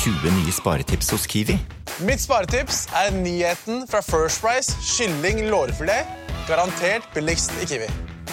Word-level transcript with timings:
20 0.00 0.30
nye 0.32 0.52
sparetips 0.52 1.10
hos 1.12 1.26
Kiwi. 1.28 1.58
Mitt 2.08 2.22
sparetips 2.22 2.86
er 2.96 3.10
nyheten 3.12 3.82
fra 3.84 4.00
First 4.00 4.40
Price 4.40 4.72
kylling 4.80 5.42
lårfilet. 5.52 6.08
Garantert 6.48 7.04
billigst 7.12 7.52
i 7.60 7.66
Kiwi. 7.68 7.88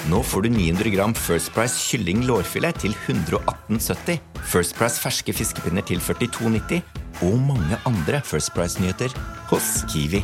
Nå 0.07 0.21
får 0.23 0.45
du 0.45 0.53
900 0.53 0.93
gram 0.93 1.15
First 1.19 1.51
Price 1.51 1.75
kylling 1.89 2.21
lårfilet 2.23 2.79
til 2.79 2.95
118,70. 3.11 4.15
First 4.47 4.77
Price 4.79 5.01
ferske 5.03 5.35
fiskepinner 5.35 5.83
til 5.83 5.99
42,90. 5.99 6.79
Og 7.27 7.35
mange 7.49 7.79
andre 7.89 8.21
First 8.23 8.53
Price-nyheter 8.55 9.11
hos 9.49 9.67
Kiwi. 9.91 10.21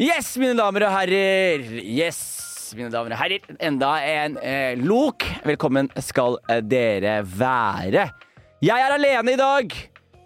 Yes, 0.00 0.30
mine 0.40 0.54
damer 0.56 0.86
og 0.88 0.94
herrer. 0.94 1.66
Yes, 1.84 2.22
mine 2.78 2.88
damer 2.94 3.12
og 3.12 3.20
herrer. 3.20 3.44
Enda 3.60 3.92
en 4.08 4.40
eh, 4.40 4.72
lok. 4.80 5.28
Velkommen 5.44 5.92
skal 6.00 6.40
eh, 6.48 6.64
dere 6.64 7.18
være. 7.28 8.06
Jeg 8.64 8.86
er 8.86 8.96
alene 8.96 9.36
i 9.36 9.42
dag. 9.42 9.76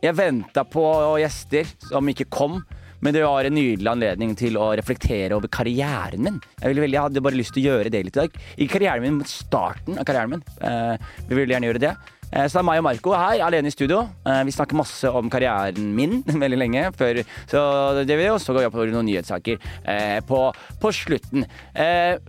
Jeg 0.01 0.17
venta 0.17 0.65
på 0.65 0.85
gjester 1.21 1.69
som 1.91 2.09
ikke 2.09 2.29
kom. 2.33 2.61
Men 3.01 3.15
det 3.17 3.23
var 3.25 3.47
en 3.49 3.55
nydelig 3.57 3.89
anledning 3.89 4.35
til 4.37 4.59
å 4.61 4.71
reflektere 4.77 5.33
over 5.37 5.49
karrieren 5.53 6.21
min. 6.25 6.41
Jeg, 6.61 6.77
ville 6.77 6.93
jeg 6.93 7.07
hadde 7.07 7.23
bare 7.25 7.39
lyst 7.39 7.55
til 7.57 7.65
å 7.65 7.71
gjøre 7.71 7.93
det 7.93 8.03
litt 8.05 8.19
i 8.19 8.21
dag. 8.21 8.35
Ikke 8.61 8.75
karrieren 8.77 9.07
min, 9.07 9.21
men 9.23 9.29
starten 9.29 9.97
av 9.97 10.05
karrieren 10.09 10.35
min. 10.35 10.43
Eh, 10.61 11.13
vi 11.31 11.39
vil 11.39 11.55
gjerne 11.55 11.71
gjøre 11.71 11.83
det. 11.87 11.95
Eh, 12.31 12.47
så 12.47 12.59
det 12.59 12.63
er 12.63 12.67
meg 12.69 12.81
og 12.81 12.87
Marco 12.87 13.15
her, 13.17 13.43
alene 13.43 13.71
i 13.71 13.75
studio. 13.75 14.05
Eh, 14.27 14.43
vi 14.47 14.55
snakker 14.55 14.79
masse 14.79 15.11
om 15.11 15.31
karrieren 15.33 15.91
min 15.97 16.21
veldig 16.45 16.61
lenge 16.61 16.87
før. 16.99 17.23
Så 17.51 17.61
det 18.07 18.19
vil 18.19 18.31
også 18.35 18.55
gå 18.57 18.65
på 18.71 18.87
noen 18.91 19.09
nyhetssaker 19.09 19.59
eh, 19.59 20.19
på, 20.27 20.43
på 20.81 20.95
slutten. 20.95 21.47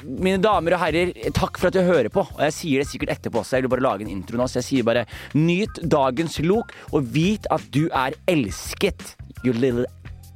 Mine 0.05 0.41
damer 0.41 0.77
og 0.77 0.83
herrer, 0.85 1.13
takk 1.35 1.59
for 1.61 1.69
at 1.69 1.77
du 1.77 1.85
hører 1.85 2.11
på. 2.13 2.25
Og 2.25 2.45
jeg 2.47 2.57
sier 2.57 2.81
det 2.81 2.89
sikkert 2.89 3.15
etterpå 3.17 3.43
også. 3.43 3.57
Jeg 3.59 3.67
vil 3.67 3.73
bare 3.75 3.85
lage 3.85 4.07
en 4.07 4.13
intro 4.13 4.39
nå, 4.39 4.47
så 4.49 4.61
jeg 4.61 4.69
sier 4.69 4.87
bare 4.87 5.05
nyt 5.37 5.81
dagens 5.85 6.39
lok, 6.45 6.73
og 6.91 7.11
vit 7.13 7.49
at 7.53 7.65
du 7.73 7.85
er 7.87 8.17
elsket. 8.31 9.13
You 9.45 9.53
little 9.53 9.85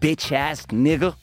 bitch 0.01 0.33
ass 0.35 0.65
nigger. 0.73 1.15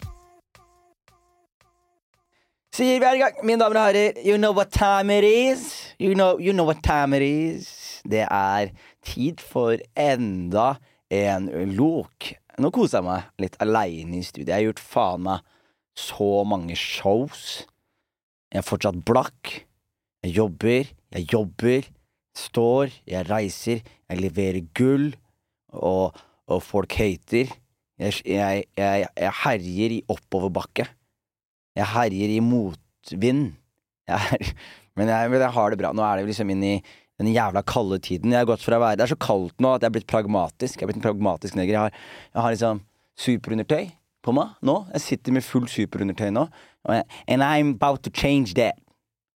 Sier 2.72 3.02
vi 3.02 3.04
er 3.04 3.18
i 3.18 3.20
gang, 3.20 3.42
mine 3.44 3.60
damer 3.60 3.82
og 3.82 3.88
herrer. 3.90 4.22
You 4.24 4.38
know 4.40 4.54
what 4.56 4.72
time 4.72 5.12
it 5.12 5.27
is. 5.28 5.94
You 6.00 6.14
know, 6.16 6.38
you 6.40 6.56
know 6.56 6.64
what 6.64 6.82
time 6.82 7.12
it 7.12 7.22
is. 7.22 7.81
Det 8.08 8.25
er 8.27 8.72
tid 9.06 9.42
for 9.42 9.81
enda 9.98 10.77
en 11.12 11.48
lok. 11.77 12.33
Nå 12.61 12.70
koser 12.75 13.00
jeg 13.00 13.08
meg 13.08 13.42
litt 13.42 13.58
aleine 13.62 14.19
i 14.19 14.27
studiet. 14.27 14.50
Jeg 14.50 14.58
har 14.58 14.69
gjort 14.70 14.84
faen 14.84 15.27
meg 15.28 15.50
så 15.98 16.30
mange 16.48 16.77
shows. 16.78 17.64
Jeg 18.53 18.62
er 18.62 18.67
fortsatt 18.67 19.00
blakk. 19.08 19.53
Jeg 20.23 20.36
jobber, 20.36 20.92
jeg 21.17 21.28
jobber. 21.33 21.89
Står, 22.33 22.92
jeg 23.05 23.28
reiser, 23.28 23.83
jeg 24.08 24.20
leverer 24.23 24.64
gull, 24.73 25.11
og, 25.77 26.17
og 26.48 26.62
folk 26.64 26.95
hater. 26.97 27.50
Jeg, 28.00 28.23
jeg, 28.25 28.64
jeg, 28.78 29.08
jeg 29.20 29.34
herjer 29.42 29.97
i 29.98 30.05
oppoverbakke. 30.12 30.86
Jeg 31.77 31.89
herjer 31.92 32.33
i 32.33 32.41
motvind. 32.45 33.50
Men, 34.92 35.08
men 35.08 35.41
jeg 35.41 35.55
har 35.55 35.73
det 35.73 35.78
bra. 35.80 35.89
Nå 35.97 36.03
er 36.05 36.19
det 36.20 36.27
liksom 36.28 36.50
inn 36.53 36.64
i 36.69 36.75
den 37.20 37.32
jævla 37.32 37.62
kalde 37.66 37.98
tiden. 38.02 38.32
Jeg 38.32 38.42
har 38.42 38.50
gått 38.50 38.64
fra 38.64 38.78
å 38.78 38.82
være 38.82 39.00
Det 39.00 39.06
er 39.06 39.14
så 39.14 39.20
kaldt 39.20 39.60
nå 39.62 39.74
at 39.77 39.82
jeg 39.84 39.91
er 39.91 39.96
blitt 39.96 40.10
pragmatisk. 40.10 40.78
Jeg 40.78 40.86
er 40.86 40.91
blitt 40.91 41.02
en 41.02 41.08
pragmatisk 41.08 41.58
neger. 41.58 41.77
Jeg 41.77 41.82
har, 41.84 41.98
jeg 42.32 42.44
har 42.44 42.55
liksom 42.55 42.84
superundertøy 43.22 43.91
på 44.22 44.34
meg 44.36 44.55
nå. 44.64 44.78
Jeg 44.94 45.05
sitter 45.06 45.36
med 45.36 45.46
full 45.46 45.68
superundertøy 45.70 46.30
nå. 46.34 46.46
And 46.88 47.42
I'm 47.42 47.77
about 47.77 48.02
to 48.06 48.10
change 48.10 48.55
that. 48.55 48.78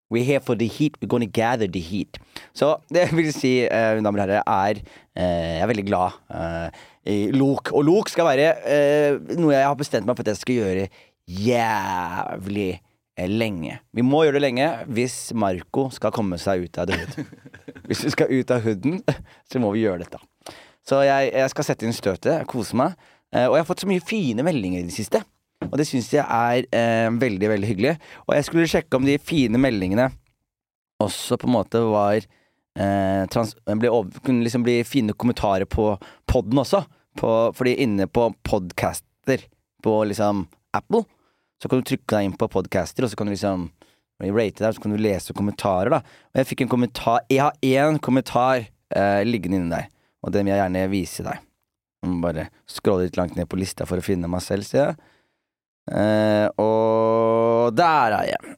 We're 0.09 0.25
here 0.25 0.41
for 0.41 0.55
the 0.55 0.69
heat. 0.71 0.95
We're 1.01 1.11
gonna 1.11 1.27
gather 1.27 1.67
the 1.67 1.81
heat. 1.81 2.19
Så 2.55 2.77
det 2.95 3.09
vil 3.17 3.33
si, 3.35 3.67
uh, 3.67 3.99
damer 3.99 4.23
og 4.23 4.25
herrer, 4.25 4.43
er 4.47 4.81
eh, 5.17 5.57
Jeg 5.57 5.65
er 5.65 5.71
veldig 5.73 5.87
glad 5.89 6.21
eh, 6.31 6.85
i 7.11 7.17
Lok. 7.35 7.73
Og 7.75 7.85
Lok 7.87 8.11
skal 8.13 8.29
være 8.31 8.53
noe 9.35 9.55
jeg 9.55 9.67
har 9.67 9.79
bestemt 9.79 10.07
meg 10.07 10.17
for 10.17 10.27
at 10.27 10.35
jeg 10.35 10.43
skal 10.43 10.61
gjøre 10.61 10.89
jævlig 11.27 12.71
lenge. 13.17 13.79
Vi 13.97 14.05
må 14.05 14.25
gjøre 14.25 14.37
det 14.37 14.45
lenge 14.45 14.69
hvis 14.93 15.33
Marco 15.39 15.87
skal 15.95 16.13
komme 16.15 16.39
seg 16.43 16.67
ut 16.67 16.81
av 16.83 16.93
huden. 16.93 17.29
Hvis 17.87 18.03
vi 18.03 18.11
skal 18.11 18.33
ut 18.35 18.51
av 18.51 18.65
huden, 18.65 18.99
så 19.47 19.61
må 19.63 19.71
vi 19.73 19.85
gjøre 19.85 20.03
dette. 20.03 20.19
Så 20.87 21.01
jeg, 21.07 21.31
jeg 21.33 21.53
skal 21.53 21.67
sette 21.69 21.87
inn 21.87 21.95
støtet, 21.95 22.45
kose 22.51 22.77
meg. 22.79 22.97
og 23.31 23.55
jeg 23.55 23.63
har 23.63 23.69
fått 23.69 23.85
så 23.85 23.89
mye 23.91 24.03
fine 24.03 24.43
meldinger 24.47 24.83
i 24.83 24.89
det 24.89 24.95
siste. 24.95 25.21
Og 25.65 25.77
det 25.81 25.87
syns 25.89 26.13
jeg 26.13 26.23
er 26.23 26.67
eh, 26.75 27.09
veldig, 27.15 27.49
veldig 27.55 27.69
hyggelig. 27.71 27.95
Og 28.27 28.35
jeg 28.37 28.47
skulle 28.49 28.71
sjekke 28.71 28.99
om 28.99 29.07
de 29.07 29.17
fine 29.23 29.61
meldingene 29.61 30.11
også 31.03 31.37
på 31.41 31.49
en 31.49 31.57
måte 31.57 31.81
var 31.85 32.17
eh, 32.17 33.23
trans 33.33 33.55
over, 33.69 34.11
Kunne 34.25 34.45
liksom 34.45 34.65
bli 34.67 34.79
fine 34.89 35.17
kommentarer 35.17 35.69
på 35.69 35.95
poden 36.29 36.63
også. 36.63 36.85
På, 37.17 37.53
fordi 37.57 37.79
inne 37.81 38.07
på 38.07 38.29
podcaster 38.45 39.47
på 39.83 39.93
liksom 40.05 40.45
Apple, 40.77 41.07
så 41.63 41.69
kan 41.69 41.81
du 41.81 41.89
trykke 41.89 42.09
deg 42.13 42.29
inn 42.29 42.37
på 42.39 42.49
podcaster, 42.53 43.05
og 43.05 43.13
så 43.13 43.19
kan 43.19 43.29
du 43.29 43.35
liksom 43.35 43.69
rate 44.21 44.63
deg, 44.63 44.75
så 44.75 44.83
kan 44.83 44.95
du 44.95 45.01
lese 45.01 45.37
kommentarer, 45.37 45.93
da. 45.97 46.01
Og 46.33 46.41
jeg 46.41 46.49
fikk 46.53 46.65
en 46.65 46.73
kommentar 46.73 47.25
Jeg 47.33 47.43
har 47.45 47.59
én 47.65 48.01
kommentar 48.01 48.65
eh, 48.65 49.23
liggende 49.27 49.61
inni 49.61 49.75
der, 49.75 49.91
og 50.25 50.33
den 50.33 50.47
vil 50.47 50.55
jeg 50.55 50.63
gjerne 50.63 50.87
vise 50.93 51.27
deg. 51.27 51.43
Jeg 52.03 52.13
må 52.13 52.23
bare 52.25 52.49
scrolle 52.71 53.09
litt 53.09 53.19
langt 53.19 53.37
ned 53.37 53.49
på 53.51 53.59
lista 53.61 53.87
for 53.89 54.01
å 54.01 54.05
finne 54.05 54.31
meg 54.31 54.45
selv, 54.45 54.67
sier 54.69 54.93
jeg. 54.93 55.13
Eh, 55.87 56.49
og 56.61 57.77
der 57.79 58.17
er 58.21 58.31
jeg. 58.33 58.57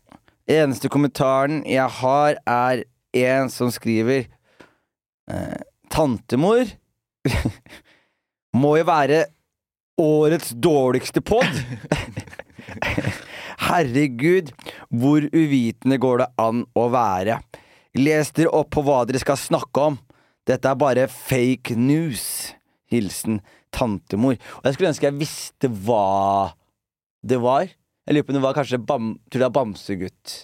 Eneste 0.59 0.89
kommentaren 0.89 1.61
jeg 1.69 1.89
har, 2.01 2.39
er 2.49 2.85
en 3.19 3.51
som 3.53 3.73
skriver 3.73 4.25
eh, 5.29 5.59
Tantemor 5.93 6.71
må 8.61 8.75
jo 8.79 8.87
være 8.89 9.27
årets 9.99 10.55
dårligste 10.57 11.21
pod. 11.25 11.49
Herregud, 13.69 14.53
hvor 14.89 15.25
uvitende 15.33 15.99
går 16.01 16.23
det 16.23 16.29
an 16.41 16.65
å 16.79 16.89
være? 16.93 17.41
Les 17.99 18.31
dere 18.37 18.53
opp 18.55 18.71
på 18.77 18.85
hva 18.87 19.03
dere 19.09 19.21
skal 19.23 19.41
snakke 19.41 19.89
om. 19.91 19.99
Dette 20.49 20.71
er 20.71 20.79
bare 20.81 21.09
fake 21.13 21.77
news. 21.77 22.55
Hilsen 22.89 23.43
tantemor. 23.75 24.39
Og 24.61 24.69
jeg 24.69 24.77
skulle 24.77 24.93
ønske 24.93 25.09
jeg 25.09 25.19
visste 25.19 25.71
hva 25.85 26.55
det 27.27 27.41
var. 27.43 27.69
Jeg 28.09 28.17
lurer 28.17 28.25
på 28.25 28.33
om 28.33 28.39
det 28.39 28.47
var 28.47 28.57
kanskje 28.57 28.81
bam, 28.81 29.13
Tror 29.29 29.43
det 29.43 29.49
er 29.49 29.57
Bamsegutt. 29.59 30.37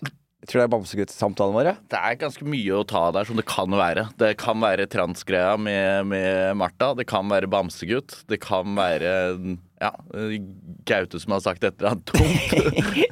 Tror 0.45 0.61
det 0.61 0.65
er 0.67 0.73
Bamsegutt-samtalen 0.75 1.57
vår? 1.57 1.71
Det 1.93 1.99
er 1.99 2.19
ganske 2.21 2.47
mye 2.49 2.77
å 2.77 2.85
ta 2.89 3.07
der, 3.17 3.25
som 3.29 3.39
det 3.39 3.47
kan 3.49 3.73
være. 3.79 4.07
Det 4.21 4.35
kan 4.41 4.61
være 4.61 4.87
transgreia 4.93 5.55
med, 5.57 6.11
med 6.11 6.59
Martha. 6.61 6.93
Det 6.99 7.07
kan 7.09 7.31
være 7.33 7.49
Bamsegutt. 7.53 8.19
Det 8.29 8.41
kan 8.45 8.77
være 8.77 9.15
ja, 9.81 9.93
Gaute 10.89 11.21
som 11.23 11.37
har 11.37 11.45
sagt 11.45 11.65
et 11.65 11.81
eller 11.81 11.95
annet 11.95 12.13
dumt. 12.13 13.05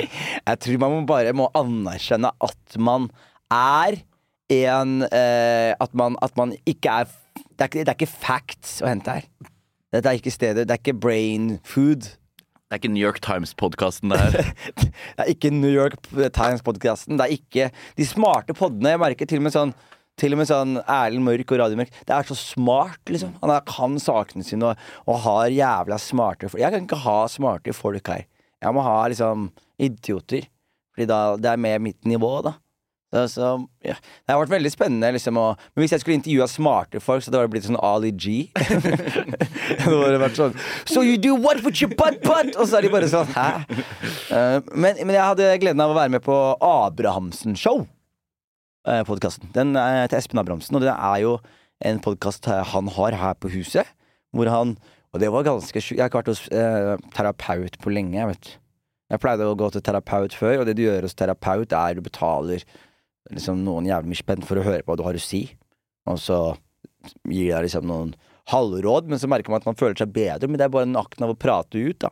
jeg 0.48 0.62
tror 0.64 0.80
man 0.84 0.96
må 0.96 1.02
bare 1.08 1.34
må 1.36 1.48
anerkjenne 1.56 2.32
at 2.44 2.78
man 2.80 3.08
er 3.52 4.00
en 4.52 5.06
eh, 5.08 5.72
at, 5.80 5.94
man, 5.96 6.16
at 6.24 6.36
man 6.36 6.52
ikke 6.68 7.00
er 7.02 7.12
det 7.56 7.68
er 7.68 7.72
det 7.72 7.88
er 7.88 7.96
ikke 7.96 8.10
facts 8.10 8.80
å 8.82 8.90
hente 8.90 9.16
her. 9.16 9.28
Dette 9.92 10.08
er 10.08 10.18
ikke 10.18 10.32
stedet. 10.32 10.66
Det 10.68 10.74
er 10.74 10.80
ikke 10.80 11.00
brain 11.00 11.56
food. 11.68 12.08
Det 12.72 12.78
er 12.78 12.80
ikke 12.86 12.94
New 12.94 13.04
York 13.04 13.18
Times-podkasten, 13.20 14.08
det 14.08 14.18
her. 14.18 14.46
det 14.80 15.20
er 15.20 15.28
ikke 15.28 15.50
New 15.52 15.68
York 15.68 15.98
Times-podkasten. 16.08 17.18
Det 17.20 17.26
er 17.26 17.34
ikke 17.34 17.66
de 18.00 18.06
smarte 18.08 18.54
podene. 18.56 18.94
Jeg 18.94 19.00
merker 19.02 19.28
til 19.28 19.42
og 19.42 19.44
med 19.44 19.52
sånn 19.52 19.74
til 20.16 20.32
og 20.32 20.40
med 20.40 20.48
sånn 20.48 20.78
Erlend 20.80 21.20
Mørk 21.26 21.52
og 21.52 21.60
Radio 21.60 21.76
Mørk. 21.76 21.92
Det 22.08 22.16
er 22.16 22.30
så 22.30 22.36
smart, 22.38 22.96
liksom. 23.12 23.34
Han 23.42 23.52
kan 23.68 24.00
sakene 24.00 24.48
sine 24.48 24.70
og, 24.70 24.88
og 25.04 25.20
har 25.26 25.52
jævla 25.52 26.00
smarte 26.00 26.48
folk. 26.48 26.62
Jeg 26.64 26.72
kan 26.72 26.88
ikke 26.88 27.02
ha 27.04 27.18
smarte 27.28 27.76
folk 27.76 28.08
her. 28.08 28.24
Jeg 28.64 28.72
må 28.72 28.88
ha 28.88 28.96
liksom 29.12 29.50
idioter. 29.76 30.48
Fordi 30.96 31.10
da, 31.12 31.20
det 31.44 31.52
er 31.52 31.60
med 31.68 31.84
mitt 31.90 32.08
nivå, 32.08 32.38
da. 32.48 32.54
Så, 33.12 33.48
ja. 33.84 33.94
Det 34.00 34.32
har 34.32 34.38
vært 34.40 34.54
veldig 34.54 34.70
spennende. 34.72 35.10
Liksom, 35.12 35.36
og, 35.36 35.60
men 35.74 35.84
hvis 35.84 35.92
jeg 35.92 36.00
skulle 36.00 36.16
intervjua 36.16 36.46
smarte 36.48 37.00
folk, 37.02 37.20
så 37.20 37.28
hadde 37.28 37.42
det 37.44 37.52
blitt 37.52 37.66
sånn 37.66 37.80
Ali 37.84 38.12
G. 38.16 38.36
det 38.56 39.82
hadde 39.84 40.20
vært 40.22 40.38
sånn 40.38 40.54
So 40.88 41.02
you 41.04 41.18
do 41.20 41.34
what 41.36 41.60
with 41.66 41.82
your 41.82 41.92
butt 41.92 42.22
butt? 42.24 42.54
Og 42.56 42.68
så 42.68 42.78
er 42.78 42.86
de 42.86 42.92
bare 42.92 43.10
sånn 43.12 43.28
Hæ? 43.34 43.48
Uh, 44.32 44.58
men, 44.72 44.96
men, 45.02 45.14
jeg 45.16 45.24
hadde 45.24 45.50
gleden 45.62 45.82
av 45.84 45.92
å 45.92 45.98
være 45.98 46.14
med 46.14 46.24
på 46.24 46.36
Abrahamsen 46.64 47.58
Show. 47.58 47.84
Uh, 48.88 49.02
podkasten. 49.06 49.50
Den 49.54 49.76
er 49.78 50.08
til 50.10 50.18
Espen 50.18 50.40
Abrahamsen, 50.42 50.78
og 50.78 50.84
det 50.84 50.94
er 50.94 51.18
jo 51.22 51.36
en 51.84 52.00
podkast 52.02 52.48
han 52.48 52.88
har 52.96 53.18
her 53.18 53.36
på 53.38 53.50
huset. 53.52 53.88
Hvor 54.32 54.48
han 54.48 54.76
Og 55.12 55.20
det 55.20 55.28
var 55.28 55.44
ganske 55.44 55.76
sjukt. 55.76 55.98
Jeg 55.98 56.06
har 56.06 56.08
ikke 56.08 56.22
vært 56.22 56.32
hos 56.32 56.46
uh, 56.48 56.96
terapeut 57.12 57.76
på 57.82 57.92
lenge, 57.92 58.16
jeg 58.16 58.30
vet 58.30 58.54
Jeg 59.12 59.20
pleide 59.20 59.44
å 59.44 59.58
gå 59.60 59.68
til 59.74 59.84
terapeut 59.84 60.32
før, 60.32 60.62
og 60.62 60.66
det 60.66 60.78
du 60.78 60.86
gjør 60.86 61.04
hos 61.04 61.18
terapeut, 61.18 61.76
er 61.76 61.98
du 61.98 62.00
betaler 62.00 62.64
liksom 63.30 63.62
noen 63.66 63.86
jævlig 63.88 64.12
mye 64.12 64.22
spent 64.22 64.46
for 64.48 64.58
å 64.58 64.66
høre 64.66 64.82
på 64.82 64.92
hva 64.92 64.98
du 64.98 65.06
har 65.06 65.18
å 65.18 65.22
si, 65.22 65.44
og 66.10 66.18
så 66.20 66.38
gir 67.28 67.52
deg 67.52 67.66
liksom 67.66 67.86
noen 67.88 68.14
halvråd, 68.50 69.08
men 69.10 69.20
så 69.22 69.30
merker 69.30 69.52
man 69.52 69.62
at 69.62 69.68
man 69.68 69.78
føler 69.78 69.98
seg 69.98 70.10
bedre, 70.14 70.48
men 70.50 70.58
det 70.58 70.66
er 70.66 70.74
bare 70.74 70.88
en 70.88 70.98
akten 70.98 71.26
av 71.26 71.34
å 71.34 71.38
prate 71.38 71.78
ut, 71.78 72.02
da. 72.02 72.10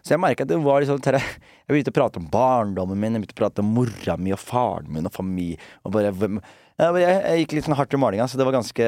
Så 0.00 0.14
jeg 0.14 0.22
merka 0.22 0.46
at 0.46 0.48
det 0.48 0.56
var 0.62 0.80
liksom 0.80 1.00
Jeg 1.04 1.68
begynte 1.68 1.92
å 1.92 1.96
prate 1.98 2.20
om 2.20 2.28
barndommen 2.32 2.96
min, 2.96 3.16
jeg 3.16 3.24
begynte 3.24 3.36
å 3.36 3.40
prate 3.42 3.64
om 3.64 3.74
mora 3.76 4.14
mi 4.16 4.32
og 4.32 4.40
faren 4.40 4.88
min 4.94 5.08
og 5.10 5.12
familie, 5.12 5.58
og 5.84 5.92
bare 5.92 6.12
jeg, 6.14 7.02
jeg, 7.02 7.42
gikk 7.42 7.56
litt 7.56 7.66
sånn 7.66 7.76
hardt 7.76 7.96
i 7.96 8.00
malinga, 8.00 8.28
så 8.30 8.38
det 8.38 8.46
var 8.48 8.56
ganske 8.56 8.86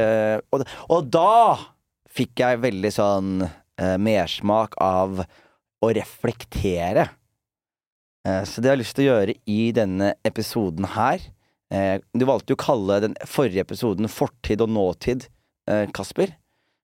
og, 0.55 0.65
og 0.95 1.11
da 1.13 1.59
fikk 2.11 2.41
jeg 2.43 2.63
veldig 2.63 2.93
sånn 2.95 3.43
eh, 3.45 3.97
mersmak 4.01 4.77
av 4.83 5.21
å 5.81 5.91
reflektere. 5.95 7.09
Eh, 8.27 8.43
så 8.47 8.63
det 8.63 8.71
jeg 8.71 8.77
har 8.77 8.81
lyst 8.81 8.97
til 8.97 9.05
å 9.05 9.11
gjøre 9.11 9.37
i 9.51 9.61
denne 9.77 10.15
episoden 10.27 10.89
her 10.95 11.23
Du 11.71 12.25
valgte 12.27 12.51
jo 12.51 12.59
å 12.59 12.65
kalle 12.65 12.97
den 13.05 13.13
forrige 13.31 13.63
episoden 13.63 14.11
Fortid 14.11 14.63
og 14.65 14.73
nåtid, 14.75 15.29
eh, 15.71 15.87
Kasper. 15.95 16.33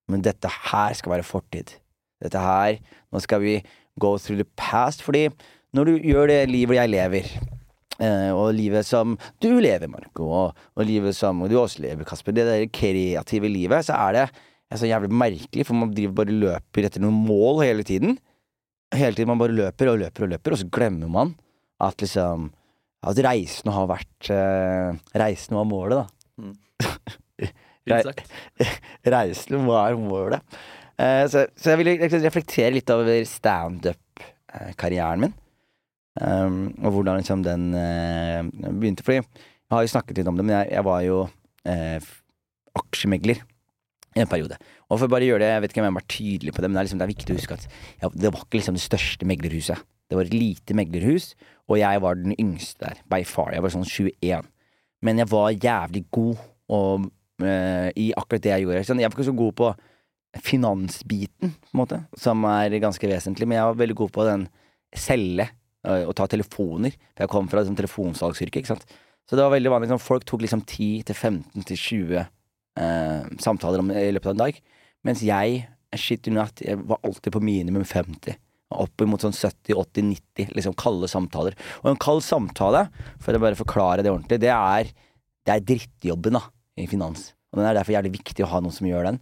Men 0.07 0.23
dette 0.23 0.47
her 0.47 0.95
skal 0.95 1.17
være 1.17 1.27
fortid. 1.27 1.75
Dette 2.23 2.39
her 2.41 2.79
Nå 3.11 3.21
skal 3.23 3.43
vi 3.43 3.59
go 3.99 4.17
through 4.17 4.39
the 4.39 4.47
past. 4.59 5.03
Fordi 5.03 5.27
når 5.75 5.89
du 5.89 6.07
gjør 6.11 6.31
det 6.31 6.41
livet 6.49 6.79
jeg 6.79 6.91
lever, 6.93 7.31
eh, 7.99 8.31
og 8.31 8.55
livet 8.55 8.87
som 8.87 9.17
du 9.43 9.49
lever, 9.59 9.89
Marco, 9.91 10.27
og, 10.27 10.85
livet 10.85 11.15
som 11.15 11.43
du 11.47 11.57
også 11.59 11.83
lever, 11.83 12.07
Kasper, 12.07 12.35
det 12.35 12.47
der 12.47 12.67
kreative 12.71 13.51
livet, 13.51 13.87
så 13.87 13.97
er 14.07 14.13
det 14.17 14.27
så 14.77 14.87
jævlig 14.87 15.11
merkelig, 15.15 15.65
for 15.65 15.79
man 15.79 15.93
driver 15.95 16.21
bare 16.21 16.39
løper 16.43 16.87
etter 16.87 17.03
noen 17.03 17.19
mål 17.27 17.63
hele 17.63 17.85
tiden. 17.87 18.17
Hele 18.95 19.15
tiden 19.15 19.31
man 19.31 19.39
bare 19.39 19.55
løper 19.55 19.91
og 19.91 20.01
løper 20.01 20.25
og 20.25 20.33
løper, 20.35 20.55
og 20.55 20.61
så 20.61 20.67
glemmer 20.71 21.11
man 21.11 21.35
at 21.83 21.99
liksom 22.03 22.51
At 23.05 23.19
reisen 23.21 23.69
har 23.71 23.85
vært 23.91 24.29
eh, 24.33 24.97
Reisen 25.21 25.57
var 25.59 25.67
målet, 25.69 26.01
da. 26.01 26.05
Mm. 26.41 26.55
Reisen 29.13 29.67
var 29.67 29.97
målet. 30.01 30.57
Eh, 30.97 31.25
så, 31.29 31.45
så 31.55 31.73
jeg 31.73 31.81
ville 31.83 32.09
reflektere 32.25 32.73
litt 32.75 32.89
over 32.93 33.21
standup-karrieren 33.29 35.27
min. 35.27 35.35
Um, 36.17 36.71
og 36.81 36.95
hvordan 36.95 37.19
liksom 37.19 37.43
den 37.45 37.67
uh, 37.77 38.41
begynte. 38.73 39.05
Fordi 39.05 39.19
jeg 39.19 39.75
har 39.75 39.83
jo 39.85 39.91
snakket 39.91 40.17
litt 40.17 40.29
om 40.31 40.39
det, 40.39 40.45
men 40.47 40.55
jeg, 40.55 40.71
jeg 40.73 40.85
var 40.87 41.03
jo 41.05 41.19
uh, 41.27 42.07
aksjemegler 42.81 43.43
i 44.17 44.23
en 44.23 44.31
periode. 44.31 44.57
Og 44.87 44.97
for 44.97 45.05
å 45.05 45.11
bare 45.13 45.27
gjøre 45.27 45.43
det, 45.43 45.51
jeg 45.51 45.63
vet 45.63 45.75
ikke 45.75 45.83
om 45.83 45.89
jeg 45.89 45.97
var 45.99 46.07
tydelig 46.09 46.55
på 46.55 46.63
det, 46.63 46.69
men 46.69 46.77
det 46.77 46.81
er, 46.81 46.87
liksom, 46.87 47.01
det 47.01 47.05
er 47.05 47.13
viktig 47.13 47.35
å 47.35 47.37
huske 47.37 47.57
at 47.59 47.67
ja, 48.01 48.09
det 48.09 48.31
var 48.33 48.45
ikke 48.47 48.61
liksom 48.61 48.79
det 48.79 48.85
største 48.85 49.29
meglerhuset. 49.29 49.85
Det 50.07 50.17
var 50.17 50.27
et 50.27 50.35
lite 50.35 50.75
meglerhus, 50.77 51.33
og 51.67 51.79
jeg 51.81 52.01
var 52.03 52.19
den 52.19 52.35
yngste 52.39 52.85
der, 52.85 53.01
by 53.11 53.21
far. 53.27 53.51
Jeg 53.55 53.63
var 53.65 53.73
sånn 53.73 53.87
21. 53.87 54.47
Men 55.03 55.21
jeg 55.21 55.29
var 55.31 55.51
jævlig 55.51 56.05
god 56.15 56.45
og, 56.73 57.09
uh, 57.43 57.89
i 57.91 58.09
akkurat 58.17 58.43
det 58.43 58.53
jeg 58.53 58.65
gjorde. 58.65 58.85
Sånn, 58.87 59.01
jeg 59.03 59.11
var 59.11 59.17
ikke 59.17 59.29
så 59.29 59.35
god 59.37 59.57
på 59.59 59.71
finansbiten, 60.43 61.53
på 61.53 61.73
en 61.73 61.81
måte, 61.81 61.99
som 62.19 62.43
er 62.49 62.75
ganske 62.83 63.09
vesentlig, 63.09 63.47
men 63.47 63.59
jeg 63.59 63.69
var 63.69 63.79
veldig 63.79 63.97
god 63.97 64.13
på 64.15 64.25
den 64.27 64.47
selge 64.95 65.47
og, 65.87 66.09
og 66.09 66.15
ta 66.17 66.27
telefoner. 66.31 66.95
For 67.13 67.25
jeg 67.25 67.33
kom 67.33 67.51
fra 67.51 67.63
liksom, 67.63 67.77
telefonsalgsyrket, 67.79 68.61
ikke 68.61 68.73
sant. 68.73 68.97
Så 69.27 69.35
det 69.35 69.43
var 69.43 69.55
veldig 69.55 69.71
vanlig. 69.73 69.89
Liksom, 69.89 70.03
folk 70.03 70.27
tok 70.27 70.43
liksom 70.45 70.63
10-15 70.63 71.67
til 71.67 71.79
20 71.83 72.19
eh, 72.23 73.31
samtaler 73.43 73.83
om, 73.83 73.91
i 73.91 74.11
løpet 74.15 74.31
av 74.31 74.37
en 74.37 74.43
dag. 74.45 74.59
Mens 75.07 75.23
jeg, 75.25 75.65
shit 75.99 76.27
you 76.27 76.35
not, 76.35 76.63
jeg 76.63 76.79
var 76.87 77.01
alltid 77.03 77.35
på 77.35 77.43
minimum 77.43 77.85
50. 77.87 78.37
Oppimot 78.73 79.23
sånn 79.23 79.35
70-80-90 79.35 80.51
liksom 80.57 80.75
kalde 80.79 81.07
samtaler. 81.07 81.55
Og 81.83 81.93
en 81.93 81.99
kald 82.03 82.23
samtale, 82.25 82.87
for 83.23 83.35
å 83.37 83.41
bare 83.41 83.59
forklare 83.59 84.03
det 84.03 84.11
ordentlig, 84.11 84.41
det 84.43 84.51
er, 84.51 84.91
det 85.47 85.53
er 85.53 85.67
drittjobben 85.69 86.35
da, 86.35 86.43
i 86.75 86.87
finans. 86.91 87.31
Og 87.51 87.61
den 87.61 87.69
er 87.69 87.77
derfor 87.77 87.95
jævlig 87.95 88.17
viktig 88.17 88.43
å 88.43 88.51
ha 88.51 88.59
noen 88.63 88.75
som 88.75 88.89
gjør 88.89 89.07
den. 89.07 89.21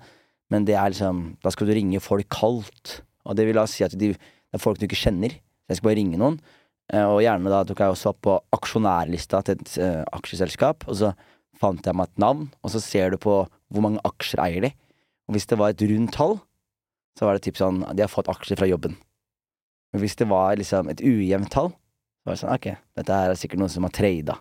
Men 0.53 0.65
det 0.65 0.77
er 0.77 0.93
liksom, 0.93 1.23
da 1.45 1.53
skal 1.53 1.69
du 1.69 1.75
ringe 1.77 2.01
folk 2.01 2.29
kaldt. 2.33 2.99
Og 3.25 3.37
det 3.37 3.45
vil 3.47 3.57
da 3.57 3.65
si 3.69 3.85
at 3.85 3.93
de, 3.93 4.13
det 4.13 4.57
er 4.57 4.61
folk 4.61 4.81
du 4.81 4.87
ikke 4.89 4.99
kjenner. 4.99 5.37
Så 5.37 5.73
jeg 5.73 5.79
skal 5.79 5.89
bare 5.91 5.99
ringe 6.01 6.21
noen. 6.21 6.39
Eh, 6.93 7.05
Og 7.05 7.21
gjerne 7.25 7.53
da 7.53 7.63
tok 7.65 7.81
jeg 7.81 7.93
også 7.93 8.11
opp 8.13 8.21
på 8.25 8.35
aksjonærlista 8.57 9.41
til 9.45 9.57
et 9.57 9.77
uh, 9.81 10.03
aksjeselskap, 10.13 10.85
og 10.89 10.99
så 10.99 11.13
fant 11.57 11.85
jeg 11.85 11.97
meg 11.97 12.11
et 12.11 12.21
navn, 12.21 12.49
og 12.61 12.73
så 12.73 12.81
ser 12.83 13.13
du 13.13 13.21
på 13.21 13.39
hvor 13.45 13.83
mange 13.83 14.01
aksjer 14.05 14.41
eier 14.43 14.67
de. 14.67 14.71
Og 15.25 15.37
hvis 15.37 15.47
det 15.49 15.57
var 15.57 15.73
et 15.73 15.81
rundt 15.89 16.13
tall, 16.13 16.37
så 17.17 17.25
var 17.25 17.37
det 17.37 17.45
typ 17.47 17.57
sånn 17.57 17.79
De 17.95 18.03
har 18.03 18.11
fått 18.11 18.29
aksjer 18.29 18.59
fra 18.59 18.67
jobben. 18.69 18.97
Men 19.95 20.01
hvis 20.03 20.17
det 20.19 20.25
var 20.27 20.57
liksom 20.59 20.89
et 20.91 20.99
ujevnt 20.99 21.47
tall, 21.53 21.69
så 21.71 22.27
var 22.27 22.35
det 22.35 22.39
sånn 22.41 22.55
ok, 22.57 22.65
dette 22.99 23.19
er 23.23 23.37
sikkert 23.39 23.61
noen 23.61 23.71
som 23.71 23.85
har 23.87 23.93
trada. 23.95 24.33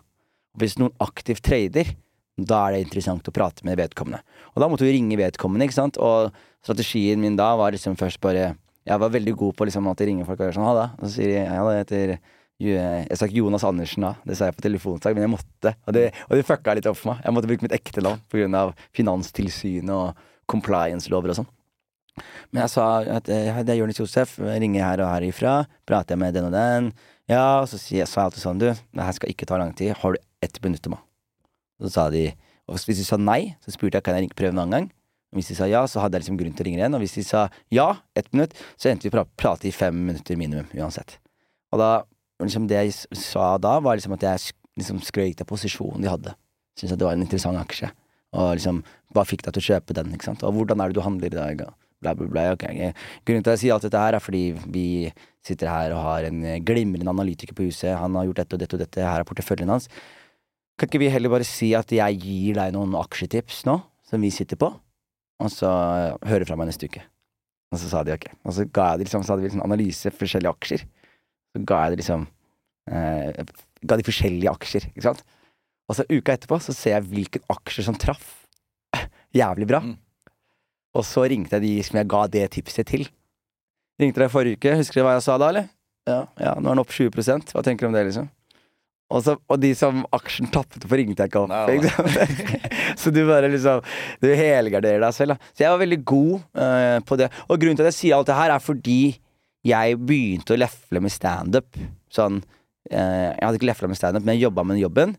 Hvis 0.59 0.75
noen 0.81 0.91
aktivt 0.99 1.45
trader, 1.47 1.93
da 2.35 2.57
er 2.65 2.75
det 2.75 2.81
interessant 2.89 3.29
å 3.31 3.33
prate 3.35 3.63
med 3.63 3.79
vedkommende. 3.79 4.19
Og 4.51 4.59
da 4.59 4.67
måtte 4.67 4.83
vi 4.83 4.97
ringe 4.97 5.15
vedkommende, 5.15 5.63
ikke 5.69 5.77
sant. 5.77 5.99
Og 6.03 6.35
strategien 6.59 7.21
min 7.23 7.39
da 7.39 7.53
var 7.55 7.71
liksom 7.71 7.95
først 7.95 8.19
bare 8.23 8.57
Jeg 8.85 9.01
var 9.01 9.09
veldig 9.09 9.31
god 9.33 9.55
på 9.57 9.65
liksom 9.65 9.87
at 9.89 10.01
jeg 10.03 10.11
ringer 10.11 10.27
folk 10.27 10.43
og 10.43 10.45
gjør 10.45 10.57
sånn 10.59 10.67
ha 10.67 10.73
det. 10.77 10.89
Og 10.99 11.07
så 11.07 11.13
sier 11.15 11.31
de 11.31 11.37
ja, 11.39 11.61
det 11.65 11.77
heter 11.79 12.11
jeg 12.61 13.17
sa 13.17 13.25
ikke 13.25 13.39
Jonas 13.39 13.63
Andersen 13.67 14.05
da, 14.05 14.11
det 14.23 14.37
sa 14.37 14.47
jeg 14.47 14.55
på 14.55 14.63
telefonsak, 14.63 15.15
men 15.15 15.25
jeg 15.25 15.31
måtte. 15.33 15.73
Og 15.87 15.95
det, 15.95 16.03
og 16.27 16.37
det 16.37 16.45
fucka 16.47 16.75
litt 16.77 16.85
opp 16.87 16.99
for 16.99 17.13
meg. 17.13 17.23
Jeg 17.25 17.35
måtte 17.35 17.49
bruke 17.49 17.65
mitt 17.65 17.75
ekte 17.75 18.03
navn 18.05 18.59
av 18.59 18.75
Finanstilsynet 18.95 19.91
og 19.95 20.27
compliance-lover 20.51 21.33
og 21.33 21.39
sånn. 21.41 21.49
Men 22.51 22.63
jeg 22.63 22.73
sa 22.75 22.85
at 23.17 23.29
eh, 23.31 23.59
det 23.65 23.73
er 23.73 23.81
Jonis 23.81 23.99
Josef, 23.99 24.37
ringer 24.39 24.85
her 24.85 25.03
og 25.03 25.11
herifra, 25.11 25.55
prater 25.87 26.15
jeg 26.15 26.21
med 26.23 26.35
den 26.37 26.47
og 26.47 26.55
den. 26.55 26.91
Ja, 27.31 27.61
og 27.63 27.69
så 27.71 27.79
sa 27.81 27.95
jeg 27.97 28.07
alltid 28.07 28.43
sånn, 28.43 28.61
du, 28.61 28.69
det 28.71 29.07
her 29.07 29.15
skal 29.17 29.31
ikke 29.33 29.47
ta 29.49 29.57
lang 29.59 29.73
tid, 29.77 29.95
har 29.99 30.15
du 30.15 30.21
ett 30.45 30.59
minutt 30.63 30.83
til 30.85 30.93
meg? 30.93 31.01
Så 31.81 31.91
sa 31.91 32.05
de, 32.13 32.29
og 32.69 32.77
hvis 32.77 33.01
de 33.01 33.05
sa 33.07 33.17
nei, 33.19 33.55
så 33.65 33.73
spurte 33.73 33.99
jeg 33.99 34.05
kan 34.05 34.17
jeg 34.17 34.31
prøve 34.37 34.53
en 34.55 34.61
annen 34.63 34.77
gang. 34.77 34.87
Og 35.33 35.41
hvis 35.41 35.49
de 35.51 35.57
sa 35.57 35.67
ja, 35.67 35.81
så 35.89 35.99
hadde 35.99 36.15
jeg 36.15 36.23
liksom 36.23 36.37
grunn 36.39 36.53
til 36.55 36.63
å 36.63 36.67
ringe 36.69 36.79
igjen. 36.79 36.95
Og 36.95 37.01
hvis 37.03 37.17
de 37.17 37.23
sa 37.27 37.41
ja, 37.73 37.87
ett 38.15 38.29
minutt, 38.31 38.55
så 38.79 38.87
endte 38.91 39.09
vi 39.09 39.11
å 39.11 39.15
pra- 39.17 39.27
prate 39.35 39.67
i 39.67 39.73
fem 39.75 39.97
minutter 40.07 40.39
minimum, 40.39 40.69
uansett. 40.77 41.17
Og 41.75 41.81
da, 41.81 41.89
liksom 42.39 42.69
det 42.71 42.79
jeg 42.79 42.95
sa 43.19 43.55
da, 43.59 43.75
var 43.83 43.99
liksom 43.99 44.15
at 44.15 44.23
jeg 44.23 44.55
liksom 44.79 45.01
skrøt 45.03 45.43
av 45.43 45.49
posisjonen 45.49 46.05
de 46.05 46.11
hadde. 46.13 46.35
Syntes 46.79 46.95
at 46.95 47.01
det 47.01 47.09
var 47.09 47.17
en 47.17 47.25
interessant 47.25 47.59
aksje. 47.59 47.91
Og 48.35 48.53
liksom, 48.55 48.79
hva 49.15 49.25
fikk 49.27 49.43
deg 49.45 49.57
til 49.57 49.63
å 49.65 49.67
kjøpe 49.73 49.97
den, 49.97 50.15
ikke 50.15 50.29
sant. 50.29 50.45
Og 50.47 50.55
hvordan 50.55 50.81
er 50.83 50.91
det 50.91 50.97
du 50.97 51.03
handler 51.03 51.31
i 51.33 51.35
dag? 51.35 51.65
Og 51.67 51.75
bla, 52.05 52.13
bla, 52.17 52.29
bla. 52.31 52.45
Okay. 52.55 52.91
Grunnen 53.25 53.45
til 53.45 53.51
at 53.51 53.57
jeg 53.57 53.63
sier 53.65 53.75
alt 53.75 53.87
dette 53.87 54.03
her, 54.05 54.17
er 54.17 54.23
fordi 54.23 54.43
vi 54.71 54.85
sitter 55.45 55.69
her 55.69 55.95
og 55.95 56.03
har 56.05 56.29
en 56.29 56.43
eh, 56.45 56.61
glimrende 56.65 57.11
analytiker 57.11 57.57
på 57.57 57.67
huset. 57.67 57.93
Han 57.97 58.15
har 58.17 58.29
gjort 58.29 58.43
dette 58.43 58.57
og 58.57 58.63
dette 58.63 58.77
og 58.77 58.83
dette. 58.85 59.03
Her 59.03 59.23
er 59.23 59.27
porteføljen 59.27 59.73
hans. 59.73 59.89
Kan 60.75 60.89
ikke 60.89 61.03
vi 61.05 61.11
heller 61.11 61.31
bare 61.31 61.47
si 61.47 61.71
at 61.77 61.91
jeg 61.93 62.21
gir 62.21 62.57
deg 62.57 62.73
noen 62.75 62.95
aksjetips 62.99 63.63
nå, 63.69 63.77
som 64.05 64.23
vi 64.23 64.31
sitter 64.33 64.59
på, 64.59 64.69
og 65.39 65.51
så 65.51 65.69
hører 66.27 66.47
fra 66.47 66.57
meg 66.59 66.69
neste 66.69 66.89
uke? 66.89 67.03
Og 67.73 67.79
så 67.81 67.91
sa 67.91 68.03
de 68.07 68.13
ok. 68.15 68.27
Og 68.43 68.55
så 68.55 68.65
ga 68.71 68.91
jeg 68.91 69.01
de 69.01 69.07
liksom, 69.07 69.23
så 69.23 69.33
hadde 69.33 69.45
vi 69.45 69.49
liksom 69.49 69.63
analyse 69.65 70.11
forskjellige 70.19 70.51
aksjer. 70.51 70.83
Så 71.55 71.63
ga 71.67 71.79
jeg 71.85 71.95
de 71.95 72.01
liksom 72.03 72.27
eh, 72.91 73.45
Ga 73.85 73.99
de 73.99 74.05
forskjellige 74.07 74.49
aksjer, 74.49 74.87
ikke 74.89 75.05
sant. 75.05 75.19
Og 75.85 75.97
så 75.97 76.05
uka 76.09 76.33
etterpå 76.33 76.57
så 76.63 76.73
ser 76.73 76.95
jeg 76.95 77.07
hvilken 77.11 77.43
aksjer 77.53 77.85
som 77.85 77.97
traff 78.01 78.23
jævlig 79.41 79.67
bra. 79.69 79.83
Mm. 79.85 79.97
Og 80.95 81.05
så 81.07 81.25
ringte 81.29 81.57
jeg 81.57 81.65
de 81.65 81.73
som 81.83 81.99
jeg 81.99 82.09
ga 82.11 82.23
det 82.31 82.45
tipset 82.55 82.87
til. 82.87 83.05
Ringte 84.01 84.23
deg 84.23 84.31
forrige 84.31 84.59
uke, 84.59 84.77
husker 84.79 85.01
du 85.01 85.07
hva 85.07 85.17
jeg 85.17 85.25
sa 85.27 85.37
da, 85.39 85.51
eller? 85.51 85.69
Ja, 86.05 86.21
ja 86.39 86.55
nå 86.59 86.69
er 86.69 86.75
den 86.75 86.83
opp 86.83 86.93
20 86.93 87.51
Hva 87.51 87.63
tenker 87.65 87.85
du 87.85 87.91
om 87.91 87.95
det, 87.95 88.05
liksom? 88.09 88.29
Og, 89.13 89.21
så, 89.21 89.35
og 89.37 89.59
de 89.61 89.69
som 89.77 90.01
aksjen 90.15 90.49
tappet 90.53 90.85
for, 90.87 90.97
ringte 90.97 91.21
jeg 91.21 91.29
ikke 91.29 91.43
opp. 91.45 91.53
Så 93.01 93.11
du 93.13 93.21
bare 93.27 93.51
liksom 93.53 93.83
Du 94.21 94.31
helgarderer 94.33 95.03
deg 95.03 95.13
selv, 95.13 95.35
da. 95.35 95.51
Så 95.53 95.61
jeg 95.61 95.73
var 95.75 95.81
veldig 95.83 95.99
god 96.09 96.33
uh, 96.57 96.97
på 97.05 97.19
det. 97.21 97.29
Og 97.45 97.59
grunnen 97.61 97.77
til 97.77 97.85
at 97.85 97.93
jeg 97.93 97.99
sier 97.99 98.17
alt 98.17 98.31
det 98.31 98.39
her, 98.39 98.55
er 98.55 98.63
fordi 98.63 98.99
jeg 99.65 99.99
begynte 100.01 100.55
å 100.55 100.59
lefle 100.59 101.03
med 101.05 101.13
standup. 101.13 101.69
Sånn 102.13 102.41
uh, 102.41 103.29
Jeg 103.29 103.43
hadde 103.43 103.59
ikke 103.59 103.69
lefla 103.69 103.91
med 103.91 104.01
standup, 104.01 104.25
men 104.25 104.39
jeg 104.39 104.47
jobba 104.47 104.65
med 104.65 104.81
jobben. 104.81 105.13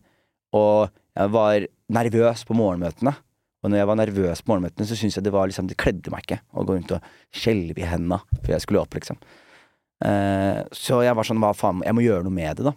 Og 0.57 0.91
jeg 0.91 1.33
var 1.37 1.69
nervøs 1.95 2.43
på 2.47 2.59
morgenmøtene. 2.59 3.15
Og 3.63 3.71
når 3.71 3.81
jeg 3.81 3.89
var 3.89 3.99
nervøs 3.99 4.43
på 4.43 4.51
morgenmøtene, 4.51 4.87
så 4.87 4.97
syntes 4.97 5.17
jeg 5.17 5.25
det 5.25 5.33
var 5.33 5.49
liksom 5.49 5.69
Det 5.69 5.79
kledde 5.81 6.13
meg 6.13 6.25
ikke 6.25 6.39
å 6.53 6.65
gå 6.67 6.75
rundt 6.77 6.93
og 6.93 7.07
skjelve 7.33 7.81
i 7.81 7.89
henda 7.89 8.21
før 8.43 8.53
jeg 8.53 8.65
skulle 8.65 8.83
opp, 8.83 8.97
liksom. 8.97 9.17
Eh, 10.05 10.61
så 10.77 11.01
jeg 11.05 11.17
var 11.17 11.25
sånn, 11.25 11.41
hva 11.41 11.55
faen, 11.57 11.81
jeg 11.85 11.97
må 11.97 12.05
gjøre 12.05 12.27
noe 12.27 12.37
med 12.37 12.59
det, 12.59 12.69
da. 12.69 12.75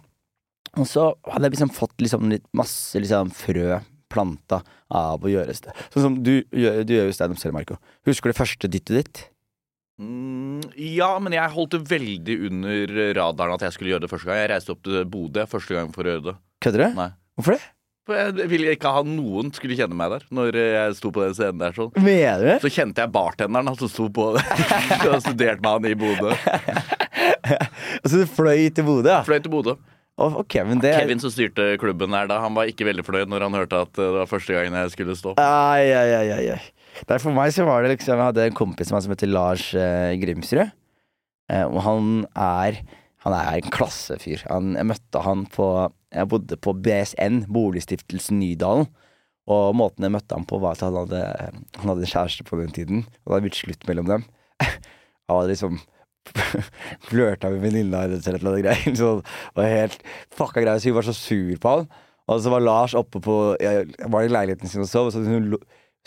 Og 0.79 0.87
så 0.87 1.11
hadde 1.27 1.49
jeg 1.49 1.57
liksom 1.57 1.73
fått 1.75 1.97
liksom 2.01 2.29
litt 2.31 2.47
masse 2.57 2.99
liksom 3.01 3.33
frø 3.35 3.81
planta 4.11 4.61
av 4.91 5.23
å 5.23 5.31
gjøre 5.31 5.53
det. 5.53 5.75
Sånn 5.93 6.05
som 6.05 6.17
du, 6.23 6.41
du 6.51 6.93
gjør 6.95 7.09
jo 7.09 7.15
standup 7.15 7.39
selv, 7.39 7.55
Marco. 7.55 7.77
Husker 8.07 8.31
du 8.31 8.37
første 8.37 8.69
dyttet 8.71 8.97
ditt? 8.97 9.21
Mm, 10.01 10.63
ja, 10.81 11.11
men 11.21 11.35
jeg 11.35 11.53
holdt 11.53 11.75
det 11.75 11.83
veldig 11.91 12.37
under 12.49 12.95
radaren 13.19 13.55
at 13.55 13.67
jeg 13.67 13.75
skulle 13.75 13.93
gjøre 13.93 14.05
det 14.07 14.11
første 14.11 14.29
gang. 14.29 14.41
Jeg 14.41 14.51
reiste 14.53 14.73
opp 14.73 14.81
til 14.87 15.05
Bodø 15.13 15.45
første 15.51 15.77
gang 15.77 15.91
for 15.95 16.07
å 16.07 16.15
gjøre 16.15 16.25
det. 16.31 16.35
Kødder 16.65 16.83
du? 16.83 16.97
Nei. 16.97 17.09
Hvorfor 17.37 17.57
det? 17.57 17.63
For 18.09 18.17
jeg 18.17 18.49
ville 18.49 18.73
ikke 18.73 18.89
ha 18.89 19.03
noen 19.05 19.51
skulle 19.53 19.75
kjenne 19.77 19.93
meg 19.97 20.09
der 20.15 20.23
når 20.33 20.55
jeg 20.57 20.97
sto 20.97 21.11
på 21.13 21.21
den 21.21 21.35
scenen 21.37 21.61
der 21.61 21.75
sånn. 21.75 21.91
Mener 22.01 22.41
du? 22.47 22.53
Så 22.63 22.71
kjente 22.73 23.03
jeg 23.03 23.13
bartenderen 23.13 23.69
han 23.69 23.75
altså, 23.75 23.89
sto 23.91 24.07
på 24.13 24.31
det. 24.37 24.45
og 25.11 25.21
studerte 25.21 25.61
med 25.61 25.71
han 25.75 25.89
i 25.91 25.97
Bodø. 26.01 26.33
Så 28.09 28.23
du 28.23 28.25
fløy 28.25 28.71
til 28.73 28.87
Bodø, 28.87 29.11
ja? 29.13 29.21
Fløy 29.27 29.37
til 29.37 29.53
Bodø. 29.53 29.77
Å, 30.21 30.27
ok, 30.41 30.57
men 30.67 30.81
det 30.81 30.91
Kevin 30.97 31.21
som 31.21 31.31
styrte 31.33 31.75
klubben 31.81 32.13
der 32.13 32.27
da, 32.29 32.41
han 32.43 32.57
var 32.57 32.69
ikke 32.69 32.85
veldig 32.89 33.05
fornøyd 33.05 33.29
når 33.31 33.45
han 33.47 33.55
hørte 33.61 33.85
at 33.85 33.93
eh, 33.95 34.03
det 34.03 34.19
var 34.19 34.29
første 34.29 34.57
gangen 34.57 34.77
jeg 34.81 34.93
skulle 34.93 35.15
stå. 35.17 35.37
Ai, 35.41 35.93
ai, 35.95 36.09
ai, 36.17 36.51
ai, 36.55 37.05
Der 37.07 37.21
for 37.23 37.37
meg 37.37 37.53
så 37.55 37.65
var 37.69 37.85
det 37.85 37.95
liksom 37.95 38.17
Jeg 38.17 38.27
hadde 38.27 38.49
en 38.49 38.57
kompis 38.57 38.91
som 38.91 39.13
heter 39.13 39.31
Lars 39.31 39.69
eh, 39.77 40.17
Grimsrud. 40.21 40.73
Eh, 41.53 41.65
og 41.69 41.79
han 41.85 42.11
er 42.33 42.81
Han 43.21 43.37
er 43.37 43.61
en 43.61 43.73
klassefyr. 43.73 44.41
Han, 44.49 44.73
jeg 44.73 44.89
møtte 44.89 45.21
han 45.21 45.45
på 45.53 45.65
Jeg 46.11 46.27
bodde 46.31 46.57
på 46.59 46.73
BSN, 46.83 47.45
Boligstiftelsen 47.51 48.41
Nydalen. 48.41 48.89
Og 49.51 49.75
måten 49.75 50.05
jeg 50.05 50.13
møtte 50.13 50.37
ham 50.37 50.45
på, 50.47 50.59
var 50.61 50.75
at 50.75 50.83
han 50.85 50.97
hadde, 50.99 51.21
han 51.79 51.91
hadde 51.93 52.09
kjæreste 52.09 52.45
på 52.47 52.59
den 52.59 52.73
tiden. 52.75 53.05
Og 53.23 53.31
det 53.31 53.33
hadde 53.33 53.47
blitt 53.47 53.61
slutt 53.61 53.87
mellom 53.89 54.11
dem. 54.11 54.27
Han 55.31 55.37
hadde 55.37 55.53
liksom 55.53 55.77
flørta 57.07 57.49
med 57.53 57.61
venninna 57.63 58.03
hennes 58.03 58.27
eller 58.27 58.43
noe 58.43 58.59
greier. 58.61 58.95
Så 58.99 59.13
det 59.23 59.57
var 59.57 59.69
helt 59.71 60.01
fucka 60.35 60.63
greier. 60.63 60.81
Så 60.81 60.91
hun 60.91 60.97
var 60.99 61.07
så 61.07 61.15
sur 61.15 61.53
på 61.63 61.75
han. 61.75 61.87
Og 62.29 62.41
så 62.43 62.51
var 62.53 62.63
Lars 62.63 62.93
oppe 62.95 63.19
på 63.23 63.35
Jeg 63.59 63.87
var 64.11 64.23
i 64.23 64.31
leiligheten 64.31 64.69
sin 64.69 64.83
og 64.83 64.89
sov, 64.91 65.07
og 65.07 65.13
så 65.15 65.23
hadde 65.23 65.39
hun 65.39 65.55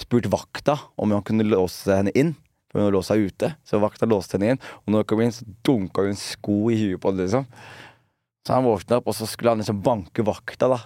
spurt 0.01 0.29
vakta 0.31 0.77
om 1.01 1.13
han 1.13 1.25
kunne 1.27 1.47
låse 1.49 1.97
henne 1.97 2.13
inn. 2.17 2.35
For 2.71 2.85
hun 2.85 2.95
lå 2.95 3.03
seg 3.07 3.27
ute. 3.31 3.51
Så 3.67 3.81
vakta 3.83 4.09
låste 4.11 4.39
henne 4.39 4.55
inn, 4.55 4.63
og 4.85 4.93
når 4.93 5.05
hun 5.05 5.11
kom 5.11 5.25
inn, 5.25 5.35
så 5.35 5.49
dunka 5.67 6.07
hun 6.07 6.21
sko 6.21 6.59
i 6.75 6.79
huet 6.81 7.03
på 7.03 7.13
henne, 7.13 7.27
liksom. 7.27 7.49
Så 8.45 8.53
han 8.53 8.67
våkna 8.67 9.01
opp, 9.01 9.09
og 9.09 9.17
så 9.17 9.27
skulle 9.29 9.55
han 9.55 9.63
liksom 9.63 9.81
banke 9.85 10.25
vakta, 10.27 10.69
da. 10.69 10.81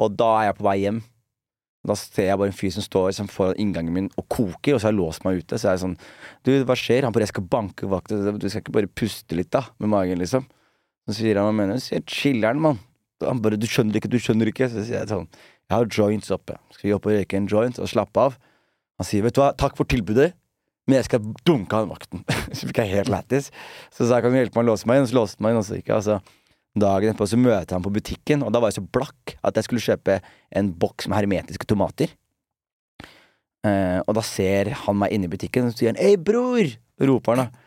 Og 0.00 0.14
da 0.16 0.28
er 0.38 0.46
jeg 0.48 0.58
på 0.58 0.66
vei 0.66 0.78
hjem. 0.80 1.02
Da 1.82 1.96
ser 1.98 2.28
jeg 2.28 2.38
bare 2.38 2.52
en 2.52 2.56
fyr 2.56 2.70
som 2.76 2.84
står 2.84 3.08
liksom, 3.10 3.28
foran 3.32 3.58
inngangen 3.60 3.94
min 3.94 4.08
og 4.14 4.26
koker, 4.30 4.76
og 4.76 4.80
så 4.80 4.88
har 4.88 4.94
jeg 4.94 5.00
låst 5.00 5.24
meg 5.26 5.40
ute. 5.42 5.58
Så 5.58 5.68
jeg 5.68 5.74
er 5.74 5.82
sånn 5.82 5.96
Du, 6.46 6.52
hva 6.68 6.76
skjer? 6.78 7.02
Han 7.02 7.14
bare 7.14 7.26
Jeg 7.26 7.32
skal 7.32 7.48
banke 7.50 7.88
vakta. 7.90 8.18
Du 8.38 8.46
skal 8.46 8.62
ikke 8.62 8.76
bare 8.78 8.90
puste 9.00 9.36
litt, 9.36 9.50
da? 9.52 9.64
Med 9.82 9.90
magen, 9.92 10.22
liksom. 10.22 10.46
Så 11.08 11.18
sier 11.18 11.40
han 11.40 11.50
hva 11.50 11.56
mener? 11.58 11.80
Så 11.82 11.90
sier 11.92 12.04
chiller'n, 12.06 12.62
mann. 12.62 12.78
Han 13.26 13.42
bare 13.42 13.58
Du 13.60 13.66
skjønner 13.66 13.98
ikke, 13.98 14.10
du 14.12 14.20
skjønner 14.22 14.52
ikke. 14.52 14.70
Så 14.70 14.86
sier 14.86 15.00
jeg 15.00 15.10
sånn 15.10 15.26
Jeg 15.26 15.74
har 15.74 15.90
joints 15.90 16.30
oppe. 16.34 16.56
Skal 16.76 16.88
vi 16.88 16.94
opp 16.96 17.10
og 17.10 17.16
røyke 17.16 17.40
en 17.40 17.50
joint 17.50 17.82
og 17.82 17.90
slappe 17.90 18.28
av? 18.30 18.38
Han 19.00 19.08
sier 19.08 19.26
vet 19.26 19.34
du 19.34 19.42
hva, 19.42 19.50
takk 19.58 19.74
for 19.74 19.88
tilbudet, 19.88 20.30
men 20.86 21.00
jeg 21.00 21.08
skal 21.08 21.24
dunke 21.48 21.74
han 21.74 21.90
vakten. 21.90 22.22
så 22.56 22.68
fikk 22.68 22.82
jeg 22.84 22.92
helt 22.92 23.10
lættis. 23.10 23.50
Så 23.90 24.06
sa 24.06 24.20
jeg 24.20 24.26
kan 24.26 24.34
du 24.34 24.38
hjelpe 24.38 24.60
meg 24.60 24.68
å 24.68 24.70
låse 24.70 24.86
meg 24.86 25.00
inn, 25.00 25.08
og 25.08 25.10
så 25.10 25.18
låste 25.18 25.42
meg 25.42 25.54
inn, 25.54 25.60
og 25.62 25.66
så 25.66 25.78
gikk 25.78 25.90
jeg. 25.90 25.96
Altså, 25.98 26.20
dagen 26.78 27.12
etterpå 27.12 27.28
så 27.28 27.38
møter 27.40 27.68
jeg 27.68 27.76
ham 27.76 27.84
på 27.84 27.92
butikken, 27.92 28.44
og 28.46 28.52
da 28.54 28.62
var 28.62 28.72
jeg 28.72 28.80
så 28.80 28.86
blakk 28.96 29.36
at 29.44 29.58
jeg 29.58 29.66
skulle 29.66 29.84
kjøpe 29.84 30.20
en 30.56 30.72
boks 30.72 31.08
med 31.08 31.20
hermetiske 31.20 31.68
tomater. 31.68 32.12
Eh, 33.62 33.98
og 34.02 34.16
da 34.18 34.22
ser 34.26 34.72
han 34.84 34.98
meg 34.98 35.12
inne 35.14 35.28
i 35.28 35.32
butikken, 35.32 35.68
og 35.68 35.74
så 35.74 35.82
sier 35.82 35.92
han 35.92 36.00
'Ei, 36.00 36.16
bror!' 36.16 36.78
roper 36.98 37.36
han 37.36 37.44
da. 37.44 37.62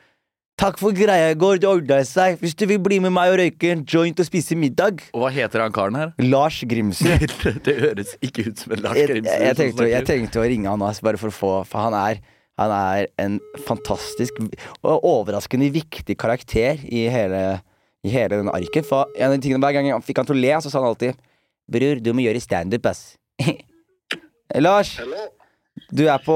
'Takk 0.56 0.80
for 0.80 0.96
greia 0.96 1.32
i 1.32 1.36
går, 1.36 1.60
det 1.60 1.68
ordna 1.68 1.98
seg. 2.08 2.40
Hvis 2.40 2.56
du 2.56 2.66
vil 2.66 2.80
bli 2.80 3.00
med 3.04 3.12
meg 3.12 3.34
og 3.34 3.40
røyke 3.42 3.72
en 3.74 3.84
joint 3.84 4.20
og 4.20 4.26
spise 4.26 4.56
middag' 4.56 5.12
Og 5.14 5.26
hva 5.26 5.32
heter 5.36 5.60
han 5.60 5.72
karen 5.76 5.96
her? 6.00 6.14
Lars 6.20 6.64
Grimsrud. 6.64 7.28
det 7.68 7.76
høres 7.76 8.16
ikke 8.24 8.48
ut 8.50 8.64
som 8.64 8.72
en 8.72 8.84
Lars 8.88 8.96
Grimsrud. 8.96 9.28
jeg, 9.28 9.42
jeg, 9.42 9.56
som 9.56 9.64
tenkte, 9.64 9.90
jeg 9.92 10.08
tenkte 10.08 10.40
å 10.40 10.48
ringe 10.48 10.72
han 10.72 10.82
altså, 10.82 11.04
bare 11.04 11.20
for 11.20 11.28
å 11.28 11.36
få 11.36 11.52
For 11.68 11.90
han 11.90 11.96
er, 12.00 12.24
han 12.58 12.72
er 12.72 13.12
en 13.20 13.40
fantastisk 13.68 14.40
og 14.40 15.04
overraskende 15.04 15.68
viktig 15.76 16.16
karakter 16.18 16.80
i 16.88 17.08
hele, 17.12 17.60
i 18.06 18.14
hele 18.14 18.40
den 18.42 18.52
arket. 18.54 18.86
For 18.88 19.10
en 19.16 19.32
av 19.32 19.36
de 19.36 19.44
tingene 19.44 19.64
Hver 19.64 19.78
gang 19.78 19.90
jeg 19.90 20.06
fikk 20.06 20.22
han 20.22 20.30
til 20.30 20.38
å 20.38 20.44
le, 20.44 20.54
så 20.62 20.72
sa 20.72 20.82
han 20.82 20.92
alltid 20.92 21.18
'Bror, 21.66 21.98
du 21.98 22.12
må 22.14 22.22
gjøre 22.22 22.42
standup, 22.44 22.86
ass'. 22.86 23.18
Lars, 24.66 25.00
Hallo? 25.02 25.24
du 25.90 26.06
er 26.06 26.22
på, 26.22 26.36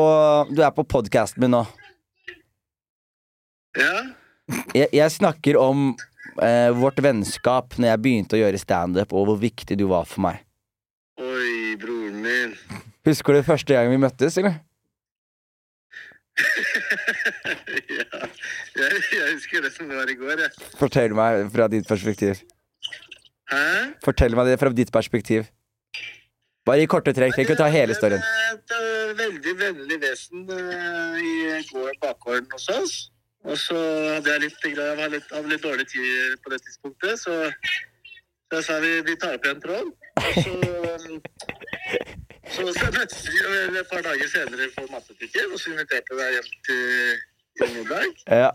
du 0.50 0.64
er 0.66 0.74
på 0.74 0.84
podkasten 0.84 1.44
min 1.44 1.54
nå. 1.54 1.62
Ja? 3.78 3.94
Jeg, 4.74 4.90
jeg 4.98 5.12
snakker 5.14 5.60
om 5.62 5.92
eh, 6.42 6.72
vårt 6.74 6.98
vennskap 7.06 7.78
når 7.78 7.92
jeg 7.92 8.02
begynte 8.02 8.38
å 8.38 8.42
gjøre 8.42 8.62
standup, 8.62 9.14
og 9.14 9.30
hvor 9.30 9.38
viktig 9.38 9.78
du 9.78 9.86
var 9.92 10.10
for 10.10 10.26
meg. 10.26 10.42
Oi, 11.22 11.78
broren 11.78 12.18
min. 12.26 12.58
Husker 13.06 13.38
du 13.38 13.46
første 13.46 13.78
gang 13.78 13.94
vi 13.94 14.02
møttes, 14.02 14.38
eller? 14.42 14.58
ja, 18.00 18.09
jeg, 18.80 19.04
jeg 19.18 19.36
husker 19.36 19.66
det 19.66 19.74
som 19.76 19.92
det 19.92 20.00
var 20.00 20.10
i 20.12 20.18
går, 20.20 20.44
jeg. 20.46 20.72
Fortell 20.80 21.16
meg 21.18 21.46
fra 21.54 21.70
ditt 21.72 21.88
perspektiv. 21.90 22.42
Hæ? 23.50 23.64
Fortell 24.06 24.36
meg 24.38 24.52
det 24.52 24.60
fra 24.62 24.74
ditt 24.76 24.92
perspektiv. 24.94 25.48
Bare 26.68 26.84
i 26.84 26.90
korte 26.90 27.14
trekk. 27.18 27.38
Jeg 27.40 27.56
å 27.56 27.58
ta 27.58 27.70
hele 27.74 27.96
storyen. 27.98 28.22
Det 28.22 28.78
var 28.78 29.14
et 29.14 29.18
veldig 29.20 29.54
vennlig 29.58 29.98
vesen 30.04 30.44
eh, 30.54 31.16
i 31.24 31.64
går 31.72 31.96
bakgården 32.04 32.50
hos 32.54 32.68
oss. 32.76 32.98
Og 33.48 33.58
så 33.58 33.78
hadde 34.14 34.34
jeg 34.34 34.44
litt, 34.44 34.66
jeg 34.68 34.76
hadde 34.78 35.08
litt, 35.16 35.30
hadde 35.32 35.54
litt 35.54 35.64
dårlig 35.64 35.88
tid 35.88 36.36
på 36.44 36.52
det 36.52 36.60
tidspunktet, 36.66 37.22
så, 37.22 37.38
så 38.52 38.60
jeg 38.60 38.66
sa 38.68 38.80
vi, 38.84 38.92
vi 39.08 39.16
tar 39.22 39.38
opp 39.38 39.48
igjen 39.48 39.62
tråden. 39.64 39.94
Så, 40.36 40.56
så, 42.52 42.66
så 42.76 42.90
møttes 42.92 43.22
vi 43.32 43.40
et 43.80 43.94
par 43.94 44.04
dager 44.04 44.32
senere 44.34 44.68
på 44.76 44.88
matbutikken, 44.92 45.54
og 45.54 45.62
så 45.62 45.72
inviterte 45.72 46.12
jeg 46.12 46.20
deg 46.20 46.36
hjem 46.36 46.52
til, 46.68 47.22
til 47.62 47.78
middag. 47.78 48.26
Ja. 48.28 48.52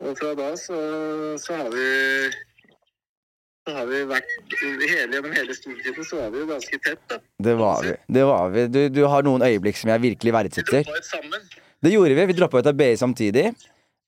Og 0.00 0.16
fra 0.16 0.30
da 0.38 0.50
så, 0.56 0.76
så 1.40 1.56
har 1.60 1.68
vi 1.74 1.88
så 3.68 3.74
har 3.76 3.88
vi 3.90 3.98
vært 4.08 4.30
hele, 4.62 4.86
Gjennom 4.88 5.34
hele 5.36 5.54
studietiden 5.54 6.06
så 6.08 6.22
var 6.22 6.30
vi 6.32 6.40
jo 6.40 6.46
ganske 6.48 6.78
tett. 6.80 7.02
da. 7.10 7.18
Det 7.44 7.54
var 7.60 7.82
vi. 7.84 7.92
Det 8.16 8.22
var 8.26 8.54
vi. 8.54 8.62
Du, 8.72 8.80
du 8.96 9.02
har 9.12 9.26
noen 9.26 9.44
øyeblikk 9.44 9.76
som 9.78 9.92
jeg 9.92 10.02
virkelig 10.06 10.32
Vi 10.32 10.36
verdsetter. 10.38 10.86
droppa 10.88 11.02
ut 11.02 11.10
sammen. 11.10 11.44
Det 11.84 11.92
gjorde 11.92 12.16
vi. 12.16 12.24
Vi 12.30 12.38
droppa 12.38 12.62
ut 12.62 12.70
av 12.72 12.78
BI 12.80 12.88
samtidig. 13.00 13.44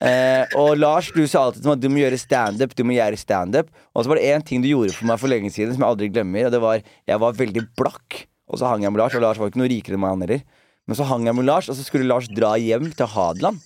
Eh, 0.02 0.56
og 0.58 0.72
Lars, 0.80 1.12
du 1.14 1.20
sa 1.30 1.44
alltid 1.46 1.68
at 1.76 1.82
du 1.84 1.88
må 1.92 2.00
gjøre 2.00 2.18
standup. 2.18 2.72
Du 2.74 2.82
må 2.88 2.96
gjøre 2.96 3.20
standup. 3.20 3.68
Og 3.92 4.02
så 4.02 4.10
var 4.10 4.18
det 4.18 4.32
én 4.32 4.42
ting 4.48 4.64
du 4.64 4.70
gjorde 4.72 4.96
for 4.96 5.06
meg 5.12 5.20
for 5.20 5.30
lenge 5.30 5.52
siden 5.54 5.76
som 5.76 5.84
jeg 5.84 5.92
aldri 5.92 6.08
glemmer. 6.16 6.48
Og 6.48 6.56
det 6.56 6.62
var 6.64 6.80
Jeg 6.80 7.20
var 7.22 7.36
veldig 7.38 7.66
blakk, 7.78 8.22
og 8.48 8.58
så 8.58 8.72
hang 8.72 8.82
jeg 8.88 8.92
med 8.96 9.04
Lars. 9.04 9.14
Og 9.14 9.22
Lars 9.22 9.38
var 9.38 9.52
ikke 9.52 9.60
noe 9.62 9.70
rikere 9.70 10.00
enn 10.00 10.02
meg 10.02 10.16
han 10.16 10.24
heller. 10.26 10.42
Men 10.88 10.98
så 10.98 11.06
hang 11.06 11.28
jeg 11.28 11.36
med 11.38 11.46
Lars, 11.46 11.68
og 11.70 11.76
så 11.78 11.84
skulle 11.86 12.08
Lars 12.08 12.26
dra 12.32 12.56
hjem 12.58 12.88
til 12.96 13.06
Hadeland. 13.12 13.60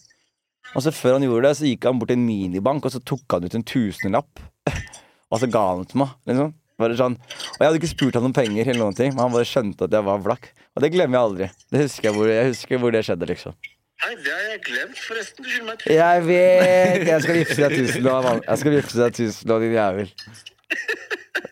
Og 0.74 0.84
så 0.84 0.92
før 0.92 1.16
han 1.16 1.24
gjorde 1.24 1.48
det, 1.48 1.56
så 1.58 1.68
gikk 1.68 1.86
han 1.88 2.00
bort 2.00 2.10
til 2.12 2.18
en 2.18 2.26
minibank, 2.26 2.84
og 2.84 2.92
så 2.92 3.00
tok 3.00 3.36
han 3.36 3.46
ut 3.46 3.56
en 3.56 3.64
tusenlapp. 3.66 4.42
og 5.30 5.40
så 5.40 5.48
ga 5.50 5.62
han 5.70 5.84
den 5.84 5.92
til 5.92 6.02
meg. 6.02 6.16
Liksom. 6.28 6.52
Bare 6.76 6.98
sånn. 6.98 7.14
Og 7.54 7.62
jeg 7.62 7.68
hadde 7.68 7.80
ikke 7.80 7.94
spurt 7.94 8.18
han 8.18 8.28
om 8.28 8.34
penger, 8.36 8.66
eller 8.66 8.82
noen 8.82 8.98
ting 8.98 9.14
men 9.14 9.22
han 9.24 9.32
bare 9.32 9.48
skjønte 9.48 9.88
at 9.88 9.96
jeg 9.96 10.06
var 10.08 10.26
blakk. 10.26 10.50
Og 10.76 10.84
det 10.84 10.92
glemmer 10.92 11.16
jeg 11.16 11.30
aldri. 11.30 11.48
Det 11.72 11.86
husker 11.86 12.10
jeg 12.10 12.18
hvor, 12.18 12.28
jeg 12.28 12.50
husker 12.50 12.82
hvor 12.82 12.92
det 12.92 13.02
skjedde, 13.06 13.30
liksom. 13.32 13.56
Hei, 14.04 14.12
det 14.20 14.32
har 14.34 14.42
jeg 14.50 14.60
glemt, 14.66 14.98
forresten. 15.00 15.40
Du 15.40 15.48
skylder 15.48 15.68
meg 15.70 15.78
tusen 15.80 15.94
Jeg 15.96 16.24
vet! 16.26 17.06
Jeg 17.08 17.22
skal 17.24 17.38
vippse 17.38 17.56
deg 17.62 17.78
tusen 17.80 18.04
nå, 18.04 18.18
mann. 18.26 18.42
Jeg 18.44 18.60
skal 18.60 18.76
vippse 18.76 19.00
deg 19.00 19.16
tusen 19.16 19.48
lå, 19.48 19.58
din 19.62 19.72
jævel. 19.72 20.12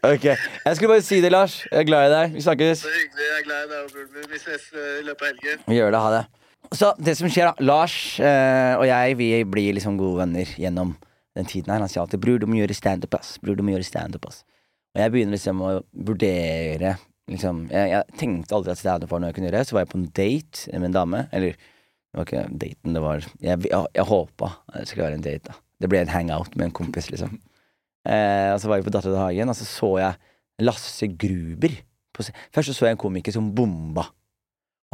Ok. 0.05 0.27
Jeg 0.29 0.77
skulle 0.77 0.91
bare 0.93 1.05
si 1.07 1.23
det, 1.25 1.33
Lars. 1.33 1.57
Jeg 1.71 1.81
er 1.81 1.89
glad 1.89 2.11
i 2.11 2.13
deg. 2.13 2.35
Vi 2.37 2.45
snakkes. 2.45 2.85
Det 2.85 2.93
er 2.93 2.99
hyggelig. 3.01 3.29
Jeg 3.31 3.39
er 3.39 3.47
glad 3.49 3.65
i 3.65 3.71
deg, 3.73 3.79
òg. 3.81 4.29
Vi 4.35 4.41
ses 4.43 4.67
eh, 4.75 4.91
i 5.01 5.05
løpet 5.07 5.25
av 5.25 5.31
helgen. 5.33 5.63
Vi 5.71 5.79
gjør 5.79 5.95
det. 5.95 6.03
Ha 6.05 6.11
det. 6.19 6.25
Så 6.75 6.91
det 6.99 7.15
som 7.19 7.31
skjer, 7.31 7.51
da. 7.51 7.65
Lars 7.65 8.19
eh, 8.19 8.75
og 8.79 8.87
jeg 8.89 9.19
vi 9.21 9.29
blir 9.47 9.77
liksom 9.77 9.99
gode 10.01 10.25
venner 10.25 10.49
gjennom 10.59 10.95
den 11.35 11.49
tiden 11.51 11.73
her. 11.73 11.83
Han 11.83 11.91
sier 11.91 12.03
alltid 12.03 12.23
'Bror, 12.23 12.41
du 12.43 12.47
må 12.51 12.59
gjøre 12.61 12.77
standup', 12.77 13.15
ass. 13.19 13.37
Bror, 13.43 13.57
du 13.59 13.63
må 13.67 13.75
gjøre 13.75 13.87
standup, 13.87 14.27
ass. 14.29 14.45
Og 14.95 15.03
jeg 15.03 15.13
begynner 15.15 15.37
liksom 15.37 15.63
å 15.63 15.71
vurdere 16.07 16.97
liksom, 17.31 17.65
jeg, 17.73 17.91
jeg 17.91 18.19
tenkte 18.21 18.57
aldri 18.57 18.75
at 18.75 18.81
standup 18.81 19.11
var 19.11 19.23
noe 19.23 19.31
jeg 19.33 19.39
kunne 19.39 19.51
gjøre. 19.51 19.65
Så 19.67 19.77
var 19.77 19.85
jeg 19.85 19.93
på 19.95 20.01
en 20.01 20.11
date 20.19 20.77
med 20.79 20.91
en 20.91 20.99
dame. 20.99 21.23
Eller 21.35 21.57
det 21.57 22.21
var 22.21 22.29
ikke 22.29 22.45
daten, 22.63 22.95
det 22.95 23.03
var 23.03 23.25
Jeg, 23.43 23.65
jeg, 23.67 23.87
jeg 23.99 24.07
håpa 24.07 24.53
det 24.77 24.87
skulle 24.91 25.09
være 25.09 25.19
en 25.19 25.27
date. 25.27 25.51
da 25.51 25.59
Det 25.83 25.91
ble 25.91 26.05
en 26.05 26.15
hangout 26.15 26.55
med 26.55 26.69
en 26.69 26.77
kompis, 26.77 27.11
liksom. 27.11 27.41
Eh, 28.05 28.53
og 28.53 28.61
så 28.61 28.69
var 28.71 28.79
vi 28.79 28.87
på 28.87 28.93
Datter 28.95 29.11
til 29.11 29.19
Hagen, 29.19 29.51
og 29.51 29.57
så 29.59 29.67
så 29.67 29.91
jeg 29.99 30.63
Lasse 30.63 31.09
Gruber. 31.11 31.75
Først 32.15 32.71
så 32.71 32.77
så 32.77 32.87
jeg 32.87 32.95
en 32.95 33.03
komiker 33.03 33.35
som 33.35 33.51
bomba. 33.57 34.07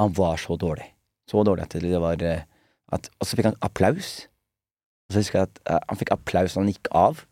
Han 0.01 0.15
var 0.17 0.41
så 0.41 0.57
dårlig. 0.57 0.87
Så 1.31 1.45
dårlig 1.47 1.67
at 1.67 1.79
det 1.79 2.03
var 2.03 2.23
eh, 2.27 2.47
at, 2.91 3.11
Og 3.21 3.29
så 3.29 3.39
fikk 3.39 3.51
han 3.53 3.59
applaus. 3.63 4.27
Og 5.09 5.15
så 5.15 5.23
husker 5.23 5.41
jeg 5.41 5.51
at 5.51 5.61
uh, 5.71 5.79
han 5.91 5.99
fikk 5.99 6.13
applaus 6.15 6.57
når 6.57 6.65
han 6.65 6.73
gikk 6.73 6.91
av. 6.97 7.25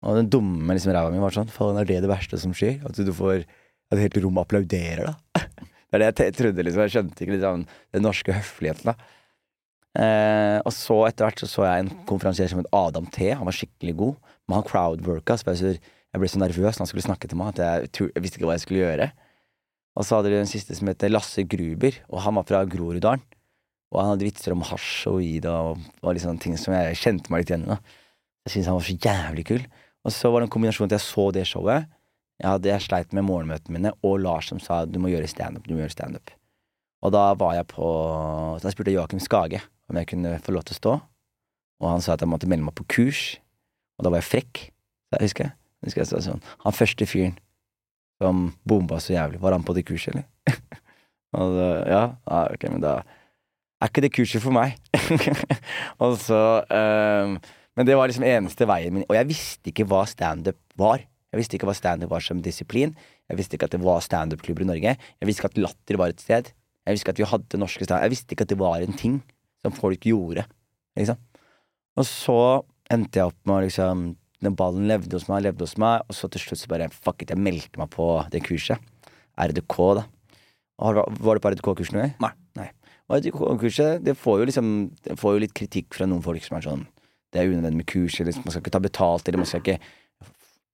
Og 0.00 0.16
den 0.16 0.30
dumme 0.32 0.76
liksom, 0.76 0.94
ræva 0.96 1.12
mi 1.12 1.20
var 1.20 1.34
sånn 1.36 1.52
Faen, 1.52 1.76
er 1.76 1.88
det 1.88 2.00
det 2.04 2.08
verste 2.08 2.40
som 2.40 2.54
skjer? 2.56 2.80
At 2.88 2.96
du 2.96 3.12
får 3.16 3.42
At 3.44 3.98
et 3.98 4.06
helt 4.06 4.20
rom 4.24 4.38
applauderer, 4.40 5.10
da? 5.10 5.44
det 5.90 5.98
er 5.98 6.04
det 6.14 6.26
jeg 6.30 6.36
trodde, 6.38 6.64
liksom. 6.64 6.84
Jeg 6.86 6.94
skjønte 6.94 7.24
ikke 7.24 7.34
liksom, 7.36 7.64
den 7.96 8.06
norske 8.06 8.36
høfligheten, 8.36 8.92
da. 8.92 9.16
Uh, 9.90 10.58
og 10.62 10.70
så 10.70 11.00
etter 11.08 11.26
hvert 11.26 11.40
så, 11.42 11.48
så 11.50 11.64
jeg 11.66 11.82
en 11.82 11.90
konferansier 12.06 12.46
som 12.52 12.60
het 12.62 12.70
Adam 12.76 13.08
T. 13.10 13.32
Han 13.34 13.48
var 13.48 13.56
skikkelig 13.56 13.96
god. 13.98 14.30
Men 14.46 14.60
han 14.60 14.68
crowdworka, 14.68 15.36
så 15.40 15.56
jeg, 15.58 15.80
jeg 15.82 16.22
ble 16.22 16.30
så 16.30 16.40
nervøs 16.42 16.78
når 16.78 16.84
han 16.84 16.90
skulle 16.92 17.08
snakke 17.08 17.30
til 17.30 17.40
meg, 17.40 17.58
at 17.58 17.90
jeg, 17.90 17.90
jeg 18.14 18.22
visste 18.22 18.38
ikke 18.38 18.48
hva 18.48 18.56
jeg 18.56 18.64
skulle 18.64 18.84
gjøre. 18.84 19.10
Og 19.98 20.06
så 20.06 20.16
hadde 20.16 20.30
de 20.32 20.38
den 20.38 20.50
siste 20.50 20.76
som 20.76 20.88
heter 20.90 21.10
Lasse 21.10 21.44
Gruber, 21.50 21.96
og 22.08 22.22
han 22.24 22.36
var 22.38 22.46
fra 22.48 22.62
Groruddalen. 22.68 23.22
Og 23.90 23.98
han 23.98 24.12
hadde 24.12 24.26
vitser 24.28 24.54
om 24.54 24.62
hasj 24.62 25.08
og 25.10 25.16
weed 25.18 25.46
og, 25.50 25.80
og 25.98 26.20
sånne 26.22 26.42
ting 26.42 26.54
som 26.60 26.76
jeg 26.76 26.98
kjente 27.00 27.32
meg 27.32 27.42
litt 27.42 27.50
igjen 27.50 27.66
i. 27.74 27.78
Jeg 28.46 28.52
syntes 28.54 28.68
han 28.70 28.78
var 28.78 28.86
så 28.86 28.98
jævlig 29.06 29.44
kul. 29.48 29.64
Og 30.06 30.14
så 30.14 30.30
var 30.30 30.40
det 30.40 30.46
en 30.46 30.52
kombinasjon 30.54 30.86
at 30.88 30.94
jeg 30.96 31.04
så 31.04 31.24
det 31.34 31.42
showet. 31.50 31.90
Jeg, 32.40 32.48
hadde, 32.48 32.70
jeg 32.70 32.84
sleit 32.86 33.16
med 33.16 33.26
morgenmøtene 33.26 33.76
mine, 33.76 33.92
og 34.06 34.22
Lars 34.22 34.48
som 34.48 34.62
sa 34.62 34.84
du 34.88 34.96
må 35.02 35.10
gjøre 35.10 35.28
standup. 35.28 35.66
Du 35.66 35.74
må 35.74 35.82
gjøre 35.82 35.96
standup. 35.96 36.32
Og 37.04 37.12
da 37.12 37.26
var 37.40 37.56
jeg 37.56 37.66
på 37.72 37.90
spurte 38.62 38.92
jeg 38.92 39.00
Joakim 39.00 39.20
Skage 39.24 39.60
om 39.90 39.98
jeg 39.98 40.08
kunne 40.12 40.38
få 40.44 40.54
lov 40.54 40.64
til 40.68 40.76
å 40.76 40.80
stå. 40.80 40.96
Og 41.80 41.88
han 41.90 42.04
sa 42.04 42.14
at 42.14 42.22
jeg 42.22 42.30
måtte 42.30 42.48
melde 42.48 42.68
meg 42.68 42.76
på 42.78 42.86
kurs. 42.94 43.24
Og 43.98 44.06
da 44.06 44.12
var 44.12 44.22
jeg 44.22 44.30
frekk. 44.30 44.62
Så 45.10 45.18
jeg 45.18 45.28
husker 45.28 45.48
jeg. 45.48 45.56
husker 45.84 46.04
jeg 46.04 46.24
sånn 46.28 46.44
Han 46.62 46.76
første 46.76 47.08
fyren 47.08 47.38
som 48.20 48.50
bomba 48.68 49.00
så 49.00 49.14
jævlig, 49.14 49.40
var 49.40 49.56
han 49.56 49.64
på 49.64 49.74
det 49.76 49.86
kurset, 49.88 50.12
eller? 50.12 50.28
og 51.38 51.54
så, 51.56 51.68
ja, 51.88 52.02
ah, 52.28 52.50
ok, 52.52 52.68
men 52.68 52.84
da 52.84 52.98
er 53.80 53.88
ikke 53.88 54.04
det 54.04 54.12
kurset 54.12 54.44
for 54.44 54.54
meg. 54.54 54.76
og 56.04 56.18
så 56.20 56.40
um, 56.68 57.38
Men 57.78 57.86
det 57.88 57.96
var 57.96 58.10
liksom 58.10 58.26
eneste 58.28 58.66
veien 58.68 58.92
min. 58.92 59.06
Og 59.08 59.16
jeg 59.16 59.28
visste 59.30 59.70
ikke 59.70 59.86
hva 59.88 60.02
standup 60.10 60.58
var. 60.76 61.00
Jeg 61.30 61.40
visste 61.40 61.56
ikke 61.56 61.68
hva 61.70 61.76
standup 61.78 62.10
var 62.12 62.24
som 62.24 62.42
disiplin. 62.44 62.92
Jeg 63.30 63.38
visste 63.38 63.56
ikke 63.56 63.70
at 63.70 63.76
det 63.76 63.80
var 63.80 64.02
standup-klubber 64.04 64.66
i 64.66 64.68
Norge. 64.68 64.96
Jeg 64.98 65.28
visste 65.28 65.40
ikke 65.40 65.52
at 65.54 65.60
Latter 65.64 66.00
var 66.00 66.12
et 66.12 66.20
sted. 66.20 66.50
Jeg 66.84 66.96
visste 66.96 67.06
ikke 67.06 67.14
at 67.14 67.22
vi 67.22 67.30
hadde 67.30 67.60
norske 67.60 67.86
stand 67.86 68.02
Jeg 68.02 68.12
visste 68.16 68.34
ikke 68.34 68.44
at 68.48 68.52
det 68.52 68.58
var 68.60 68.82
en 68.82 68.98
ting 68.98 69.20
som 69.62 69.72
folk 69.72 70.04
gjorde. 70.04 70.44
Liksom. 70.98 71.20
Og 71.96 72.08
så 72.08 72.40
endte 72.90 73.20
jeg 73.20 73.30
opp 73.30 73.38
med 73.46 73.54
å 73.56 73.62
liksom 73.64 74.04
Den 74.40 74.56
ballen 74.56 74.88
levde 74.88 75.12
hos 75.18 75.26
meg, 75.28 75.44
levde 75.44 75.66
hos 75.66 75.76
meg, 75.80 76.06
og 76.08 76.16
så 76.16 76.30
til 76.32 76.40
slutt 76.40 76.62
så 76.62 76.70
bare 76.70 76.88
fuck 76.94 77.20
it, 77.22 77.32
jeg 77.34 77.40
meldte 77.40 77.80
meg 77.80 77.90
på 77.92 78.06
det 78.32 78.40
kurset. 78.46 78.80
RDK, 79.40 79.76
da. 80.00 80.06
Var 80.80 81.36
du 81.36 81.42
på 81.44 81.52
RDK-kursen 81.52 81.98
noen 81.98 82.06
gang? 82.06 82.16
Nei. 82.56 82.70
RDK-kurset, 83.10 84.04
det 84.06 84.14
får 84.16 84.38
jo 84.38 84.46
liksom 84.48 84.66
Det 85.02 85.16
får 85.18 85.32
jo 85.34 85.42
litt 85.42 85.54
kritikk 85.56 85.96
fra 85.96 86.06
noen 86.06 86.22
folk 86.22 86.44
som 86.44 86.56
er 86.56 86.62
sånn 86.62 86.84
Det 87.32 87.40
er 87.40 87.48
unødvendig 87.50 87.80
med 87.82 87.88
kurs, 87.90 88.14
eller 88.16 88.30
liksom, 88.30 88.44
man 88.46 88.54
skal 88.54 88.62
ikke 88.62 88.74
ta 88.76 88.82
betalt, 88.84 89.28
eller 89.28 89.42
man 89.42 89.48
skal 89.50 89.64
ikke 89.64 89.80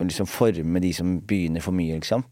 liksom 0.04 0.28
forme 0.28 0.82
de 0.84 0.90
som 0.92 1.14
begynner 1.24 1.64
for 1.64 1.76
mye, 1.76 1.96
liksom. 1.96 2.26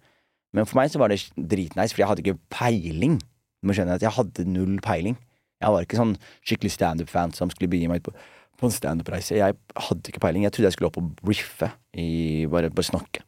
Men 0.55 0.69
for 0.69 0.79
meg 0.79 0.93
så 0.93 1.01
var 1.01 1.11
det 1.11 1.19
dritnice, 1.35 1.95
for 1.95 2.03
jeg 2.03 2.11
hadde 2.11 2.23
ikke 2.25 2.41
peiling. 2.53 3.17
Du 3.19 3.69
må 3.69 3.77
skjønne 3.77 3.97
at 3.97 4.05
jeg 4.05 4.13
hadde 4.15 4.45
null 4.47 4.77
peiling. 4.85 5.17
Jeg 5.65 5.73
var 5.73 5.87
ikke 5.87 5.99
sånn 5.99 6.13
skikkelig 6.45 6.75
standup-fan 6.75 7.33
som 7.37 7.51
skulle 7.53 7.73
begi 7.73 7.89
meg 7.89 8.03
ut 8.03 8.11
på, 8.11 8.15
på 8.61 8.69
en 8.69 8.75
standup-reise. 8.75 9.37
Jeg 9.39 9.57
hadde 9.89 10.11
ikke 10.13 10.21
peiling. 10.23 10.45
Jeg 10.47 10.53
trodde 10.55 10.69
jeg 10.71 10.77
skulle 10.77 10.91
opp 10.93 10.99
og 11.01 11.29
riffe. 11.29 11.69
I, 11.99 12.45
bare, 12.51 12.71
bare 12.75 12.87
snakke. 12.87 13.23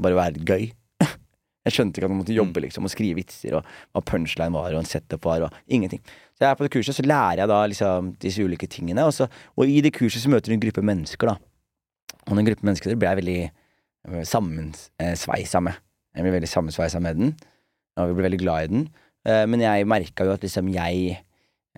Bare 0.00 0.16
være 0.16 0.44
gøy. 0.46 0.68
Jeg 1.66 1.74
skjønte 1.76 2.00
ikke 2.00 2.06
at 2.08 2.12
man 2.14 2.22
måtte 2.22 2.32
jobbe 2.32 2.62
liksom 2.64 2.86
og 2.88 2.90
skrive 2.92 3.18
vitser, 3.18 3.52
og 3.58 3.66
hva 3.92 4.00
punchline 4.08 4.54
var, 4.56 4.72
og 4.72 4.80
en 4.80 4.88
setup 4.88 5.26
var, 5.28 5.42
og 5.44 5.58
ingenting. 5.68 6.00
Så 6.32 6.46
jeg 6.46 6.48
er 6.48 6.56
på 6.56 6.64
det 6.64 6.70
kurset, 6.72 6.96
så 6.96 7.04
lærer 7.04 7.42
jeg 7.42 7.50
da 7.50 7.58
liksom 7.68 8.08
disse 8.22 8.46
ulike 8.48 8.64
tingene, 8.72 9.04
og, 9.04 9.12
så, 9.12 9.26
og 9.60 9.68
i 9.68 9.82
det 9.84 9.92
kurset 9.92 10.22
så 10.24 10.32
møter 10.32 10.48
du 10.48 10.56
en 10.56 10.62
gruppe 10.64 10.80
mennesker, 10.88 11.28
da. 11.28 11.36
Og 12.30 12.38
den 12.38 12.48
gruppen 12.48 12.70
mennesker 12.70 12.96
ble 12.96 13.10
jeg 13.12 13.20
veldig 13.20 14.24
sammensveisa 14.30 15.60
med. 15.64 15.76
Jeg 16.16 16.24
ble 16.26 16.32
veldig 16.38 16.50
sammensveisa 16.50 17.00
med 17.04 17.20
den, 17.20 17.34
og 18.00 18.08
vi 18.10 18.16
ble 18.18 18.26
veldig 18.30 18.40
glad 18.42 18.64
i 18.66 18.70
den. 18.72 18.86
Eh, 19.28 19.44
Men 19.46 19.60
jeg 19.64 19.86
merka 19.88 20.26
jo 20.26 20.32
at 20.34 20.42
liksom 20.46 20.70
jeg, 20.74 21.18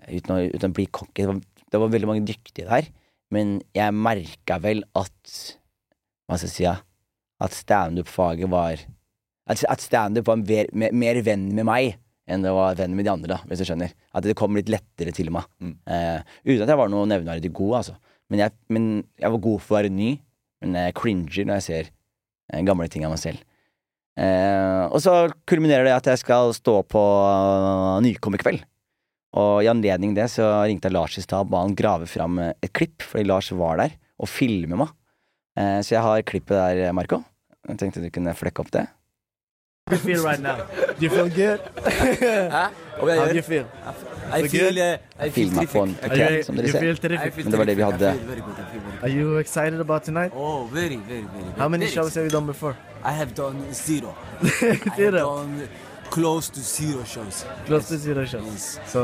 uten 0.07 0.35
å, 0.35 0.39
uten 0.55 0.71
å 0.71 0.75
bli 0.79 0.87
cocky 0.87 1.25
det, 1.25 1.27
var- 1.27 1.41
det 1.73 1.81
var 1.81 1.91
veldig 1.91 2.09
mange 2.09 2.25
dyktige 2.29 2.69
der, 2.69 2.89
men 3.33 3.57
jeg 3.73 3.97
merka 3.97 4.59
vel 4.61 4.83
at 4.93 5.37
Hva 6.29 6.37
skal 6.37 6.47
jeg 6.47 6.53
si, 6.53 6.65
ja, 6.67 6.77
at 7.43 7.55
standup-faget 7.57 8.51
var 8.51 8.83
At 9.49 9.63
at 9.67 9.81
standup 9.83 10.29
var 10.29 10.39
mer, 10.39 10.69
mer, 10.71 10.93
mer 10.93 11.19
venn 11.25 11.49
med 11.51 11.67
meg 11.67 11.97
enn 12.29 12.45
det 12.45 12.53
var 12.55 12.77
venn 12.79 12.93
med 12.95 13.03
de 13.03 13.11
andre, 13.11 13.35
da, 13.35 13.39
hvis 13.49 13.59
du 13.59 13.67
skjønner. 13.67 13.91
At 14.15 14.23
det 14.23 14.37
kom 14.39 14.55
litt 14.55 14.69
lettere 14.71 15.11
til 15.11 15.27
meg. 15.35 15.43
Mm. 15.59 15.73
Eh, 15.91 16.35
uten 16.47 16.63
at 16.63 16.71
jeg 16.71 16.79
var 16.79 16.91
noe 16.91 17.09
nevneverdig 17.09 17.51
god, 17.51 17.73
altså. 17.81 17.97
Men 18.31 18.45
jeg, 18.45 18.55
men 18.71 18.85
jeg 19.19 19.33
var 19.33 19.41
god 19.43 19.63
for 19.63 19.75
å 19.75 19.79
være 19.81 19.91
ny, 19.91 20.13
men 20.63 20.77
jeg 20.79 20.95
cringer 20.95 21.49
når 21.49 21.59
jeg 21.59 21.65
ser 21.67 21.89
eh, 21.89 22.63
gamle 22.63 22.87
ting 22.91 23.03
av 23.03 23.11
meg 23.11 23.19
selv. 23.19 23.43
Eh, 24.13 24.83
og 24.87 25.01
så 25.03 25.17
kulminerer 25.49 25.89
det 25.89 25.97
at 25.97 26.11
jeg 26.13 26.21
skal 26.21 26.53
stå 26.55 26.79
på 26.87 27.01
uh, 27.01 27.99
Nykommerkveld. 28.05 28.63
Og 29.33 29.63
i 29.65 29.69
anledning 29.71 30.13
det 30.17 30.27
så 30.29 30.45
ringte 30.67 30.89
jeg 30.89 30.93
Lars 30.97 31.17
i 31.17 31.23
stad 31.25 31.47
og 31.47 31.53
ba 31.53 31.63
han 31.63 31.75
grave 31.77 32.05
fram 32.09 32.37
eh, 32.39 32.53
et 32.61 32.73
klipp, 32.73 33.01
fordi 33.01 33.25
Lars 33.25 33.51
var 33.57 33.79
der 33.81 33.95
og 34.21 34.29
filmer 34.29 34.83
meg. 34.85 34.91
Eh, 35.57 35.79
så 35.81 35.95
jeg 35.97 36.03
har 36.05 36.25
klippet 36.29 36.57
der, 36.57 36.91
Marco. 36.93 37.23
Jeg 37.67 37.79
tenkte 37.79 38.03
du 38.03 38.11
kunne 38.13 38.35
flekke 38.37 38.61
opp 38.61 38.71
det. 38.75 38.87
How 39.85 39.97
do 39.97 39.97
you 39.97 40.15
feel 40.15 40.23
right 40.23 40.39
now? 40.39 40.55
Do 40.97 41.05
you 41.05 41.09
feel 41.09 41.29
good? 41.29 41.59
How 41.83 43.27
do 43.27 43.35
you 43.35 43.41
feel? 43.41 43.65
I 44.31 44.47
feel, 44.47 44.77
uh, 44.79 44.97
I 45.19 45.29
feel 45.29 45.51
meg 45.51 45.67
på 45.67 45.81
en 45.83 45.95
terrific. 45.99 46.21
Are 46.23 46.43
som 46.47 46.55
dere 46.55 46.71
ser. 46.71 47.43
Men 47.43 47.51
det 47.51 47.59
var 47.59 47.65
det 47.67 47.75
vi 47.77 47.83
hadde. 47.83 48.13
Are 49.01 49.09
you 49.09 49.37
excited 49.41 49.81
about 49.81 50.03
tonight? 50.03 50.31
Oh, 50.33 50.63
very, 50.71 50.95
very, 50.95 51.25
very. 51.33 51.51
How 51.57 51.67
many 51.67 51.83
very 51.85 51.91
shows 51.95 52.15
have 52.15 52.23
you 52.23 52.31
done 52.31 52.47
before? 52.47 52.77
I 53.03 53.11
have 53.11 53.35
done 53.35 53.73
zero. 53.73 54.15
I 54.41 54.45
have 54.71 54.95
Zero. 54.95 55.19
done 55.19 55.67
close 56.15 56.45
to 56.55 56.59
zero 56.77 57.03
shows. 57.13 57.35
Close 57.67 57.85
to 57.91 57.97
zero 57.97 58.23
shows. 58.33 58.45
Yes. 58.45 58.91
So, 58.93 59.01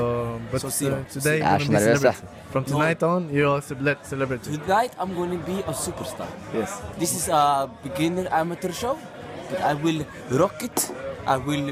but 0.52 0.62
So 0.62 0.68
uh, 0.68 1.04
today 1.16 1.38
Jeg 1.40 1.54
er 1.54 1.58
you're 1.58 1.68
gonna 1.68 1.80
be 1.80 1.86
nervøs, 1.86 2.00
celebrity. 2.00 2.52
From 2.54 2.64
tonight 2.72 3.02
on, 3.12 3.22
you're 3.36 3.58
a 3.58 3.62
celebra- 3.70 4.02
celebrity. 4.12 4.50
Tonight 4.58 4.92
I'm 5.02 5.12
going 5.20 5.32
to 5.38 5.42
be 5.52 5.58
a 5.72 5.74
superstar. 5.86 6.30
Yes. 6.60 6.72
This 7.02 7.12
is 7.20 7.26
a 7.42 7.44
beginner 7.86 8.26
amateur 8.42 8.72
show, 8.82 8.96
but 9.50 9.60
I 9.72 9.74
will 9.84 10.00
rock 10.42 10.58
it. 10.70 10.78
I 11.34 11.38
will 11.48 11.66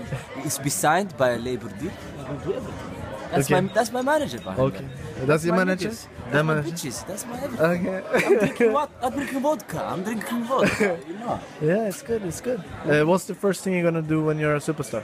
it's 0.46 0.58
be 0.68 0.72
signed 0.84 1.12
by 1.22 1.30
a 1.38 1.40
labor 1.50 1.70
deal. 1.82 1.94
I 2.28 2.32
will 2.32 2.42
do 2.48 2.52
everything. 2.60 2.94
That's 3.32 3.46
Okay. 3.52 3.62
my 3.62 3.74
that's 3.78 3.92
my 3.98 4.04
manager. 4.14 4.40
behind 4.48 4.60
Okay. 4.68 4.86
that. 4.86 5.07
That's 5.26 5.46
your 5.46 5.56
manager? 5.56 5.90
That's 5.90 6.08
my 6.32 6.42
manager? 6.44 6.70
bitches. 6.72 7.06
That's 7.08 7.26
my 7.26 7.40
everything. 7.42 7.88
Okay. 7.88 8.26
I'm 8.26 8.38
drinking 8.40 8.74
what? 8.74 8.90
I'm 9.02 9.14
drinking 9.14 9.40
vodka. 9.42 9.84
I'm 9.84 10.04
drinking 10.04 10.44
vodka. 10.44 11.00
You 11.08 11.14
know. 11.16 11.40
yeah, 11.62 11.88
it's 11.88 12.02
good. 12.04 12.24
It's 12.24 12.42
good. 12.42 12.62
Uh, 12.86 13.04
what's 13.06 13.26
the 13.26 13.36
first 13.36 13.64
thing 13.64 13.74
you're 13.74 13.84
gonna 13.84 14.02
do 14.02 14.24
when 14.24 14.38
you're 14.40 14.56
a 14.56 14.60
superstar? 14.60 15.04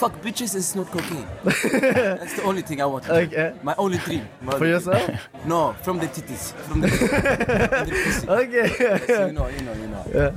Fuck 0.00 0.20
bitches 0.22 0.54
is 0.56 0.74
not 0.74 0.90
cocaine. 0.90 1.26
That's 1.44 2.34
the 2.34 2.42
only 2.42 2.62
thing 2.62 2.80
I 2.82 2.86
want 2.86 3.04
to. 3.04 3.12
Okay. 3.14 3.54
My 3.62 3.74
only 3.78 3.98
dream. 3.98 4.26
My 4.40 4.58
For 4.58 4.66
yourself? 4.66 5.06
dream. 5.06 5.18
No, 5.46 5.74
from 5.82 5.98
the 6.00 6.06
titties. 6.08 6.52
From 6.66 6.80
the, 6.80 6.88
from 6.88 7.86
the 7.86 7.94
pussy. 8.04 8.26
Okay. 8.42 8.66
Yes, 8.80 9.08
you 9.08 9.32
know, 9.32 9.46
you 9.46 9.62
know, 9.62 9.74
you 9.74 9.86
know. 9.86 10.04
yeah. 10.12 10.30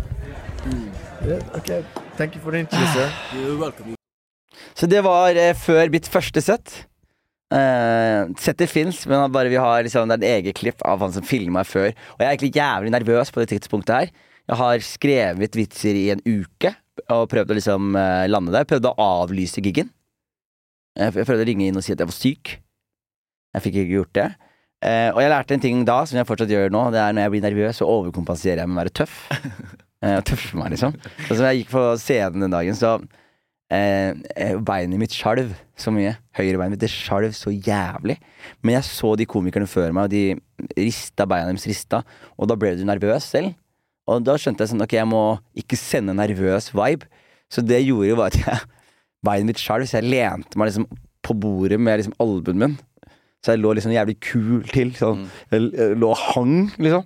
Yeah. 1.26 1.58
Okay. 1.58 1.84
Thank 2.18 2.36
you 2.36 2.42
for 2.42 2.52
the 2.52 2.60
interview, 2.60 2.86
sir. 2.94 3.12
You're 3.34 3.58
welcome. 3.58 3.96
Så 4.74 4.86
det 4.88 5.02
var 5.02 5.36
eh, 5.36 5.56
før 5.56 5.90
mitt 5.90 6.08
første 6.08 6.42
sett. 6.42 6.86
Uh, 7.54 8.32
setter 8.42 8.66
fins, 8.66 9.04
men 9.06 9.30
bare 9.30 9.52
vi 9.54 9.60
har 9.62 9.84
liksom, 9.86 10.10
det 10.10 10.18
er 10.18 10.24
et 10.24 10.40
eget 10.40 10.58
klipp 10.58 10.82
av 10.88 11.04
han 11.06 11.14
som 11.14 11.26
filma 11.26 11.62
før. 11.68 11.92
Og 12.16 12.24
jeg 12.24 12.26
er 12.26 12.32
egentlig 12.34 12.56
jævlig 12.58 12.94
nervøs 12.96 13.32
på 13.34 13.44
det 13.44 13.52
tidspunktet 13.54 13.96
her. 13.96 14.32
Jeg 14.46 14.60
har 14.62 14.86
skrevet 14.86 15.58
vitser 15.58 15.98
i 15.98 16.08
en 16.14 16.24
uke 16.26 16.74
og 17.12 17.28
prøvd 17.30 17.52
å 17.54 17.58
liksom 17.58 17.98
uh, 17.98 18.26
lande 18.30 18.54
der. 18.54 18.68
Prøvde 18.70 18.92
å 18.92 19.10
avlyse 19.22 19.62
giggen. 19.64 19.92
Jeg 20.96 21.12
jeg 21.12 21.28
prøvde 21.28 21.44
å 21.44 21.50
ringe 21.50 21.68
inn 21.68 21.78
og 21.78 21.86
si 21.86 21.94
at 21.94 22.02
jeg 22.02 22.10
var 22.10 22.18
syk. 22.18 22.56
Jeg 23.56 23.66
fikk 23.66 23.80
ikke 23.82 23.98
gjort 24.00 24.18
det. 24.18 24.30
Uh, 24.86 25.10
og 25.16 25.22
jeg 25.24 25.32
lærte 25.34 25.56
en 25.56 25.64
ting 25.64 25.84
da, 25.88 26.00
som 26.06 26.20
jeg 26.20 26.30
fortsatt 26.30 26.52
gjør 26.54 26.74
nå. 26.74 26.88
Det 26.94 27.02
er 27.02 27.16
når 27.16 27.26
jeg 27.28 27.34
blir 27.36 27.46
nervøs, 27.46 27.82
så 27.82 27.90
overkompenserer 27.90 28.64
jeg 28.64 28.72
med 28.72 28.78
å 28.78 28.82
være 28.84 28.96
tøff. 29.02 29.20
uh, 29.32 30.18
tøff 30.26 30.26
tøffe 30.32 30.60
meg, 30.62 30.74
liksom. 30.76 30.98
Så 31.28 31.38
som 31.38 31.46
jeg 31.50 31.62
gikk 31.62 31.74
på 31.74 31.86
scenen 32.02 32.46
den 32.46 32.58
dagen, 32.58 32.78
så 32.78 32.98
eh, 33.74 34.14
eh, 34.36 34.56
Beinet 34.62 35.00
mitt 35.02 35.16
skjalv 35.16 35.54
så 35.80 35.92
mye. 35.94 36.16
Høyrebeinet 36.38 36.76
mitt 36.76 36.84
det 36.84 36.92
skalv 36.94 37.36
så 37.36 37.54
jævlig. 37.54 38.18
Men 38.62 38.78
jeg 38.78 38.88
så 38.90 39.14
de 39.18 39.28
komikerne 39.30 39.70
før 39.70 39.94
meg, 39.96 40.08
og 40.08 40.14
de 40.14 40.82
rista 40.86 41.28
beina 41.30 41.52
deres 41.52 41.68
rista. 41.70 42.04
Og 42.38 42.50
da 42.50 42.58
ble 42.60 42.76
du 42.78 42.86
nervøs 42.88 43.30
selv. 43.36 43.56
Og 44.10 44.22
da 44.22 44.38
skjønte 44.38 44.64
jeg 44.64 44.74
sånn, 44.74 44.86
ok, 44.86 44.98
jeg 45.00 45.10
må 45.10 45.24
ikke 45.58 45.80
sende 45.80 46.14
en 46.14 46.22
nervøs 46.22 46.70
vibe. 46.76 47.10
Så 47.52 47.64
det 47.66 47.82
jeg 47.82 47.92
gjorde, 47.92 48.18
var 48.20 48.34
at 48.34 48.42
jeg 48.42 48.60
beinet 49.26 49.54
mitt 49.54 49.62
skjalv, 49.62 49.88
så 49.90 50.00
jeg 50.00 50.12
lente 50.14 50.60
meg 50.60 50.70
liksom 50.70 50.90
på 51.26 51.34
bordet 51.42 51.80
med 51.82 51.98
liksom 51.98 52.14
albuen 52.22 52.62
min. 52.62 52.76
Så 53.42 53.54
jeg 53.54 53.62
lå 53.62 53.72
liksom 53.78 53.94
jævlig 53.94 54.16
kul 54.26 54.62
til. 54.74 54.92
Sånn. 54.98 55.26
Jeg 55.54 55.68
jeg 55.74 55.98
lå 56.02 56.12
og 56.14 56.22
hang, 56.34 56.70
liksom. 56.82 57.04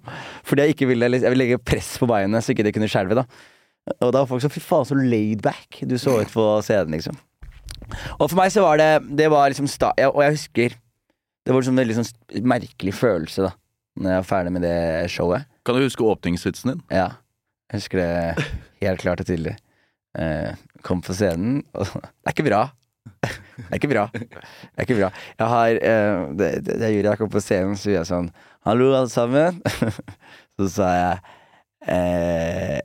Fordi 0.47 0.65
jeg 0.65 0.75
ikke 0.75 0.87
ville 0.91 1.09
Jeg 1.11 1.31
ville 1.33 1.43
legge 1.43 1.59
press 1.59 1.97
på 1.99 2.07
beinet, 2.07 2.43
så 2.43 2.53
ikke 2.53 2.67
det 2.67 2.75
kunne 2.75 2.91
skjelve. 2.91 3.15
da 3.19 3.25
Og 3.99 4.11
da 4.13 4.21
var 4.21 4.29
folk 4.29 4.43
så 4.43 4.51
Fy 4.51 4.61
faen, 4.63 4.87
så 4.87 4.97
laid 4.97 5.41
back 5.45 5.81
du 5.87 5.97
så 6.01 6.19
ut 6.21 6.31
på 6.33 6.45
scenen, 6.65 6.95
liksom. 6.97 7.17
Og 8.19 8.27
for 8.27 8.37
meg 8.37 8.51
så 8.53 8.61
var 8.61 8.77
det 8.77 8.89
Det 9.17 9.29
var 9.31 9.49
liksom 9.49 9.69
sta 9.71 9.89
ja, 9.97 10.09
Og 10.11 10.19
jeg 10.21 10.35
husker 10.35 10.75
Det 10.75 11.53
var 11.53 11.61
liksom 11.61 11.73
en 11.77 11.81
veldig 11.81 11.95
sånn 11.97 12.49
merkelig 12.49 12.93
følelse, 12.97 13.47
da. 13.47 13.53
Når 13.99 14.13
jeg 14.13 14.21
var 14.21 14.27
ferdig 14.29 14.51
med 14.55 14.63
det 14.63 14.75
showet. 15.11 15.47
Kan 15.65 15.75
du 15.75 15.83
huske 15.83 16.05
åpningsvitsen 16.05 16.71
din? 16.71 16.83
Ja. 16.93 17.07
Jeg 17.69 17.81
husker 17.81 17.99
det 17.99 18.45
helt 18.83 19.01
klart 19.01 19.23
og 19.23 19.27
tydelig. 19.27 19.55
Eh, 20.15 20.53
kom 20.85 21.01
på 21.03 21.15
scenen, 21.17 21.63
og 21.73 21.89
Det 21.89 22.29
er 22.29 22.35
ikke 22.35 22.45
bra. 22.47 22.61
Det 23.25 23.65
er 23.67 23.75
ikke 23.79 23.91
bra. 23.91 24.05
Det 24.13 24.77
er 24.77 24.85
ikke 24.87 24.99
bra. 25.01 25.09
Jeg 25.41 25.51
har 25.51 25.81
eh, 25.91 26.21
det, 26.39 26.49
det, 26.67 26.77
det 26.79 26.93
gjorde 26.93 27.11
jeg 27.11 27.21
kom 27.21 27.33
på 27.33 27.43
scenen, 27.43 27.75
så 27.75 27.91
gjorde 27.91 28.05
jeg 28.05 28.11
sånn 28.13 28.31
Hallo, 28.67 28.89
alle 28.93 29.11
sammen. 29.11 29.59
Så 30.59 30.69
sa 30.77 30.87
jeg 30.95 31.19
eh, 31.87 32.79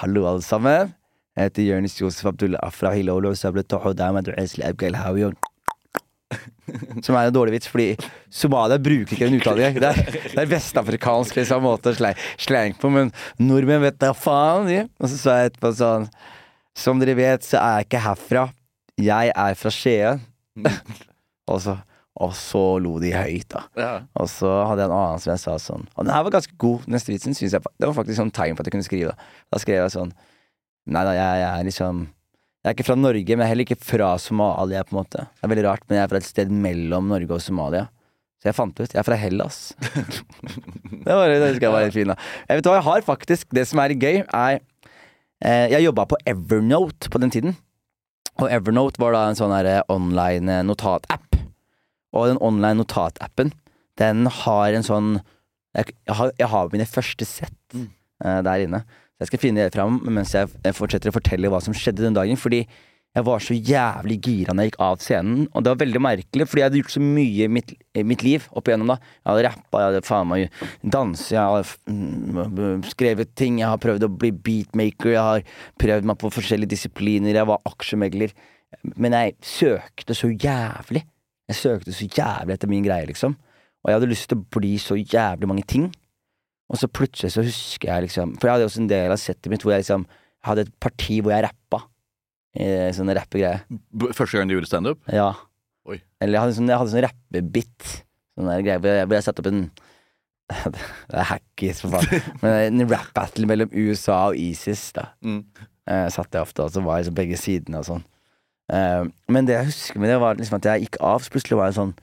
Hallo, 0.00 0.26
alle 0.26 0.42
sammen. 0.42 0.94
Jeg 1.34 1.48
heter 1.50 1.66
Jonis 1.66 1.96
Josef 2.00 2.26
Abdullah 2.30 2.60
Afra 2.62 2.92
Hilolo. 2.94 3.34
Som 7.04 7.14
er 7.14 7.28
en 7.28 7.34
dårlig 7.34 7.56
vits, 7.56 7.68
fordi 7.70 7.88
Somalia 8.32 8.78
bruker 8.82 9.14
ikke 9.14 9.28
den 9.28 9.38
uttalen. 9.38 9.76
Det 9.78 9.90
er, 9.90 10.18
det 10.32 10.40
er 10.40 10.50
vestafrikansk 10.50 11.36
liksom, 11.38 11.62
måte 11.66 11.92
å 11.92 11.96
sleng, 11.98 12.18
sleng 12.40 12.74
på, 12.80 12.90
men 12.90 13.12
nordmenn 13.38 13.82
vet 13.84 13.98
da 14.02 14.12
faen, 14.16 14.70
Ja. 14.72 14.86
Og 14.98 15.10
så 15.12 15.20
sa 15.20 15.38
jeg 15.38 15.52
etterpå 15.52 15.72
sånn 15.78 16.08
Som 16.74 17.02
dere 17.02 17.14
vet, 17.18 17.46
så 17.46 17.60
er 17.60 17.80
jeg 17.80 17.88
ikke 17.88 18.04
herfra. 18.08 18.44
Jeg 18.98 19.30
er 19.30 19.58
fra 19.58 19.70
Skien. 19.74 20.22
og, 21.50 21.58
så, 21.62 21.76
og 22.22 22.34
så 22.38 22.62
lo 22.78 22.94
de 23.02 23.10
høyt, 23.10 23.48
da. 23.50 23.64
Ja. 23.74 23.92
Og 24.22 24.28
så 24.30 24.46
hadde 24.68 24.84
jeg 24.84 24.90
en 24.90 24.96
annen 24.96 25.22
som 25.22 25.32
jeg 25.32 25.42
sa 25.42 25.54
sånn 25.58 25.88
Og 25.96 26.04
den 26.04 26.12
her 26.14 26.22
var 26.22 26.36
ganske 26.36 26.54
god. 26.62 26.84
Neste 26.94 27.10
vitsen 27.10 27.34
synes 27.34 27.56
jeg 27.56 27.64
Det 27.64 27.88
var 27.88 27.96
faktisk 27.96 28.20
sånn 28.20 28.30
tegn 28.34 28.54
på 28.54 28.62
at 28.62 28.70
jeg 28.70 28.76
kunne 28.76 28.86
skrive. 28.86 29.10
Da, 29.10 29.32
da 29.50 29.60
skrev 29.62 29.80
jeg 29.80 29.94
sånn 29.96 30.12
Nei 30.94 31.02
da, 31.08 31.14
jeg, 31.16 31.40
jeg 31.42 31.48
er 31.48 31.66
liksom 31.66 32.04
Jeg 32.06 32.70
er 32.70 32.76
ikke 32.76 32.86
fra 32.86 32.98
Norge, 33.00 33.34
men 33.34 33.42
jeg 33.42 33.48
er 33.48 33.50
heller 33.50 33.66
ikke 33.66 33.80
fra 33.82 34.12
Somalia, 34.22 34.84
på 34.86 34.94
en 34.94 35.00
måte. 35.00 35.26
Det 35.26 35.48
er 35.48 35.52
veldig 35.52 35.66
rart, 35.66 35.82
men 35.88 35.98
jeg 35.98 36.06
er 36.06 36.12
fra 36.12 36.22
et 36.22 36.28
sted 36.28 36.54
mellom 36.64 37.10
Norge 37.10 37.36
og 37.36 37.42
Somalia. 37.42 37.88
Så 38.40 38.50
jeg 38.50 38.56
fant 38.56 38.78
ut 38.78 38.94
Jeg 38.94 39.00
er 39.00 39.08
fra 39.08 39.18
Hellas. 39.18 39.58
det, 41.06 41.10
var, 41.10 41.28
det 41.32 41.50
husker 41.50 41.66
jeg 41.66 41.74
var 41.74 41.84
litt 41.88 41.98
fint, 41.98 42.12
da. 42.14 42.16
Jeg 42.46 42.60
vet 42.60 42.70
hva, 42.70 42.78
jeg 42.78 42.88
har 42.92 43.04
faktisk 43.10 43.58
Det 43.58 43.66
som 43.68 43.82
er 43.82 43.96
gøy, 43.98 44.22
er 44.22 44.58
eh, 44.60 45.66
Jeg 45.74 45.88
jobba 45.88 46.06
på 46.14 46.20
Evernote 46.30 47.10
på 47.10 47.20
den 47.24 47.34
tiden. 47.34 47.58
Og 48.42 48.50
Evernote 48.50 49.00
var 49.02 49.14
da 49.14 49.26
en 49.30 49.38
sånn 49.38 49.54
her 49.54 49.70
online 49.92 50.60
eh, 50.60 50.64
notatapp. 50.66 51.23
Og 52.14 52.30
den 52.30 52.40
online 52.44 52.78
notatappen, 52.80 53.52
den 54.00 54.26
har 54.42 54.74
en 54.74 54.86
sånn 54.86 55.14
Jeg, 55.74 55.90
jeg, 56.06 56.14
har, 56.14 56.30
jeg 56.38 56.46
har 56.52 56.68
mine 56.70 56.86
første 56.86 57.26
sett 57.26 57.74
uh, 57.74 58.40
der 58.46 58.62
inne. 58.62 58.84
Så 59.14 59.24
jeg 59.24 59.30
skal 59.32 59.40
finne 59.42 59.64
det 59.64 59.74
fram 59.74 59.96
mens 60.06 60.30
jeg 60.34 60.46
jeg 60.62 60.76
fortsetter 60.78 61.10
å 61.10 61.14
fortelle 61.16 61.50
hva 61.50 61.58
som 61.62 61.74
skjedde 61.74 62.04
den 62.04 62.14
dagen. 62.14 62.38
Fordi 62.38 62.60
jeg 63.14 63.26
var 63.28 63.42
så 63.42 63.54
jævlig 63.54 64.16
gira 64.26 64.54
når 64.54 64.66
jeg 64.66 64.70
gikk 64.72 64.80
av 64.82 65.02
scenen. 65.02 65.44
Og 65.54 65.62
det 65.62 65.70
var 65.70 65.80
veldig 65.84 66.00
merkelig, 66.02 66.46
fordi 66.50 66.62
jeg 66.62 66.66
hadde 66.66 66.80
gjort 66.80 66.94
så 66.96 67.02
mye 67.02 67.44
i 67.46 67.50
mitt, 67.56 67.74
mitt 68.10 68.24
liv 68.26 68.48
opp 68.50 68.70
igjennom. 68.70 68.90
da 68.90 68.96
Jeg 68.98 69.28
hadde 69.28 69.44
rappa, 69.46 69.82
jeg 69.82 69.90
hadde 69.90 70.08
faen 70.08 70.30
meg 70.30 70.56
danset, 70.82 71.36
jeg 71.36 71.42
hadde 71.42 71.94
mm, 71.94 72.82
skrevet 72.90 73.30
ting. 73.38 73.60
Jeg 73.62 73.70
har 73.70 73.82
prøvd 73.82 74.08
å 74.08 74.10
bli 74.10 74.32
beatmaker, 74.34 75.12
jeg 75.14 75.28
har 75.28 75.46
prøvd 75.82 76.10
meg 76.10 76.18
på 76.18 76.32
forskjellige 76.34 76.74
disipliner. 76.74 77.38
Jeg 77.38 77.50
var 77.52 77.62
aksjemegler. 77.70 78.34
Men 78.98 79.14
jeg 79.14 79.38
søkte 79.46 80.18
så 80.18 80.32
jævlig. 80.34 81.04
Jeg 81.50 81.60
søkte 81.60 81.92
så 81.92 82.08
jævlig 82.08 82.56
etter 82.56 82.70
min 82.70 82.84
greie, 82.86 83.06
liksom. 83.10 83.36
Og 83.84 83.90
jeg 83.90 83.98
hadde 83.98 84.10
lyst 84.10 84.30
til 84.30 84.40
å 84.40 84.46
bli 84.56 84.74
så 84.80 84.96
jævlig 84.96 85.48
mange 85.50 85.66
ting. 85.68 85.90
Og 86.72 86.80
så 86.80 86.88
plutselig 86.88 87.34
så 87.34 87.42
husker 87.44 87.90
jeg 87.90 88.06
liksom 88.06 88.30
For 88.40 88.48
jeg 88.48 88.56
hadde 88.56 88.68
også 88.70 88.80
en 88.80 88.88
del 88.88 89.12
av 89.12 89.20
settet 89.20 89.50
mitt 89.52 89.60
hvor 89.60 89.74
jeg 89.74 89.82
liksom 89.82 90.06
hadde 90.48 90.64
et 90.64 90.72
parti 90.80 91.18
hvor 91.20 91.34
jeg 91.34 91.44
rappa. 91.44 91.82
Eh, 92.54 92.88
sånne 92.96 93.16
rappegreier. 93.18 93.64
Første 94.14 94.38
gang 94.38 94.48
du 94.48 94.56
gjorde 94.56 94.70
standup? 94.70 95.00
Ja. 95.12 95.32
Oi. 95.90 95.98
Eller 96.22 96.38
jeg 96.38 96.44
hadde 96.44 96.56
sånn, 96.58 96.70
jeg 96.70 96.80
hadde 96.80 96.94
sånn 96.94 97.04
rappebit. 97.04 97.90
Sånn 98.34 98.50
der 98.50 98.64
greie 98.64 98.80
hvor 98.80 98.96
jeg, 98.96 99.08
hvor 99.08 99.18
jeg 99.18 99.26
satte 99.26 99.44
opp 99.44 99.50
en 99.52 99.64
Det 100.74 101.16
er 101.16 101.28
hackis, 101.30 101.80
for 101.80 101.94
faen. 101.94 102.26
Men 102.42 102.82
en 102.82 102.88
rap-battle 102.90 103.48
mellom 103.48 103.72
USA 103.72 104.18
og 104.30 104.40
ISIS, 104.40 104.90
da. 104.96 105.08
Mm. 105.24 105.40
Eh, 105.88 106.08
satt 106.12 106.36
jeg 106.36 106.44
ofte, 106.44 106.64
og 106.64 106.72
så 106.72 106.82
var 106.84 106.98
jeg 106.98 107.06
liksom 107.06 107.16
begge 107.20 107.40
sidene 107.40 107.80
og 107.80 107.88
sånn. 107.88 108.04
Eh, 108.72 109.04
men 109.28 109.48
det 109.48 109.58
jeg 109.58 109.70
husker 109.70 110.00
med 110.00 110.12
det, 110.12 110.18
var 110.22 110.38
liksom 110.38 110.58
at 110.58 110.68
jeg 110.70 110.86
gikk 110.86 111.00
av, 111.04 111.22
så 111.24 111.32
plutselig 111.34 111.60
var 111.60 111.68
jeg 111.68 111.78
sånn 111.80 111.94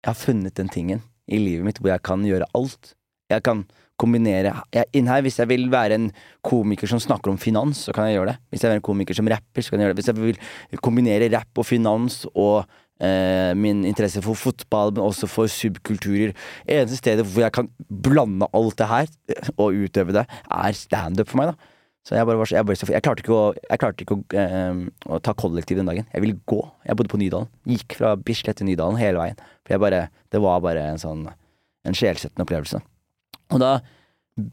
Jeg 0.00 0.08
har 0.12 0.16
funnet 0.16 0.56
den 0.56 0.70
tingen 0.72 1.02
i 1.30 1.40
livet 1.42 1.66
mitt 1.66 1.80
hvor 1.80 1.92
jeg 1.92 2.02
kan 2.06 2.24
gjøre 2.26 2.48
alt. 2.56 2.94
Jeg 3.30 3.44
kan 3.46 3.64
kombinere 4.00 4.54
jeg, 4.72 4.88
inn 4.96 5.10
her, 5.10 5.22
Hvis 5.24 5.38
jeg 5.38 5.50
vil 5.50 5.68
være 5.72 5.98
en 5.98 6.10
komiker 6.46 6.88
som 6.90 7.02
snakker 7.02 7.32
om 7.32 7.40
finans, 7.40 7.84
så 7.86 7.94
kan 7.94 8.08
jeg 8.08 8.18
gjøre 8.18 8.32
det. 8.32 8.38
Hvis 8.50 8.62
jeg 8.62 8.68
vil 8.68 8.74
være 8.74 8.82
en 8.82 8.88
komiker 8.90 9.18
som 9.18 9.28
rapper, 9.28 9.62
så 9.62 9.72
kan 9.72 9.80
jeg 9.80 9.88
gjøre 9.88 9.96
det. 9.96 10.04
Hvis 10.04 10.12
jeg 10.12 10.20
vil 10.70 10.84
kombinere 10.84 11.32
rapp 11.34 11.60
og 11.60 11.68
finans 11.68 12.22
og 12.32 12.64
eh, 13.00 13.52
min 13.56 13.84
interesse 13.88 14.22
for 14.24 14.38
fotball, 14.38 14.94
men 14.94 15.04
også 15.04 15.28
for 15.30 15.50
subkulturer 15.50 16.32
Eneste 16.64 17.00
stedet 17.00 17.26
hvor 17.26 17.44
jeg 17.44 17.54
kan 17.56 17.68
blande 17.88 18.48
alt 18.56 18.78
det 18.80 18.88
her 18.90 19.12
eh, 19.32 19.52
og 19.56 19.76
utøve 19.84 20.16
det, 20.16 20.26
er 20.48 20.80
standup 20.80 21.30
for 21.30 21.42
meg, 21.42 21.52
da. 21.52 21.76
Så 22.06 22.16
jeg, 22.16 22.26
bare 22.26 22.40
var 22.40 22.48
så, 22.48 22.56
jeg, 22.56 22.66
bare, 22.66 22.90
jeg 22.94 23.04
klarte 23.04 23.22
ikke, 23.22 23.36
å, 23.36 23.50
jeg 23.60 23.80
klarte 23.82 24.04
ikke 24.04 24.16
å, 24.16 24.22
eh, 24.40 24.78
å 25.12 25.18
ta 25.22 25.34
kollektiv 25.36 25.78
den 25.80 25.90
dagen. 25.90 26.06
Jeg 26.14 26.24
ville 26.24 26.38
gå. 26.48 26.60
Jeg 26.88 26.96
bodde 26.96 27.12
på 27.12 27.20
Nydalen. 27.20 27.50
Gikk 27.68 27.98
fra 27.98 28.14
Bislett 28.16 28.58
til 28.60 28.70
Nydalen 28.70 28.98
hele 29.00 29.20
veien. 29.20 29.42
For 29.66 29.76
jeg 29.76 29.82
bare, 29.84 30.06
det 30.32 30.40
var 30.42 30.64
bare 30.64 30.90
en 30.94 31.00
sånn 31.02 31.28
En 31.88 31.96
sjelsettende 31.96 32.44
opplevelse. 32.44 32.76
Og 33.56 33.60
da 33.62 33.78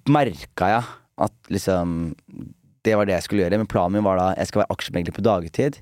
merka 0.07 0.69
jeg 0.71 0.85
at 1.25 1.49
liksom 1.51 2.13
Det 2.87 2.93
var 2.95 3.07
det 3.07 3.17
jeg 3.17 3.25
skulle 3.25 3.43
gjøre. 3.43 3.59
Men 3.59 3.67
planen 3.67 3.97
min 3.97 4.05
var 4.05 4.19
da 4.19 4.27
jeg 4.37 4.47
skal 4.47 4.61
være 4.61 4.75
aksjemegler 4.77 5.15
på 5.15 5.23
dagtid, 5.25 5.79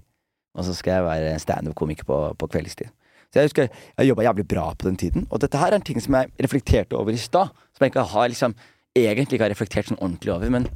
og 0.58 0.66
så 0.66 0.74
skal 0.74 0.96
jeg 0.96 1.06
være 1.06 1.34
standup-komiker 1.44 2.08
på, 2.08 2.18
på 2.40 2.48
kveldstid. 2.50 2.90
Så 3.30 3.42
jeg 3.42 3.50
husker 3.50 3.68
jeg 3.68 4.08
jobba 4.10 4.26
jævlig 4.26 4.48
bra 4.48 4.70
på 4.74 4.88
den 4.88 4.98
tiden. 4.98 5.28
Og 5.30 5.42
dette 5.44 5.60
her 5.60 5.74
er 5.74 5.78
en 5.78 5.86
ting 5.86 6.00
som 6.02 6.16
jeg 6.18 6.32
reflekterte 6.42 6.98
over 6.98 7.14
i 7.14 7.20
stad. 7.22 7.54
Som 7.76 7.86
jeg 7.86 7.94
ikke 7.94 8.08
har 8.16 8.32
liksom 8.32 8.56
egentlig 8.96 9.38
ikke 9.38 9.46
har 9.46 9.52
reflektert 9.52 9.90
sånn 9.92 10.00
ordentlig 10.00 10.32
over, 10.32 10.50
men 10.56 10.70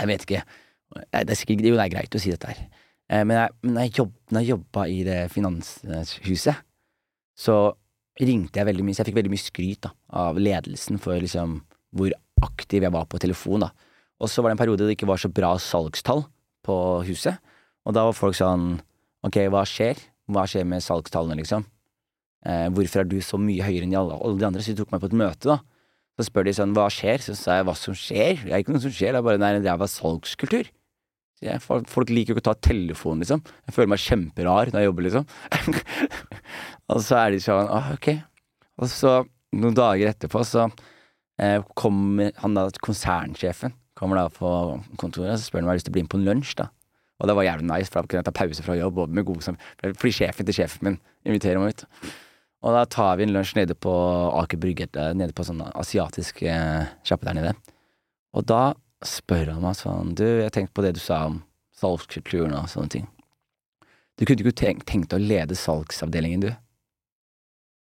jeg 0.00 0.10
vet 0.10 0.24
ikke. 0.26 0.42
Det 1.12 1.34
er 1.34 1.38
sikkert 1.38 1.68
jo, 1.68 1.76
det 1.78 1.84
er 1.84 1.92
greit 1.92 2.16
å 2.16 2.22
si 2.22 2.32
dette 2.32 2.50
her. 2.50 2.62
Eh, 3.10 3.22
Men 3.24 3.36
jeg, 3.36 3.54
når 3.68 3.86
jeg, 3.86 3.92
jobb, 4.00 4.14
jeg 4.38 4.50
jobba 4.50 4.86
i 4.90 4.98
det 5.06 5.20
finanshuset, 5.34 6.64
så 7.38 7.56
ringte 8.20 8.60
jeg 8.60 8.68
veldig 8.68 8.84
mye. 8.84 8.96
Så 8.96 9.02
jeg 9.04 9.10
fikk 9.10 9.20
veldig 9.20 9.32
mye 9.32 9.44
skryt 9.44 9.84
da, 9.86 9.94
av 10.24 10.40
ledelsen 10.40 11.00
for 11.00 11.20
liksom 11.20 11.60
hvor 11.96 12.12
aktiv 12.44 12.84
jeg 12.86 12.94
var 12.94 13.06
på 13.10 13.20
telefon. 13.22 13.64
Og 14.20 14.28
så 14.30 14.42
var 14.42 14.50
det 14.50 14.58
en 14.58 14.62
periode 14.62 14.86
det 14.86 14.96
ikke 14.98 15.08
var 15.10 15.20
så 15.20 15.30
bra 15.32 15.54
salgstall 15.62 16.24
på 16.66 16.76
huset. 17.08 17.38
Og 17.88 17.96
da 17.96 18.04
var 18.08 18.16
folk 18.16 18.36
sånn 18.36 18.78
Ok, 19.24 19.36
hva 19.52 19.66
skjer? 19.68 19.98
Hva 20.32 20.46
skjer 20.48 20.64
med 20.64 20.80
salgstallene, 20.80 21.36
liksom? 21.42 21.66
Eh, 22.48 22.70
hvorfor 22.72 23.02
er 23.02 23.08
du 23.10 23.18
så 23.20 23.36
mye 23.36 23.66
høyere 23.66 23.84
enn 23.84 23.92
alle, 23.98 24.16
alle 24.16 24.40
de 24.40 24.46
andre? 24.48 24.62
Så 24.64 24.72
de 24.72 24.78
tok 24.78 24.94
meg 24.94 25.02
på 25.02 25.10
et 25.10 25.16
møte, 25.20 25.44
da. 25.50 25.58
Så 26.20 26.26
spør 26.28 26.44
de 26.44 26.52
sånn, 26.52 26.74
hva 26.76 26.84
skjer? 26.92 27.22
Så 27.24 27.32
sa 27.38 27.54
jeg 27.56 27.64
hva 27.64 27.72
som 27.78 27.94
skjer? 27.96 28.42
Det 28.44 28.52
er 28.52 28.60
ikke 28.60 28.74
noe 28.74 28.82
som 28.84 28.92
skjer, 28.92 29.14
det 29.14 29.20
er 29.22 29.24
bare 29.24 29.40
det 29.40 29.46
er 29.46 29.56
en 29.56 29.64
ræva 29.64 29.86
salgskultur. 29.88 30.68
Jeg, 31.40 31.62
folk, 31.64 32.10
liker 32.12 32.34
jo 32.34 32.36
ikke 32.36 32.42
å 32.42 32.48
ta 32.50 32.56
telefonen, 32.68 33.22
liksom. 33.24 33.40
Jeg 33.64 33.72
føler 33.72 33.88
meg 33.88 34.02
kjemperar 34.04 34.72
når 34.74 34.82
jeg 34.82 34.90
jobber, 34.90 35.06
liksom. 35.06 35.24
og 36.92 37.00
så 37.06 37.16
er 37.22 37.32
de 37.32 37.38
sånn, 37.40 37.70
ah, 37.72 37.88
ok. 37.94 38.10
Og 38.84 38.92
så, 38.92 39.14
noen 39.56 39.78
dager 39.78 40.12
etterpå, 40.12 40.44
så 40.44 40.66
eh, 41.40 41.64
kommer 41.80 42.36
han 42.42 42.58
da, 42.58 42.66
konsernsjefen, 42.84 43.72
kommer 43.96 44.20
da 44.20 44.26
på 44.34 44.52
kontoret, 45.00 45.38
og 45.38 45.40
så 45.40 45.48
spør 45.48 45.62
han 45.62 45.70
om 45.70 45.72
jeg 45.72 45.72
har 45.72 45.80
lyst 45.80 45.88
til 45.88 45.94
å 45.94 45.96
bli 45.96 46.04
med 46.04 46.12
på 46.12 46.20
en 46.20 46.28
lunsj, 46.28 46.52
da. 46.60 46.68
Og 47.20 47.28
det 47.28 47.36
var 47.40 47.48
jævlig 47.48 47.70
nice, 47.72 47.88
for 47.88 48.04
da 48.04 48.10
kunne 48.10 48.20
jeg 48.20 48.28
ta 48.28 48.36
pause 48.36 48.66
fra 48.66 48.76
jobb, 48.76 49.00
og 49.00 49.16
med 49.16 49.28
god 49.28 49.40
samvittighet. 49.48 49.96
Fordi 50.00 50.16
sjefen 50.16 50.48
til 50.48 50.56
sjefen 50.56 50.90
min 50.90 51.00
inviterer 51.28 51.60
meg 51.60 51.72
ut. 51.72 52.12
Og 52.60 52.74
da 52.76 52.84
tar 52.92 53.16
vi 53.16 53.24
en 53.24 53.32
lunsj 53.32 53.54
nede 53.56 53.74
på 53.78 53.92
Aker 54.42 54.60
Brygge, 54.60 54.88
eh, 54.92 55.12
nede 55.16 55.32
på 55.32 55.44
sånn 55.46 55.62
asiatisk 55.72 56.42
eh, 56.44 56.90
sjappe 57.06 57.24
der 57.28 57.38
nede. 57.38 57.54
Og 58.36 58.44
da 58.46 58.74
spør 59.04 59.54
han 59.54 59.62
meg 59.64 59.78
sånn 59.78 60.14
Du, 60.14 60.24
jeg 60.26 60.52
tenkte 60.52 60.76
på 60.76 60.84
det 60.84 60.94
du 60.98 61.00
sa 61.00 61.22
om 61.30 61.38
salgskulturen 61.80 62.52
og 62.58 62.68
sånne 62.68 62.92
ting. 62.92 63.06
Du 64.20 64.26
kunne 64.28 64.44
ikke 64.44 64.52
tenkt, 64.60 64.84
tenkt 64.90 65.14
å 65.16 65.20
lede 65.22 65.56
salgsavdelingen, 65.56 66.44
du? 66.44 66.50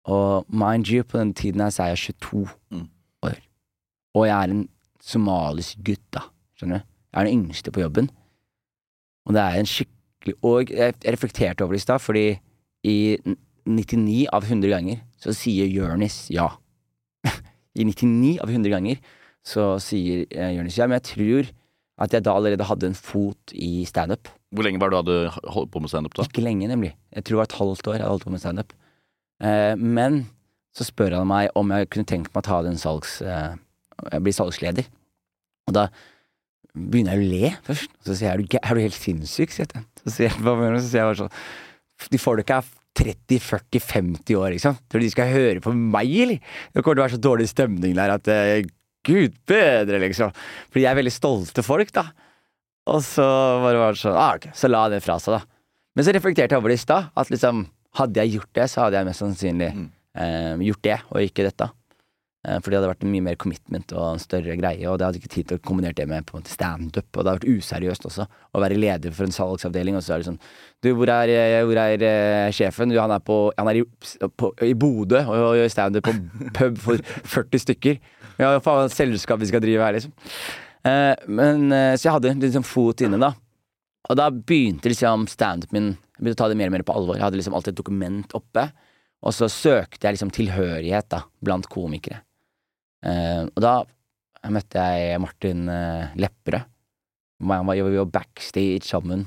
Og 0.06 0.46
mind 0.50 0.86
you, 0.90 1.02
på 1.02 1.18
den 1.18 1.32
tiden 1.34 1.62
her 1.62 1.70
så 1.74 1.84
er 1.88 1.94
jeg 1.96 2.16
22 2.20 2.46
Mm. 2.70 2.88
år. 3.26 3.38
Og 4.14 4.26
jeg 4.26 4.36
er 4.36 4.50
en 4.54 4.68
somalisk 5.02 5.82
gutt, 5.82 6.04
da. 6.14 6.22
Skjønner 6.58 6.78
du? 6.82 6.86
Jeg 7.12 7.20
er 7.20 7.24
den 7.24 7.34
yngste 7.40 7.72
på 7.74 7.82
jobben. 7.82 8.10
Og 9.26 9.34
det 9.34 9.42
er 9.42 9.58
en 9.58 9.66
skikkelig 9.66 10.34
Og 10.46 10.70
jeg 10.70 10.94
reflekterte 11.02 11.64
over 11.64 11.74
det 11.74 11.80
i 11.80 11.82
stad, 11.82 11.98
fordi 12.00 12.38
i 12.86 13.18
99 13.68 14.26
av 14.34 14.46
100 14.46 14.72
ganger 14.72 15.02
så 15.22 15.34
sier 15.36 15.70
Jørnis 15.70 16.26
ja. 16.34 16.48
I 17.78 17.86
99 17.86 18.38
av 18.42 18.50
100 18.50 18.72
ganger 18.72 19.02
så 19.46 19.74
sier 19.82 20.26
eh, 20.30 20.54
Jørnis 20.56 20.78
ja, 20.78 20.88
men 20.88 21.00
jeg 21.00 21.08
tror 21.12 21.50
at 22.02 22.14
jeg 22.16 22.24
da 22.26 22.34
allerede 22.34 22.66
hadde 22.66 22.88
en 22.88 22.96
fot 22.98 23.52
i 23.54 23.84
standup. 23.86 24.30
Hvor 24.52 24.66
lenge 24.66 24.80
var 24.82 24.90
det 24.90 24.96
du 24.96 25.00
hadde 25.02 25.50
holdt 25.54 25.70
på 25.74 25.82
med 25.82 25.92
standup 25.92 26.16
da? 26.16 26.24
Ikke 26.26 26.42
lenge, 26.42 26.66
nemlig. 26.70 26.94
Jeg 27.14 27.24
tror 27.24 27.36
det 27.36 27.40
var 27.42 27.50
et 27.50 27.58
halvt 27.60 27.90
år 27.90 27.94
jeg 27.94 28.02
hadde 28.02 28.14
holdt 28.14 28.26
på 28.26 28.32
med 28.32 28.42
standup. 28.42 28.72
Eh, 29.42 29.74
men 29.78 30.24
så 30.76 30.86
spør 30.88 31.18
han 31.18 31.28
meg 31.28 31.52
om 31.58 31.70
jeg 31.74 31.90
kunne 31.92 32.08
tenkt 32.08 32.32
meg 32.32 32.42
å 32.42 32.48
ta 32.48 32.62
den 32.66 32.80
salgs... 32.80 33.20
Eh, 33.22 33.54
bli 34.18 34.32
salgsleder. 34.34 34.88
Og 35.68 35.76
da 35.76 35.86
begynner 36.72 37.14
jeg 37.14 37.22
å 37.22 37.30
le 37.30 37.50
først. 37.68 37.92
Så 38.02 38.16
sier 38.16 38.30
jeg 38.30 38.34
er 38.34 38.40
du, 38.42 38.56
er 38.58 38.78
du 38.78 38.82
helt 38.82 38.98
sinnssyk? 38.98 39.52
sier 39.54 39.68
jeg. 39.68 39.84
Så 40.02 40.14
sier 40.16 40.30
jeg? 40.30 40.38
Så 40.42 40.88
sier 40.88 41.02
jeg 41.02 41.10
bare 41.10 41.20
sånn 41.20 42.10
De 42.10 42.18
folka 42.18 42.58
er 42.62 42.70
30-40-50 42.98 44.36
år, 44.36 44.52
liksom. 44.54 44.76
Tror 44.88 45.00
du 45.00 45.06
de 45.06 45.12
skal 45.14 45.32
høre 45.32 45.62
på 45.64 45.72
meg, 45.72 46.12
eller? 46.24 46.54
Det 46.72 46.82
kommer 46.82 46.98
til 46.98 47.02
å 47.02 47.06
være 47.06 47.16
så 47.16 47.24
dårlig 47.24 47.48
stemning 47.50 47.96
der 47.96 48.14
at 48.18 48.28
eh, 48.32 48.66
Gud 49.06 49.38
bedre, 49.48 49.98
liksom. 50.04 50.34
Fordi 50.70 50.84
jeg 50.84 50.92
er 50.92 51.00
veldig 51.00 51.14
stolte 51.14 51.64
folk, 51.66 51.90
da. 51.96 52.06
Og 52.92 53.00
så 53.06 53.24
bare 53.62 53.78
var 53.78 53.94
det 53.94 54.02
sånn 54.02 54.18
ah, 54.18 54.36
okay. 54.36 54.54
Så 54.58 54.70
la 54.70 54.84
det 54.92 55.02
fra 55.04 55.18
seg, 55.22 55.38
da. 55.38 55.42
Men 55.96 56.06
så 56.06 56.14
reflekterte 56.14 56.54
jeg 56.54 56.62
over 56.62 56.72
det 56.72 56.78
i 56.80 56.82
stad. 56.82 57.10
At 57.18 57.32
liksom, 57.32 57.64
hadde 57.98 58.22
jeg 58.22 58.38
gjort 58.38 58.52
det, 58.58 58.68
så 58.70 58.84
hadde 58.84 59.00
jeg 59.00 59.08
mest 59.08 59.24
sannsynlig 59.24 59.70
eh, 59.72 60.64
gjort 60.68 60.84
det, 60.86 60.98
og 61.10 61.26
ikke 61.26 61.46
dette. 61.48 61.68
Eh, 62.42 62.58
for 62.58 62.72
det 62.72 62.80
hadde 62.80 62.90
vært 62.90 63.04
mye 63.06 63.22
mer 63.22 63.36
commitment 63.38 63.92
og 63.94 64.16
en 64.16 64.22
større 64.22 64.56
greie, 64.58 64.82
og 64.90 64.96
det 64.98 65.06
hadde 65.06 65.20
ikke 65.20 65.30
tid 65.30 65.48
til 65.48 65.60
å 65.60 65.62
kombinere 65.62 65.94
det 65.94 66.08
med 66.10 66.26
på 66.26 66.40
en 66.40 66.48
standup, 66.50 67.06
og 67.06 67.20
det 67.20 67.30
hadde 67.30 67.38
vært 67.38 67.60
useriøst 67.62 68.08
også, 68.08 68.26
å 68.26 68.62
være 68.64 68.78
leder 68.82 69.14
for 69.14 69.28
en 69.28 69.36
salgsavdeling, 69.36 69.98
og 69.98 70.02
så 70.02 70.16
er 70.16 70.22
det 70.22 70.30
sånn 70.32 70.40
Du, 70.82 70.90
hvor 70.98 71.12
er, 71.14 71.30
eh, 71.30 71.60
hvor 71.62 71.78
er 71.78 72.02
eh, 72.08 72.48
sjefen? 72.50 72.90
Du, 72.90 72.98
han 72.98 73.14
er, 73.14 73.22
på, 73.22 73.36
han 73.54 73.70
er 73.70 73.78
i, 73.78 73.84
på, 74.26 74.50
i 74.66 74.72
Bodø 74.74 75.22
og, 75.22 75.54
gjør 75.60 75.70
standup 75.70 76.08
på 76.08 76.16
pub 76.58 76.82
for 76.82 77.14
40 77.36 77.62
stykker. 77.68 78.02
Ja, 78.42 78.56
faen, 78.64 78.90
selskap 78.90 79.38
vi 79.38 79.52
skal 79.52 79.62
drive 79.62 79.86
her, 79.86 79.94
liksom. 80.00 80.14
Men, 80.82 81.68
så 81.70 82.08
jeg 82.08 82.14
hadde 82.16 82.32
liksom 82.42 82.64
fot 82.66 83.04
inne, 83.06 83.20
da. 83.22 83.30
Og 84.10 84.18
da 84.18 84.26
begynte 84.34 84.90
liksom 84.90 85.28
standupen 85.30 85.76
min 85.76 85.92
Jeg 85.92 86.24
begynte 86.24 86.40
å 86.40 86.42
ta 86.42 86.48
det 86.50 86.56
mer 86.58 86.72
og 86.72 86.74
mer 86.74 86.84
på 86.86 86.96
alvor. 86.96 87.20
Jeg 87.20 87.26
hadde 87.28 87.38
liksom 87.38 87.54
alltid 87.54 87.76
et 87.76 87.78
dokument 87.78 88.34
oppe. 88.34 88.66
Og 89.22 89.34
så 89.34 89.46
søkte 89.50 90.08
jeg 90.08 90.16
liksom 90.16 90.34
tilhørighet 90.34 91.08
da, 91.10 91.22
blant 91.42 91.70
komikere. 91.70 92.24
Eh, 93.02 93.44
og 93.48 93.60
da 93.62 93.74
møtte 94.52 94.82
jeg 94.82 95.20
Martin 95.22 95.68
eh, 95.70 96.12
Lepperød. 96.18 96.68
Vi 97.42 97.96
var 97.98 98.10
backstage 98.14 98.84
sammen. 98.86 99.26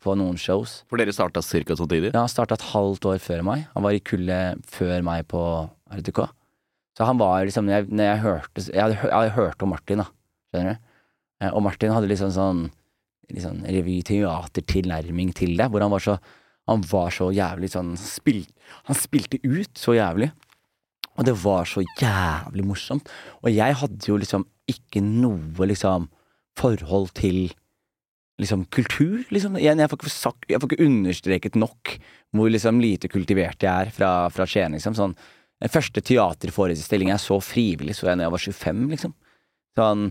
på 0.00 0.14
noen 0.16 0.36
shows. 0.38 0.84
For 0.88 0.96
dere 0.96 1.12
starta 1.12 1.42
ca. 1.42 1.74
samtidig? 1.76 2.12
Ja, 2.14 2.20
han 2.22 2.30
starta 2.30 2.54
et 2.54 2.68
halvt 2.70 3.04
år 3.10 3.18
før 3.18 3.42
meg. 3.44 3.64
Han 3.74 3.82
var 3.82 3.90
i 3.92 3.98
kullet 4.00 4.62
før 4.70 5.02
meg 5.02 5.26
på 5.28 5.40
RTK. 5.90 6.20
Så 6.96 7.04
han 7.08 7.18
var 7.18 7.42
liksom 7.44 7.68
jeg, 7.68 7.88
når 7.90 8.06
jeg 8.06 8.20
hørte 8.22 8.62
Jeg 8.70 8.80
hadde, 8.82 8.96
jeg 9.02 9.12
hadde 9.12 9.34
hørt 9.34 9.62
om 9.62 9.70
Martin, 9.74 9.98
da. 10.04 10.06
Skjønner 10.54 10.76
du? 10.78 10.86
Eh, 11.42 11.50
Og 11.50 11.62
Martin 11.66 11.90
hadde 11.92 12.08
liksom 12.10 12.30
sånn 12.34 12.62
litt 13.30 13.44
sånn 13.44 13.60
revy-teater-tilnærming 13.66 15.34
til 15.36 15.56
det, 15.58 15.68
hvor 15.70 15.82
han 15.84 15.90
var 15.92 16.02
så 16.02 16.18
Han 16.68 16.82
var 16.86 17.10
så 17.10 17.30
jævlig 17.34 17.70
sånn 17.72 17.96
spil, 17.98 18.44
Han 18.86 18.94
spilte 18.94 19.40
ut 19.42 19.74
så 19.74 19.94
jævlig. 19.96 20.30
Og 21.20 21.26
det 21.28 21.36
var 21.42 21.68
så 21.68 21.84
jævlig 22.00 22.64
morsomt. 22.64 23.10
Og 23.44 23.52
jeg 23.52 23.76
hadde 23.76 24.08
jo 24.08 24.16
liksom 24.20 24.46
ikke 24.70 25.02
noe 25.04 25.68
liksom 25.68 26.08
forhold 26.58 27.12
til 27.18 27.50
liksom 28.40 28.64
kultur, 28.72 29.20
liksom. 29.28 29.58
Jeg, 29.60 29.76
jeg, 29.76 29.90
får 29.92 30.12
sagt, 30.14 30.48
jeg 30.48 30.60
får 30.62 30.70
ikke 30.70 30.86
understreket 30.86 31.58
nok 31.60 31.92
hvor 32.36 32.48
liksom 32.48 32.80
lite 32.80 33.10
kultivert 33.12 33.60
jeg 33.60 33.68
er 33.68 33.92
fra, 33.92 34.30
fra 34.32 34.46
Skien, 34.48 34.72
liksom. 34.76 34.96
Sånn, 34.96 35.12
den 35.60 35.72
første 35.72 36.00
teaterforestillingen 36.00 37.18
jeg 37.18 37.24
så 37.26 37.36
frivillig, 37.44 37.98
så 37.98 38.08
jeg 38.08 38.20
da 38.20 38.28
jeg 38.28 38.34
var 38.36 38.44
25, 38.46 38.84
liksom. 38.94 39.16
Sånn 39.76 40.08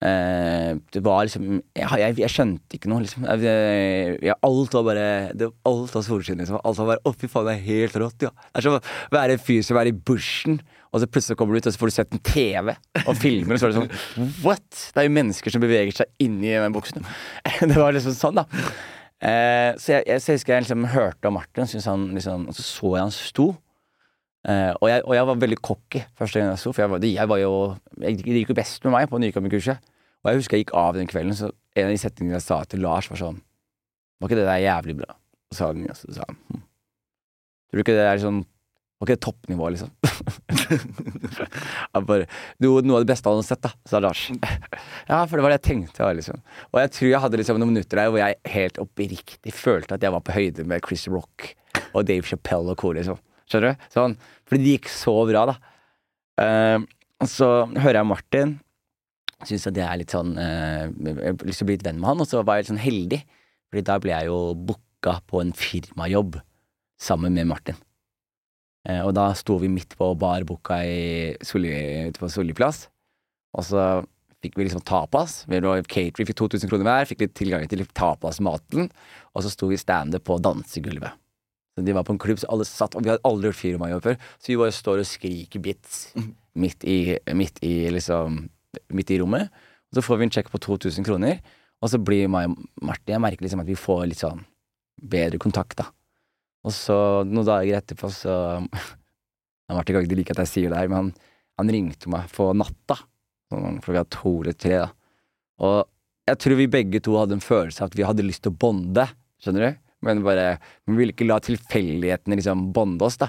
Det 0.00 1.00
var 1.04 1.26
liksom 1.28 1.58
jeg, 1.76 1.88
jeg, 2.00 2.14
jeg 2.22 2.32
skjønte 2.32 2.78
ikke 2.78 2.88
noe, 2.88 3.02
liksom. 3.04 3.26
Jeg, 3.44 4.32
alt 4.32 4.76
var 4.78 4.84
bare 4.86 5.08
det, 5.36 5.50
Alt 5.68 5.92
var 5.92 6.04
solskinn, 6.06 6.40
liksom. 6.40 6.56
Alt 6.64 6.80
var 6.80 6.94
bare 6.94 7.02
Å, 7.04 7.12
fy 7.20 7.28
faen, 7.28 7.50
det 7.50 7.56
er 7.58 7.66
helt 7.66 7.98
rått, 8.00 8.24
ja. 8.24 8.30
Det 8.32 8.62
er 8.62 8.64
som 8.64 8.78
å 8.78 8.82
være 9.12 9.36
en 9.36 9.42
fyr 9.44 9.60
som 9.66 9.76
er 9.76 9.90
i 9.90 9.92
bushen, 9.92 10.56
og 10.90 11.02
så 11.02 11.10
plutselig 11.10 11.36
kommer 11.38 11.54
du 11.54 11.60
ut, 11.60 11.68
og 11.68 11.74
så 11.74 11.82
får 11.82 11.92
du 11.92 11.96
sett 11.98 12.16
en 12.16 12.22
TV 12.26 12.72
og 13.04 13.12
filmer, 13.20 13.54
og 13.54 13.60
så 13.60 13.68
er 13.68 13.74
det 13.74 13.82
sånn 13.82 14.32
What?! 14.46 14.86
Det 14.94 15.02
er 15.02 15.06
jo 15.10 15.16
mennesker 15.20 15.54
som 15.54 15.62
beveger 15.62 16.00
seg 16.00 16.24
inni 16.24 16.56
den 16.56 16.74
buksen. 16.74 17.04
Det 17.60 17.76
var 17.76 17.94
liksom 17.94 18.16
sånn, 18.16 18.40
da. 18.40 18.64
Eh, 19.20 19.76
så 19.76 19.98
jeg, 19.98 20.06
jeg, 20.08 20.22
så 20.24 20.32
jeg 20.32 20.40
husker 20.40 20.54
jeg 20.56 20.64
liksom 20.64 20.86
hørte 20.94 21.28
om 21.28 21.36
Martin, 21.36 21.68
han 21.84 22.06
liksom 22.16 22.46
Og 22.48 22.56
så 22.56 22.62
så 22.64 22.94
jeg 22.94 23.04
han 23.04 23.12
sto. 23.12 23.50
Eh, 24.48 24.72
og, 24.78 24.86
jeg, 24.88 25.02
og 25.04 25.12
jeg 25.18 25.26
var 25.28 25.40
veldig 25.42 25.58
cocky 25.60 26.00
første 26.16 26.40
gang 26.40 26.48
jeg 26.54 26.62
sto, 26.62 26.72
for 26.72 26.86
jeg 26.86 26.92
var, 26.94 27.02
jeg 27.04 27.28
var 27.28 27.40
jo 27.42 27.50
jeg, 28.00 28.22
Det 28.24 28.38
gikk 28.38 28.54
jo 28.54 28.56
best 28.62 28.86
med 28.86 28.96
meg 28.96 29.10
på 29.12 29.20
nykommerkurset. 29.20 29.89
Og 30.20 30.30
jeg 30.30 30.42
husker 30.42 30.58
jeg 30.58 30.66
gikk 30.66 30.76
av 30.76 30.96
den 30.98 31.08
kvelden, 31.10 31.36
så 31.36 31.50
en 31.78 31.88
av 31.88 31.94
de 31.94 32.00
setningene 32.00 32.36
jeg 32.36 32.46
sa 32.46 32.60
til 32.68 32.82
Lars, 32.84 33.08
var 33.10 33.20
sånn 33.20 33.40
Var 34.20 34.28
ikke 34.28 34.40
det 34.40 34.48
der 34.48 34.64
jævlig 34.64 34.96
bra? 35.00 35.14
Og 35.50 35.56
så 35.56 35.70
sa 35.70 36.26
han, 36.26 36.40
hm. 36.50 36.64
Tror 37.70 37.78
du 37.78 37.84
ikke 37.84 37.96
det 37.96 38.06
er 38.06 38.22
sånn 38.22 38.42
Var 38.42 39.06
ikke 39.06 39.16
det 39.16 39.24
toppnivå, 39.24 39.70
liksom? 39.72 39.92
Bare, 42.10 42.26
jo, 42.60 42.74
noe 42.84 43.00
av 43.00 43.06
det 43.06 43.10
beste 43.10 43.30
han 43.30 43.38
hadde 43.38 43.48
sett, 43.48 43.62
da, 43.64 43.72
sa 43.88 44.02
Lars. 44.02 44.26
Ja, 45.10 45.22
for 45.24 45.38
det 45.38 45.42
var 45.42 45.54
det 45.54 45.56
jeg 45.56 45.66
tenkte. 45.70 46.10
Liksom. 46.14 46.42
Og 46.70 46.78
jeg 46.82 46.92
tror 46.94 47.08
jeg 47.08 47.22
hadde 47.24 47.40
liksom 47.40 47.58
noen 47.58 47.72
minutter 47.72 47.98
der 47.98 48.12
hvor 48.12 48.20
jeg 48.20 48.36
helt 48.52 48.78
oppriktig 48.82 49.54
følte 49.56 49.96
at 49.96 50.04
jeg 50.04 50.14
var 50.14 50.22
på 50.26 50.36
høyde 50.36 50.66
med 50.68 50.84
Chris 50.86 51.08
Rock 51.10 51.48
og 51.90 52.04
Dave 52.06 52.28
Chappelle 52.28 52.74
og 52.74 52.78
co. 52.78 52.92
Liksom. 52.94 53.18
Skjønner 53.50 53.74
du? 53.74 53.88
Sånn, 53.90 54.14
fordi 54.46 54.62
det 54.66 54.76
gikk 54.76 54.92
så 54.92 55.16
bra, 55.26 55.46
da. 55.50 55.56
Uh, 56.40 57.24
så 57.26 57.48
hører 57.72 58.02
jeg 58.02 58.10
Martin. 58.12 58.54
Syns 59.48 59.66
at 59.70 59.76
det 59.76 59.84
er 59.86 60.00
litt 60.00 60.12
sånn 60.12 60.34
eh, 60.36 60.90
Jeg 60.90 61.16
har 61.22 61.44
lyst 61.48 61.62
til 61.62 61.66
å 61.66 61.68
bli 61.70 61.76
litt 61.78 61.86
venn 61.86 62.00
med 62.00 62.10
han, 62.10 62.22
og 62.22 62.28
så 62.28 62.42
var 62.44 62.58
jeg 62.58 62.66
litt 62.66 62.72
sånn 62.74 62.82
heldig. 62.82 63.20
Fordi 63.70 63.84
da 63.86 63.98
ble 64.02 64.12
jeg 64.12 64.28
jo 64.28 64.38
booka 64.68 65.16
på 65.30 65.40
en 65.40 65.54
firmajobb 65.56 66.40
sammen 67.00 67.36
med 67.36 67.48
Martin. 67.48 67.78
Eh, 68.88 69.00
og 69.04 69.14
da 69.16 69.30
sto 69.36 69.58
vi 69.60 69.70
midt 69.72 69.96
på 69.98 70.12
barbooka 70.20 70.80
i 70.84 71.36
ute 71.36 72.20
på 72.20 72.32
Solli 72.32 72.56
plass. 72.56 72.88
Og 73.56 73.66
så 73.66 73.84
fikk 74.40 74.56
vi 74.56 74.66
liksom 74.66 74.84
tapas. 74.86 75.44
Vi 75.48 75.60
catering, 75.60 76.28
fikk 76.28 76.38
2000 76.38 76.70
kroner 76.70 76.86
hver, 76.88 77.08
fikk 77.08 77.24
litt 77.24 77.34
tilgang 77.36 77.66
til 77.68 77.84
tapasmaten. 77.86 78.88
Og 79.34 79.44
så 79.44 79.52
sto 79.52 79.68
vi 79.70 79.80
standup 79.80 80.24
på 80.24 80.38
dansegulvet. 80.40 81.16
Så 81.76 81.84
de 81.86 81.94
var 81.94 82.04
på 82.04 82.12
en 82.12 82.20
klubb, 82.20 82.40
så 82.40 82.48
alle 82.50 82.66
satt, 82.66 82.96
og 82.98 83.04
vi 83.04 83.12
hadde 83.12 83.24
aldri 83.28 83.50
gjort 83.50 83.60
firmajobb 83.60 84.02
før. 84.04 84.16
Så 84.40 84.52
vi 84.52 84.58
bare 84.60 84.74
står 84.74 85.02
og 85.02 85.08
skriker 85.08 85.62
bits 85.62 86.00
midt 86.60 86.84
i, 86.84 87.18
midt 87.36 87.60
i 87.64 87.74
liksom 87.94 88.42
Midt 88.94 89.10
i 89.10 89.18
rommet. 89.20 89.50
Og 89.90 89.98
så 89.98 90.04
får 90.06 90.20
vi 90.20 90.28
en 90.28 90.34
sjekk 90.34 90.50
på 90.52 90.60
2000 90.62 91.06
kroner, 91.06 91.40
og 91.80 91.90
så 91.90 91.98
blir 91.98 92.28
meg 92.30 92.52
og 92.52 92.58
Martin 92.86 93.16
Jeg 93.16 93.22
merker 93.24 93.46
liksom 93.46 93.62
at 93.64 93.70
vi 93.70 93.78
får 93.78 94.04
litt 94.06 94.22
sånn 94.22 94.44
bedre 95.00 95.40
kontakt, 95.42 95.78
da. 95.80 95.88
Og 96.66 96.74
så 96.76 96.96
noen 97.24 97.48
dager 97.48 97.78
etterpå 97.80 98.10
så 98.12 98.34
Martin 99.72 99.96
kan 99.96 100.04
ikke 100.04 100.18
like 100.18 100.34
at 100.36 100.42
jeg 100.44 100.52
sier 100.52 100.72
det 100.72 100.78
her, 100.78 100.90
men 100.92 100.98
han, 100.98 101.12
han 101.58 101.72
ringte 101.72 102.10
meg 102.12 102.30
på 102.34 102.50
natta. 102.54 103.00
Sånn 103.50 103.80
klokka 103.82 104.04
to 104.14 104.34
eller 104.44 104.58
tre, 104.58 104.82
da. 104.84 104.90
Og 105.60 105.78
jeg 106.30 106.38
tror 106.44 106.60
vi 106.60 106.70
begge 106.70 107.00
to 107.02 107.16
hadde 107.18 107.36
en 107.36 107.44
følelse 107.44 107.82
av 107.82 107.90
at 107.90 107.96
vi 107.98 108.06
hadde 108.06 108.26
lyst 108.26 108.44
til 108.44 108.52
å 108.52 108.60
bonde, 108.60 109.06
skjønner 109.42 109.66
du? 109.66 109.86
Men 110.06 110.22
bare 110.24 110.54
Vi 110.88 110.94
ville 110.96 111.12
ikke 111.12 111.26
la 111.28 111.40
tilfeldighetene 111.44 112.38
liksom 112.38 112.70
bonde 112.76 113.04
oss, 113.04 113.18
da. 113.20 113.28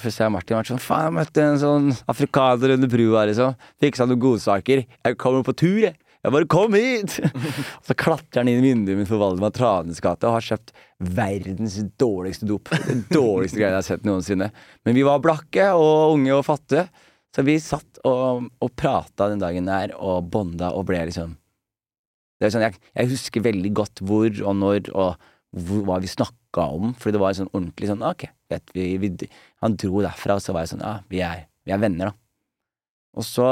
Så 0.00 0.08
ser 0.08 0.24
jeg 0.24 0.32
Martin 0.32 0.56
vært 0.56 0.70
sånn 0.70 0.80
Faen, 0.80 1.10
jeg 1.10 1.16
møtte 1.18 1.42
en 1.44 1.60
sånn 1.60 1.90
afrikaner 2.08 2.72
under 2.78 2.88
brua, 2.88 3.26
liksom. 3.28 3.58
Fiksa 3.82 4.06
noen 4.08 4.22
godsaker. 4.22 4.86
Jeg 4.88 5.18
kommer 5.20 5.44
på 5.44 5.54
tur, 5.60 5.82
jeg. 5.84 5.98
Jeg 6.22 6.30
bare 6.36 6.46
kom 6.46 6.76
hit! 6.78 7.16
og 7.80 7.88
så 7.88 7.96
klatrer 7.98 8.40
han 8.40 8.48
inn 8.50 8.62
i 8.62 8.68
vinduet 8.70 9.00
mitt 9.00 9.10
på 9.10 9.18
Valdemar 9.18 9.50
Tranes 9.56 9.98
gate 10.00 10.28
og 10.28 10.36
har 10.36 10.46
kjøpt 10.46 10.70
verdens 11.18 11.80
dårligste 11.98 12.46
dop. 12.46 12.70
Det 12.70 13.00
dårligste 13.10 13.58
greia 13.58 13.72
jeg 13.72 13.80
har 13.80 13.88
sett 13.88 14.06
noensinne. 14.06 14.52
Men 14.86 14.96
vi 14.96 15.02
var 15.06 15.22
blakke 15.24 15.72
og 15.74 16.14
unge 16.14 16.36
og 16.36 16.46
fattige, 16.46 16.86
så 17.34 17.42
vi 17.44 17.58
satt 17.60 18.00
og, 18.06 18.46
og 18.62 18.74
prata 18.78 19.32
den 19.32 19.42
dagen 19.42 19.66
der 19.66 19.96
og 19.98 20.30
bonda 20.30 20.70
og 20.76 20.86
ble 20.88 21.04
liksom 21.10 21.34
det 22.42 22.48
er 22.48 22.54
sånn, 22.56 22.64
jeg, 22.66 22.78
jeg 22.98 23.10
husker 23.12 23.42
veldig 23.44 23.70
godt 23.78 24.00
hvor 24.02 24.38
og 24.42 24.56
når 24.58 24.88
og 24.98 25.28
hva 25.52 25.98
vi 26.00 26.08
snakka 26.08 26.64
om, 26.72 26.92
fordi 26.96 27.16
det 27.16 27.20
var 27.20 27.36
sånn 27.36 27.50
ordentlig 27.52 27.90
sånn 27.90 28.04
Ok, 28.08 28.24
vet 28.48 28.72
vi, 28.72 28.86
vi 29.00 29.10
Han 29.60 29.76
dro 29.76 30.00
derfra, 30.00 30.38
og 30.38 30.44
så 30.44 30.54
var 30.56 30.64
jeg 30.64 30.72
sånn 30.74 30.84
Ja, 30.84 30.94
vi 31.12 31.20
er, 31.24 31.46
vi 31.68 31.74
er 31.74 31.82
venner, 31.82 32.12
da. 32.12 32.16
Og 33.20 33.26
så 33.28 33.48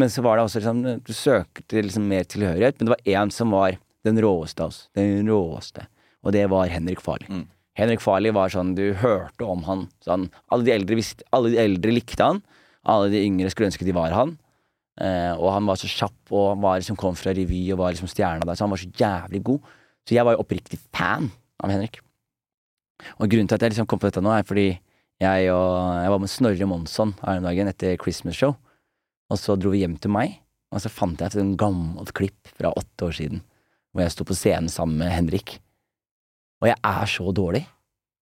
Men 0.00 0.10
så 0.10 0.24
var 0.24 0.38
det 0.38 0.46
også 0.46 0.62
liksom 0.62 1.02
Du 1.04 1.12
søkte 1.12 1.82
liksom 1.84 2.08
mer 2.08 2.24
tilhørighet, 2.24 2.78
men 2.78 2.88
det 2.88 2.94
var 2.96 3.10
én 3.16 3.34
som 3.34 3.52
var 3.54 3.76
den 4.04 4.18
råeste 4.20 4.60
av 4.60 4.72
oss. 4.72 4.80
Den 4.92 5.24
råeste. 5.28 5.86
Og 6.24 6.34
det 6.36 6.42
var 6.52 6.68
Henrik 6.68 7.00
Farley. 7.00 7.28
Mm. 7.28 7.46
Henrik 7.78 8.02
Farley 8.04 8.34
var 8.36 8.52
sånn 8.52 8.74
Du 8.76 8.92
hørte 9.00 9.46
om 9.48 9.64
han 9.68 9.86
sånn 10.04 10.28
Alle 10.52 10.66
de 10.66 10.74
eldre, 10.74 10.98
visste, 10.98 11.24
alle 11.32 11.52
de 11.54 11.60
eldre 11.62 11.94
likte 11.94 12.24
han. 12.24 12.42
Alle 12.84 13.12
de 13.12 13.22
yngre 13.24 13.52
skulle 13.52 13.70
ønske 13.70 13.86
de 13.86 13.96
var 13.96 14.12
han. 14.16 14.36
Eh, 15.00 15.32
og 15.34 15.48
han 15.50 15.66
var 15.66 15.78
så 15.80 15.88
kjapp 15.90 16.34
og 16.36 16.60
var 16.62 16.78
liksom 16.78 16.98
kom 17.00 17.16
fra 17.18 17.32
revy 17.34 17.64
og 17.74 17.80
var 17.80 17.94
liksom 17.94 18.10
stjerna 18.10 18.46
der, 18.46 18.54
så 18.54 18.66
han 18.66 18.74
var 18.74 18.82
så 18.82 18.90
jævlig 18.94 19.40
god. 19.48 19.72
Så 20.04 20.16
jeg 20.16 20.26
var 20.26 20.36
jo 20.36 20.42
oppriktig 20.44 20.78
fan 20.92 21.30
av 21.62 21.72
Henrik. 21.72 22.00
Og 23.18 23.28
grunnen 23.30 23.48
til 23.48 23.56
at 23.56 23.64
jeg 23.64 23.74
liksom 23.74 23.88
kom 23.90 24.00
på 24.00 24.08
dette 24.08 24.22
nå, 24.24 24.32
er 24.34 24.46
fordi 24.46 24.68
jeg, 25.22 25.48
og, 25.54 25.74
jeg 26.02 26.12
var 26.12 26.20
med 26.22 26.32
Snorre 26.32 26.68
Monsson 26.68 27.14
her 27.22 27.40
om 27.40 27.48
dagen 27.48 27.70
etter 27.70 27.98
Christmas 28.00 28.38
Show. 28.38 28.54
Og 29.32 29.40
så 29.40 29.56
dro 29.56 29.72
vi 29.72 29.80
hjem 29.82 29.96
til 30.02 30.12
meg, 30.12 30.36
og 30.74 30.82
så 30.82 30.92
fant 30.92 31.20
jeg 31.22 31.32
et 31.32 31.58
gammelt 31.60 32.12
klipp 32.16 32.50
fra 32.58 32.74
åtte 32.76 33.08
år 33.08 33.16
siden 33.16 33.44
hvor 33.94 34.02
jeg 34.02 34.10
sto 34.10 34.26
på 34.26 34.34
scenen 34.34 34.70
sammen 34.72 34.98
med 34.98 35.12
Henrik. 35.14 35.58
Og 36.58 36.66
jeg 36.66 36.78
er 36.82 37.10
så 37.10 37.30
dårlig, 37.30 37.62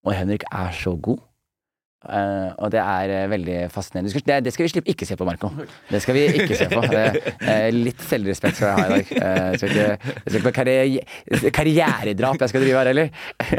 og 0.04 0.12
Henrik 0.12 0.44
er 0.52 0.74
så 0.76 0.92
god. 1.00 1.22
Eh, 2.02 2.48
og 2.58 2.72
det 2.74 2.80
er 2.82 3.12
uh, 3.12 3.30
veldig 3.30 3.56
fascinerende. 3.70 4.22
Det, 4.26 4.38
det 4.42 4.52
skal 4.54 4.66
vi 4.66 4.70
slippe 4.72 4.90
ikke 4.90 5.06
se 5.06 5.16
på, 5.18 5.26
Marco. 5.26 5.52
Det 5.86 6.00
skal 6.02 6.16
vi 6.16 6.24
ikke 6.42 6.56
se 6.58 6.66
på. 6.70 6.80
Det, 6.90 7.02
eh, 7.46 7.68
litt 7.74 8.02
selvrespekt 8.08 8.58
skal 8.58 8.72
jeg 8.72 8.78
ha 8.78 8.86
i 8.86 8.92
dag. 8.96 9.12
Uh, 9.12 9.58
skal 9.60 9.74
ikke, 9.74 10.14
det 10.16 10.24
skal 10.24 10.38
ikke 10.40 10.48
være 10.48 10.56
karriere, 10.56 11.52
karrieredrap 11.58 12.42
jeg 12.42 12.52
skal 12.52 12.66
drive 12.66 12.80
her, 12.80 12.90
heller. 12.90 13.12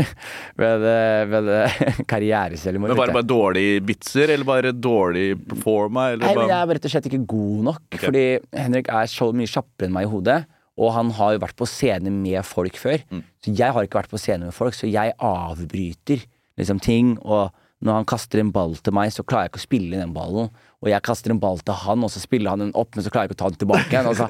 Men, 0.59 0.83
men 1.31 1.47
karriereselvmord 2.11 2.91
Men 2.91 2.97
Var 2.97 3.09
det 3.09 3.15
bare 3.15 3.27
dårlige 3.27 3.79
bitser, 3.85 4.33
eller 4.33 4.47
bare 4.47 4.73
dårlig 4.75 5.25
performa? 5.49 6.09
Eller 6.13 6.27
Nei, 6.27 6.33
men 6.37 6.51
jeg 6.51 6.57
er 6.57 6.71
rett 6.77 6.87
og 6.87 6.93
slett 6.93 7.07
ikke 7.09 7.21
god 7.31 7.63
nok. 7.69 7.97
Fordi 8.03 8.25
Henrik 8.55 8.91
er 8.93 9.09
så 9.11 9.29
mye 9.35 9.49
kjappere 9.49 9.89
enn 9.89 9.95
meg 9.95 10.07
i 10.07 10.11
hodet. 10.11 10.37
Og 10.81 10.93
han 10.95 11.11
har 11.17 11.35
jo 11.35 11.41
vært 11.43 11.57
på 11.59 11.67
scene 11.69 12.13
med 12.13 12.41
folk 12.47 12.77
før. 12.81 13.01
Så 13.43 13.53
jeg 13.53 13.75
har 13.75 13.87
ikke 13.87 14.01
vært 14.01 14.13
på 14.13 14.21
scene 14.21 14.49
med 14.49 14.55
folk, 14.55 14.77
så 14.77 14.89
jeg 14.89 15.15
avbryter 15.21 16.25
liksom 16.59 16.81
ting. 16.83 17.15
Og 17.23 17.53
når 17.83 17.97
han 17.99 18.05
kaster 18.07 18.39
en 18.39 18.51
ball 18.55 18.77
til 18.79 18.93
meg, 18.95 19.11
så 19.11 19.25
klarer 19.27 19.49
jeg 19.49 19.53
ikke 19.53 19.59
å 19.61 19.65
spille 19.67 19.99
den 19.99 20.13
ballen. 20.15 20.47
Og 20.83 20.89
jeg 20.91 21.03
kaster 21.03 21.33
en 21.33 21.39
ball 21.43 21.59
til 21.63 21.75
han, 21.83 22.03
og 22.03 22.11
så 22.13 22.21
spiller 22.23 22.53
han 22.53 22.63
den 22.63 22.71
opp, 22.79 22.95
men 22.95 23.03
så 23.03 23.11
klarer 23.11 23.27
jeg 23.27 23.33
ikke 23.33 23.39
å 23.39 23.43
ta 23.43 23.49
den 23.51 23.61
tilbake 23.63 23.91
igjen. 23.91 24.07
Altså, 24.11 24.27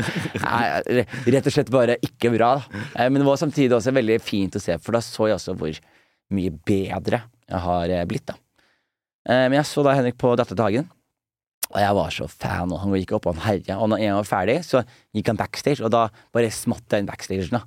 rett 1.35 1.49
og 1.49 1.55
slett 1.55 1.69
bare 1.73 1.97
ikke 2.05 2.31
bra. 2.33 2.55
Eh, 2.95 3.09
Men 3.09 3.21
det 3.21 3.27
var 3.27 3.37
samtidig 3.41 3.75
også 3.77 3.93
veldig 3.93 4.17
fint 4.25 4.57
å 4.57 4.61
se, 4.63 4.77
for 4.81 4.97
da 4.97 5.01
så 5.05 5.29
jeg 5.29 5.37
også 5.37 5.55
hvor 5.59 5.79
mye 6.33 6.53
bedre 6.65 7.23
jeg 7.49 7.61
har 7.67 7.93
eh, 7.93 8.05
blitt. 8.09 8.25
da. 8.31 8.37
Eh, 9.29 9.45
Men 9.49 9.59
jeg 9.61 9.69
så 9.69 9.85
da 9.85 9.95
Henrik 9.97 10.17
på 10.21 10.33
Datter 10.39 10.57
til 10.57 10.65
Hagen. 10.65 10.89
Og 11.73 11.79
jeg 11.81 11.95
var 11.97 12.09
så 12.13 12.27
fan, 12.29 12.69
og 12.73 12.83
han 12.83 12.93
gikk 12.99 13.15
opp 13.17 13.27
og 13.29 13.37
han 13.37 13.45
herja. 13.47 13.79
Og 13.81 13.89
når 13.89 14.03
jeg 14.03 14.17
var 14.17 14.27
ferdig, 14.29 14.59
så 14.67 14.83
gikk 15.15 15.31
han 15.31 15.39
backstage, 15.39 15.81
og 15.81 15.89
da 15.93 16.07
bare 16.35 16.51
smatt 16.53 16.85
jeg 16.93 17.01
inn 17.01 17.09
backstagen, 17.09 17.49
da. 17.55 17.63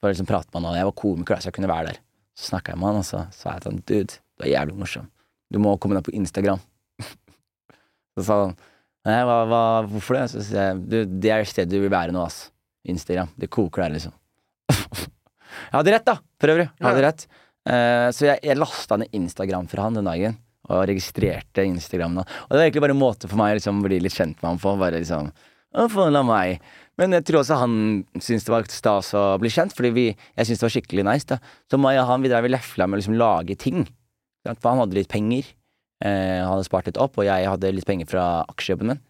For 0.00 0.08
liksom 0.12 0.28
prate 0.28 0.48
med 0.54 0.62
han, 0.62 0.70
og 0.72 0.78
jeg 0.80 0.88
var 0.88 0.96
komiker, 1.02 1.40
så 1.40 1.50
jeg 1.50 1.56
kunne 1.58 1.68
være 1.72 1.90
der. 1.92 2.00
Så 2.32 2.48
snakka 2.52 2.72
jeg 2.72 2.80
med 2.80 2.88
han, 2.88 3.02
og 3.02 3.04
så 3.04 3.26
sa 3.36 3.52
jeg 3.58 3.64
til 3.66 3.74
han 3.74 3.82
dude, 3.90 4.16
du 4.40 4.46
er 4.46 4.54
jævlig 4.54 4.78
morsom. 4.80 5.10
Du 5.52 5.60
må 5.62 5.74
komme 5.80 5.98
deg 5.98 6.06
på 6.06 6.14
Instagram. 6.16 6.62
så 8.16 8.26
sa 8.26 8.38
han 8.46 8.56
nei, 9.08 9.20
hva, 9.26 9.38
hva, 9.50 9.62
hvorfor 9.90 10.18
det? 10.18 10.26
Så 10.32 10.44
sier 10.46 10.72
jeg 10.72 10.82
du, 10.86 10.98
det 11.22 11.32
er 11.34 11.48
stedet 11.48 11.72
du 11.72 11.82
vil 11.82 11.92
være 11.92 12.14
nå, 12.14 12.24
ass. 12.24 12.46
Instagram. 12.88 13.30
Det 13.38 13.50
koker 13.52 13.84
der, 13.84 13.96
liksom. 13.98 14.14
Jeg 15.52 15.76
hadde 15.76 15.92
rett, 15.94 16.06
da, 16.08 16.16
for 16.40 16.52
øvrig. 16.54 16.68
Jeg 16.78 16.86
hadde 16.88 17.04
rett. 17.04 17.26
Uh, 17.62 18.08
så 18.10 18.26
jeg, 18.26 18.40
jeg 18.42 18.58
lasta 18.58 18.96
ned 18.98 19.12
Instagram 19.14 19.68
fra 19.70 19.86
han 19.86 19.98
den 19.98 20.08
dagen. 20.08 20.38
Og 20.72 20.84
registrerte 20.88 21.64
Instagramen. 21.66 22.22
Og 22.22 22.52
det 22.52 22.58
var 22.58 22.66
egentlig 22.66 22.84
bare 22.84 22.94
en 22.96 23.02
måte 23.02 23.28
for 23.28 23.38
meg 23.40 23.54
å 23.54 23.58
liksom, 23.58 23.82
bli 23.84 23.98
litt 24.02 24.16
kjent 24.16 24.38
med 24.40 24.48
ham 24.48 24.60
på. 24.62 24.74
Bare 24.80 25.02
liksom 25.02 25.28
Å, 25.28 25.86
følg 25.92 26.18
meg. 26.28 26.62
Men 27.00 27.16
jeg 27.16 27.26
tror 27.28 27.40
også 27.40 27.58
han 27.62 27.74
syntes 28.18 28.44
det 28.46 28.52
var 28.52 28.68
stas 28.70 29.12
å 29.16 29.22
bli 29.40 29.50
kjent, 29.52 29.72
fordi 29.76 29.90
vi, 29.96 30.04
jeg 30.12 30.48
syntes 30.48 30.60
det 30.60 30.66
var 30.66 30.74
skikkelig 30.76 31.06
nice. 31.08 31.28
da 31.30 31.38
Så 31.72 31.80
meg 31.80 32.00
og 32.00 32.10
han 32.10 32.24
vi 32.24 32.32
drev 32.32 32.48
og 32.48 32.54
lefla 32.54 32.88
med 32.88 32.98
å 32.98 33.02
liksom 33.02 33.18
lage 33.20 33.56
ting. 33.60 33.86
For 34.48 34.72
han 34.72 34.82
hadde 34.82 34.98
litt 34.98 35.10
penger. 35.12 35.46
Eh, 36.02 36.40
han 36.42 36.50
hadde 36.50 36.66
spart 36.66 36.88
litt 36.90 37.00
opp, 37.00 37.18
og 37.20 37.28
jeg 37.28 37.46
hadde 37.46 37.72
litt 37.74 37.86
penger 37.86 38.08
fra 38.10 38.26
aksjejobben 38.50 38.92
min. 38.92 39.02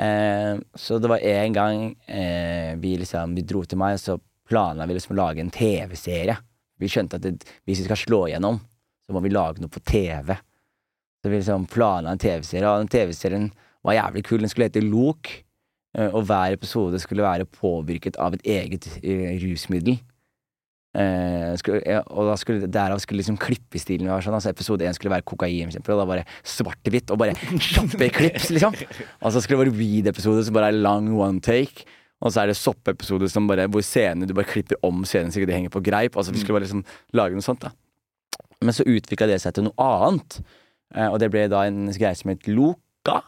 Eh, 0.00 0.54
så 0.80 0.98
det 0.98 1.10
var 1.10 1.22
en 1.22 1.54
gang 1.54 1.82
eh, 2.10 2.72
vi 2.82 2.96
liksom 2.98 3.36
Vi 3.36 3.44
dro 3.46 3.60
til 3.62 3.78
meg, 3.78 3.94
og 3.94 4.02
så 4.02 4.16
planla 4.48 4.88
vi 4.88 4.96
liksom 4.96 5.14
å 5.14 5.20
lage 5.20 5.44
en 5.44 5.52
TV-serie. 5.54 6.36
Vi 6.80 6.90
skjønte 6.90 7.20
at 7.20 7.26
det, 7.26 7.36
hvis 7.68 7.82
vi 7.82 7.86
skal 7.86 8.00
slå 8.00 8.24
igjennom, 8.28 8.58
så 9.04 9.14
må 9.14 9.22
vi 9.24 9.32
lage 9.32 9.62
noe 9.62 9.72
på 9.72 9.84
TV. 9.84 10.34
Så 11.22 11.30
vi 11.30 11.38
liksom 11.38 11.68
planla 11.70 12.12
en 12.12 12.20
TV-serie, 12.20 12.68
og 12.68 12.84
den 12.84 12.92
TV-serien 12.92 13.50
var 13.84 13.98
jævlig 13.98 14.24
kul. 14.26 14.42
Den 14.42 14.52
skulle 14.52 14.70
hete 14.70 14.84
Lok, 14.84 15.30
og 15.94 16.24
hver 16.26 16.56
episode 16.56 16.98
skulle 16.98 17.22
være 17.22 17.46
påvirket 17.46 18.16
av 18.18 18.34
et 18.34 18.48
eget 18.56 18.88
rusmiddel. 19.44 20.00
Eh, 20.94 21.56
skulle, 21.58 21.80
ja, 21.90 22.04
og 22.14 22.28
da 22.28 22.36
skulle, 22.38 22.68
derav 22.70 23.00
skulle 23.02 23.18
liksom 23.18 23.38
klippestilen 23.42 24.06
være 24.06 24.28
sånn. 24.28 24.36
Altså 24.38 24.52
Episode 24.52 24.86
én 24.86 24.94
skulle 24.94 25.10
være 25.10 25.26
kokain, 25.26 25.66
eksempel, 25.72 25.96
og 25.96 26.04
da 26.04 26.06
bare 26.12 26.26
svart-hvitt 26.46 27.10
og 27.10 27.18
bare 27.18 27.34
kjappe 27.34 28.10
klips, 28.14 28.52
liksom. 28.54 28.76
Og 29.20 29.34
så 29.34 29.42
skulle 29.42 29.58
det 29.58 29.64
være 29.66 29.78
weed-episode 29.80 30.46
som 30.46 30.56
bare 30.56 30.70
er 30.70 30.78
lang 30.78 31.10
one 31.18 31.42
take. 31.42 31.88
Og 32.24 32.32
så 32.32 32.44
er 32.44 32.52
det 32.52 32.56
soppepisode 32.56 33.26
hvor 33.28 33.84
scenene 33.84 34.28
du 34.28 34.32
bare 34.36 34.48
klipper 34.48 34.78
om 34.86 35.02
scenen 35.04 35.32
så 35.32 35.40
ikke 35.40 35.50
de 35.50 35.56
henger 35.58 35.74
på 35.74 35.82
greip. 35.84 36.16
Altså 36.16 36.32
Vi 36.32 36.40
skulle 36.40 36.56
bare 36.56 36.64
liksom 36.64 36.84
lage 37.12 37.36
noe 37.36 37.44
sånt, 37.44 37.66
da. 37.66 37.74
Men 38.64 38.72
så 38.72 38.86
utvikla 38.88 39.28
det 39.28 39.42
seg 39.42 39.56
til 39.56 39.66
noe 39.66 39.88
annet. 40.06 40.38
Eh, 40.94 41.10
og 41.10 41.18
det 41.20 41.28
ble 41.34 41.48
da 41.52 41.66
en 41.66 41.90
greie 41.90 42.16
som 42.16 42.32
het 42.32 42.46
Loka. 42.48 43.20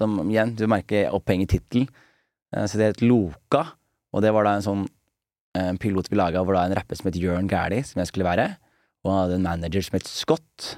Som 0.00 0.18
igjen, 0.24 0.56
du 0.58 0.66
merker 0.70 1.12
oppheng 1.14 1.44
i 1.44 1.48
tittelen. 1.50 1.86
Eh, 2.56 2.64
så 2.66 2.80
det 2.80 2.90
het 2.94 3.04
Loka, 3.04 3.66
og 4.14 4.24
det 4.24 4.32
var 4.34 4.48
da 4.48 4.56
en 4.56 4.66
sånn 4.66 4.86
eh, 5.58 5.72
pilot 5.80 6.10
vi 6.10 6.18
laga 6.18 6.42
hvor 6.44 6.56
da 6.56 6.64
en 6.68 6.76
rapper 6.76 6.98
som 6.98 7.10
het 7.10 7.18
Jørn 7.20 7.50
Gæli, 7.50 7.82
som 7.86 8.02
jeg 8.02 8.10
skulle 8.10 8.28
være, 8.28 8.48
og 9.04 9.10
han 9.12 9.20
hadde 9.22 9.38
en 9.40 9.48
manager 9.48 9.86
som 9.86 9.98
het 9.98 10.10
Scott, 10.10 10.68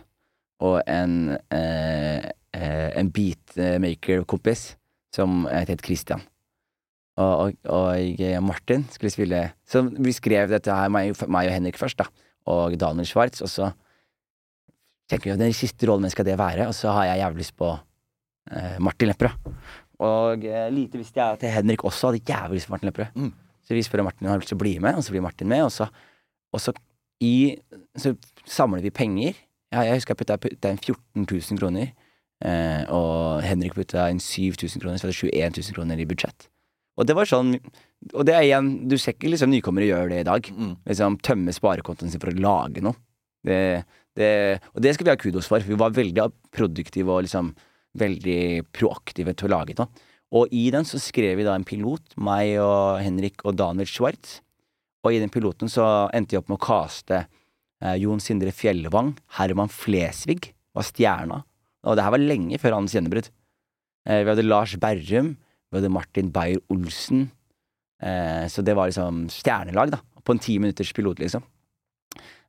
og 0.64 0.80
en, 0.88 1.36
eh, 1.52 2.30
eh, 2.56 2.88
en 2.96 3.10
beatmaker-kompis 3.12 4.74
som 5.14 5.44
het 5.50 5.84
Christian. 5.84 6.24
Og, 7.16 7.54
og, 7.64 7.68
og 7.72 8.42
Martin 8.44 8.82
skulle 8.92 9.08
spille 9.08 9.38
Så 9.64 9.80
vi 9.88 10.12
skrev 10.12 10.50
dette 10.52 10.68
her, 10.68 10.90
meg, 10.92 11.14
meg 11.32 11.48
og 11.48 11.54
Henrik 11.54 11.78
først, 11.80 11.96
da, 11.96 12.10
og 12.44 12.76
Daniel 12.76 13.08
Schwartz, 13.08 13.40
og 13.40 13.48
så 13.48 13.70
tenker 15.10 15.32
vi 15.32 15.38
den 15.40 15.56
siste 15.56 15.88
rollen 15.88 16.06
min 16.06 16.12
skal 16.12 16.26
det 16.26 16.36
være, 16.38 16.66
og 16.68 16.74
så 16.76 16.92
har 16.94 17.10
jeg 17.10 17.22
jævlig 17.22 17.44
lyst 17.44 17.56
på 17.58 17.72
eh, 18.52 18.76
Martin 18.82 19.12
Lepperød. 19.12 19.50
Og 20.06 20.44
eh, 20.44 20.68
lite 20.74 21.00
visste 21.00 21.22
jeg 21.22 21.38
at 21.38 21.56
Henrik 21.56 21.84
også 21.86 22.10
hadde 22.10 22.24
jævlig 22.26 22.60
lyst 22.60 22.68
på 22.68 22.74
Martin 22.74 22.90
Lepperød. 22.90 23.14
Mm. 23.14 23.32
Så 23.66 23.74
vi 23.74 23.82
spør 23.84 24.04
om 24.04 24.10
Martin 24.10 24.28
har 24.30 24.38
lyst 24.40 24.52
til 24.52 24.58
å 24.58 24.62
bli 24.62 24.76
med, 24.82 24.98
og 24.98 25.04
så 25.04 25.14
blir 25.14 25.24
Martin 25.24 25.50
med, 25.50 25.64
og 25.66 25.72
så, 25.74 25.88
og 26.54 26.62
så 26.62 26.74
i 27.24 27.56
Så 27.96 28.12
samler 28.44 28.82
vi 28.84 28.92
penger. 28.92 29.38
Ja, 29.72 29.86
jeg 29.86 29.96
husker 29.96 30.12
jeg 30.12 30.20
putta, 30.20 30.36
putta 30.36 30.70
inn 30.70 30.78
14 30.78 31.24
000 31.24 31.58
kroner, 31.58 31.94
eh, 32.44 32.82
og 32.92 33.40
Henrik 33.42 33.72
putta 33.74 34.04
inn 34.12 34.20
7000 34.20 34.82
kroner, 34.82 35.00
så 35.00 35.08
vi 35.08 35.14
hadde 35.14 35.56
21 35.56 35.56
000 35.72 35.78
kroner 35.78 36.02
i 36.02 36.06
budsjett. 36.08 36.50
Og 36.96 37.08
det 37.08 37.16
var 37.16 37.28
sånn 37.28 37.56
Og 38.14 38.22
det 38.24 38.32
er 38.32 38.46
igjen 38.46 38.68
Du 38.88 38.96
ser 38.96 39.12
ikke 39.12 39.28
liksom 39.28 39.50
nykommere 39.52 39.88
gjøre 39.88 40.10
det 40.14 40.20
i 40.22 40.28
dag. 40.28 40.48
Mm. 40.48 40.74
Liksom 40.88 41.18
Tømme 41.24 41.52
sparekontoen 41.52 42.12
sin 42.12 42.22
for 42.22 42.32
å 42.32 42.40
lage 42.40 42.84
noe. 42.84 42.96
Det, 43.46 43.58
det, 44.16 44.28
og 44.72 44.82
det 44.82 44.94
skal 44.94 45.06
vi 45.06 45.12
ha 45.12 45.20
kudos 45.20 45.48
for. 45.50 45.62
Vi 45.62 45.78
var 45.78 45.94
veldig 45.96 46.24
produktive 46.56 47.12
og 47.12 47.26
liksom 47.26 47.52
veldig 48.00 48.66
proaktive 48.76 49.34
til 49.36 49.48
å 49.48 49.52
lage 49.54 49.76
noe. 49.78 50.05
Og 50.34 50.50
i 50.54 50.66
den 50.74 50.86
så 50.88 50.98
skrev 50.98 51.36
vi 51.38 51.46
da 51.46 51.54
en 51.54 51.66
pilot, 51.66 52.16
meg 52.18 52.56
og 52.62 52.98
Henrik 53.02 53.44
og 53.46 53.56
Daniel 53.58 53.88
Schwartz. 53.88 54.40
Og 55.06 55.14
i 55.14 55.20
den 55.22 55.30
piloten 55.30 55.70
så 55.70 56.08
endte 56.16 56.34
jeg 56.34 56.42
opp 56.42 56.50
med 56.50 56.58
å 56.58 56.66
kaste 56.66 57.20
eh, 57.22 57.96
Jon 58.02 58.22
Sindre 58.22 58.50
Fjellvang, 58.54 59.14
Herman 59.38 59.70
Flesvig 59.70 60.50
var 60.74 60.86
stjerna. 60.86 61.42
Og 61.86 61.94
det 61.96 62.02
her 62.02 62.14
var 62.16 62.22
lenge 62.22 62.58
før 62.58 62.80
hans 62.80 62.96
gjennombrudd. 62.96 63.30
Eh, 64.08 64.24
vi 64.24 64.32
hadde 64.32 64.46
Lars 64.46 64.74
Berrum, 64.82 65.36
vi 65.70 65.78
hadde 65.78 65.92
Martin 65.94 66.32
Beyer-Olsen. 66.34 67.28
Eh, 68.02 68.44
så 68.50 68.66
det 68.66 68.74
var 68.76 68.90
liksom 68.90 69.28
stjernelag, 69.32 69.94
da. 69.94 70.02
På 70.26 70.34
en 70.34 70.42
ti 70.42 70.58
minutters 70.58 70.90
pilot, 70.92 71.22
liksom. 71.22 71.46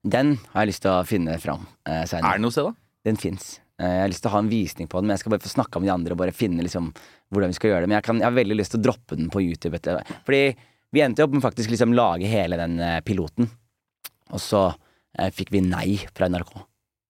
Den 0.08 0.38
har 0.54 0.66
jeg 0.66 0.72
lyst 0.72 0.86
til 0.86 0.94
å 0.94 1.06
finne 1.06 1.38
fram 1.42 1.66
eh, 1.86 2.04
seinere. 2.10 2.34
Er 2.34 2.42
det 2.42 2.46
noe 2.48 2.56
sted, 2.56 2.72
da? 2.72 2.74
Den 3.06 3.22
fins. 3.22 3.58
Jeg 3.78 4.02
har 4.02 4.10
lyst 4.10 4.24
til 4.26 4.32
å 4.32 4.34
ha 4.34 4.40
en 4.42 4.50
visning 4.50 4.88
på 4.90 4.98
den, 4.98 5.06
men 5.06 5.14
jeg 5.14 5.22
skal 5.22 5.36
bare 5.36 5.46
få 5.46 5.52
snakka 5.52 5.80
med 5.80 5.90
de 5.90 5.94
andre 5.94 6.16
og 6.16 6.22
bare 6.24 6.34
finne 6.34 6.64
liksom 6.66 6.90
hvordan 7.34 7.52
vi 7.52 7.58
skal 7.60 7.72
gjøre 7.72 7.86
det. 7.86 7.90
Men 7.92 8.00
jeg, 8.00 8.06
kan, 8.08 8.22
jeg 8.24 8.26
har 8.26 8.38
veldig 8.40 8.58
lyst 8.58 8.74
til 8.74 8.82
å 8.82 8.86
droppe 8.88 9.18
den 9.20 9.30
på 9.34 9.44
YouTube. 9.44 9.78
Etter. 9.78 10.16
Fordi 10.26 10.42
vi 10.96 11.04
endte 11.04 11.26
opp 11.26 11.36
med 11.36 11.44
faktisk 11.46 11.74
liksom 11.74 11.94
lage 11.98 12.30
hele 12.32 12.58
den 12.58 12.80
eh, 12.82 13.02
piloten, 13.06 13.52
og 14.32 14.42
så 14.42 14.64
eh, 15.20 15.30
fikk 15.36 15.52
vi 15.54 15.62
nei 15.66 16.00
fra 16.10 16.30
NRK. 16.32 16.56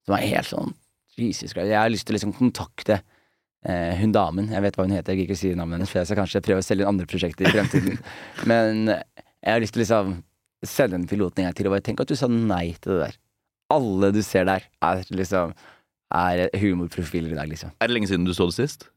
Som 0.07 0.17
er 0.17 0.27
helt 0.33 0.49
sånn 0.49 0.75
Jesus 1.17 1.53
Christ. 1.53 1.71
Jeg 1.71 1.79
har 1.79 1.91
lyst 1.91 2.07
til 2.07 2.15
å 2.15 2.17
liksom 2.17 2.35
kontakte 2.35 2.99
eh, 2.99 3.93
hun 4.01 4.11
damen. 4.15 4.51
Jeg 4.53 4.65
vet 4.65 4.77
hva 4.77 4.87
hun 4.89 4.95
heter, 4.97 5.13
jeg 5.13 5.23
gidder 5.23 5.31
ikke 5.31 5.39
si 5.39 5.53
navnet 5.55 5.79
hennes, 5.79 5.93
for 5.93 6.01
jeg 6.01 6.09
skal 6.11 6.21
kanskje 6.21 6.43
prøve 6.49 6.63
å 6.63 6.67
selge 6.67 6.83
inn 6.83 6.91
andre 6.91 7.07
prosjekter 7.09 7.47
i 7.47 7.53
fremtiden. 7.55 8.03
men 8.51 8.91
jeg 8.91 9.53
har 9.53 9.63
lyst 9.63 9.77
til 9.77 9.85
å 9.85 9.85
liksom 9.85 10.13
sende 10.67 10.97
den 10.97 11.07
piloten 11.09 11.43
en 11.43 11.49
gang 11.49 11.57
til 11.57 11.69
og 11.69 11.77
bare 11.77 11.85
tenk 11.85 12.03
at 12.03 12.11
du 12.11 12.17
sa 12.17 12.29
nei 12.31 12.73
til 12.81 12.97
det 12.97 13.01
der. 13.05 13.17
Alle 13.73 14.11
du 14.15 14.21
ser 14.25 14.47
der, 14.47 14.63
er 14.83 15.03
liksom 15.13 15.55
er 16.13 16.47
humorprofiler 16.57 17.33
i 17.33 17.39
dag, 17.39 17.49
liksom. 17.49 17.73
Er 17.81 17.89
det 17.89 17.97
lenge 17.97 18.09
siden 18.11 18.27
du 18.27 18.33
så 18.35 18.47
det 18.49 18.57
sist? 18.57 18.87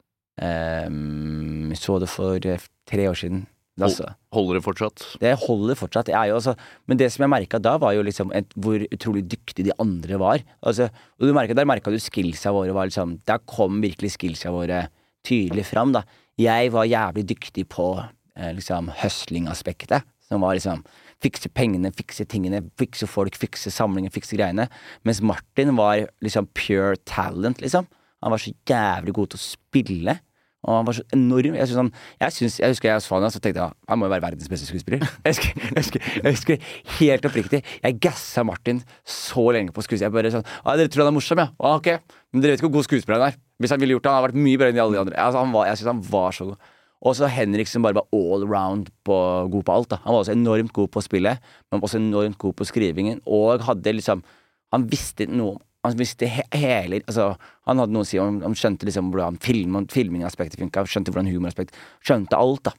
Um, 0.40 1.72
så 1.76 1.98
det 2.00 2.08
for 2.08 2.46
eh, 2.48 2.62
tre 2.88 3.08
år 3.10 3.18
siden. 3.18 3.46
Da, 3.80 3.88
Holder 4.34 4.58
det 4.58 4.64
fortsatt? 4.64 5.02
det 5.22 5.30
holder 5.40 5.78
fortsatt. 5.78 6.10
Jeg 6.12 6.28
jo 6.28 6.36
også, 6.36 6.52
men 6.90 6.98
det 7.00 7.08
som 7.14 7.24
jeg 7.24 7.32
merka 7.32 7.60
da, 7.62 7.76
var 7.80 7.94
jo 7.96 8.02
liksom 8.04 8.32
et, 8.36 8.50
hvor 8.60 8.82
utrolig 8.92 9.22
dyktige 9.30 9.70
de 9.70 9.76
andre 9.80 10.18
var. 10.20 10.42
Altså, 10.60 10.90
og 11.16 11.26
du 11.26 11.32
merket, 11.32 11.56
Der 11.56 11.68
merka 11.68 11.92
du 11.92 11.96
skillsa 11.96 12.52
våre 12.52 12.74
var 12.76 12.90
liksom 12.90 13.18
Der 13.24 13.40
kom 13.46 13.80
virkelig 13.80 14.12
skillsa 14.18 14.52
våre 14.52 14.88
tydelig 15.24 15.64
fram, 15.70 15.92
da. 15.96 16.04
Jeg 16.40 16.72
var 16.72 16.88
jævlig 16.88 17.26
dyktig 17.28 17.66
på 17.68 17.94
eh, 18.36 18.52
liksom 18.56 18.90
hustling-aspektet, 19.02 20.04
som 20.28 20.40
var 20.44 20.56
liksom 20.56 20.84
Fikse 21.20 21.50
pengene, 21.52 21.92
fikse 21.92 22.24
tingene, 22.30 22.62
fikse 22.80 23.08
folk, 23.10 23.36
fikse 23.36 23.72
samlinger, 23.74 24.12
fikse 24.14 24.38
greiene. 24.38 24.68
Mens 25.04 25.20
Martin 25.20 25.74
var 25.76 26.06
liksom 26.24 26.48
pure 26.56 26.96
talent, 27.08 27.60
liksom. 27.60 27.88
Han 28.24 28.34
var 28.34 28.42
så 28.42 28.52
jævlig 28.68 29.14
god 29.16 29.32
til 29.32 29.40
å 29.40 29.44
spille. 29.44 30.16
Og 30.60 30.74
han 30.76 30.84
var 30.84 30.96
så 30.98 31.04
enorm. 31.16 31.54
Jeg, 31.56 31.68
synes 31.68 31.78
han, 31.80 31.90
jeg, 32.20 32.34
synes, 32.36 32.56
jeg 32.60 32.72
husker 32.74 32.90
jeg 32.90 33.04
så 33.04 33.16
han, 33.16 33.32
så 33.32 33.40
tenkte 33.40 33.62
jeg 33.62 33.76
han 33.88 34.00
må 34.00 34.08
jo 34.08 34.12
være 34.12 34.26
verdens 34.26 34.50
beste 34.52 34.68
skuespiller. 34.68 35.06
Jeg 35.24 35.36
husker, 35.36 35.62
jeg 35.70 35.78
husker, 35.78 36.08
jeg 36.20 36.34
husker 36.34 36.66
helt 36.98 37.26
oppriktig 37.28 37.60
Jeg 37.62 37.96
gassa 38.02 38.42
Martin 38.44 38.82
så 39.08 39.44
lenge 39.56 39.72
på 39.72 39.84
skuespill. 39.84 40.04
Jeg 40.08 40.12
bare 40.12 40.32
sånn 40.34 40.44
'Dere 40.44 40.90
tror 40.92 41.06
han 41.06 41.12
er 41.12 41.16
morsom, 41.16 41.40
ja?' 41.40 41.48
Ah, 41.56 41.78
ok. 41.80 41.88
Men 42.32 42.42
dere 42.42 42.52
vet 42.52 42.60
ikke 42.60 42.68
hvor 42.68 42.80
god 42.80 42.88
skuespiller 42.88 43.20
han 43.20 43.32
er. 43.32 43.38
Hvis 43.60 43.72
han 43.72 43.80
ville 43.80 43.96
gjort 43.96 44.04
det, 44.04 44.12
han 44.12 44.18
hadde 44.20 44.28
vært 44.28 44.42
mye 44.44 44.60
bedre 44.60 44.72
enn 44.72 44.78
de 44.78 44.84
alle 44.84 44.96
de 44.98 45.02
andre. 45.04 45.16
Altså, 45.16 45.46
var, 45.54 45.66
jeg 45.70 45.80
synes 45.80 45.92
han 45.92 46.04
var 46.10 46.36
så 46.36 46.48
god. 46.50 46.68
Og 47.00 47.16
så 47.16 47.30
Henrik 47.32 47.68
som 47.70 47.84
bare 47.84 47.96
var 47.96 48.08
all 48.12 48.44
around 48.44 48.90
på, 49.08 49.16
god 49.52 49.64
på 49.64 49.72
alt. 49.72 49.88
da 49.92 50.00
Han 50.04 50.12
var 50.12 50.20
også 50.20 50.36
enormt 50.36 50.72
god 50.76 50.90
på 50.92 51.02
spillet, 51.04 51.40
men 51.72 51.80
også 51.80 51.96
enormt 51.96 52.38
god 52.38 52.54
på 52.58 52.66
skrivingen. 52.68 53.22
Og 53.26 53.64
hadde 53.64 53.96
liksom 53.96 54.22
Han 54.70 54.86
visste 54.86 55.26
noe 55.26 55.56
om 55.56 55.66
han 55.80 55.96
visste 55.96 56.28
he 56.28 56.42
hele 56.60 57.00
altså, 57.06 57.30
Han 57.68 57.80
hadde 57.80 57.94
noe 57.94 58.04
å 58.04 58.08
si 58.08 58.18
om 58.20 58.42
Han 58.44 58.56
skjønte 58.58 58.84
liksom 58.84 59.10
hvordan 59.14 59.38
film, 59.40 59.78
filmingaspektet 59.88 60.60
funka, 60.60 60.84
skjønte 60.84 61.14
hvordan 61.14 61.30
humoraspektet 61.32 61.78
Skjønte 62.04 62.36
alt, 62.36 62.68
da. 62.68 62.74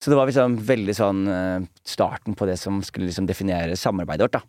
Så 0.00 0.12
det 0.12 0.16
var 0.16 0.30
liksom 0.30 0.54
veldig 0.64 0.94
sånn 0.96 1.24
uh, 1.28 1.66
starten 1.84 2.36
på 2.38 2.46
det 2.48 2.56
som 2.56 2.78
skulle 2.86 3.10
liksom 3.10 3.26
definere 3.28 3.74
samarbeidet 3.76 4.28
vårt, 4.28 4.38
da. 4.38 4.44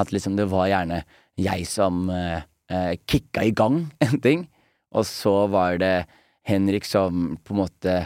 At 0.00 0.14
liksom 0.14 0.38
det 0.38 0.46
var 0.48 0.70
gjerne 0.70 1.02
jeg 1.36 1.66
som 1.68 2.06
uh, 2.08 2.40
uh, 2.72 2.94
kicka 3.10 3.44
i 3.44 3.52
gang 3.52 3.82
en 4.06 4.22
ting, 4.24 4.46
og 4.96 5.04
så 5.04 5.34
var 5.52 5.76
det 5.82 6.06
Henrik 6.48 6.88
som 6.88 7.34
på 7.44 7.52
en 7.52 7.60
måte 7.60 7.98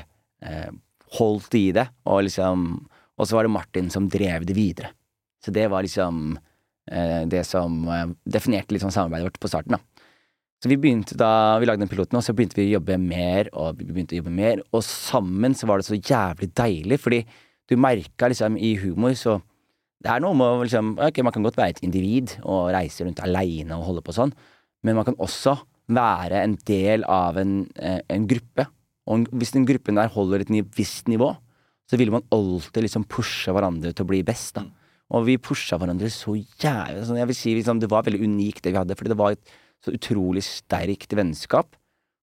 holdt 1.19 1.55
i 1.59 1.69
det, 1.77 1.87
og 2.11 2.25
liksom 2.27 2.67
Og 3.15 3.29
så 3.31 3.37
var 3.37 3.47
det 3.47 3.55
Martin 3.55 3.91
som 3.95 4.09
drev 4.11 4.43
det 4.45 4.57
videre. 4.57 4.89
Så 5.45 5.53
det 5.55 5.69
var 5.71 5.85
liksom 5.87 6.37
det 7.31 7.45
som 7.47 7.87
definerte 8.27 8.75
litt 8.75 8.83
sånn 8.83 8.93
samarbeidet 8.93 9.29
vårt 9.29 9.39
på 9.41 9.49
starten, 9.49 9.77
da. 9.79 10.05
Så 10.65 10.71
vi 10.73 10.79
begynte 10.81 11.17
da 11.21 11.59
vi 11.61 11.69
lagde 11.69 11.85
den 11.85 11.91
piloten, 11.93 12.17
og 12.17 12.25
så 12.25 12.33
begynte 12.33 12.57
vi 12.57 12.71
å 12.71 12.79
jobbe 12.79 12.97
mer, 12.97 13.51
og 13.53 13.79
vi 13.79 13.87
begynte 13.91 14.17
å 14.17 14.21
jobbe 14.23 14.33
mer, 14.33 14.63
og 14.73 14.81
sammen 14.87 15.53
så 15.53 15.69
var 15.69 15.79
det 15.79 15.87
så 15.91 15.99
jævlig 15.99 16.49
deilig, 16.57 16.99
fordi 17.05 17.19
du 17.69 17.77
merka 17.81 18.31
liksom 18.33 18.57
i 18.57 18.75
humor 18.81 19.13
så 19.19 19.43
Det 20.05 20.11
er 20.13 20.21
noe 20.21 20.37
med 20.37 20.45
å 20.45 20.65
liksom 20.67 20.89
Ok, 21.01 21.23
man 21.25 21.33
kan 21.33 21.45
godt 21.45 21.57
være 21.57 21.77
et 21.77 21.83
individ 21.87 22.35
og 22.43 22.73
reise 22.75 23.07
rundt 23.07 23.23
aleine 23.25 23.77
og 23.79 23.87
holde 23.87 24.03
på 24.05 24.13
sånn, 24.13 24.35
men 24.85 24.97
man 24.99 25.07
kan 25.07 25.17
også 25.17 25.55
være 25.89 26.43
en 26.43 26.57
del 26.65 27.05
av 27.09 27.37
en, 27.41 27.67
en 27.77 28.27
gruppe. 28.29 28.67
Og 29.11 29.29
hvis 29.37 29.53
den 29.55 29.67
gruppen 29.69 29.99
der 30.01 30.13
holder 30.13 30.45
et 30.45 30.53
visst 30.77 31.11
nivå, 31.13 31.35
så 31.91 31.99
vil 32.01 32.13
man 32.15 32.25
alltid 32.33 32.87
liksom 32.87 33.05
pushe 33.11 33.53
hverandre 33.53 33.93
til 33.93 34.07
å 34.07 34.09
bli 34.09 34.23
best, 34.25 34.57
da. 34.57 34.65
Og 35.15 35.27
vi 35.29 35.37
pusha 35.37 35.77
hverandre 35.79 36.09
så 36.11 36.33
jævlig. 36.35 37.05
Sånn, 37.05 37.21
jeg 37.21 37.29
vil 37.29 37.37
si 37.37 37.53
liksom, 37.59 37.81
Det 37.81 37.91
var 37.93 38.07
veldig 38.07 38.25
unikt, 38.25 38.63
det 38.65 38.73
vi 38.73 38.81
hadde, 38.81 38.97
fordi 38.97 39.13
det 39.13 39.21
var 39.21 39.35
et 39.35 39.53
så 39.85 39.93
utrolig 39.93 40.43
sterkt 40.47 41.13
vennskap. 41.13 41.77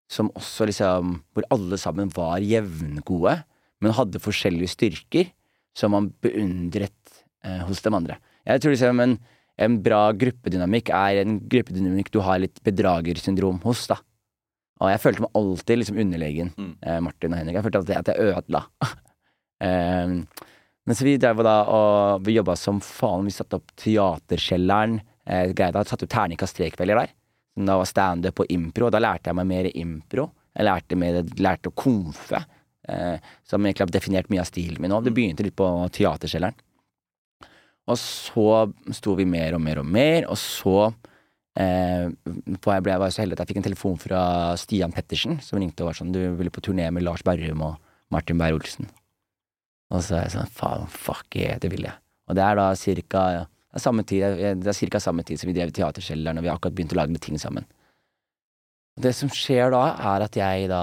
Som 0.10 0.32
også 0.36 0.66
liksom 0.68 1.22
Hvor 1.32 1.46
alle 1.54 1.78
sammen 1.78 2.10
var 2.10 2.42
jevngode, 2.42 3.44
men 3.82 3.96
hadde 3.98 4.22
forskjellige 4.22 4.74
styrker 4.76 5.30
som 5.78 5.94
man 5.96 6.10
beundret 6.22 7.24
eh, 7.46 7.62
hos 7.66 7.82
de 7.82 7.94
andre. 7.96 8.18
Jeg 8.46 8.62
tror 8.62 8.74
liksom 8.74 9.00
en, 9.00 9.16
en 9.58 9.78
bra 9.82 10.02
gruppedynamikk 10.12 10.92
er 10.94 11.22
en 11.22 11.38
gruppedynamikk 11.50 12.12
du 12.12 12.20
har 12.26 12.42
litt 12.44 12.60
bedragersyndrom 12.66 13.62
hos, 13.64 13.86
da. 13.90 14.02
Og 14.82 14.90
jeg 14.90 15.02
følte 15.04 15.22
meg 15.26 15.36
alltid 15.38 15.78
liksom 15.82 16.00
underlegen 16.02 16.50
Mm. 16.58 16.72
eh, 16.82 17.00
Martin 17.06 17.34
og 17.34 17.38
Henrik. 17.40 17.56
Jeg 17.60 17.64
følte 17.68 17.82
alltid 17.82 17.98
at 18.00 18.12
jeg 18.12 18.32
ødela. 18.32 18.62
um, 19.62 20.28
men 20.88 20.98
så 20.98 21.06
vi 21.06 21.18
drev 21.22 21.44
da 21.46 21.56
og 21.70 22.24
vi 22.26 22.34
jobba 22.40 22.56
som 22.58 22.80
faen. 22.82 23.28
Vi 23.30 23.36
satte 23.36 23.60
opp 23.60 23.70
Teaterkjelleren. 23.78 25.00
Eh, 25.26 25.52
greia 25.54 25.72
da, 25.76 25.84
satte 25.86 26.08
opp 26.08 26.14
terningkast 26.16 26.58
tre-kvelder 26.58 27.04
der. 27.04 27.14
Da 27.62 27.76
var 27.78 27.86
standup 27.86 28.40
og 28.42 28.50
impro, 28.50 28.88
og 28.88 28.94
da 28.96 29.02
lærte 29.04 29.30
jeg 29.30 29.38
meg 29.38 29.48
mer 29.52 29.70
impro. 29.76 30.30
Jeg 30.56 30.66
lærte, 30.66 30.98
mer, 30.98 31.22
lærte 31.38 31.70
å 31.70 31.76
komfe, 31.78 32.40
eh, 32.90 33.18
som 33.48 33.62
egentlig 33.64 33.86
har 33.86 33.94
definert 33.94 34.30
mye 34.32 34.42
av 34.42 34.50
stilen 34.50 34.82
min 34.82 34.90
nå. 34.92 35.02
Det 35.04 35.14
begynte 35.14 35.44
litt 35.46 35.56
på 35.60 35.68
Teaterkjelleren. 35.94 36.56
Og 37.92 37.98
så 37.98 38.48
sto 38.96 39.16
vi 39.18 39.26
mer 39.28 39.54
og 39.58 39.62
mer 39.62 39.80
og 39.82 39.86
mer, 39.90 40.26
og 40.32 40.38
så 40.40 40.94
eh, 41.62 42.10
jeg 42.26 42.84
ble 42.86 42.96
jeg 42.96 43.04
var 43.04 43.14
så 43.14 43.24
heldig 43.24 43.38
at 43.38 43.44
jeg 43.44 43.52
fikk 43.52 43.62
en 43.62 43.68
telefon 43.70 44.02
fra 44.02 44.22
Stian 44.60 44.94
Pettersen, 44.96 45.40
som 45.46 45.62
ringte 45.62 45.86
og 45.86 45.92
var 45.92 46.00
sånn 46.00 46.14
Du 46.16 46.22
ville 46.40 46.54
på 46.54 46.64
turné 46.66 46.90
med 46.92 47.06
Lars 47.06 47.24
Berrum 47.28 47.64
og 47.68 47.80
Martin 48.12 48.42
Beyer-Olsen. 48.42 48.90
Og 49.92 50.04
så 50.06 50.18
er 50.18 50.28
jeg 50.28 50.36
sånn 50.36 50.54
Faen, 50.56 50.88
fuck 50.92 51.38
yeah, 51.38 51.60
det 51.62 51.72
vil 51.74 51.88
jeg. 51.88 51.96
Og 52.30 52.38
det 52.38 52.46
er 52.46 52.60
da 52.60 52.70
cirka 52.80 53.26
det 53.72 53.80
er 53.80 53.84
samme 53.86 54.04
tid, 54.04 54.42
det 54.60 54.68
er 54.68 54.76
cirka 54.76 55.00
samme 55.00 55.24
tid 55.24 55.40
som 55.40 55.48
vi 55.48 55.56
drev 55.56 55.70
Teaterkjelleren, 55.72 56.42
og 56.42 56.44
vi 56.44 56.50
har 56.52 56.58
akkurat 56.60 56.76
begynt 56.76 56.92
å 56.92 56.98
lage 57.00 57.16
litt 57.16 57.24
ting 57.24 57.40
sammen. 57.40 57.64
Det 59.00 59.14
som 59.16 59.30
skjer 59.32 59.72
da, 59.72 59.86
er 60.12 60.26
at 60.26 60.36
jeg 60.36 60.66
da 60.68 60.82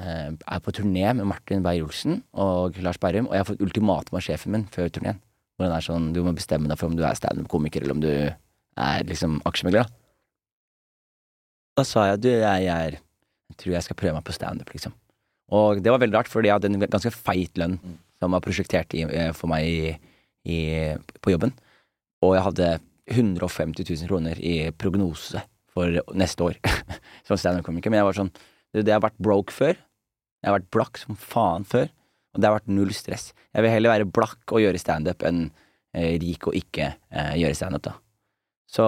eh, 0.00 0.32
er 0.34 0.62
på 0.64 0.74
turné 0.74 1.12
med 1.14 1.28
Martin 1.30 1.62
Beyer-Olsen 1.62 2.18
og 2.34 2.80
Lars 2.82 2.98
Berrum, 2.98 3.28
og 3.30 3.36
jeg 3.36 3.44
har 3.44 3.48
fått 3.52 3.62
ultimatum 3.62 4.18
av 4.18 4.24
sjefen 4.26 4.56
min 4.56 4.66
før 4.74 4.90
turneen. 4.90 5.20
Hvor 5.54 5.68
han 5.68 5.76
er 5.76 5.86
sånn 5.86 6.10
Du 6.12 6.18
må 6.26 6.34
bestemme 6.36 6.68
deg 6.68 6.80
for 6.80 6.90
om 6.90 6.98
du 6.98 7.04
er 7.06 7.14
standup-komiker, 7.16 7.86
eller 7.86 7.94
om 7.94 8.02
du 8.02 8.10
er 8.10 9.06
liksom 9.06 9.38
aksjemegler, 9.46 9.86
da. 9.86 10.05
Da 11.76 11.84
sa 11.84 12.06
jeg 12.10 12.22
du, 12.24 12.30
jeg 12.32 12.64
jeg, 12.64 13.00
Jeg 13.50 13.58
tror 13.60 13.72
jeg 13.76 13.86
skal 13.86 13.98
prøve 14.00 14.16
meg 14.16 14.24
på 14.26 14.34
standup, 14.34 14.72
liksom. 14.74 14.94
Og 15.54 15.78
det 15.82 15.92
var 15.92 16.00
veldig 16.02 16.18
rart, 16.18 16.30
fordi 16.30 16.48
jeg 16.48 16.56
hadde 16.56 16.72
en 16.72 16.86
ganske 16.90 17.12
feit 17.14 17.58
lønn 17.60 17.76
som 18.18 18.34
var 18.34 18.42
prosjektert 18.42 18.94
i, 18.96 19.04
eh, 19.06 19.30
for 19.36 19.50
meg 19.52 19.66
i, 19.68 19.92
i, 20.50 20.58
på 21.22 21.30
jobben. 21.30 21.52
Og 22.26 22.34
jeg 22.34 22.46
hadde 22.48 22.70
150 23.12 23.86
000 23.86 24.10
kroner 24.10 24.40
i 24.42 24.72
prognose 24.74 25.44
for 25.70 26.00
neste 26.18 26.48
år 26.48 26.58
som 27.28 27.38
standup-komiker. 27.38 27.92
Men 27.92 28.02
jeg 28.02 28.08
var 28.08 28.18
sånn 28.18 28.32
du, 28.34 28.80
Det 28.82 28.90
har 28.90 29.04
vært 29.04 29.20
broke 29.22 29.54
før. 29.54 29.76
Jeg 29.76 30.50
har 30.50 30.58
vært 30.58 30.72
blakk 30.74 30.98
som 30.98 31.20
faen 31.20 31.68
før. 31.68 31.92
Og 32.34 32.42
det 32.42 32.50
har 32.50 32.58
vært 32.58 32.72
null 32.72 32.90
stress. 32.96 33.30
Jeg 33.54 33.64
vil 33.64 33.72
heller 33.72 33.94
være 33.94 34.10
blakk 34.10 34.52
og 34.52 34.64
gjøre 34.64 34.82
standup 34.82 35.22
enn 35.24 35.46
eh, 35.94 36.16
rik 36.20 36.50
og 36.50 36.58
ikke 36.58 36.90
eh, 36.96 37.34
gjøre 37.40 37.56
standup, 37.56 37.86
da. 37.86 37.94
Så 38.66 38.84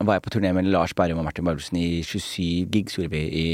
var 0.00 0.18
jeg 0.18 0.22
på 0.22 0.30
turné 0.34 0.50
med 0.52 0.66
Lars 0.68 0.94
Berrum 0.94 1.18
og 1.18 1.24
Martin 1.24 1.46
Barrosen 1.46 1.78
i 1.78 2.02
27 2.02 2.66
gigs 2.72 2.98
gjorde 2.98 3.10
vi 3.10 3.22
i 3.28 3.46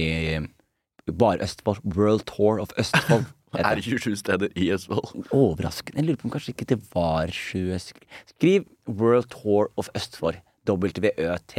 bare 1.18 1.42
Østfold. 1.42 1.82
World 1.96 2.24
Tour 2.26 2.60
of 2.60 2.72
Østfold. 2.78 3.24
Er 3.54 3.74
det. 3.74 3.76
det 3.76 3.84
27 3.84 4.16
steder 4.16 4.48
i 4.56 4.70
Østfold? 4.72 5.26
Overraskende. 5.34 5.98
Jeg 5.98 6.06
lurer 6.06 6.16
på 6.20 6.28
om 6.28 6.30
kanskje 6.30 6.52
ikke 6.54 6.68
det 6.70 6.78
var 6.94 7.26
20 7.34 7.78
Skriv 8.30 8.64
World 8.86 9.30
Tour 9.32 9.70
of 9.76 9.88
Østfold. 9.96 10.38
WØT. 10.68 11.56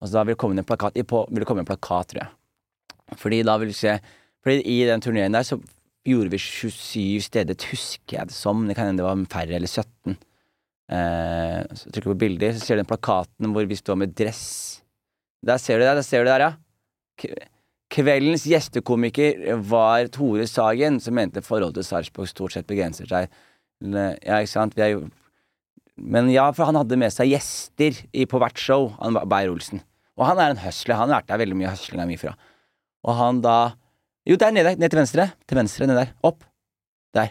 Og 0.00 0.12
da 0.12 0.22
vil 0.22 0.32
det 0.32 0.38
komme 0.38 0.56
en 0.56 0.64
plakat, 0.64 0.96
på, 1.06 1.26
vil 1.28 1.42
det 1.42 1.46
komme 1.46 1.60
en 1.60 1.68
plakat, 1.68 2.08
tror 2.08 2.22
jeg. 2.22 3.18
Fordi 3.18 3.42
da 3.42 3.56
vil 3.58 3.74
se 3.74 3.98
Fordi 4.42 4.62
i 4.62 4.86
den 4.86 5.00
turneen 5.00 5.34
der 5.34 5.42
så 5.42 5.58
gjorde 6.06 6.30
vi 6.30 6.38
27 6.38 7.20
steder, 7.20 7.54
husker 7.70 8.18
jeg 8.18 8.28
det 8.30 8.34
som. 8.34 8.66
Det 8.66 8.76
kan 8.76 8.86
hende 8.86 9.02
det 9.02 9.08
var 9.08 9.26
færre 9.32 9.58
eller 9.58 9.68
17. 9.68 10.16
Eh, 10.88 11.60
så 11.76 11.90
trykker 11.92 12.08
du 12.08 12.14
på 12.14 12.22
bilder, 12.24 12.54
så 12.56 12.64
ser 12.64 12.78
du 12.78 12.82
den 12.82 12.88
plakaten 12.88 13.52
hvor 13.52 13.66
vi 13.68 13.76
står 13.76 13.98
med 14.00 14.14
dress. 14.16 14.80
Der 15.44 15.60
ser 15.60 15.78
du 15.78 15.84
det, 15.84 15.94
der 15.98 16.06
ser 16.06 16.24
du 16.24 16.30
det 16.30 16.40
ja. 16.40 16.52
Kveldens 17.92 18.44
gjestekomiker 18.48 19.60
var 19.68 20.08
Tore 20.12 20.46
Sagen, 20.48 20.98
som 21.00 21.16
mente 21.16 21.42
forholdet 21.44 21.80
til 21.80 21.86
Sarpsborg 21.88 22.28
stort 22.28 22.54
sett 22.54 22.68
begrenser 22.68 23.08
seg 23.08 23.30
Ja, 23.80 24.40
ikke 24.40 24.50
sant? 24.50 24.76
Er 24.78 25.00
Men 25.96 26.28
ja, 26.30 26.50
for 26.52 26.68
han 26.68 26.76
hadde 26.78 26.98
med 27.00 27.14
seg 27.14 27.32
gjester 27.32 27.96
i, 28.12 28.26
på 28.26 28.40
hvert 28.42 28.58
show, 28.58 28.92
han 28.98 29.16
Beyer-Olsen. 29.16 29.82
Og 30.18 30.26
han 30.26 30.40
er 30.42 30.52
en 30.52 30.62
hustler. 30.62 30.98
Han 30.98 31.12
har 31.12 31.22
vært 31.22 31.30
der 31.30 31.42
veldig 31.44 31.58
mye 31.58 31.72
hustling 31.72 32.02
av 32.02 32.10
mye 32.10 32.20
fra. 32.20 32.34
Og 33.06 33.14
han 33.18 33.42
da 33.44 33.58
Jo, 34.28 34.36
der 34.36 34.52
nede. 34.52 34.74
Ned 34.76 34.90
til 34.92 34.98
venstre. 35.00 35.30
Til 35.48 35.56
venstre, 35.56 35.86
ned 35.88 35.96
der. 35.96 36.10
Opp. 36.26 36.42
Der. 37.16 37.30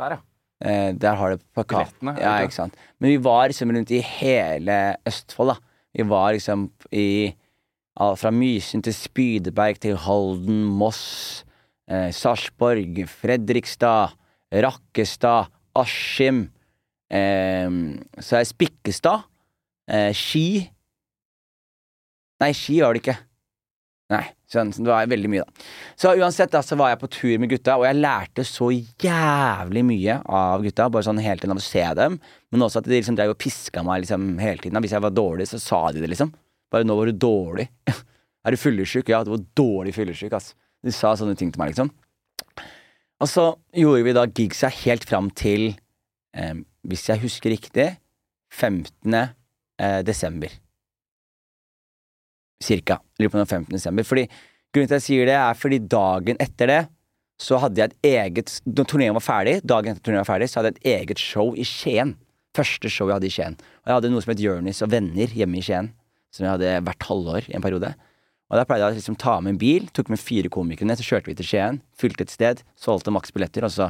Der, 0.00 0.14
ja. 0.16 0.33
Eh, 0.62 0.92
der 0.94 1.16
har 1.18 1.34
du 1.34 1.42
plakaten. 1.54 2.12
Ja, 2.20 2.36
ikke 2.44 2.56
sant. 2.56 2.76
Men 3.00 3.14
vi 3.14 3.22
var 3.22 3.48
liksom 3.50 3.72
rundt 3.74 3.90
i 3.90 4.02
hele 4.04 4.96
Østfold, 5.06 5.54
da. 5.54 5.72
Vi 5.94 6.06
var 6.10 6.34
liksom 6.34 6.68
i 6.92 7.34
fra 7.94 8.30
Mysen 8.34 8.82
til 8.82 8.94
Spydeberg 8.94 9.78
til 9.78 9.96
Halden, 9.96 10.64
Moss, 10.66 11.44
eh, 11.86 12.10
Sarpsborg, 12.10 13.04
Fredrikstad, 13.06 14.16
Rakkestad, 14.50 15.46
Askim, 15.78 16.48
eh, 17.10 17.70
så 18.18 18.40
er 18.40 18.48
Spikkestad, 18.50 19.28
eh, 19.88 20.12
Ski 20.12 20.70
Nei, 22.42 22.50
Ski 22.52 22.80
var 22.82 22.92
det 22.92 23.04
ikke. 23.04 23.14
Nei, 24.12 24.24
det 24.52 24.84
var 24.84 25.06
veldig 25.08 25.28
mye, 25.32 25.44
da. 25.46 25.68
Så 25.96 26.10
uansett, 26.20 26.50
da, 26.52 26.60
så 26.62 26.76
var 26.76 26.90
jeg 26.92 27.00
på 27.00 27.08
tur 27.14 27.38
med 27.40 27.48
gutta, 27.54 27.78
og 27.80 27.86
jeg 27.86 27.96
lærte 27.96 28.44
så 28.44 28.68
jævlig 29.00 29.82
mye 29.88 30.18
av 30.28 30.64
gutta. 30.66 30.90
Bare 30.92 31.06
sånn 31.06 31.22
hele 31.24 31.40
tiden 31.40 31.54
av 31.54 31.62
å 31.62 31.64
se 31.64 31.84
dem, 31.96 32.18
men 32.52 32.64
også 32.66 32.82
at 32.82 32.90
de 32.90 32.98
liksom 32.98 33.16
drev 33.16 33.32
og 33.32 33.40
piska 33.40 33.84
meg 33.86 34.02
liksom 34.04 34.26
hele 34.42 34.60
tiden. 34.60 34.80
Hvis 34.84 34.92
jeg 34.92 35.04
var 35.06 35.14
dårlig, 35.16 35.48
så 35.48 35.60
sa 35.62 35.80
de 35.94 36.04
det, 36.04 36.10
liksom. 36.12 36.34
Bare 36.72 36.84
'nå 36.84 36.96
var 36.98 37.08
du 37.08 37.16
dårlig'. 37.16 37.70
er 38.44 38.50
du 38.50 38.60
fyllesyk? 38.60 39.08
Ja, 39.08 39.22
du 39.24 39.32
var 39.32 39.46
dårlig 39.56 39.94
fyllesyk, 39.96 40.36
ass. 40.36 40.52
De 40.84 40.92
sa 40.92 41.14
sånne 41.16 41.36
ting 41.36 41.50
til 41.50 41.62
meg, 41.62 41.72
liksom. 41.72 41.88
Og 43.24 43.30
så 43.30 43.54
gjorde 43.72 44.04
vi 44.04 44.12
da 44.12 44.26
gigsa 44.26 44.68
helt 44.68 45.08
fram 45.08 45.30
til, 45.30 45.78
eh, 46.36 46.60
hvis 46.84 47.08
jeg 47.08 47.24
husker 47.24 47.56
riktig, 47.56 47.96
15. 48.52 49.32
Eh, 49.80 50.02
desember 50.02 50.52
cirka. 52.62 53.00
Lurer 53.18 53.32
på 53.32 53.40
om 53.40 53.46
15. 53.46 53.72
desember. 53.74 54.06
Fordi, 54.06 54.26
grunnen 54.74 54.90
til 54.90 54.98
at 54.98 55.02
jeg 55.02 55.08
sier 55.08 55.30
det, 55.30 55.38
er 55.38 55.58
fordi 55.58 55.80
dagen 55.80 56.40
etter 56.42 56.70
det 56.70 56.82
så 57.42 57.58
hadde 57.58 57.80
jeg 57.80 57.90
et 57.90 58.06
eget 58.06 58.52
Når 58.62 58.86
turneen 58.86 59.16
var 59.16 59.24
ferdig, 59.24 59.56
dagen 59.66 59.94
etter 59.94 60.06
turneen 60.06 60.22
var 60.22 60.30
ferdig, 60.30 60.48
så 60.50 60.60
hadde 60.60 60.70
jeg 60.74 60.78
et 60.78 61.00
eget 61.00 61.22
show 61.22 61.52
i 61.58 61.66
Skien. 61.66 62.14
Første 62.54 62.90
show 62.92 63.08
jeg 63.10 63.18
hadde 63.18 63.28
i 63.28 63.34
Skien. 63.34 63.56
Og 63.82 63.90
jeg 63.90 63.98
hadde 63.98 64.10
noe 64.12 64.22
som 64.22 64.32
het 64.32 64.42
Jonis 64.42 64.82
og 64.86 64.92
venner 64.94 65.34
hjemme 65.34 65.58
i 65.58 65.64
Skien. 65.66 65.90
Som 66.34 66.46
jeg 66.46 66.54
hadde 66.54 66.76
hvert 66.86 67.08
halvår 67.08 67.50
i 67.50 67.56
en 67.58 67.64
periode. 67.64 67.90
Og 68.52 68.58
da 68.60 68.64
pleide 68.68 68.86
jeg 68.86 68.94
å 68.94 69.00
liksom 69.00 69.18
ta 69.18 69.38
med 69.42 69.54
en 69.54 69.60
bil, 69.60 69.88
tok 69.96 70.10
med 70.12 70.20
fire 70.20 70.50
komikere 70.52 70.86
ned, 70.86 71.00
så 71.00 71.06
kjørte 71.06 71.30
vi 71.30 71.36
til 71.38 71.48
Skien, 71.48 71.80
fylte 71.98 72.26
et 72.26 72.34
sted, 72.34 72.60
solgte 72.78 73.14
maks 73.14 73.32
billetter, 73.34 73.66
og 73.66 73.72
så 73.72 73.88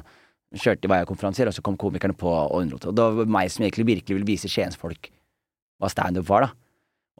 kjørte 0.54 0.88
vi 0.88 1.00
konferanser 1.08 1.50
og 1.50 1.56
så 1.56 1.64
kom 1.66 1.76
komikerne 1.80 2.16
på 2.16 2.30
og 2.30 2.60
underholdt. 2.62 2.86
Og 2.88 2.96
det 2.96 3.08
var 3.18 3.32
meg 3.36 3.50
som 3.52 3.66
egentlig 3.66 3.88
virkelig 3.90 4.16
ville 4.16 4.28
vise 4.28 4.50
Skiensfolk 4.50 5.10
hva 5.82 5.90
standup 5.90 6.28
var, 6.30 6.46
da. 6.46 6.63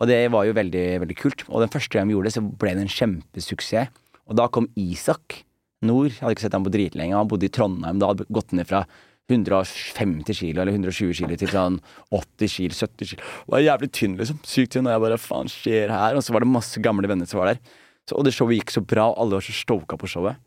Og 0.03 0.11
det 0.11 0.19
var 0.35 0.47
jo 0.49 0.57
veldig, 0.57 0.85
veldig 1.05 1.17
kult. 1.19 1.45
Og 1.49 1.63
den 1.63 1.73
første 1.73 1.95
gang 1.95 2.09
vi 2.09 2.17
gjorde 2.17 2.31
det, 2.31 2.37
så 2.37 2.43
ble 2.43 2.75
det 2.75 2.85
en 2.85 2.95
kjempesuksess. 2.97 3.93
Og 4.25 4.39
da 4.39 4.49
kom 4.49 4.67
Isak 4.81 5.43
Nord. 5.85 6.15
Jeg 6.15 6.23
hadde 6.23 6.37
ikke 6.37 6.47
sett 6.47 6.57
ham 6.57 6.65
på 6.67 6.73
dritlenge. 6.75 7.17
Han 7.17 7.29
bodde 7.31 7.47
i 7.47 7.53
Trondheim. 7.53 8.01
Da 8.01 8.11
hadde 8.11 8.27
gått 8.33 8.55
ned 8.57 8.67
fra 8.71 8.83
150 9.31 10.37
kilo 10.37 10.61
eller 10.61 10.75
120 10.75 11.15
kilo 11.17 11.37
til 11.41 11.49
sånn 11.49 11.79
80 12.13 12.51
kilo, 12.53 12.77
70 12.77 13.11
kilo. 13.13 13.23
Det 13.23 13.55
var 13.55 13.65
jævlig 13.65 13.91
tynn, 13.97 14.19
liksom. 14.21 14.41
Sykt 14.49 14.75
tynn. 14.75 14.89
Og 14.89 14.97
jeg 14.97 15.05
bare 15.05 15.21
faen 15.21 15.53
skjer 15.53 15.95
her? 15.95 16.19
Og 16.19 16.25
så 16.25 16.35
var 16.35 16.45
det 16.45 16.53
masse 16.53 16.83
gamle 16.85 17.09
venner 17.11 17.29
som 17.29 17.41
var 17.41 17.53
der. 17.53 17.63
Så, 18.05 18.19
og 18.19 18.27
det 18.27 18.35
showet 18.37 18.61
gikk 18.61 18.75
så 18.75 18.85
bra, 18.85 19.09
og 19.13 19.23
alle 19.23 19.39
var 19.39 19.47
så 19.47 19.57
stoka 19.57 19.97
på 20.01 20.11
showet. 20.11 20.41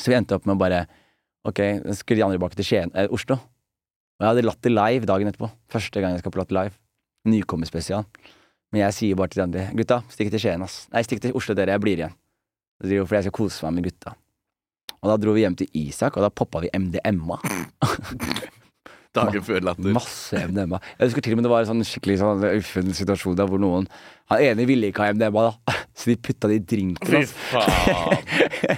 Så 0.00 0.10
vi 0.10 0.18
endte 0.18 0.36
opp 0.36 0.48
med 0.48 0.58
å 0.58 0.62
bare 0.64 0.84
Ok, 1.44 1.58
skulle 1.92 2.16
de 2.16 2.22
andre 2.24 2.38
tilbake 2.38 2.56
til 2.56 2.64
Skien, 2.64 2.90
eh, 2.96 3.04
Oslo. 3.12 3.36
Og 3.36 4.24
jeg 4.24 4.30
hadde 4.30 4.44
latt 4.46 4.62
det 4.64 4.72
live 4.72 5.04
dagen 5.10 5.28
etterpå. 5.28 5.50
Første 5.68 6.00
gang 6.00 6.14
jeg 6.16 6.22
skal 6.22 6.32
på 6.32 6.40
Latter 6.40 6.56
Live. 6.56 6.83
Nykommerspesial. 7.28 8.04
Men 8.72 8.86
jeg 8.86 8.96
sier 8.96 9.18
bare 9.18 9.32
til 9.32 9.40
de 9.40 9.46
andre 9.46 9.64
gutta, 9.78 10.00
stikk 10.10 10.32
til 10.34 10.42
Skien, 10.42 10.64
ass. 10.66 10.84
Nei, 10.92 11.04
stikk 11.06 11.22
til 11.22 11.36
Oslo, 11.38 11.54
dere. 11.56 11.76
Jeg 11.76 11.84
blir 11.84 12.00
igjen. 12.00 12.16
Fordi 12.82 12.98
jeg 12.98 13.26
skal 13.28 13.36
kose 13.38 13.66
meg 13.66 13.78
med 13.78 13.88
gutta. 13.88 14.16
Og 15.04 15.10
da 15.12 15.16
dro 15.20 15.34
vi 15.36 15.44
hjem 15.44 15.56
til 15.60 15.68
Isak, 15.84 16.16
og 16.16 16.24
da 16.24 16.32
poppa 16.32 16.64
vi 16.64 16.72
MDMA. 16.74 17.38
Dagen 19.14 19.44
før 19.46 19.62
latter. 19.62 19.92
Masse 19.94 20.40
MDMA. 20.48 20.80
Jeg 20.98 21.10
husker 21.10 21.24
til 21.24 21.36
og 21.36 21.38
med 21.38 21.46
det 21.46 21.52
var 21.52 21.62
en 21.62 21.70
sånn 21.70 21.86
skikkelig 21.86 22.18
sånn 22.18 22.44
uffen 22.50 22.94
situasjon 22.98 23.38
der 23.38 23.50
hvor 23.50 23.62
noen 23.62 23.86
Han 24.32 24.40
ene 24.40 24.64
ville 24.64 24.88
ikke 24.88 25.04
ha 25.04 25.12
MDMA, 25.12 25.50
da. 25.50 25.74
Så 25.94 26.08
de 26.10 26.16
putta 26.16 26.48
det 26.50 26.56
i 26.56 26.62
drinken 26.64 27.06
Fy 27.06 27.26
faen. 27.28 28.24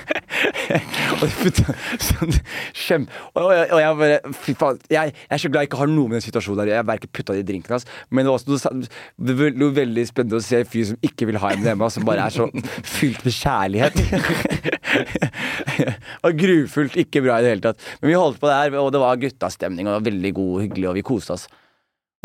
og, 1.17 1.23
de 1.23 1.31
putta 1.39 1.77
sånn 2.03 2.35
kjem... 2.75 3.07
Og, 3.33 3.45
og, 3.45 3.53
og 3.55 3.81
jeg 3.81 3.99
bare 4.03 4.35
Fy 4.43 4.57
faen. 4.59 4.81
Jeg, 4.93 5.15
jeg 5.15 5.37
er 5.39 5.43
så 5.45 5.53
glad 5.53 5.65
jeg 5.65 5.71
ikke 5.71 5.81
har 5.81 5.93
noe 5.93 6.11
med 6.11 6.19
den 6.19 6.27
situasjonen 6.27 6.61
der. 6.65 6.73
Jeg 6.75 6.89
verken 6.91 7.13
putta 7.15 7.37
det 7.37 7.45
i 7.45 7.49
drinken 7.53 7.77
hans, 7.77 7.87
men 8.11 8.27
det 8.27 8.35
var 8.35 8.43
også 8.43 8.75
noe, 8.75 8.91
det 9.31 9.39
var 9.39 9.57
noe 9.63 9.77
veldig 9.79 10.07
spennende 10.11 10.43
å 10.43 10.45
se 10.45 10.61
en 10.61 10.69
fyr 10.75 10.91
som 10.91 11.09
ikke 11.09 11.31
vil 11.31 11.41
ha 11.41 11.55
MDMA, 11.57 11.89
som 11.95 12.05
bare 12.09 12.27
er 12.27 12.37
så 12.37 12.51
fylt 12.99 13.25
med 13.25 13.39
kjærlighet. 13.39 14.76
og 16.25 16.41
grufullt. 16.41 16.99
Ikke 17.03 17.23
bra 17.25 17.39
i 17.39 17.47
det 17.47 17.55
hele 17.55 17.65
tatt. 17.69 17.87
Men 18.01 18.13
vi 18.13 18.19
holdt 18.19 18.41
på 18.43 18.51
der, 18.51 18.77
og 18.81 18.91
det 18.95 19.03
var 19.03 19.21
guttastemning, 19.23 19.87
og 19.87 19.95
det 19.95 20.01
var 20.01 20.09
veldig 20.11 20.33
god, 20.41 20.57
hyggelig, 20.65 20.89
og 20.91 20.99
vi 20.99 21.07
koste 21.07 21.37
oss. 21.37 21.47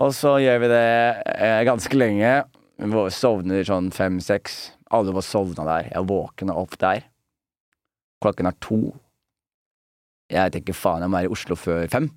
Og 0.02 0.16
så 0.18 0.38
gjør 0.42 0.64
vi 0.64 0.72
det 0.72 0.86
eh, 1.36 1.62
ganske 1.68 1.98
lenge. 1.98 2.32
Vi 2.82 3.06
sovner 3.14 3.68
sånn 3.68 3.92
fem-seks. 3.94 4.62
Alle 4.92 5.14
var 5.16 5.26
sovna 5.26 5.68
der. 5.68 5.92
Jeg 5.92 6.10
våkner 6.10 6.58
opp 6.58 6.74
der. 6.82 7.06
Klokken 8.22 8.50
er 8.50 8.58
to. 8.64 8.82
Jeg 10.32 10.54
tenker 10.56 10.78
faen, 10.78 11.04
jeg 11.04 11.12
må 11.12 11.20
være 11.20 11.30
i 11.30 11.36
Oslo 11.36 11.58
før 11.60 11.86
fem. 11.92 12.10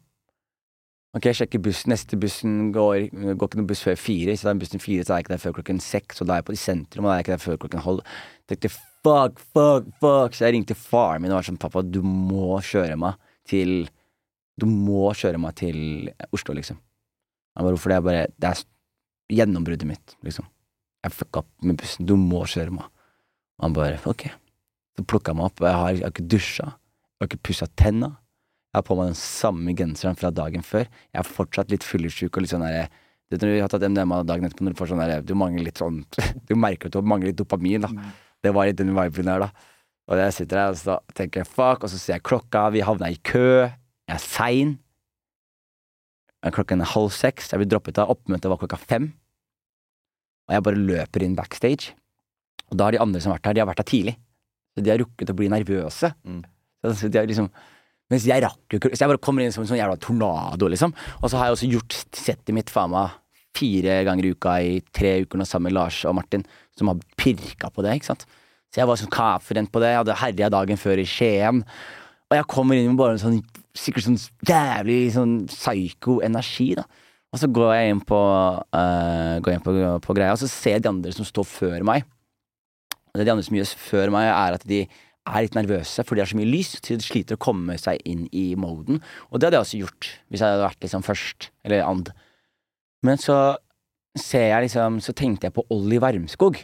Ok, 1.14 1.28
jeg 1.28 1.38
sjekker 1.38 1.62
bussen. 1.62 1.92
Neste 1.92 2.18
bussen 2.18 2.72
går, 2.74 3.11
går 3.12 3.46
ikke 3.46 3.61
noen 3.61 3.68
buss 3.70 3.84
før 3.86 3.98
fire. 4.00 4.34
Så 4.34 4.48
da 4.48 4.55
er 4.55 4.62
bussen 4.64 4.82
fire, 4.82 5.05
så 5.05 5.14
er 5.14 5.20
jeg 5.20 5.26
ikke 5.26 5.34
der 5.36 5.44
før 5.44 5.57
klokken 5.61 5.82
seks. 5.82 6.22
Og 6.22 6.28
da 6.28 6.34
er 6.34 6.42
jeg 6.42 6.48
på 6.48 6.57
i 6.57 6.62
sentrum, 6.64 7.07
og 7.07 7.12
da 7.12 7.14
er 7.14 7.20
jeg 7.20 7.26
ikke 7.26 7.36
der 7.36 7.44
før 7.44 7.61
klokken 7.62 7.84
halv. 7.84 8.16
Tenkte 8.50 8.72
fuck, 9.05 9.40
fuck, 9.55 9.90
fuck. 10.00 10.34
Så 10.34 10.46
jeg 10.46 10.57
ringte 10.57 10.76
faren 10.78 11.22
min 11.22 11.32
og 11.32 11.40
var 11.40 11.48
sånn 11.48 11.61
pappa, 11.61 11.82
du 11.84 12.00
må 12.05 12.59
kjøre 12.64 12.96
meg 13.00 13.20
til 13.48 13.84
Du 14.55 14.68
må 14.70 15.09
kjøre 15.18 15.38
meg 15.42 15.57
til 15.59 15.78
Oslo, 16.30 16.55
liksom. 16.55 16.76
Han 17.59 17.66
bare, 17.66 17.74
hvorfor 17.74 17.90
det? 17.90 17.96
Jeg 17.96 18.05
bare, 18.07 18.26
det 18.38 18.50
er 18.52 18.61
gjennombruddet 19.34 19.88
mitt, 19.88 20.14
liksom. 20.22 20.46
Jeg 21.02 21.16
fucka 21.16 21.40
opp 21.42 21.66
med 21.66 21.80
bussen. 21.80 22.07
Du 22.07 22.14
må 22.14 22.44
kjøre 22.46 22.70
meg. 22.76 22.86
Og 23.59 23.66
han 23.66 23.74
bare, 23.74 23.98
ok. 24.07 24.28
Så 24.94 25.05
plukka 25.11 25.32
jeg 25.32 25.40
meg 25.40 25.48
opp, 25.48 25.59
jeg 25.59 25.80
har, 25.80 25.90
jeg 25.96 26.07
har 26.07 26.14
ikke 26.14 26.28
dusja. 26.36 26.68
Jeg 26.70 27.24
har 27.24 27.30
ikke 27.32 27.42
pussa 27.50 27.66
tenna. 27.74 28.12
Jeg 28.70 28.78
har 28.78 28.86
på 28.86 28.96
meg 29.00 29.11
den 29.11 29.18
samme 29.18 29.74
genseren 29.74 30.20
fra 30.22 30.30
dagen 30.34 30.62
før. 30.66 30.86
Jeg 30.86 31.24
er 31.24 31.34
fortsatt 31.34 31.74
litt 31.74 31.86
fyllesyk 31.86 32.30
og 32.30 32.46
litt 32.46 32.55
sånn 32.55 32.62
derre 32.62 32.86
du 33.32 33.38
når 33.40 33.55
du 33.55 33.61
har 33.62 33.70
tatt 33.72 33.84
MDMA 33.88 34.20
dagen 34.28 34.46
etterpå, 34.46 34.66
når 34.66 34.74
du 34.74 34.78
får 34.78 34.90
sånn 34.90 35.00
derre 35.00 35.22
Du 35.24 35.32
mangler 35.38 35.64
litt 35.66 35.80
sånn 35.80 36.02
Du 36.48 36.55
merker 36.61 36.90
at 36.90 36.96
du 36.96 37.09
mangler 37.09 37.32
litt 37.32 37.40
dopamin, 37.40 37.86
da. 37.86 37.90
Det 38.45 38.53
var 38.55 38.68
litt 38.68 38.78
den 38.80 38.92
viben 38.97 39.30
der, 39.30 39.47
da. 39.47 39.70
Og 40.11 40.20
jeg 40.20 40.36
sitter 40.36 40.61
der 40.61 40.72
og 40.74 40.78
så 40.78 40.99
tenker 41.16 41.40
jeg 41.40 41.49
fuck, 41.49 41.84
og 41.84 41.90
så 41.90 41.99
ser 41.99 42.18
jeg 42.18 42.26
klokka, 42.28 42.66
vi 42.74 42.84
havna 42.84 43.09
i 43.12 43.20
kø, 43.24 43.64
jeg 43.64 44.16
er 44.18 44.20
sein. 44.20 44.74
Klokken 46.45 46.84
er 46.84 46.90
halv 46.92 47.09
seks, 47.16 47.49
jeg 47.53 47.62
blir 47.62 47.70
droppet 47.72 48.03
av, 48.03 48.12
oppmøtet 48.12 48.51
var 48.53 48.61
klokka 48.61 48.76
fem. 48.76 49.14
Og 50.45 50.53
jeg 50.53 50.64
bare 50.66 50.82
løper 50.90 51.24
inn 51.24 51.38
backstage. 51.38 51.95
Og 52.68 52.76
da 52.76 52.88
har 52.88 52.97
de 52.97 53.01
andre 53.01 53.22
som 53.22 53.32
har 53.32 53.40
vært 53.40 53.49
her, 53.49 53.57
de 53.57 53.62
har 53.64 53.70
vært 53.70 53.80
her 53.80 53.88
tidlig. 53.88 54.18
Så 54.74 54.84
de 54.84 54.92
har 54.92 55.01
rukket 55.01 55.32
å 55.32 55.38
bli 55.38 55.49
nervøse. 55.53 56.11
Mm. 56.26 56.42
Så 56.84 57.09
de 57.09 57.20
har 57.20 57.30
liksom 57.30 57.49
Mens 58.12 58.26
jeg 58.28 58.42
rakk 58.45 58.74
jo 58.74 58.76
ikke 58.76 58.90
Så 58.92 59.01
jeg 59.01 59.09
bare 59.14 59.20
kommer 59.24 59.40
inn 59.40 59.53
som 59.55 59.62
en 59.62 59.68
sånn 59.70 59.78
jævla 59.78 59.97
tornado, 59.97 60.68
liksom. 60.68 60.92
Og 61.22 61.30
så 61.32 61.38
har 61.40 61.49
jeg 61.49 61.57
også 61.57 61.68
gjort 61.72 61.95
settet 62.12 62.53
mitt 62.53 62.68
faen 62.72 62.92
meg 62.92 63.14
fire 63.55 64.00
ganger 64.07 64.28
i 64.28 64.32
uka 64.34 64.55
i 64.62 64.78
tre 64.94 65.16
uker 65.24 65.40
nå 65.40 65.46
sammen 65.48 65.70
med 65.70 65.78
Lars 65.78 66.00
og 66.09 66.16
Martin, 66.18 66.44
som 66.78 66.90
har 66.90 67.02
pirka 67.20 67.70
på 67.70 67.84
det, 67.84 67.96
ikke 67.98 68.12
sant. 68.12 68.26
Så 68.74 68.82
jeg 68.82 68.90
var 68.90 68.98
sånn 68.98 69.12
kaffrent 69.14 69.70
på 69.70 69.82
det, 69.82 69.92
jeg 69.92 70.02
hadde 70.02 70.18
herja 70.18 70.50
dagen 70.50 70.80
før 70.80 70.98
i 70.98 71.07
Skien. 71.07 71.62
Og 72.30 72.34
jeg 72.38 72.48
kommer 72.50 72.78
inn 72.78 72.90
med 72.90 72.98
bare 72.98 73.14
en 73.14 73.22
sånn 73.22 73.38
sikkert 73.74 74.07
sånn 74.07 74.18
jævlig 74.46 74.98
sånn 75.14 75.34
psyko-energi, 75.50 76.74
da. 76.78 76.86
Og 77.34 77.40
så 77.42 77.48
går 77.50 77.72
jeg 77.74 77.90
inn 77.90 78.02
på, 78.07 78.18
uh, 78.18 79.36
går 79.42 79.57
inn 79.57 79.64
på, 79.64 79.72
på 80.05 80.14
greia, 80.14 80.34
og 80.34 80.38
så 80.38 80.50
ser 80.50 80.76
jeg 80.76 80.84
de 80.84 80.92
andre 80.92 81.14
som 81.14 81.26
står 81.26 81.46
før 81.50 81.86
meg. 81.86 82.05
Og 83.11 83.18
det 83.18 83.26
de 83.26 83.32
andre 83.32 83.46
som 83.46 83.57
gjør 83.59 83.72
før 83.82 84.12
meg, 84.14 84.28
er 84.30 84.59
at 84.59 84.66
de 84.70 84.84
er 84.84 85.46
litt 85.46 85.57
nervøse, 85.57 86.05
for 86.05 86.14
de 86.14 86.22
har 86.22 86.30
så 86.30 86.38
mye 86.38 86.50
lys, 86.50 86.76
så 86.78 86.94
de 86.94 87.02
sliter 87.02 87.38
å 87.38 87.42
komme 87.42 87.74
seg 87.80 87.98
inn 88.07 88.28
i 88.30 88.52
moden. 88.61 89.00
Og 89.30 89.40
det 89.40 89.48
hadde 89.48 89.59
jeg 89.59 89.66
også 89.66 89.82
gjort, 89.82 90.11
hvis 90.28 90.44
jeg 90.44 90.55
hadde 90.55 90.66
vært 90.66 90.86
liksom 90.86 91.07
først, 91.07 91.50
eller 91.66 91.82
and. 91.86 92.12
Men 93.05 93.20
så 93.20 93.36
ser 94.18 94.48
jeg 94.50 94.66
liksom, 94.66 95.00
så 95.02 95.14
tenkte 95.16 95.48
jeg 95.48 95.57
på 95.57 95.66
Olli 95.74 95.98
Wermskog. 96.02 96.59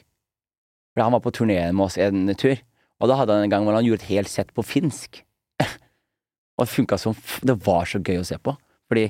For 0.94 1.04
han 1.04 1.14
var 1.14 1.22
på 1.24 1.32
turné 1.34 1.60
med 1.70 1.86
oss 1.86 1.98
en 2.00 2.30
tur, 2.38 2.58
og 3.00 3.10
da 3.10 3.18
hadde 3.20 3.36
han 3.36 3.46
en 3.46 3.52
gang 3.52 3.66
hvor 3.66 3.76
han 3.76 3.86
gjorde 3.86 4.04
et 4.04 4.12
helt 4.14 4.30
sett 4.30 4.50
på 4.56 4.64
finsk. 4.66 5.22
og 6.56 6.64
det 6.64 6.72
funka 6.72 6.98
som 6.98 7.16
Det 7.42 7.56
var 7.64 7.86
så 7.88 8.00
gøy 8.00 8.20
å 8.20 8.26
se 8.26 8.38
på. 8.38 8.56
Fordi 8.90 9.08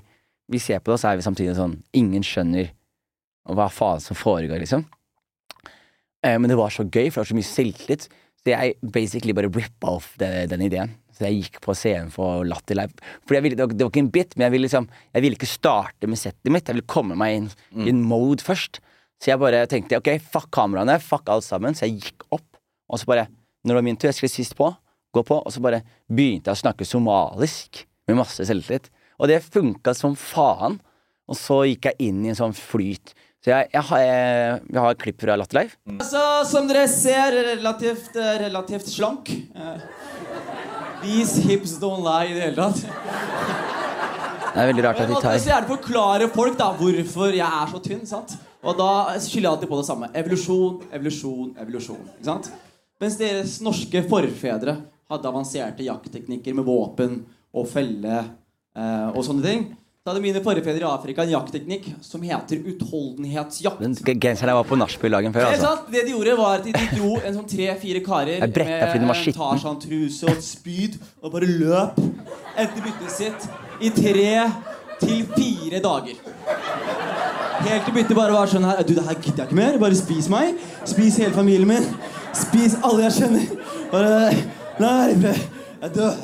vi 0.51 0.61
ser 0.61 0.81
på 0.81 0.91
det, 0.91 0.99
og 0.99 1.03
så 1.03 1.11
er 1.11 1.21
vi 1.21 1.27
samtidig 1.27 1.57
sånn 1.57 1.79
Ingen 1.97 2.25
skjønner 2.27 2.73
hva 3.51 3.71
faen 3.73 4.03
som 4.03 4.19
foregår, 4.19 4.61
liksom. 4.63 4.85
Eh, 6.23 6.37
men 6.37 6.51
det 6.51 6.59
var 6.59 6.73
så 6.75 6.85
gøy, 6.85 7.09
for 7.09 7.21
det 7.21 7.25
var 7.25 7.31
så 7.31 7.39
mye 7.39 7.49
selvtillit. 7.49 8.09
Så 8.41 8.53
jeg 8.53 8.77
basically 8.95 9.35
bare 9.37 9.51
rippa 9.53 9.97
off 9.97 10.13
det, 10.21 10.51
den 10.53 10.65
ideen. 10.67 10.93
Så 11.21 11.29
jeg 11.29 11.43
gikk 11.43 11.59
på 11.61 11.75
scenen 11.77 12.09
for 12.15 12.47
Latter 12.49 12.79
Live. 12.79 12.97
Fordi 13.29 13.37
jeg 13.37 13.45
ville, 13.45 13.59
det, 13.59 13.67
var, 13.67 13.75
det 13.77 13.85
var 13.85 13.93
ikke 13.93 14.05
en 14.07 14.15
bit, 14.15 14.37
men 14.37 14.47
jeg 14.47 14.55
ville 14.55 14.69
liksom 14.71 14.87
Jeg 14.89 15.25
ville 15.25 15.37
ikke 15.37 15.51
starte 15.51 16.09
med 16.09 16.21
settet 16.21 16.53
mitt. 16.55 16.65
Jeg 16.65 16.79
ville 16.79 16.89
komme 16.89 17.19
meg 17.21 17.37
inn 17.37 17.51
i 17.85 17.91
en 17.93 18.01
mode 18.01 18.41
først. 18.47 18.81
Så 19.21 19.35
jeg 19.35 19.43
bare 19.43 19.67
tenkte 19.69 19.99
ok, 20.01 20.15
fuck 20.33 20.49
kameraene, 20.57 20.97
fuck 21.05 21.29
alt 21.29 21.45
sammen. 21.45 21.77
Så 21.77 21.85
jeg 21.85 22.01
gikk 22.07 22.25
opp, 22.33 22.49
og 22.89 23.03
så 23.03 23.11
bare 23.11 23.29
Når 23.61 23.75
det 23.75 23.77
var 23.77 23.85
min 23.85 23.97
tur, 24.01 24.09
jeg 24.09 24.17
skulle 24.17 24.33
sist 24.33 24.55
på, 24.57 24.71
gå 25.13 25.23
på, 25.29 25.37
og 25.37 25.53
så 25.53 25.61
bare 25.61 25.83
begynte 26.09 26.49
jeg 26.49 26.57
å 26.57 26.61
snakke 26.63 26.87
somalisk 26.89 27.83
med 28.09 28.17
masse 28.17 28.47
selvtillit. 28.49 28.87
Og 29.21 29.29
det 29.29 29.43
funka 29.45 29.93
som 29.93 30.15
faen. 30.17 30.79
Og 31.29 31.37
så 31.37 31.59
gikk 31.69 31.91
jeg 31.91 32.09
inn 32.09 32.25
i 32.25 32.33
en 32.33 32.39
sånn 32.39 32.57
flyt. 32.57 33.13
Så 33.41 33.55
jeg, 33.55 33.71
jeg, 33.73 33.83
har, 33.89 34.01
jeg, 34.05 34.57
jeg 34.69 34.81
har 34.85 34.95
et 34.95 35.01
klipp 35.01 35.23
fra 35.23 35.37
Latterlife. 35.41 35.79
Mm. 35.89 36.01
Altså, 36.03 36.23
som 36.51 36.67
dere 36.69 36.83
ser, 36.93 37.37
relativt, 37.55 38.17
relativt 38.43 38.91
slank. 38.93 39.31
Eh, 39.33 39.87
These 41.01 41.43
hips 41.49 41.79
don't 41.81 42.05
lie 42.05 42.31
i 42.31 42.37
det 42.37 42.47
hele 42.49 42.57
tatt. 42.57 42.85
Det 44.51 44.59
er 44.59 44.71
veldig 44.73 44.85
rart 44.85 45.01
at 45.01 45.11
de 45.11 45.19
tar 45.23 45.39
så 45.39 45.53
gjerne 45.53 45.71
forklare 45.71 46.27
folk 46.35 46.57
da 46.59 46.71
hvorfor 46.77 47.37
jeg 47.37 47.47
er 47.47 47.71
så 47.71 47.81
tynn. 47.85 48.03
sant? 48.09 48.35
Og 48.61 48.77
da 48.77 48.91
skylder 49.17 49.47
jeg 49.47 49.53
alltid 49.55 49.71
på 49.71 49.79
det 49.79 49.87
samme. 49.89 50.09
Evolusjon, 50.21 50.81
evolusjon, 50.93 51.53
evolusjon. 51.63 52.03
ikke 52.19 52.29
sant? 52.29 52.51
Mens 53.01 53.17
deres 53.17 53.55
norske 53.65 54.03
forfedre 54.11 54.75
hadde 55.11 55.31
avanserte 55.31 55.87
jaktteknikker 55.87 56.57
med 56.59 56.67
våpen 56.67 57.21
og 57.57 57.69
felle 57.71 58.19
eh, 58.21 59.09
og 59.15 59.23
sånne 59.27 59.47
ting, 59.47 59.65
så 60.01 60.09
hadde 60.15 60.21
mine 60.25 60.41
forfedre 60.41 60.81
i 60.81 60.85
Afrika 60.89 61.27
en 61.27 61.33
jaktteknikk 61.35 61.91
som 62.01 62.23
heter 62.25 62.63
utholdenhetsjakt. 62.71 63.83
Den 63.85 64.23
genseren 64.23 64.49
jeg 64.49 64.57
var 64.57 64.65
på 64.71 64.79
nachspiel 64.81 65.13
dagen 65.13 65.35
før, 65.35 65.51
altså. 65.51 65.73
Det, 65.85 65.93
Det 65.93 66.05
de 66.07 66.15
gjorde, 66.15 66.37
var 66.39 66.55
at 66.57 66.65
de, 66.65 66.73
de 66.73 66.87
dro 66.95 67.19
en 67.19 67.37
sånn 67.37 67.51
tre-fire 67.51 68.01
karer 68.07 68.47
skitten. 68.47 69.37
Tarzan-truse 69.37 70.25
og 70.25 70.33
et 70.33 70.47
spyd 70.49 70.97
og 71.21 71.37
bare 71.37 71.51
løp 71.53 72.01
etter 72.57 72.81
byttet 72.89 73.13
sitt 73.13 73.47
i 73.85 73.93
tre 74.01 74.33
til 75.05 75.21
fire 75.37 75.85
dager. 75.85 76.27
Helt 77.69 77.85
til 77.85 78.01
byttet 78.01 78.17
bare 78.17 78.41
var 78.41 78.49
sånn 78.49 78.65
her 78.73 78.81
Du, 78.81 78.97
det 78.97 79.05
her 79.05 79.21
gidder 79.21 79.45
jeg 79.45 79.51
ikke 79.51 79.61
mer. 79.61 79.81
Bare 79.85 80.01
spis 80.01 80.33
meg. 80.33 80.57
Spis 80.89 81.21
hele 81.21 81.37
familien 81.37 81.69
min. 81.77 81.91
Spis 82.33 82.81
alle 82.81 83.11
jeg 83.11 83.19
kjenner. 83.21 83.75
Bare 83.93 84.33
Nei, 84.81 85.35
jeg 85.83 85.93
dør. 85.93 86.17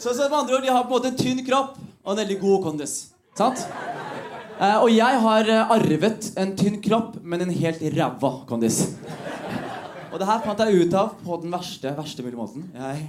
Så, 0.00 0.14
så 0.16 0.30
med 0.30 0.44
andre 0.46 0.56
ord, 0.56 0.64
de 0.64 0.72
har 0.72 0.86
på 0.86 0.88
en 0.88 0.96
måte 0.96 1.12
en 1.12 1.20
tynn 1.20 1.44
kropp 1.44 1.82
og 2.06 2.12
en 2.14 2.20
veldig 2.22 2.38
god 2.40 2.62
kondis. 2.68 2.94
Sant? 3.36 3.66
Eh, 4.56 4.78
og 4.78 4.88
jeg 4.94 5.20
har 5.26 5.50
eh, 5.52 5.72
arvet 5.74 6.30
en 6.38 6.54
tynn 6.56 6.78
kropp, 6.84 7.18
men 7.20 7.42
en 7.44 7.52
helt 7.52 7.82
ræva 7.96 8.32
kondis. 8.48 8.78
Og 10.12 10.20
det 10.22 10.28
her 10.30 10.44
fant 10.46 10.62
jeg 10.62 10.86
ut 10.86 10.94
av 10.96 11.16
på 11.20 11.36
den 11.42 11.52
verste, 11.52 11.92
verste 11.98 12.24
mulige 12.24 12.38
måten. 12.38 12.70
Jeg, 12.72 13.08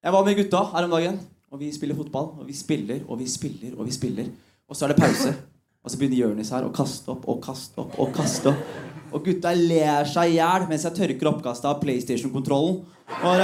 jeg 0.00 0.14
var 0.14 0.24
med 0.24 0.38
gutta 0.38 0.62
her 0.70 0.86
om 0.86 0.94
dagen, 0.94 1.18
og 1.50 1.60
vi 1.60 1.72
spiller 1.74 1.98
fotball. 1.98 2.30
Og 2.40 2.46
vi 2.48 2.56
spiller 2.56 3.02
og 3.08 3.18
vi 3.20 3.26
spiller 3.28 3.74
og 3.76 3.90
vi 3.90 3.96
spiller. 3.98 4.30
Og 4.70 4.78
så 4.78 4.86
er 4.86 4.94
det 4.94 5.02
pause. 5.02 5.34
Og 5.82 5.90
så 5.90 5.98
begynner 5.98 6.22
Jonis 6.22 6.52
her 6.54 6.64
å 6.64 6.72
kaste 6.72 7.10
opp 7.12 7.26
og 7.28 7.42
kaste 7.44 7.82
opp 7.82 7.98
og 8.00 8.14
kaste 8.16 8.54
opp. 8.54 8.78
Og 9.10 9.24
gutta 9.26 9.50
ler 9.56 10.06
seg 10.06 10.30
i 10.30 10.38
hjel 10.38 10.68
mens 10.70 10.86
jeg 10.86 10.96
tørker 10.96 11.32
oppkastet 11.32 11.66
av 11.72 11.80
PlayStation-kontrollen. 11.82 12.84
Og 13.20 13.34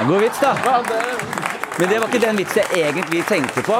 En 0.00 0.08
god 0.08 0.22
vits, 0.24 0.40
da. 0.40 1.29
Men 1.78 1.90
det 1.90 1.98
var 2.00 2.08
ikke 2.08 2.22
den 2.24 2.40
vitsen 2.40 2.62
jeg 2.62 2.88
egentlig 2.90 3.22
tenkte 3.28 3.64
på. 3.66 3.78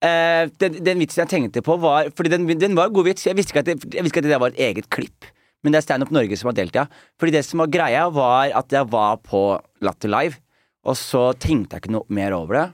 Eh, 0.00 0.48
den, 0.62 0.80
den 0.84 1.02
vitsen 1.02 1.22
jeg 1.22 1.30
tenkte 1.30 1.62
på, 1.64 1.76
var 1.80 2.08
Fordi 2.16 2.32
den, 2.32 2.48
den 2.58 2.76
var 2.78 2.92
god 2.94 3.10
vits. 3.10 3.26
Jeg 3.28 3.36
visste 3.38 3.52
ikke 3.54 3.64
at 3.64 3.70
det, 3.70 3.94
jeg 3.94 4.04
visste 4.04 4.18
ikke 4.18 4.26
at 4.26 4.32
det 4.32 4.42
var 4.42 4.54
et 4.54 4.62
eget 4.70 4.90
klipp. 4.92 5.28
Men 5.62 5.74
det 5.74 5.80
er 5.80 5.86
Standup 5.86 6.12
Norge 6.14 6.38
som 6.40 6.50
har 6.50 6.56
delt 6.56 6.72
det. 6.74 6.86
ja. 6.86 7.08
Fordi 7.20 7.34
det 7.36 7.44
som 7.44 7.60
var 7.62 7.72
greia, 7.72 8.06
var 8.08 8.52
at 8.62 8.72
jeg 8.72 8.88
var 8.90 9.20
på 9.24 9.42
Latter 9.84 10.08
Live, 10.08 10.40
og 10.88 10.96
så 10.96 11.30
tenkte 11.36 11.76
jeg 11.76 11.84
ikke 11.84 11.96
noe 11.98 12.08
mer 12.08 12.32
over 12.32 12.56
det. 12.56 12.66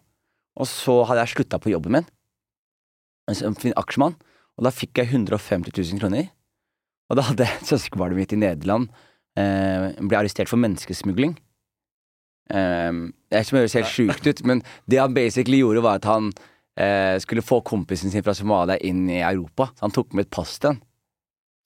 Og 0.57 0.71
så 0.71 1.01
hadde 1.09 1.25
jeg 1.25 1.35
slutta 1.35 1.59
på 1.61 1.75
jobben 1.75 1.99
min 1.99 2.13
som 3.35 3.57
aksjemann, 3.75 4.15
og 4.55 4.67
da 4.67 4.71
fikk 4.71 5.01
jeg 5.01 5.11
150 5.11 5.75
000 5.75 5.99
kroner. 5.99 6.29
Og 7.11 7.19
da 7.19 7.25
hadde 7.27 7.49
søskenbarnet 7.67 8.19
mitt 8.21 8.35
i 8.35 8.39
Nederland 8.39 8.87
eh, 9.39 9.91
ble 9.99 10.21
arrestert 10.21 10.51
for 10.51 10.61
menneskesmugling. 10.63 11.35
Um, 12.55 13.11
det 13.37 13.43
er 13.43 13.45
ikke 13.45 13.53
som 13.53 13.59
høres 13.61 13.77
helt 13.77 13.93
sjukt 13.93 14.29
ut, 14.31 14.43
men 14.49 14.63
det 14.89 15.01
han 15.03 15.17
basically 15.17 15.61
gjorde, 15.61 15.83
var 15.85 16.01
at 16.01 16.09
han 16.09 16.31
eh, 16.81 17.19
skulle 17.21 17.45
få 17.45 17.61
kompisen 17.67 18.13
sin 18.13 18.25
fra 18.25 18.33
Somalia 18.37 18.79
inn 18.81 19.05
i 19.11 19.21
Europa. 19.21 19.69
Så 19.77 19.85
han 19.85 19.95
tok 19.97 20.17
med 20.17 20.27
et 20.27 20.33
pass 20.33 20.57
til 20.57 20.73
han. 20.73 20.81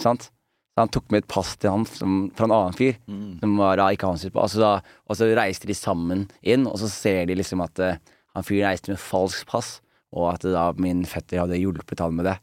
Sant? 0.02 0.30
Så 0.74 0.82
han 0.82 0.90
tok 0.90 1.06
med 1.14 1.22
et 1.22 1.30
pass 1.30 1.54
til 1.60 1.70
han 1.70 1.86
som, 1.86 2.18
fra 2.34 2.48
en 2.48 2.56
annen 2.56 2.74
fyr, 2.78 2.98
som 3.38 3.54
var 3.60 3.78
da 3.78 3.86
ikke 3.94 4.10
hans 4.10 4.26
pass. 4.34 4.58
Og, 4.58 4.64
da, 4.64 4.98
og 5.06 5.18
så 5.18 5.30
reiste 5.38 5.70
de 5.70 5.78
sammen 5.78 6.26
inn, 6.42 6.66
og 6.66 6.78
så 6.82 6.90
ser 6.90 7.30
de 7.30 7.38
liksom 7.38 7.62
at 7.62 7.78
eh, 7.84 8.02
han 8.34 8.46
fyren 8.46 8.70
reiste 8.70 8.90
med 8.90 9.02
falskt 9.02 9.46
pass, 9.50 9.78
og 10.10 10.32
at 10.34 10.46
da 10.50 10.70
min 10.74 11.04
fetter 11.06 11.44
hadde 11.44 11.58
hjulpet 11.60 12.02
han 12.02 12.18
med 12.18 12.26
det. 12.32 12.38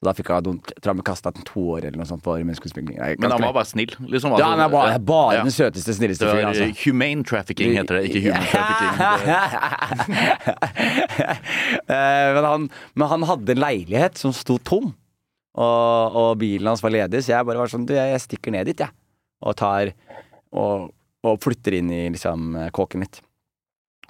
Så 0.00 0.06
da 0.08 0.12
fikk 0.16 0.30
jeg 0.32 0.44
noen, 0.46 0.60
tror 0.80 0.94
ble 0.96 1.02
kastet 1.04 1.38
to 1.44 1.62
år 1.74 1.84
eller 1.84 2.00
noe 2.00 2.08
sånt 2.08 2.22
for. 2.24 2.40
Men 2.40 2.56
han 2.56 3.42
var 3.44 3.52
bare 3.52 3.68
snill. 3.68 3.90
Liksom, 4.00 4.32
ja, 4.40 4.46
han 4.48 4.62
er 4.64 4.70
bare, 4.72 4.94
bare 5.04 5.34
Ja. 5.36 5.42
den 5.44 5.52
søteste, 5.52 5.92
snilleste 5.92 6.24
fyren. 6.24 6.48
Altså. 6.54 6.70
humane 6.86 7.20
trafficking, 7.28 7.74
heter 7.76 7.98
det. 7.98 8.08
Ikke 8.08 8.22
human 8.30 8.46
trafficking. 8.48 8.96
Eh, 11.90 12.28
men, 12.34 12.44
han, 12.44 12.64
men 12.94 13.08
han 13.10 13.24
hadde 13.26 13.52
en 13.52 13.60
leilighet 13.60 14.18
som 14.18 14.32
sto 14.34 14.56
tom, 14.62 14.92
og, 15.58 16.16
og 16.16 16.28
bilen 16.40 16.70
hans 16.70 16.82
var 16.84 16.92
ledig, 16.94 17.20
så 17.24 17.34
jeg 17.34 17.46
bare 17.48 17.58
var 17.60 17.72
sånn 17.72 17.84
Du, 17.88 17.92
jeg, 17.96 18.20
stikker 18.22 18.54
ned 18.54 18.70
dit, 18.70 18.80
jeg. 18.80 18.94
Og 19.42 19.56
tar 19.58 19.90
og, 20.54 20.88
og 21.26 21.40
flytter 21.42 21.76
inn 21.80 21.90
i 21.92 22.04
liksom 22.14 22.54
kåken 22.76 23.02
mitt. 23.02 23.20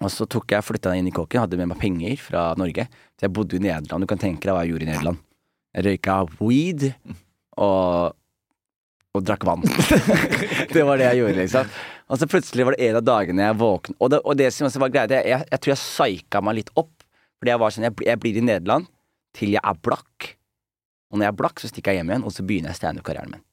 Og 0.01 0.13
så 0.13 0.29
tok 0.31 0.53
jeg 0.55 0.67
flytta 0.67 0.95
inn 0.97 1.09
i 1.09 1.15
kåken, 1.17 1.43
hadde 1.47 1.59
med 1.61 1.73
meg 1.73 1.81
penger 1.81 2.21
fra 2.21 2.45
Norge. 2.61 2.87
Så 3.17 3.27
jeg 3.27 3.35
bodde 3.37 3.59
i 3.59 3.65
Nederland. 3.65 4.05
Du 4.05 4.11
kan 4.13 4.21
tenke 4.21 4.47
deg 4.47 4.55
hva 4.55 4.63
jeg 4.65 4.75
gjorde 4.75 4.87
i 4.87 4.93
Nederland. 4.93 5.25
Jeg 5.77 5.87
røyka 5.87 6.17
weed 6.41 6.89
og, 7.61 8.17
og 9.15 9.25
drakk 9.27 9.45
vann. 9.47 9.63
det 10.75 10.83
var 10.87 10.99
det 10.99 11.11
jeg 11.13 11.21
gjorde, 11.23 11.37
liksom. 11.43 11.75
Og 12.11 12.19
så 12.19 12.27
plutselig 12.27 12.67
var 12.67 12.75
det 12.75 12.89
en 12.89 12.99
av 12.99 13.05
dagene 13.07 13.45
jeg 13.45 13.59
våknet 13.61 13.95
Og 14.03 14.11
det, 14.11 14.19
og 14.27 14.35
det 14.41 14.49
som 14.55 14.67
også 14.67 14.81
var 14.83 14.91
greia, 14.91 15.07
det- 15.11 15.21
jeg, 15.31 15.45
jeg 15.53 15.61
tror 15.63 15.73
jeg 15.75 15.83
psyka 15.85 16.41
meg 16.43 16.59
litt 16.59 16.73
opp. 16.81 16.91
Fordi 17.39 17.53
jeg 17.55 17.61
var 17.63 17.75
sånn, 17.77 17.87
jeg, 17.87 17.95
jeg 18.09 18.21
blir 18.21 18.41
i 18.41 18.43
Nederland 18.45 18.89
til 19.39 19.55
jeg 19.55 19.63
er 19.63 19.79
blakk. 19.87 20.33
Og 21.11 21.19
når 21.19 21.29
jeg 21.29 21.33
er 21.35 21.39
blakk, 21.39 21.63
så 21.63 21.71
stikker 21.71 21.95
jeg 21.95 22.01
hjem 22.03 22.11
igjen, 22.13 22.27
og 22.27 22.35
så 22.35 22.45
begynner 22.47 22.71
jeg 22.75 22.81
standup-karrieren 22.81 23.31
min. 23.37 23.45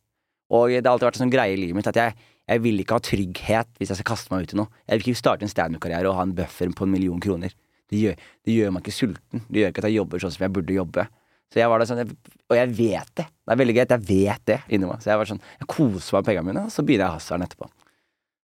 Og 0.58 0.72
det 0.74 0.82
har 0.82 0.94
alltid 0.96 1.08
vært 1.10 1.20
en 1.20 1.24
sånn 1.26 1.34
greie 1.34 1.54
i 1.54 1.60
livet 1.60 1.76
mitt 1.78 1.88
at 1.92 1.98
jeg, 2.00 2.16
jeg 2.48 2.62
vil 2.64 2.82
ikke 2.82 2.98
ha 2.98 3.04
trygghet 3.04 3.70
hvis 3.78 3.90
jeg 3.92 4.00
skal 4.00 4.10
kaste 4.14 4.32
meg 4.34 4.46
ut 4.48 4.54
i 4.56 4.60
noe. 4.62 4.70
Jeg 4.88 5.00
vil 5.02 5.10
ikke 5.12 5.22
starte 5.22 5.46
en 5.46 5.52
standup-karriere 5.52 6.10
og 6.10 6.18
ha 6.18 6.26
en 6.26 6.34
buffer 6.38 6.72
på 6.78 6.88
en 6.88 6.94
million 6.94 7.22
kroner. 7.24 7.54
Det 7.92 8.02
gjør, 8.02 8.18
det 8.48 8.56
gjør 8.58 8.74
meg 8.76 8.84
ikke 8.86 8.96
sulten. 8.98 9.44
Det 9.48 9.62
gjør 9.62 9.72
ikke 9.74 9.84
at 9.84 9.90
jeg 9.90 9.98
jobber 10.00 10.24
sånn 10.24 10.34
som 10.36 10.46
jeg 10.48 10.54
burde 10.58 10.76
jobbe. 10.78 11.08
Så 11.54 11.62
jeg 11.62 11.72
var 11.72 11.80
da 11.80 11.88
sånn, 11.88 12.16
Og 12.48 12.56
jeg 12.56 12.72
vet 12.76 13.12
det. 13.20 13.26
Det 13.28 13.54
er 13.54 13.60
veldig 13.60 13.76
gøy 13.76 13.84
at 13.84 13.94
jeg 13.96 14.06
vet 14.08 14.44
det 14.48 14.58
inni 14.68 14.88
meg. 14.88 15.02
Så 15.04 15.12
jeg 15.12 15.20
var 15.20 15.30
sånn, 15.30 15.44
jeg 15.60 15.70
koser 15.72 16.16
meg 16.16 16.22
med 16.22 16.28
pengene 16.30 16.48
mine, 16.50 16.66
og 16.68 16.74
så 16.74 16.84
begynner 16.84 17.08
jeg 17.08 17.20
hasarden 17.20 17.48
etterpå. 17.48 17.70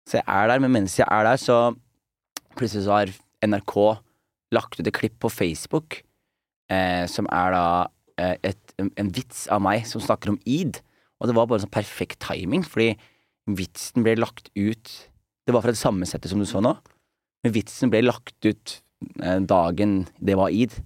Så 0.09 0.18
jeg 0.18 0.26
er 0.26 0.48
der, 0.50 0.62
men 0.62 0.74
mens 0.74 0.96
jeg 0.98 1.07
er 1.07 1.26
der, 1.26 1.38
så 1.38 1.59
plutselig 2.59 2.86
så 2.86 2.96
har 2.96 3.12
NRK 3.46 3.76
lagt 4.55 4.78
ut 4.78 4.86
et 4.86 4.94
klipp 4.94 5.18
på 5.22 5.30
Facebook 5.32 6.03
eh, 6.72 7.05
som 7.11 7.28
er 7.32 7.55
da 7.55 7.66
eh, 8.20 8.36
et, 8.50 8.74
en, 8.82 9.12
vits 9.14 9.46
av 9.53 9.62
meg 9.64 9.86
som 9.88 10.03
snakker 10.03 10.34
om 10.34 10.40
id. 10.44 10.80
Og 11.22 11.30
det 11.30 11.36
var 11.38 11.48
bare 11.50 11.62
sånn 11.64 11.72
perfekt 11.72 12.20
timing, 12.24 12.64
fordi 12.66 12.92
vitsen 13.50 14.05
ble 14.07 14.14
lagt 14.20 14.53
ut 14.55 14.90
Det 15.42 15.50
var 15.50 15.64
fra 15.64 15.72
det 15.74 15.80
samme 15.80 16.07
settet 16.07 16.30
som 16.30 16.38
du 16.38 16.46
så 16.46 16.61
nå, 16.62 16.76
men 17.42 17.55
vitsen 17.57 17.90
ble 17.90 18.05
lagt 18.05 18.46
ut 18.46 18.76
eh, 19.18 19.40
dagen 19.42 20.05
det 20.22 20.36
var 20.38 20.55
id. 20.55 20.76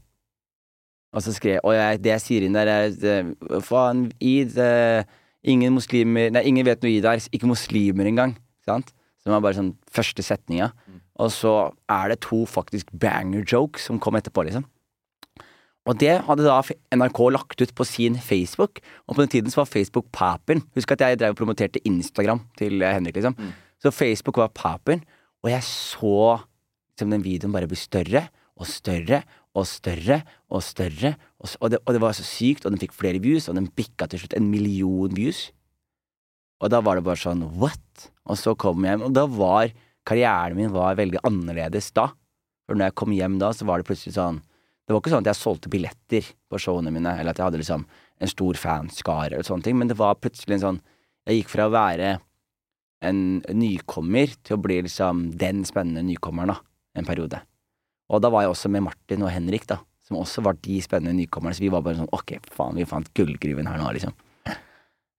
Og 1.16 1.24
så 1.24 1.32
skrev 1.32 1.64
Og 1.64 1.72
jeg, 1.72 2.02
det 2.04 2.12
jeg 2.12 2.24
sier 2.24 2.44
inn 2.44 2.56
der, 2.56 2.68
er 2.68 3.62
Faen, 3.64 4.10
id 4.20 4.58
Ingen 5.46 5.76
muslimer 5.76 6.32
Nei, 6.34 6.42
ingen 6.50 6.66
vet 6.66 6.82
noe 6.82 6.92
id 6.92 7.06
er. 7.08 7.22
Ikke 7.32 7.48
muslimer 7.48 8.08
engang. 8.10 8.34
Sant? 8.66 8.92
Som 9.22 9.34
var 9.34 9.44
bare 9.44 9.58
sånn 9.58 9.74
første 9.90 10.24
setninga. 10.26 10.72
Og 11.22 11.30
så 11.32 11.52
er 11.90 12.12
det 12.12 12.22
to 12.26 12.42
faktisk 12.50 12.90
banger 12.92 13.46
jokes 13.46 13.86
som 13.88 14.00
kom 14.02 14.18
etterpå, 14.18 14.44
liksom. 14.46 14.66
Og 15.86 15.98
det 16.00 16.16
hadde 16.26 16.44
da 16.46 16.58
NRK 16.98 17.20
lagt 17.30 17.62
ut 17.62 17.72
på 17.78 17.86
sin 17.86 18.18
Facebook, 18.18 18.80
og 19.06 19.14
på 19.14 19.22
den 19.22 19.30
tiden 19.30 19.52
så 19.52 19.62
var 19.62 19.70
Facebook 19.70 20.08
papen. 20.14 20.64
Husk 20.74 20.92
at 20.96 21.04
jeg 21.04 21.20
drev 21.20 21.36
og 21.36 21.38
promoterte 21.38 21.82
Instagram 21.86 22.42
til 22.58 22.82
eh, 22.82 22.94
Henrik, 22.96 23.20
liksom. 23.20 23.38
Så 23.82 23.94
Facebook 23.94 24.40
var 24.42 24.50
papen, 24.54 25.04
og 25.44 25.52
jeg 25.52 25.62
så 25.62 26.40
liksom 26.90 27.12
den 27.12 27.22
videoen 27.22 27.54
bare 27.54 27.70
bli 27.70 27.78
større 27.78 28.26
og 28.56 28.66
større 28.66 29.22
og 29.56 29.64
større 29.68 30.20
og 30.52 30.62
større. 30.64 31.14
Og, 31.40 31.50
og, 31.60 31.70
det, 31.72 31.80
og 31.84 31.96
det 31.96 32.02
var 32.02 32.16
så 32.16 32.26
sykt, 32.26 32.66
og 32.66 32.74
den 32.74 32.82
fikk 32.82 32.94
flere 32.96 33.22
views, 33.22 33.48
og 33.48 33.56
den 33.58 33.70
bikka 33.72 34.08
til 34.10 34.22
slutt 34.22 34.36
en 34.36 34.50
million 34.52 35.14
views. 35.16 35.48
Og 36.62 36.72
da 36.72 36.80
var 36.84 36.98
det 36.98 37.06
bare 37.06 37.20
sånn 37.20 37.44
what? 37.60 38.08
Og 38.28 38.38
så 38.40 38.56
kom 38.58 38.84
jeg 38.84 38.96
hjem, 38.96 39.06
og 39.08 39.16
da 39.16 39.26
var 39.30 39.72
karrieren 40.06 40.58
min 40.58 40.74
var 40.74 40.98
veldig 40.98 41.22
annerledes 41.26 41.90
da. 41.96 42.10
For 42.66 42.78
når 42.78 42.90
jeg 42.90 42.98
kom 42.98 43.14
hjem 43.14 43.40
da, 43.42 43.52
så 43.54 43.66
var 43.68 43.80
det 43.80 43.88
plutselig 43.88 44.16
sånn 44.16 44.42
Det 44.86 44.94
var 44.94 45.00
ikke 45.02 45.10
sånn 45.10 45.24
at 45.24 45.32
jeg 45.32 45.38
solgte 45.40 45.70
billetter 45.70 46.28
på 46.46 46.58
showene 46.62 46.92
mine, 46.94 47.16
eller 47.18 47.32
at 47.32 47.40
jeg 47.40 47.48
hadde 47.48 47.58
liksom 47.58 47.86
en 48.22 48.30
stor 48.30 48.58
fanskare 48.58 49.34
eller 49.34 49.46
sånne 49.46 49.66
ting, 49.66 49.76
men 49.78 49.90
det 49.90 49.98
var 49.98 50.18
plutselig 50.20 50.56
en 50.56 50.62
sånn 50.62 50.78
Jeg 51.26 51.40
gikk 51.40 51.50
fra 51.56 51.66
å 51.66 51.74
være 51.74 52.12
en 53.06 53.18
nykommer 53.50 54.30
til 54.46 54.56
å 54.56 54.62
bli 54.62 54.78
liksom 54.86 55.26
den 55.38 55.64
spennende 55.68 56.04
nykommeren, 56.06 56.54
da, 56.54 56.60
en 56.96 57.08
periode. 57.08 57.42
Og 58.12 58.22
da 58.22 58.30
var 58.30 58.44
jeg 58.44 58.52
også 58.52 58.70
med 58.72 58.84
Martin 58.86 59.24
og 59.26 59.32
Henrik, 59.34 59.66
da, 59.70 59.80
som 60.06 60.20
også 60.20 60.44
var 60.46 60.58
de 60.62 60.78
spennende 60.84 61.16
nykommerne, 61.18 61.56
så 61.56 61.64
vi 61.64 61.72
var 61.72 61.82
bare 61.82 61.98
sånn 61.98 62.14
ok, 62.14 62.36
faen, 62.54 62.78
vi 62.78 62.86
fant 62.88 63.10
gullgruven 63.18 63.66
her 63.66 63.80
nå, 63.80 63.90
liksom. 63.96 64.14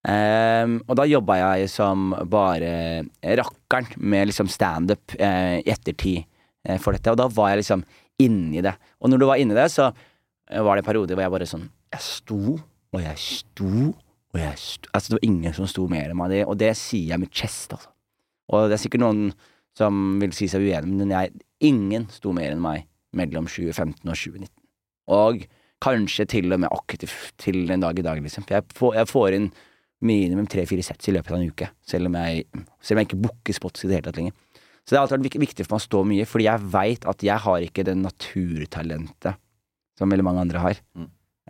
Um, 0.08 0.78
og 0.88 0.94
da 0.96 1.04
jobba 1.10 1.36
jeg 1.36 1.68
som 1.74 2.14
bare 2.32 3.04
rakkeren 3.36 3.90
med 4.00 4.30
liksom 4.30 4.48
standup 4.48 5.18
eh, 5.20 5.58
i 5.60 5.72
ettertid 5.74 6.22
eh, 6.64 6.78
for 6.80 6.96
dette, 6.96 7.12
og 7.12 7.20
da 7.20 7.26
var 7.34 7.52
jeg 7.52 7.66
liksom 7.66 7.84
inni 8.24 8.64
det. 8.64 8.72
Og 9.02 9.12
når 9.12 9.20
du 9.20 9.26
var 9.28 9.42
inni 9.42 9.58
det, 9.58 9.68
så 9.74 9.90
eh, 9.90 10.62
var 10.64 10.78
det 10.78 10.86
en 10.86 10.88
periode 10.88 11.18
hvor 11.18 11.26
jeg 11.26 11.34
bare 11.34 11.50
sånn 11.50 11.68
Jeg 11.92 12.06
sto, 12.06 12.56
og 12.96 13.04
jeg 13.04 13.20
sto, 13.20 13.74
og 13.92 14.40
jeg 14.40 14.64
sto 14.64 14.94
Altså, 14.94 15.10
det 15.10 15.18
var 15.18 15.28
ingen 15.28 15.58
som 15.60 15.68
sto 15.68 15.90
mer 15.92 16.08
enn 16.08 16.20
meg, 16.22 16.40
og 16.46 16.56
det 16.62 16.72
sier 16.80 17.12
jeg 17.12 17.26
med 17.26 17.34
chest, 17.34 17.76
altså. 17.76 17.92
Og 18.48 18.70
det 18.70 18.78
er 18.78 18.80
sikkert 18.86 19.04
noen 19.04 19.26
som 19.78 20.18
vil 20.22 20.34
si 20.36 20.50
seg 20.50 20.66
uenig, 20.66 20.96
men 20.98 21.14
jeg, 21.14 21.34
ingen 21.68 22.08
sto 22.14 22.34
mer 22.36 22.54
enn 22.54 22.64
meg 22.64 22.88
mellom 23.18 23.48
2015 23.50 24.02
og 24.04 24.18
2019. 24.18 24.52
Og 25.14 25.48
kanskje 25.84 26.26
til 26.34 26.54
og 26.54 26.62
med 26.64 26.74
akkurat 26.74 27.06
til, 27.06 27.16
til 27.38 27.74
en 27.74 27.84
dag 27.86 28.00
i 28.00 28.06
dag, 28.06 28.22
liksom. 28.24 28.46
For 28.48 28.58
jeg 28.58 28.78
får, 28.78 28.96
jeg 28.98 29.10
får 29.12 29.38
inn 29.38 29.50
minimum 30.08 30.48
tre-fire 30.50 30.86
sets 30.86 31.10
i 31.10 31.14
løpet 31.16 31.34
av 31.34 31.40
en 31.40 31.52
uke, 31.52 31.70
selv 31.86 32.10
om 32.10 32.18
jeg, 32.20 32.46
selv 32.82 32.98
om 32.98 33.02
jeg 33.02 33.10
ikke 33.10 33.24
booker 33.26 33.58
spots 33.58 33.86
i 33.86 33.90
det 33.90 34.00
hele 34.00 34.10
tatt 34.10 34.20
lenger. 34.22 34.38
Så 34.88 34.94
det 34.94 35.00
har 35.00 35.06
alltid 35.06 35.28
vært 35.28 35.42
viktig 35.44 35.66
for 35.66 35.76
meg 35.76 35.82
å 35.82 35.88
stå 35.88 36.02
mye, 36.08 36.26
fordi 36.30 36.48
jeg 36.48 36.72
veit 36.74 37.08
at 37.12 37.24
jeg 37.28 37.44
har 37.44 37.66
ikke 37.66 37.86
det 37.88 37.96
naturtalentet 38.00 39.40
som 39.98 40.14
veldig 40.14 40.26
mange 40.26 40.44
andre 40.46 40.62
har. 40.64 40.82
Mm. 40.96 41.08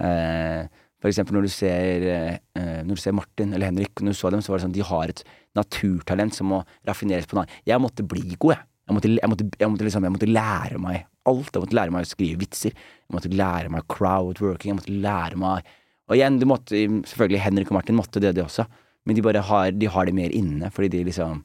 Eh, 0.07 0.86
for 1.08 1.14
eksempel 1.14 1.38
når 1.38 1.45
du 1.47 1.51
ser 1.53 2.05
eh, 2.12 2.82
Når 2.84 2.97
du 2.97 3.01
ser 3.01 3.16
Martin 3.16 3.53
eller 3.55 3.70
Henrik, 3.70 4.01
når 4.03 4.12
du 4.12 4.20
så 4.20 4.32
dem, 4.34 4.41
så 4.43 4.51
var 4.51 4.60
det 4.60 4.68
sånn 4.68 4.76
de 4.76 4.84
har 4.84 5.14
et 5.14 5.22
naturtalent 5.55 6.36
som 6.36 6.51
må 6.51 6.60
raffineres 6.88 7.30
på 7.30 7.38
noe 7.38 7.45
annet. 7.45 7.62
Jeg 7.66 7.82
måtte 7.82 8.03
bli 8.03 8.36
god, 8.36 8.58
jeg. 8.58 8.66
Jeg 8.88 8.95
måtte, 8.95 9.10
jeg, 9.12 9.30
måtte, 9.32 9.45
jeg, 9.60 9.70
måtte 9.72 9.88
liksom, 9.88 10.05
jeg 10.08 10.16
måtte 10.16 10.30
lære 10.30 10.82
meg 10.84 11.08
alt. 11.28 11.49
Jeg 11.55 11.64
måtte 11.64 11.78
lære 11.80 11.95
meg 11.95 12.05
å 12.05 12.10
skrive 12.12 12.39
vitser. 12.43 12.76
Jeg 12.76 13.16
måtte 13.16 13.32
lære 13.32 13.72
meg 13.72 13.88
crowdworking. 13.91 14.74
Jeg 14.74 14.80
måtte 14.82 14.99
lære 15.08 15.39
meg 15.39 15.74
Og 16.08 16.16
igjen, 16.16 16.38
selvfølgelig 16.39 17.41
Henrik 17.43 17.72
og 17.72 17.80
Martin 17.80 17.97
måtte 17.99 18.22
det, 18.24 18.36
de 18.36 18.45
også. 18.45 18.68
Men 19.08 19.18
de 19.18 19.41
har, 19.49 19.72
de 19.72 19.89
har 19.91 20.08
det 20.08 20.16
mer 20.16 20.36
inne, 20.36 20.70
fordi 20.72 20.91
de 20.93 21.08
liksom 21.08 21.41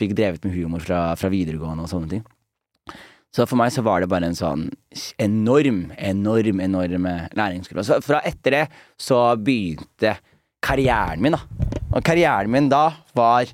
fikk 0.00 0.14
drevet 0.16 0.44
med 0.44 0.54
humor 0.56 0.84
fra, 0.84 1.00
fra 1.16 1.32
videregående 1.32 1.84
og 1.84 1.92
sånne 1.92 2.12
ting. 2.12 2.24
Så 3.34 3.44
for 3.48 3.58
meg 3.60 3.72
så 3.74 3.82
var 3.84 4.00
det 4.00 4.08
bare 4.08 4.30
en 4.30 4.38
sånn 4.38 4.68
enorm, 5.20 5.90
enorm, 5.98 6.60
enorm 6.64 7.08
læringskurve. 7.36 7.84
Så 7.84 7.98
fra 8.04 8.22
etter 8.24 8.54
det 8.54 8.64
så 9.00 9.20
begynte 9.36 10.16
karrieren 10.64 11.22
min, 11.22 11.36
da. 11.36 11.72
Og 11.92 12.04
karrieren 12.06 12.50
min 12.52 12.70
da 12.72 12.86
var 13.16 13.44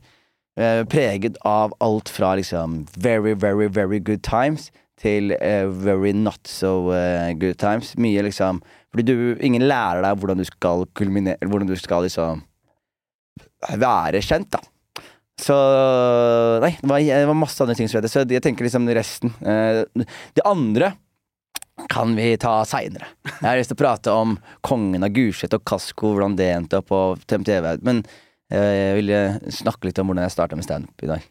eh, 0.58 0.84
preget 0.88 1.38
av 1.48 1.74
alt 1.82 2.12
fra 2.12 2.34
liksom 2.38 2.84
very, 2.96 3.34
very, 3.34 3.68
very 3.68 3.98
good 3.98 4.22
times 4.22 4.70
til 5.02 5.34
eh, 5.40 5.66
very 5.66 6.12
not 6.12 6.46
so 6.48 6.92
eh, 6.94 7.32
good 7.38 7.58
times. 7.58 7.96
Mye 7.98 8.22
liksom 8.28 8.62
Fordi 8.92 9.04
du, 9.08 9.38
ingen 9.40 9.64
lærer 9.64 10.02
deg 10.04 10.18
hvordan 10.20 10.42
du 10.42 10.44
skal 10.44 10.84
kulminere 10.94 11.48
Hvordan 11.48 11.70
du 11.70 11.76
skal 11.80 12.04
liksom 12.04 12.42
være 13.78 14.20
kjent, 14.26 14.50
da. 14.52 14.58
Så 15.42 15.56
Nei, 16.62 16.74
det 16.78 16.88
var, 16.88 17.02
det 17.02 17.28
var 17.28 17.38
masse 17.38 17.62
andre 17.64 17.74
ting 17.78 17.88
som 17.90 17.98
skjedde. 17.98 18.10
Så 18.12 18.22
jeg 18.22 18.44
tenker 18.44 18.66
liksom 18.66 18.86
resten 18.94 19.32
eh, 19.42 19.82
Det 20.36 20.44
andre 20.46 20.92
kan 21.90 22.12
vi 22.14 22.34
ta 22.38 22.60
seinere. 22.68 23.08
Jeg 23.26 23.46
har 23.46 23.58
lyst 23.58 23.72
til 23.72 23.78
å 23.78 23.82
prate 23.82 24.12
om 24.14 24.36
kongen 24.62 25.02
av 25.02 25.14
Gulset 25.14 25.54
og 25.56 25.64
Kasko, 25.66 26.12
hvordan 26.12 26.36
det 26.38 26.50
endte 26.52 26.78
opp 26.78 26.90
på 26.92 27.00
TV. 27.26 27.72
Men 27.82 28.02
eh, 28.52 28.72
jeg 28.76 28.96
ville 29.00 29.20
snakke 29.62 29.88
litt 29.88 29.98
om 29.98 30.10
hvordan 30.12 30.28
jeg 30.28 30.34
starta 30.36 30.58
med 30.58 30.68
standup 30.68 31.06
i 31.06 31.10
dag. 31.10 31.26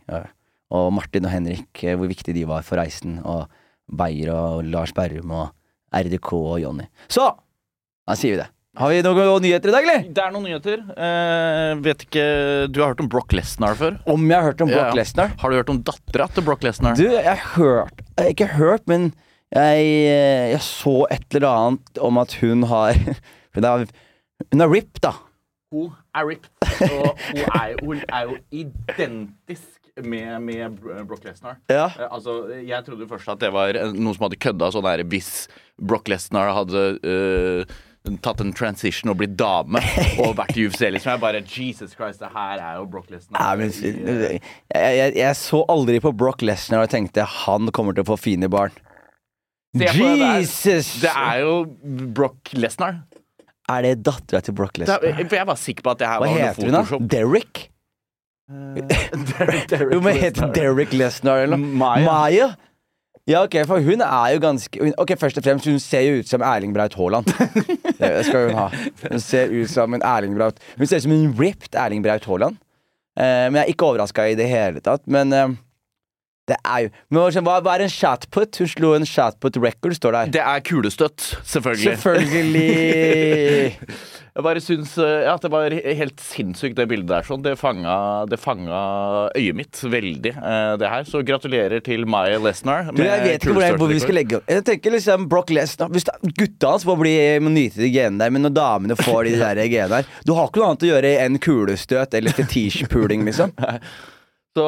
Og 0.76 0.90
Martin 0.96 1.28
og 1.28 1.34
Henrik, 1.36 1.70
eh, 1.86 1.96
hvor 1.96 2.12
viktig 2.12 2.36
de 2.36 2.48
var 2.50 2.66
for 2.68 2.82
reisen. 2.82 3.20
Og 3.24 3.46
Beyer 3.92 4.34
og 4.34 4.66
Lars 4.72 4.96
Berrum 4.98 5.32
og 5.36 5.52
RDK 5.92 6.34
og 6.38 6.58
Jonny. 6.64 6.88
Så 7.12 7.30
da 7.32 8.18
sier 8.18 8.36
vi 8.36 8.42
det. 8.42 8.50
Har 8.80 8.88
vi 8.94 9.02
noen 9.04 9.42
nyheter 9.44 9.68
i 9.68 9.74
dag, 9.76 9.84
eller? 9.84 10.04
Det 10.16 10.22
er 10.24 10.32
noen 10.32 10.46
nyheter. 10.48 10.84
Eh, 10.96 11.72
vet 11.84 12.06
ikke 12.06 12.22
Du 12.72 12.78
har 12.80 12.94
hørt 12.94 13.02
om 13.04 13.10
Brock 13.12 13.34
Lesnar 13.36 13.76
før? 13.76 13.98
Om 14.08 14.24
jeg 14.30 14.38
har 14.38 14.46
hørt 14.48 14.62
om 14.64 14.70
Brock 14.72 14.94
Ja. 14.94 14.96
Lesnar? 14.96 15.34
Har 15.42 15.52
du 15.52 15.58
hørt 15.60 15.72
om 15.74 15.82
dattera 15.84 16.30
til 16.32 16.46
Brock 16.48 16.64
Lesnar? 16.64 16.96
Du, 16.96 17.04
jeg 17.04 17.26
har 17.26 17.42
hørt 17.58 18.00
Jeg 18.16 18.24
har 18.24 18.30
ikke 18.32 18.48
hørt, 18.56 18.88
men 18.88 19.10
jeg, 19.52 19.84
eh, 20.08 20.52
jeg 20.54 20.62
så 20.64 21.06
et 21.12 21.36
eller 21.36 21.50
annet 21.52 22.00
om 22.00 22.18
at 22.24 22.38
hun 22.40 22.64
har 22.72 22.96
Hun 23.56 23.68
er, 23.68 23.86
hun 24.54 24.62
er 24.64 24.72
RIP, 24.72 25.02
da. 25.04 25.12
Hun 25.76 25.92
er 26.16 26.26
ripped, 26.30 26.52
og 26.88 27.20
hun 27.28 27.44
er, 27.52 27.76
hun 27.84 28.00
er 28.08 28.24
jo 28.30 28.38
identisk 28.52 29.92
med, 30.02 30.40
med 30.40 30.78
Brock 31.08 31.26
Lesnar. 31.28 31.58
Ja. 31.68 31.90
Eh, 32.00 32.08
Altså, 32.08 32.48
jeg 32.64 32.86
trodde 32.88 33.08
først 33.12 33.28
at 33.36 33.40
det 33.44 33.52
var 33.52 33.76
eh, 33.76 33.92
noen 33.92 34.16
som 34.16 34.30
hadde 34.30 34.40
kødda 34.40 34.72
sånn 34.72 34.88
her 34.88 35.04
hvis 35.12 35.50
Brock 35.76 36.08
Lesnar 36.08 36.54
hadde 36.56 36.86
eh, 37.04 37.76
tatt 38.22 38.42
en 38.42 38.54
transition 38.58 39.12
og 39.14 39.20
blitt 39.20 39.36
dame 39.38 39.82
og 40.24 40.34
vært 40.40 40.58
i 40.58 40.66
UFC. 40.68 40.88
Liksom. 40.90 41.12
Jeg 41.14 41.22
bare 41.22 41.42
Jesus 41.46 41.94
Christ, 41.94 42.22
det 42.24 42.32
her 42.34 42.62
er 42.62 42.80
jo 42.80 42.88
Brock 42.90 43.12
Lesnar. 43.14 43.62
Eh, 43.62 44.40
jeg, 44.40 44.42
jeg, 44.74 45.14
jeg 45.20 45.36
så 45.38 45.62
aldri 45.70 46.00
på 46.04 46.14
Brock 46.18 46.42
Lesnar 46.46 46.88
og 46.88 46.94
tenkte 46.94 47.28
han 47.46 47.70
kommer 47.76 47.98
til 47.98 48.06
å 48.06 48.12
få 48.14 48.18
fine 48.22 48.50
barn. 48.52 48.74
Jesus! 49.78 50.98
Det 51.00 51.12
er 51.14 51.44
jo 51.46 51.54
Brock 52.18 52.52
Lesnar. 52.58 53.04
Er 53.72 53.86
det 53.86 53.94
dattera 54.04 54.42
til 54.44 54.58
Brock 54.58 54.82
Lesnar? 54.82 55.04
For 55.22 55.38
jeg 55.38 55.48
var 55.48 55.60
sikker 55.60 55.86
på 55.86 55.94
at 55.94 56.02
det 56.02 56.10
her 56.10 56.20
Hva 56.20 56.28
var 56.28 56.34
noe 56.34 56.50
heter 56.50 56.68
hun, 56.68 56.76
da? 56.76 57.06
Derrick? 57.14 57.62
Derek? 57.62 57.70
Derek, 58.52 59.70
Derek 59.72 59.94
Jo, 59.96 60.02
men 60.04 60.18
heter 60.20 60.52
Derek 60.52 60.92
Lesnar 60.98 61.46
eller 61.46 61.62
noe? 61.62 61.78
Maya. 61.80 62.04
Maya? 62.10 62.50
Ja, 63.30 63.44
ok, 63.46 63.60
for 63.70 63.84
hun 63.86 64.02
er 64.02 64.32
jo 64.34 64.40
ganske 64.42 64.92
Ok, 64.98 65.14
Først 65.20 65.38
og 65.38 65.46
fremst, 65.46 65.68
hun 65.70 65.80
ser 65.80 66.02
jo 66.08 66.20
ut 66.22 66.30
som 66.30 66.42
Erling 66.42 66.74
Braut 66.74 66.96
Haaland. 66.98 67.30
Det 68.00 68.26
skal 68.26 68.48
hun 68.48 68.58
ha. 68.58 68.68
Hun 69.04 69.22
ser 69.22 69.54
ut 69.54 69.70
som 69.70 69.94
en 69.94 70.02
Erling 70.02 70.34
Braut 70.38 70.58
Hun 70.78 70.88
ser 70.88 70.98
ut 71.02 71.06
som 71.06 71.14
en 71.16 71.36
ripped 71.38 71.78
Erling 71.78 72.02
Braut 72.06 72.26
Haaland. 72.26 72.58
Eh, 73.20 73.46
men 73.52 73.60
jeg 73.60 73.66
er 73.68 73.74
ikke 73.76 73.92
overraska 73.92 74.26
i 74.32 74.38
det 74.40 74.48
hele 74.50 74.82
tatt. 74.84 75.04
Men 75.06 75.34
eh, 75.36 75.54
det 76.52 76.60
er 76.62 76.86
jo 76.86 76.94
men 77.12 77.46
hva, 77.48 77.58
hva 77.64 77.76
er 77.78 77.86
en 77.88 77.92
shotput? 77.92 78.62
Hun 78.62 78.70
slo 78.72 78.94
en 78.98 79.08
shotput 79.08 79.60
record, 79.62 79.96
står 79.98 80.18
der. 80.18 80.34
Det 80.38 80.44
er 80.44 80.64
kulestøtt, 80.68 81.32
selvfølgelig. 81.48 81.98
Selvfølgelig! 82.02 83.78
Jeg 84.32 84.44
bare 84.46 84.62
syns 84.64 84.94
eh, 85.04 85.26
ja, 85.26 85.34
det 85.44 85.50
var 85.52 85.74
helt 85.76 86.22
sinnssykt, 86.24 86.78
det 86.78 86.86
bildet 86.88 87.10
der. 87.10 87.26
Sånn. 87.28 87.42
Det, 87.44 87.52
fanga, 87.60 87.96
det 88.32 88.38
fanga 88.40 88.78
øyet 89.36 89.58
mitt 89.58 89.82
veldig, 89.92 90.32
eh, 90.40 90.76
det 90.80 90.88
her. 90.88 91.04
Så 91.10 91.20
gratulerer 91.28 91.84
til 91.84 92.06
Maya 92.08 92.38
Lesnar. 92.40 92.94
Du, 92.96 93.02
jeg 93.04 93.26
vet 93.26 93.44
ikke 93.44 93.58
hvor, 93.58 93.66
jeg, 93.66 93.76
hvor 93.82 93.92
vi 93.92 94.00
skal 94.00 94.16
legge 94.16 94.40
opp. 94.40 94.48
Jeg 94.56 94.64
tenker 94.70 94.96
liksom 94.96 95.28
Brock 95.32 95.52
Lesnar 95.52 95.92
hvis 95.92 96.08
det- 96.08 96.16
Gutta 96.40 96.72
hans 96.72 96.88
må, 96.88 96.96
bli, 97.02 97.12
må 97.44 97.52
nyte 97.52 97.84
de 97.84 97.92
genene 97.92 98.24
der, 98.24 98.32
men 98.32 98.48
når 98.48 98.56
damene 98.56 98.96
får 99.02 99.28
de 99.28 99.36
der 99.44 99.62
genene 99.66 100.00
der 100.00 100.08
Du 100.24 100.32
har 100.38 100.48
ikke 100.48 100.64
noe 100.64 100.72
annet 100.72 100.88
å 100.88 100.92
gjøre 100.94 101.14
enn 101.26 101.40
kulestøt 101.44 102.16
eller 102.22 102.38
fetisjpuling, 102.40 103.28
liksom. 103.28 103.52
Så, 104.52 104.64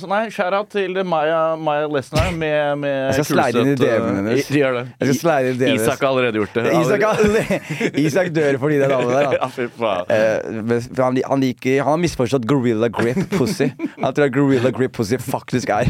så 0.00 0.08
nei, 0.10 0.24
shout-out 0.34 0.66
til 0.72 0.96
Maya, 1.06 1.52
Maya 1.54 1.84
Lesnar 1.86 2.32
med, 2.34 2.80
med 2.82 2.94
Jeg 3.14 3.20
skal 3.20 3.26
slide 3.28 3.60
inn 3.60 3.68
i 3.70 3.74
DM-en 3.78 4.08
eh, 4.08 4.16
hennes. 4.16 4.48
Gjør 4.50 4.72
det. 4.74 4.80
Jeg 4.96 5.06
skal 5.06 5.18
slide 5.20 5.52
inn 5.52 5.52
i 5.52 5.60
DM-en. 5.60 5.74
Isak 5.78 6.00
har 6.02 6.08
allerede 6.08 6.40
gjort 6.40 6.56
det. 6.56 6.64
Isak, 6.74 8.00
Isak 8.02 8.30
dør 8.34 8.58
fordi 8.58 8.80
det 8.80 8.88
navnet 8.90 9.14
der. 9.14 9.28
Ja, 9.38 9.46
fy 9.54 9.68
faen. 9.76 10.10
Eh, 10.10 10.72
han, 10.98 11.20
han, 11.22 11.44
liker, 11.44 11.76
han 11.84 11.92
har 11.92 12.00
misforstått 12.02 12.48
gorilla 12.50 12.88
grip 12.90 13.20
pussy. 13.36 13.68
Han 14.00 14.16
tror 14.16 14.26
at 14.26 14.34
gorilla 14.34 14.74
grip 14.74 14.96
pussy 14.98 15.20
faktisk 15.22 15.70
er 15.70 15.86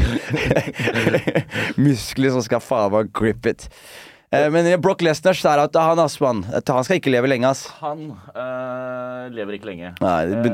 muskler 1.87 2.37
som 2.37 2.45
skal 2.45 2.61
faen 2.61 2.93
meg 2.93 3.09
grip 3.17 3.49
it. 3.49 3.65
Eh, 4.29 4.45
men 4.53 4.69
Brock 4.77 5.01
Lesnar 5.01 5.33
skjæra 5.33 5.65
til 5.73 5.89
han, 5.89 6.05
ass, 6.05 6.19
mann. 6.21 6.45
Han 6.53 6.85
skal 6.85 7.01
ikke 7.01 7.17
leve 7.17 7.33
lenge, 7.33 7.49
ass. 7.49 7.65
Han 7.81 8.11
eh, 8.29 9.25
lever 9.33 9.57
ikke 9.57 9.73
lenge. 9.73 9.95
Nei, 10.05 10.21
det, 10.37 10.53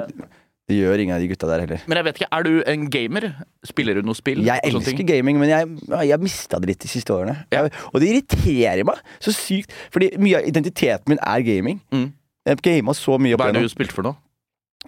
det 0.65 0.79
gjør 0.79 1.01
ingen 1.03 1.13
av 1.13 1.21
de 1.21 1.29
gutta 1.29 1.47
der 1.49 1.61
heller. 1.61 1.81
Men 1.85 1.99
jeg 1.99 2.05
vet 2.07 2.19
ikke, 2.19 2.29
er 2.33 2.45
du 2.47 2.53
en 2.71 2.85
gamer? 2.89 3.27
Spiller 3.69 3.99
du 3.99 4.07
noe 4.07 4.17
spill? 4.17 4.41
Jeg 4.47 4.63
elsker 4.65 5.05
gaming, 5.05 5.37
men 5.41 5.51
jeg 5.51 5.69
jeg 5.85 6.13
har 6.15 6.21
mista 6.23 6.57
det 6.61 6.71
litt 6.71 6.81
de 6.81 6.89
siste 6.89 7.13
årene. 7.13 7.37
Jeg, 7.53 7.69
og 7.91 8.01
det 8.01 8.09
irriterer 8.09 8.81
meg 8.87 9.01
så 9.21 9.33
sykt, 9.35 9.75
fordi 9.93 10.15
mye 10.17 10.41
av 10.41 10.49
identiteten 10.49 11.13
min 11.13 11.21
er 11.21 11.45
gaming. 11.45 11.81
Mm. 11.93 12.07
Jeg 12.49 12.61
gama 12.65 12.93
så 12.97 13.19
mye 13.21 13.37
opp 13.37 13.41
Hva 13.41 13.51
er 13.53 13.59
det 13.59 13.65
du 13.65 13.73
spilte 13.73 13.93
for 13.93 14.05
noe? 14.05 14.17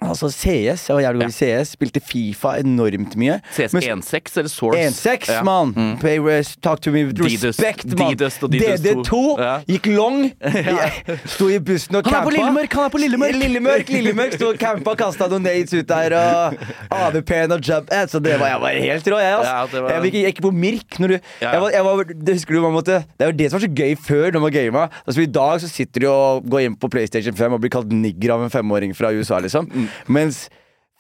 Altså 0.02 0.30
CS, 0.30 0.88
jeg 0.90 0.96
var 0.96 1.02
jævlig 1.02 1.22
god 1.22 1.30
i 1.30 1.38
CS. 1.64 1.72
Spilte 1.74 2.00
Fifa 2.06 2.52
enormt 2.62 3.16
mye. 3.18 3.40
CS 3.56 3.74
Men- 3.74 3.84
1.6 4.02 4.38
eller 4.38 4.50
Source? 4.50 4.80
1-6, 4.80 5.30
Ja. 5.34 5.42
mann! 5.44 5.74
Mm. 5.76 5.98
Pay 6.00 6.20
rest, 6.20 6.62
Talk 6.62 6.82
to 6.82 6.92
me 6.92 7.06
with 7.06 7.20
respect, 7.24 7.86
mann! 7.98 8.14
Didus 8.16 8.38
og 8.44 8.52
Didus 8.52 8.80
DD2. 8.86 9.22
Ja. 9.40 9.58
gikk 9.68 9.88
long. 9.96 10.32
ja. 10.44 10.90
Sto 11.26 11.48
i 11.50 11.58
bussen 11.60 11.96
og 11.96 12.06
Han 12.06 12.14
er 12.14 12.18
campa. 12.18 12.30
på 12.30 12.36
Lillemørk! 12.38 12.74
han 12.78 12.84
er 12.86 12.90
på 12.94 13.02
Lillemørk 13.02 13.34
Lillemørk, 13.42 13.90
Lillemørk 13.90 14.34
Sto 14.38 14.50
og 14.54 14.60
campa, 14.62 14.96
kasta 14.96 15.28
nades 15.40 15.74
ut 15.74 15.88
der, 15.90 16.14
og 16.18 16.54
AVP-en 16.92 17.52
og 17.52 17.62
jump 17.62 17.90
Så 18.10 18.20
det 18.24 18.38
var, 18.40 18.48
jeg 18.54 18.62
var 18.62 18.70
helt 18.70 19.08
rå, 19.08 19.18
jeg, 19.20 19.34
altså. 19.40 19.82
Var- 19.82 20.06
Jeg 20.06 20.14
gikk, 20.14 20.42
på 20.42 20.52
Mirk 20.52 21.00
når 21.00 21.08
du 21.08 21.18
jeg 21.42 21.62
var, 21.62 21.70
jeg 21.74 21.84
var, 21.86 22.04
Det 22.04 22.34
husker 22.38 22.54
du, 22.54 22.62
man 22.62 22.74
måtte 22.78 23.02
Det 23.18 23.26
er 23.28 23.32
jo 23.32 23.38
det 23.38 23.50
som 23.52 23.60
var 23.60 23.66
så 23.68 23.74
gøy 23.74 23.96
før, 23.98 24.32
når 24.32 24.40
man 24.46 24.52
gama. 24.52 24.88
Altså, 25.08 25.22
I 25.22 25.26
dag 25.26 25.60
så 25.62 25.68
sitter 25.70 26.02
du 26.02 26.08
og 26.12 26.46
går 26.50 26.60
inn 26.68 26.76
på 26.76 26.90
PlayStation 26.90 27.34
5 27.36 27.54
og 27.54 27.62
blir 27.62 27.70
kalt 27.74 27.92
nigger 27.92 28.34
av 28.36 28.44
en 28.46 28.50
femåring 28.54 28.94
fra 28.96 29.12
USA, 29.12 29.40
liksom. 29.44 29.68
Mm. 29.74 29.87
Mens 30.08 30.46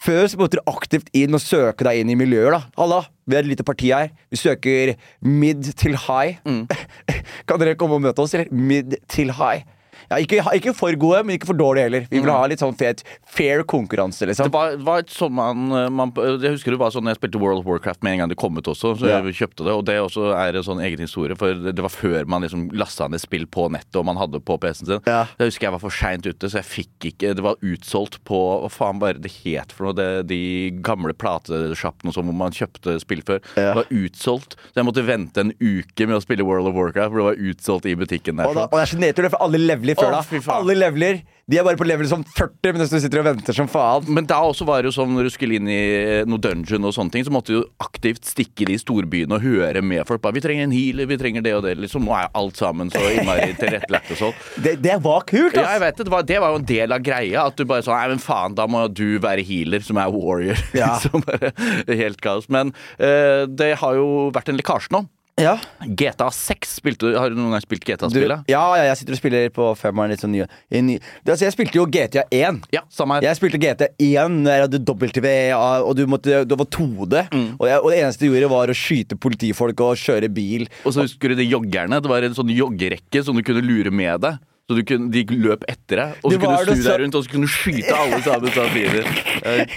før 0.03 0.27
så 0.29 0.38
måtte 0.39 0.59
du 0.59 0.69
aktivt 0.69 1.09
inn 1.17 1.33
og 1.33 1.41
søke 1.41 1.88
deg 1.88 2.01
inn 2.01 2.11
i 2.13 2.17
miljøer. 2.19 2.53
da 2.53 2.61
Halla, 2.77 3.01
vi 3.25 3.38
er 3.38 3.45
et 3.45 3.51
lite 3.51 3.65
parti 3.67 3.89
her. 3.93 4.11
Vi 4.31 4.39
søker 4.39 4.93
mid 5.25 5.71
til 5.79 5.97
high. 6.07 6.38
Mm. 6.45 6.67
kan 7.49 7.61
dere 7.61 7.77
komme 7.79 7.97
og 7.97 8.05
møte 8.05 8.23
oss? 8.23 8.35
Eller 8.38 8.51
mid 8.51 8.99
til 9.11 9.33
high. 9.39 9.65
Ja, 10.09 10.17
ikke, 10.23 10.39
ikke 10.55 10.73
for 10.77 10.95
gode, 10.99 11.23
men 11.27 11.35
ikke 11.37 11.49
for 11.49 11.57
dårlige 11.59 11.83
heller. 11.89 12.05
Vi 12.11 12.19
vil 12.23 12.31
ha 12.31 12.45
litt 12.47 12.61
sånn 12.63 12.75
fet, 12.79 13.03
fair 13.27 13.63
konkurranse, 13.67 14.23
Det 14.23 14.29
liksom. 14.31 14.51
var, 14.53 14.77
var 14.87 15.03
et 15.03 15.11
sånn 15.11 15.33
man, 15.35 15.65
man 15.93 16.13
Jeg 16.15 16.53
husker 16.55 16.71
det 16.71 16.79
var 16.79 16.93
sånn 16.95 17.09
jeg 17.11 17.19
spilte 17.19 17.39
World 17.41 17.59
of 17.59 17.67
Warcraft 17.67 18.03
med 18.07 18.13
en 18.15 18.19
gang 18.23 18.29
det 18.31 18.37
kom 18.39 18.55
ut 18.57 18.69
også, 18.71 18.93
så 19.01 19.07
Ja. 19.09 19.19
jeg 19.21 19.35
kjøpte 19.41 19.65
det. 19.67 19.73
Og 19.75 19.83
det 19.85 19.97
også 19.99 20.29
er 20.37 20.55
en 20.55 20.63
sånn 20.63 20.81
egen 20.83 20.99
historie, 21.03 21.35
for 21.35 21.53
det 21.53 21.75
det 21.77 21.83
var 21.83 21.91
før 21.93 22.25
man 22.27 22.41
liksom 22.41 22.69
lasta 22.73 23.07
ned 23.11 23.21
spill 23.21 23.45
på 23.45 23.67
nettet 23.69 23.95
og 23.99 24.05
man 24.07 24.17
hadde 24.17 24.39
på 24.41 24.57
PC-en 24.59 24.87
sin. 24.93 25.01
Ja. 25.05 25.25
Jeg 25.37 25.51
husker 25.51 25.67
jeg 25.67 25.75
var 25.75 25.83
for 25.83 25.91
seint 25.93 26.25
ute, 26.25 26.49
så 26.49 26.61
jeg 26.61 26.67
fikk 26.71 27.11
ikke 27.11 27.33
Det 27.37 27.43
var 27.43 27.55
utsolgt 27.61 28.17
på 28.25 28.37
Hva 28.63 28.69
faen 28.71 28.99
bare 28.99 29.19
det 29.21 29.31
het 29.43 29.71
for 29.75 29.87
noe? 29.89 29.93
Det, 29.97 30.07
de 30.31 30.71
gamle 30.81 31.13
platesjappene 31.13 32.13
sånn 32.15 32.27
hvor 32.29 32.35
man 32.37 32.55
kjøpte 32.55 32.97
spill 33.03 33.21
før. 33.27 33.41
Ja. 33.57 33.73
Det 33.73 33.75
var 33.81 33.91
utsolgt. 34.03 34.55
Så 34.71 34.79
jeg 34.81 34.87
måtte 34.87 35.03
vente 35.07 35.43
en 35.43 35.53
uke 35.59 36.07
med 36.07 36.17
å 36.17 36.21
spille 36.23 36.45
World 36.47 36.69
of 36.71 36.75
Warcraft, 36.77 37.11
for 37.13 37.21
det 37.21 37.27
var 37.27 37.41
utsolgt 37.51 37.85
i 37.89 37.95
butikken 37.99 38.39
der. 38.39 38.49
Og, 38.49 38.55
da, 38.57 38.65
sånn. 38.65 38.71
og 38.71 38.77
det 38.79 38.83
er 38.85 38.91
så 38.93 39.01
nedtur, 39.03 39.29
for 39.33 39.45
alle 39.47 39.61
leveler 39.61 39.96
før 39.97 40.13
da. 40.13 40.21
Oh. 40.21 40.53
Alle 40.57 40.77
leveler 40.77 41.23
De 41.47 41.55
er 41.55 41.63
bare 41.63 41.79
på 41.79 41.85
level 41.87 42.07
som 42.09 42.23
40 42.27 42.75
mens 42.75 42.91
du 42.91 42.97
sitter 42.99 43.21
og 43.21 43.27
venter 43.29 43.55
som 43.55 43.69
faen. 43.71 44.09
Men 44.11 44.25
da 44.27 44.41
også 44.43 44.65
var 44.67 44.83
det 44.83 44.91
jo 44.91 44.97
sånn 44.97 45.13
når 45.15 45.29
du 45.29 45.31
skulle 45.31 45.55
inn 45.55 45.69
i 45.71 45.79
noe 46.27 46.41
dungeon 46.43 46.83
og 46.89 46.91
sånne 46.97 47.13
ting, 47.13 47.23
så 47.23 47.31
måtte 47.31 47.55
du 47.55 47.69
aktivt 47.79 48.27
stikke 48.27 48.65
i 48.65 48.69
de 48.73 48.75
storbyene 48.81 49.37
og 49.37 49.45
høre 49.45 49.79
med 49.79 50.03
folk. 50.09 50.19
Bare, 50.25 50.35
'Vi 50.35 50.43
trenger 50.43 50.67
en 50.67 50.75
healer, 50.75 51.07
vi 51.07 51.19
trenger 51.21 51.45
det 51.45 51.55
og 51.55 51.63
det.' 51.63 51.77
Liksom, 51.79 52.03
nå 52.03 52.11
er 52.17 52.27
alt 52.35 52.59
sammen 52.59 52.91
så 52.91 52.99
innmari 52.99 53.53
tilrettelagt 53.61 54.11
og 54.11 54.21
sånn. 54.25 54.37
Det, 54.59 54.75
det 54.83 54.99
var 55.07 55.23
kult, 55.29 55.55
Ja, 55.55 55.71
jeg 55.77 55.85
vet 55.85 55.97
det. 55.97 56.09
Det 56.09 56.15
var, 56.17 56.27
det 56.27 56.39
var 56.43 56.51
jo 56.51 56.59
en 56.59 56.69
del 56.73 56.91
av 56.91 57.05
greia. 57.07 57.47
At 57.47 57.55
du 57.55 57.63
bare 57.63 57.85
sånn 57.85 57.95
Nei, 57.97 58.11
men 58.11 58.21
faen, 58.21 58.57
da 58.59 58.67
må 58.67 58.83
du 58.91 59.17
være 59.23 59.47
healer, 59.47 59.81
som 59.87 59.97
er 60.03 60.11
warrior. 60.11 60.59
Ja. 60.75 60.97
som 61.05 61.23
bare 61.23 61.55
Helt 61.87 62.19
kaos. 62.21 62.51
Men 62.51 62.75
eh, 62.99 63.47
det 63.47 63.77
har 63.79 63.95
jo 63.95 64.27
vært 64.35 64.51
en 64.51 64.59
lekkasje 64.59 64.91
nå. 64.93 65.07
Ja. 65.38 65.53
GTA 65.85 66.31
6 66.33 66.71
spilte 66.79 67.11
du 67.11 67.17
Har 67.17 67.29
du 67.29 67.38
noen 67.38 67.53
gang 67.53 67.61
spilt 67.61 67.83
GTA-spillet? 67.85 68.47
ja, 68.49 68.61
ja, 68.79 68.88
jeg 68.89 68.97
sitter 69.01 69.13
og 69.13 69.19
spiller 69.19 69.51
på 69.53 69.67
femmeren 69.77 70.09
litt 70.09 70.23
sånn 70.23 70.33
ny, 70.33 70.41
i 70.73 70.81
ny. 70.81 70.95
Det, 70.97 71.35
altså, 71.35 71.45
Jeg 71.45 71.53
spilte 71.53 71.77
jo 71.77 71.85
GTA 71.85 72.23
1. 72.33 72.63
Ja, 72.73 72.81
samme 72.89 73.19
her. 73.19 73.27
Jeg 73.29 73.38
spilte 73.38 73.59
GTA 73.61 73.91
1 74.01 74.39
når 74.41 74.55
jeg 74.55 74.65
hadde 74.65 74.81
dobbelt 74.88 75.13
TV 75.13 75.29
og 75.53 75.93
du 75.97 76.05
måtte, 76.09 76.41
du 76.49 76.57
var 76.57 76.69
2D. 76.73 77.21
Mm. 77.29 77.47
Og, 77.59 77.65
jeg, 77.69 77.83
og 77.83 77.89
det 77.93 78.01
eneste 78.01 78.25
du 78.25 78.31
gjorde, 78.31 78.51
var 78.55 78.73
å 78.73 78.77
skyte 78.77 79.19
politifolk 79.27 79.85
og 79.85 80.01
kjøre 80.01 80.31
bil. 80.33 80.65
Og 80.83 80.95
så 80.95 81.05
husker 81.05 81.33
du 81.33 81.39
de 81.39 81.47
joggerne? 81.47 82.01
Det 82.01 82.11
var 82.11 82.25
en 82.25 82.38
sånn 82.38 82.51
joggerekke 82.53 83.23
som 83.23 83.38
du 83.38 83.45
kunne 83.45 83.61
lure 83.65 83.93
med 83.93 84.25
deg. 84.25 84.41
Så 84.68 84.76
du 84.76 84.82
kunne, 84.84 85.07
de 85.13 85.22
løp 85.39 85.61
etter 85.72 85.99
deg, 86.01 86.15
og 86.28 86.34
så 86.34 86.39
kunne 86.41 86.55
du 86.59 86.72
snu 86.76 86.82
deg 86.84 86.97
rundt 86.99 87.15
og 87.15 87.22
så 87.24 87.32
kunne 87.32 87.47
du 87.47 87.51
skyte 87.53 87.93
alle 87.95 88.18
sammen 88.26 88.51
samtidig. 88.51 89.03
Eh, 89.47 89.70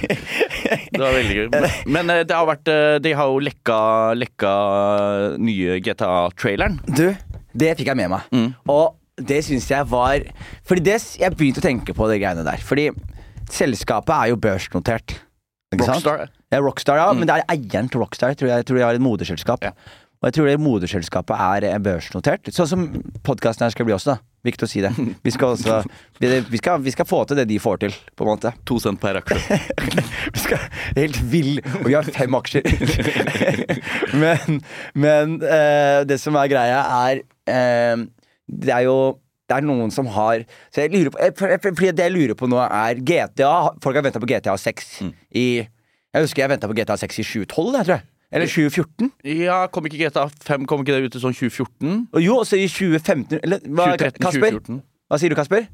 Det 0.90 0.98
var 0.98 1.12
veldig 1.14 1.34
gøy. 1.36 1.44
Men, 1.52 1.66
men 1.94 2.10
eh, 2.10 2.22
det 2.26 2.34
har 2.34 2.46
vært 2.48 2.68
eh, 2.72 2.96
De 3.04 3.12
har 3.14 3.28
jo 3.30 3.36
lekka, 3.44 3.76
lekka 4.18 4.50
nye 5.38 5.76
GTA-traileren. 5.84 6.80
Du, 6.90 7.12
det 7.54 7.70
fikk 7.78 7.90
jeg 7.92 7.98
med 8.00 8.10
meg. 8.10 8.26
Mm. 8.34 8.48
Og 8.72 8.96
det 9.30 9.40
syns 9.46 9.68
jeg 9.70 9.86
var 9.90 10.24
Fordi 10.66 10.84
det, 10.88 10.96
jeg 11.20 11.36
begynte 11.38 11.62
å 11.62 11.66
tenke 11.68 11.94
på 11.94 12.08
det 12.10 12.18
greiene 12.22 12.42
der. 12.46 12.62
Fordi 12.66 12.88
selskapet 13.52 14.14
er 14.16 14.32
jo 14.32 14.40
børsnotert. 14.42 15.14
Rockstar. 15.76 16.24
Mm. 16.26 16.34
Ja, 16.56 16.62
Rockstar, 16.66 16.98
ja. 16.98 17.06
Men 17.14 17.30
det 17.30 17.36
er 17.38 17.46
eieren 17.54 17.90
til 17.92 18.02
Rockstar. 18.02 18.34
Tror 18.34 18.50
jeg, 18.50 18.64
jeg 18.64 18.70
tror 18.70 18.80
de 18.80 18.86
har 18.88 18.98
et 18.98 19.06
moderselskap. 19.06 19.68
Ja. 19.70 19.74
Og 20.20 20.28
jeg 20.28 20.36
tror 20.36 20.50
det 20.50 20.58
moderselskapet 20.60 21.46
er 21.70 21.78
børsnotert. 21.84 22.50
Sånn 22.52 22.68
som 22.74 22.88
podkasten 23.26 23.68
her 23.68 23.76
skal 23.76 23.86
bli 23.88 23.94
også, 23.96 24.16
da. 24.16 24.29
Viktig 24.46 24.64
å 24.64 24.70
si 24.70 24.80
det. 24.80 24.90
Vi 25.20 25.32
skal, 25.34 25.52
også, 25.52 25.80
vi, 26.20 26.28
vi, 26.48 26.58
skal, 26.60 26.80
vi 26.80 26.92
skal 26.94 27.08
få 27.08 27.18
til 27.28 27.36
det 27.36 27.44
de 27.50 27.58
får 27.60 27.82
til, 27.82 27.96
på 28.16 28.24
en 28.24 28.30
måte. 28.30 28.52
To 28.68 28.78
cent 28.80 29.00
per 29.02 29.18
aksje. 29.20 29.58
Vi 30.34 30.40
skal 30.40 30.62
Helt 30.96 31.18
vill. 31.32 31.58
Og 31.80 31.88
vi 31.90 31.96
har 31.96 32.06
fem 32.08 32.34
aksjer. 32.38 32.64
men 34.22 34.60
men 34.94 35.36
eh, 35.44 36.00
det 36.08 36.16
som 36.22 36.36
er 36.40 36.48
greia, 36.52 36.80
er 37.08 37.20
eh, 37.50 38.06
Det 38.48 38.72
er 38.74 38.86
jo 38.88 38.96
det 39.50 39.58
er 39.58 39.66
noen 39.66 39.90
som 39.90 40.06
har 40.14 40.44
Så 40.70 40.84
jeg 40.84 40.92
lurer 40.94 41.10
på 41.10 41.18
jeg, 41.50 41.94
det 41.98 42.06
jeg 42.06 42.14
lurer 42.14 42.38
på 42.38 42.48
nå, 42.50 42.60
er 42.62 43.00
GTA 43.02 43.74
Folk 43.82 43.98
har 43.98 44.06
venta 44.06 44.22
på 44.22 44.30
GTA 44.30 44.54
6 44.56 44.92
i 45.34 45.46
Jeg 45.60 46.24
husker 46.24 46.44
jeg 46.44 46.52
venta 46.54 46.70
på 46.70 46.76
GTA 46.78 46.96
6 47.00 47.20
i 47.22 47.26
2012, 47.26 47.76
jeg 47.76 47.88
tror 47.88 47.96
jeg. 47.96 48.06
Eller 48.30 48.46
2014. 48.46 49.10
Ja, 49.26 49.64
kom 49.74 49.86
ikke 49.88 49.98
GTA 50.04 50.28
5 50.46 50.66
kom 50.70 50.84
ikke 50.84 50.94
det 50.94 51.10
ut 51.10 51.18
i 51.18 51.22
sånn 51.22 51.34
2014? 51.34 51.96
Og 52.14 52.22
jo, 52.22 52.36
også 52.44 52.60
i 52.60 52.68
2015 52.70 53.40
Eller 53.40 53.64
hva, 53.66 53.90
2013, 53.96 54.22
Kasper? 54.22 54.60
2014. 54.60 54.82
Hva 55.10 55.18
sier 55.18 55.32
du, 55.32 55.38
Kasper? 55.38 55.66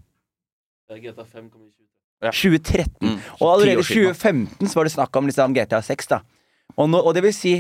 GTA 0.97 1.27
5 1.27 1.51
kom 1.51 1.67
i 1.67 1.69
2013. 1.69 1.93
Ja. 2.25 2.33
2013. 2.33 2.97
Mm. 3.05 3.19
Og 3.37 3.47
allerede 3.51 3.77
i 3.77 3.85
Ti 3.85 4.01
år 4.07 4.17
siden, 4.17 4.47
2015 4.57 4.73
så 4.73 4.81
var 4.81 4.89
det 4.89 4.95
snakk 4.97 5.21
om 5.21 5.29
liksom, 5.29 5.57
GTA 5.59 5.83
6. 5.85 6.11
da 6.15 6.23
og, 6.77 6.89
nå, 6.91 7.01
og 7.01 7.15
det 7.17 7.23
vil 7.25 7.35
si 7.35 7.55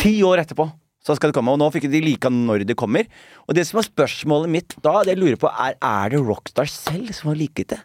ti 0.00 0.14
år 0.24 0.44
etterpå 0.44 0.68
så 1.00 1.16
skal 1.16 1.30
det 1.30 1.38
komme. 1.38 1.52
Og 1.54 1.60
nå 1.60 1.70
fikk 1.72 1.88
de 1.92 2.02
like 2.04 2.30
når 2.32 2.66
det 2.68 2.76
kommer. 2.78 3.08
Og 3.48 3.56
det 3.56 3.64
som 3.68 3.80
er 3.80 3.88
spørsmålet 3.88 4.52
mitt 4.52 4.74
da, 4.84 5.00
det 5.04 5.14
jeg 5.14 5.22
lurer 5.22 5.38
på, 5.40 5.48
er 5.48 5.78
er 5.80 6.12
det 6.12 6.20
Rockstar 6.20 6.68
selv 6.68 7.14
som 7.16 7.32
har 7.32 7.40
liket 7.40 7.72
det? 7.72 7.80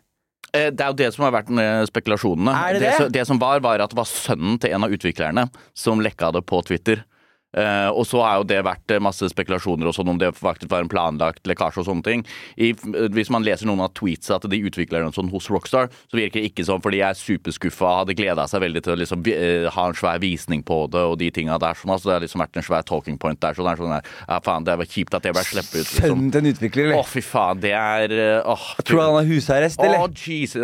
Eh, 0.56 0.70
Det 0.72 0.82
er 0.86 0.93
jo 0.93 0.97
det 1.03 1.10
som 1.16 1.26
har 1.28 1.34
vært 1.36 1.51
eh, 1.60 1.86
spekulasjonene. 1.89 2.53
Det 2.74 2.80
det? 2.86 2.93
som- 2.97 3.12
det 3.12 3.26
som 3.28 3.39
var, 3.41 3.60
var 3.60 3.84
at 3.84 3.89
det 3.93 3.97
var 3.99 4.06
sønnen 4.10 4.60
til 4.60 4.72
en 4.76 4.84
av 4.88 4.91
utviklerne 4.95 5.49
som 5.74 5.99
lekka 5.99 6.32
det 6.34 6.45
på 6.45 6.64
Twitter. 6.66 7.03
Eh, 7.56 7.89
og 7.89 8.03
så 8.08 8.22
har 8.24 8.39
jo 8.41 8.47
det 8.49 8.60
vært 8.68 8.91
eh, 8.91 9.01
masse 9.03 9.30
spekulasjoner 9.32 9.88
og 9.88 9.95
sånn 9.95 10.12
om 10.12 10.20
det 10.20 10.34
faktisk 10.36 10.72
var 10.72 10.84
en 10.84 10.91
planlagt 10.91 11.45
lekkasje 11.47 11.82
og 11.84 11.88
sånne 11.88 12.06
ting. 12.06 12.26
I, 12.60 12.74
eh, 12.74 13.08
hvis 13.16 13.32
man 13.34 13.45
leser 13.45 13.70
noen 13.70 13.86
av 13.86 13.93
tweetsa 13.95 14.41
til 14.43 14.51
de 14.51 14.62
utviklerne 14.68 15.14
sånn 15.16 15.32
hos 15.32 15.47
Rockstar, 15.53 15.88
så 16.12 16.20
virker 16.20 16.41
det 16.41 16.51
ikke 16.51 16.66
sånn, 16.68 16.84
for 16.84 16.95
de 16.95 17.01
er 17.06 17.16
superskuffa, 17.20 17.93
hadde 18.01 18.18
gleda 18.18 18.47
seg 18.51 18.66
veldig 18.66 18.84
til 18.86 18.95
å 18.95 18.99
liksom, 18.99 19.24
ha 19.76 19.88
en 19.89 19.97
svær 19.97 20.20
visning 20.24 20.64
på 20.66 20.82
det 20.91 21.03
og 21.06 21.18
de 21.22 21.30
tinga 21.34 21.58
der. 21.62 21.78
Sånn, 21.80 21.93
altså, 21.95 22.10
det 22.10 22.18
har 22.18 22.26
liksom 22.26 22.43
vært 22.43 22.60
en 22.60 22.68
svær 22.68 22.86
talking 22.88 23.20
point 23.22 23.39
der. 23.41 23.56
Så 23.56 23.64
det 23.64 23.72
er 23.72 23.84
sånn 23.84 23.95
der, 23.95 24.10
ja 24.28 24.39
faen, 24.45 24.68
det 24.68 24.76
var 24.82 24.89
kjipt 24.89 25.16
at 25.16 25.26
det 25.26 25.36
ble 25.36 25.45
sluppet 25.47 25.78
ut. 25.78 25.86
Liksom. 25.86 26.10
Sønnen 26.10 26.39
en 26.41 26.51
utvikler, 26.51 26.91
Å, 26.97 27.03
fy 27.08 27.24
faen, 27.24 27.62
det 27.64 27.72
er 27.78 28.16
åh, 28.41 28.51
åh, 28.51 28.84
Tror 28.84 28.99
du 28.99 29.03
han 29.06 29.20
har 29.22 29.30
husarrest, 29.30 29.80
eller? 29.80 30.03
Å, 30.03 30.12
Jesus, 30.26 30.60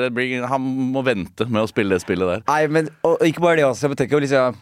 han 0.52 0.68
må 0.92 1.06
vente 1.08 1.48
med 1.48 1.64
å 1.64 1.72
spille 1.72 1.96
det 1.96 2.04
spillet 2.04 2.36
der. 2.36 2.44
Nei, 2.52 2.66
men 2.72 2.92
og, 3.02 3.16
og 3.16 3.26
ikke 3.28 3.44
bare 3.44 3.62
det 3.62 3.70
også. 3.70 3.92
Jeg 3.92 4.04
tenker 4.04 4.20
jo 4.20 4.26
liksom 4.26 4.60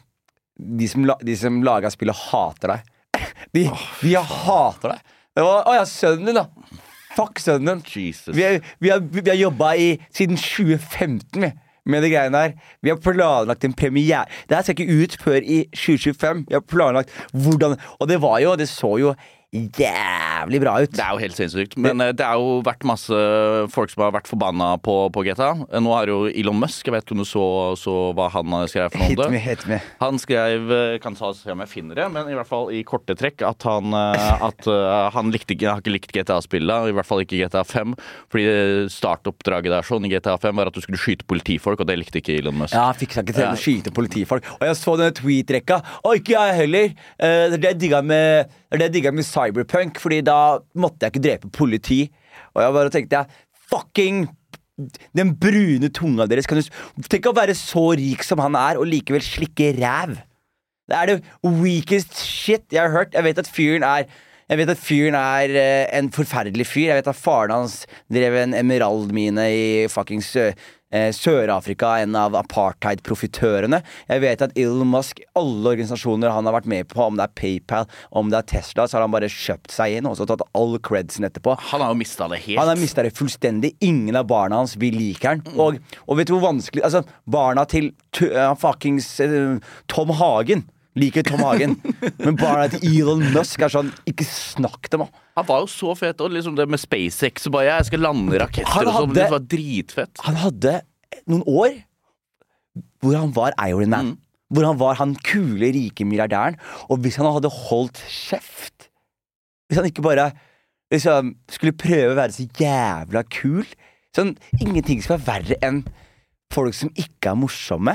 De 0.59 0.87
som, 0.91 1.05
la, 1.07 1.15
de 1.23 1.35
som 1.39 1.61
laga 1.63 1.91
spillet, 1.93 2.25
hater 2.29 2.75
deg. 2.75 2.93
De, 3.55 3.63
de 4.03 4.11
hater 4.19 4.93
deg. 4.93 5.15
Det 5.35 5.45
var, 5.45 5.63
Å 5.69 5.77
ja, 5.79 5.85
sønnen 5.87 6.27
din, 6.29 6.37
da. 6.37 6.83
Fuck 7.15 7.39
sønnen 7.41 7.79
din. 7.79 7.85
Jesus. 7.87 8.33
Vi, 8.35 8.43
er, 8.45 8.59
vi, 8.83 8.91
har, 8.91 9.01
vi 9.01 9.23
har 9.25 9.39
jobba 9.39 9.71
i 9.79 9.89
siden 10.13 10.37
2015 10.37 11.45
vi, 11.45 11.51
med 11.89 12.03
de 12.05 12.11
greiene 12.11 12.43
her. 12.43 12.53
Vi 12.85 12.91
har 12.91 12.99
planlagt 13.01 13.65
en 13.65 13.73
premiere. 13.73 14.27
Det 14.49 14.59
her 14.59 14.67
skal 14.67 14.77
ikke 14.77 15.05
ut 15.05 15.17
før 15.23 15.39
i 15.39 15.63
2025. 15.73 16.45
Vi 16.51 16.57
har 16.57 16.65
planlagt 16.67 17.15
hvordan 17.33 17.77
Og 17.97 18.11
det 18.11 18.19
var 18.21 18.39
jo 18.43 18.55
Det 18.59 18.69
så 18.69 18.91
jo 19.01 19.15
jævlig 19.49 20.59
bra 20.61 20.75
ut. 20.83 20.91
Det 20.93 21.01
er 21.01 21.15
jo 21.15 21.21
helt 21.23 21.37
sinnssykt. 21.37 21.75
Men 21.81 22.01
eh, 22.03 22.11
det 22.13 22.25
har 22.25 22.37
jo 22.37 22.59
vært 22.65 22.85
masse 22.85 23.19
folk 23.73 23.89
som 23.89 24.03
har 24.05 24.13
vært 24.13 24.29
forbanna 24.29 24.75
på, 24.85 24.95
på 25.13 25.23
GTA. 25.25 25.51
Eh, 25.65 25.81
Nå 25.81 25.93
er 25.97 26.11
jo 26.11 26.19
Elon 26.29 26.59
Musk, 26.61 26.85
jeg 26.85 26.93
vet 26.93 27.05
ikke 27.05 27.17
om 27.17 27.23
du 27.23 27.27
så, 27.27 27.45
så 27.79 27.95
hva 28.17 28.27
han 28.35 28.53
skrev 28.69 28.93
for 28.93 29.01
noe 29.01 29.25
om 29.25 29.33
det. 29.33 29.41
hit 29.47 29.65
me. 29.69 29.79
Han 30.03 30.21
skrev, 30.21 30.69
eh, 30.75 30.97
kan 31.01 31.17
ta, 31.17 31.31
se 31.33 31.49
om 31.53 31.63
jeg 31.65 31.71
finner 31.71 31.97
det, 31.97 32.05
men 32.13 32.29
i 32.29 32.37
hvert 32.37 32.49
fall 32.49 32.69
i 32.75 32.83
korte 32.85 33.15
trekk 33.17 33.41
at 33.47 33.65
han, 33.65 33.95
at, 33.95 34.67
han 35.15 35.33
likte, 35.33 35.57
har 35.65 35.81
ikke 35.81 35.95
likt 35.95 36.13
GTA-spillet, 36.13 36.91
i 36.91 36.95
hvert 36.95 37.07
fall 37.07 37.23
ikke 37.23 37.41
GTA 37.41 37.65
5. 37.65 37.97
Fordi 38.29 38.45
startoppdraget 38.93 39.73
der 39.73 39.87
sånn 39.87 40.05
i 40.05 40.13
GTA 40.13 40.37
5 40.41 40.61
var 40.61 40.69
at 40.69 40.77
du 40.77 40.83
skulle 40.85 41.01
skyte 41.01 41.25
politifolk, 41.29 41.81
og 41.81 41.89
det 41.89 41.97
likte 41.97 42.21
ikke 42.21 42.37
Elon 42.37 42.61
Musk. 42.61 42.75
Ja, 42.77 42.91
han 42.91 42.99
fikk 42.99 43.17
seg 43.17 43.25
ikke 43.25 43.39
til 43.39 43.49
å 43.49 43.57
skyte 43.59 43.95
politifolk. 43.95 44.45
Og 44.59 44.67
jeg 44.69 44.77
så 44.77 44.95
denne 44.99 45.17
tweet-rekka. 45.17 45.81
Og 46.05 46.21
ikke 46.21 46.37
jeg 46.37 46.57
heller. 46.59 46.93
Det 47.59 47.73
digga 47.79 48.01
med, 48.05 48.51
det 48.69 48.75
er 48.75 48.81
det 48.81 48.87
jeg 48.89 48.95
digga 48.99 49.13
med 49.17 49.25
Cyberpunk, 49.25 49.99
Fordi 49.99 50.21
da 50.21 50.59
måtte 50.77 51.05
jeg 51.05 51.13
ikke 51.13 51.25
drepe 51.25 51.49
politi. 51.49 52.03
Og 52.53 52.63
jeg 52.63 52.75
bare 52.75 52.93
tenkte 52.93 53.21
jeg, 53.21 53.41
fucking 53.69 54.27
Den 55.17 55.33
brune 55.35 55.89
tunga 55.91 56.27
deres 56.29 56.47
kan 56.47 56.61
du 56.61 56.69
Tenk 57.09 57.27
å 57.27 57.35
være 57.35 57.57
så 57.57 57.89
rik 57.99 58.23
som 58.23 58.39
han 58.39 58.55
er, 58.55 58.79
og 58.79 58.87
likevel 58.87 59.25
slikke 59.25 59.73
ræv. 59.79 60.15
Det 60.89 60.97
er 60.97 61.09
det 61.09 61.19
weakest 61.43 62.15
shit 62.17 62.65
jeg 62.73 62.81
har 62.81 62.93
hørt. 62.93 63.13
Jeg 63.13 63.25
vet 63.27 63.41
at 63.41 63.49
fyren 63.49 63.85
er 63.85 64.09
jeg 64.49 64.57
vet 64.57 64.71
at 64.73 64.79
fyren 64.81 65.13
er 65.13 65.51
eh, 65.53 65.85
en 65.93 66.07
forferdelig 66.09 66.65
fyr. 66.65 66.87
Jeg 66.87 66.97
vet 66.97 67.09
at 67.11 67.17
faren 67.17 67.53
hans 67.53 67.83
drev 68.09 68.33
en 68.39 68.55
emeraldmine 68.57 69.43
i 69.53 69.65
fucking 69.93 70.23
Sø 70.25 70.47
eh, 70.93 71.09
Sør-Afrika, 71.15 71.95
en 72.01 72.17
av 72.17 72.35
apartheid-profitørene. 72.39 73.81
Jeg 74.09 74.23
vet 74.23 74.43
at 74.45 74.55
Elon 74.59 74.89
Musk, 74.89 75.21
alle 75.39 75.73
organisasjoner 75.73 76.33
han 76.33 76.49
har 76.49 76.57
vært 76.59 76.69
med 76.71 76.89
på, 76.91 77.01
om 77.05 77.19
det 77.19 77.27
er 77.27 77.35
PayPal, 77.39 77.89
om 78.09 78.31
det 78.31 78.41
er 78.41 78.49
Tesla, 78.55 78.87
så 78.87 78.97
har 78.97 79.05
han 79.07 79.15
bare 79.15 79.31
kjøpt 79.31 79.73
seg 79.73 79.99
inn 79.99 80.09
og 80.09 80.17
så 80.19 80.27
tatt 80.29 80.45
all 80.57 80.77
credsen 80.85 81.27
etterpå. 81.29 81.57
Han 81.71 81.85
har 81.85 81.93
jo 81.93 81.99
mista 82.01 82.29
det 82.31 82.41
helt. 82.45 82.61
Han 82.61 82.71
har 82.73 82.81
mista 82.81 83.05
det 83.05 83.13
fullstendig. 83.17 83.75
Ingen 83.85 84.19
av 84.19 84.27
barna 84.29 84.61
hans 84.61 84.75
vil 84.79 84.97
like 84.99 85.27
han. 85.27 85.43
Og, 85.59 85.79
og 86.05 86.19
vet 86.19 86.29
du 86.29 86.35
hvor 86.35 86.49
vanskelig 86.49 86.83
Altså, 86.89 87.03
barna 87.29 87.65
til 87.69 87.91
uh, 88.21 88.53
fuckings 88.57 89.11
uh, 89.21 89.57
Tom 89.91 90.13
Hagen 90.17 90.65
liker 90.99 91.25
Tom 91.27 91.41
Hagen. 91.45 91.75
Men 92.25 92.37
barna 92.39 92.67
til 92.73 92.85
Elon 92.89 93.23
Musk 93.33 93.63
er 93.65 93.71
sånn 93.73 93.91
Ikke 94.09 94.27
snakk 94.27 94.89
til 94.91 95.03
meg. 95.03 95.19
Han 95.39 95.47
var 95.47 95.63
jo 95.63 95.69
så 95.71 95.93
fet, 95.97 96.21
og 96.23 96.33
liksom 96.35 96.57
det 96.57 96.67
med 96.69 96.81
SpaceX 96.81 97.47
og 97.49 97.55
bare 97.55 97.69
Jeg 97.71 97.89
skal 97.89 98.03
lande 98.03 98.41
raketter 98.41 98.73
Han 98.75 98.91
og 98.91 98.97
sånn. 98.97 99.13
Det 99.17 99.27
var 99.31 99.45
dritfett. 99.55 100.23
Han 100.27 100.41
hadde 100.43 100.79
noen 101.29 101.45
år 101.47 101.77
hvor 102.99 103.15
han 103.15 103.31
var 103.35 103.55
Iron 103.63 103.91
Man. 103.91 104.09
Hvor 104.51 104.65
han 104.65 104.79
var 104.79 104.97
han 104.99 105.13
kule, 105.23 105.69
rike 105.71 106.03
milliardæren. 106.07 106.57
Og 106.89 106.99
hvis 107.03 107.19
han 107.21 107.29
hadde 107.29 107.51
holdt 107.53 108.01
kjeft 108.09 108.89
Hvis 109.69 109.79
han 109.79 109.87
ikke 109.87 110.03
bare 110.05 110.31
liksom 110.89 111.35
skulle 111.53 111.77
prøve 111.77 112.15
å 112.15 112.17
være 112.17 112.33
så 112.33 112.47
jævla 112.59 113.23
kul 113.29 113.63
Sånn, 114.17 114.33
Ingenting 114.57 115.03
skal 115.05 115.19
være 115.19 115.27
verre 115.27 115.57
enn 115.65 115.83
folk 116.49 116.73
som 116.73 116.89
ikke 116.97 117.29
er 117.29 117.37
morsomme, 117.37 117.93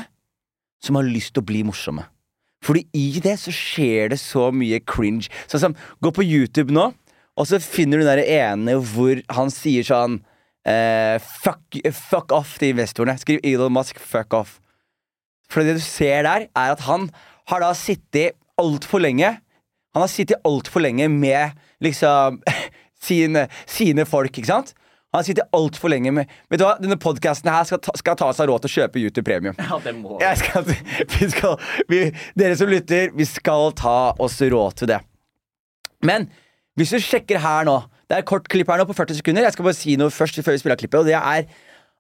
som 0.79 0.99
har 0.99 1.09
lyst 1.09 1.33
til 1.35 1.43
å 1.43 1.49
bli 1.49 1.65
morsomme. 1.67 2.05
Fordi 2.65 2.87
i 2.97 3.21
det 3.25 3.37
så 3.43 3.53
skjer 3.55 4.15
det 4.15 4.21
så 4.23 4.49
mye 4.55 4.81
cringe. 4.81 5.29
Sånn 5.51 5.63
som, 5.67 5.79
Gå 6.05 6.13
på 6.17 6.25
YouTube 6.25 6.75
nå, 6.75 6.91
og 7.35 7.49
så 7.51 7.61
finner 7.63 8.01
du 8.01 8.07
den 8.07 8.21
der 8.21 8.31
ene 8.53 8.79
hvor 8.93 9.21
han 9.35 9.51
sier 9.53 9.87
sånn 9.87 10.21
eh, 10.69 11.17
fuck, 11.43 11.81
fuck 11.93 12.35
off 12.35 12.57
til 12.61 12.75
investorene. 12.75 13.19
Skriv 13.21 13.43
Elon 13.45 13.75
Musk, 13.75 13.99
fuck 14.01 14.37
off. 14.37 14.59
For 15.51 15.67
det 15.67 15.77
du 15.79 15.85
ser 15.85 16.25
der, 16.27 16.47
er 16.49 16.75
at 16.75 16.85
han 16.87 17.11
har 17.51 17.61
da 17.61 17.75
sittet 17.77 18.39
altfor 18.61 19.03
lenge 19.03 19.35
Han 19.95 20.03
har 20.03 20.11
sittet 20.11 20.41
altfor 20.47 20.83
lenge 20.83 21.07
med 21.11 21.53
liksom 21.85 22.41
sine, 23.07 23.45
sine 23.67 24.07
folk, 24.09 24.33
ikke 24.35 24.51
sant? 24.51 24.73
Han 25.15 25.23
har 25.23 25.27
sittet 25.29 25.55
altfor 25.55 25.93
lenge 25.93 26.11
med 26.11 26.31
Vet 26.51 26.59
du 26.59 26.65
hva, 26.67 26.73
denne 26.83 26.97
podkasten 26.99 27.47
her 27.47 27.67
skal 27.69 27.79
ta, 27.79 27.93
skal 27.95 28.17
ta 28.19 28.33
seg 28.35 28.49
råd 28.51 28.65
til 28.65 28.73
å 28.73 28.75
kjøpe 28.81 28.99
YouTube 28.99 29.23
Premium. 29.29 29.55
Ja, 29.63 29.77
det 29.79 29.93
må 29.95 30.17
skal, 30.41 30.65
vi 30.67 31.29
skal, 31.31 31.55
vi, 31.87 32.01
dere 32.35 32.57
som 32.59 32.73
lytter, 32.73 33.13
vi 33.15 33.27
skal 33.29 33.71
ta 33.79 33.99
oss 34.19 34.41
råd 34.43 34.81
til 34.81 34.91
det. 34.91 34.99
Men 36.03 36.27
hvis 36.75 36.91
du 36.91 36.99
sjekker 36.99 37.39
her 37.39 37.69
nå 37.69 37.77
Det 38.11 38.17
er 38.17 38.25
et 38.25 38.29
kort 38.29 38.49
klipp 38.51 38.69
her 38.69 38.83
nå 38.83 38.85
på 38.85 38.97
40 38.99 39.17
sekunder. 39.21 39.47
Jeg 39.47 39.55
skal 39.55 39.65
bare 39.65 39.79
si 39.79 39.95
noe 39.97 40.13
først 40.13 40.43
før 40.43 40.53
vi 40.53 40.61
spiller 40.61 40.77
klippet, 40.77 40.99
og 40.99 41.07
det 41.07 41.15
er 41.17 41.47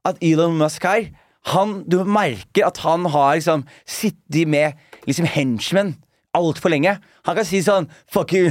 at 0.04 0.18
Elon 0.20 0.58
Musk 0.58 0.84
her 0.84 1.06
han, 1.54 1.84
Du 1.86 2.02
merker 2.04 2.66
at 2.66 2.82
han 2.82 3.06
har 3.14 3.38
liksom 3.38 3.62
sittet 3.86 4.50
med 4.50 4.74
liksom 5.06 5.30
henchmen 5.30 5.94
altfor 6.34 6.74
lenge. 6.74 6.98
Han 7.24 7.38
kan 7.38 7.46
si 7.46 7.62
sånn 7.62 7.86
Fuck 8.10 8.34
you. 8.34 8.50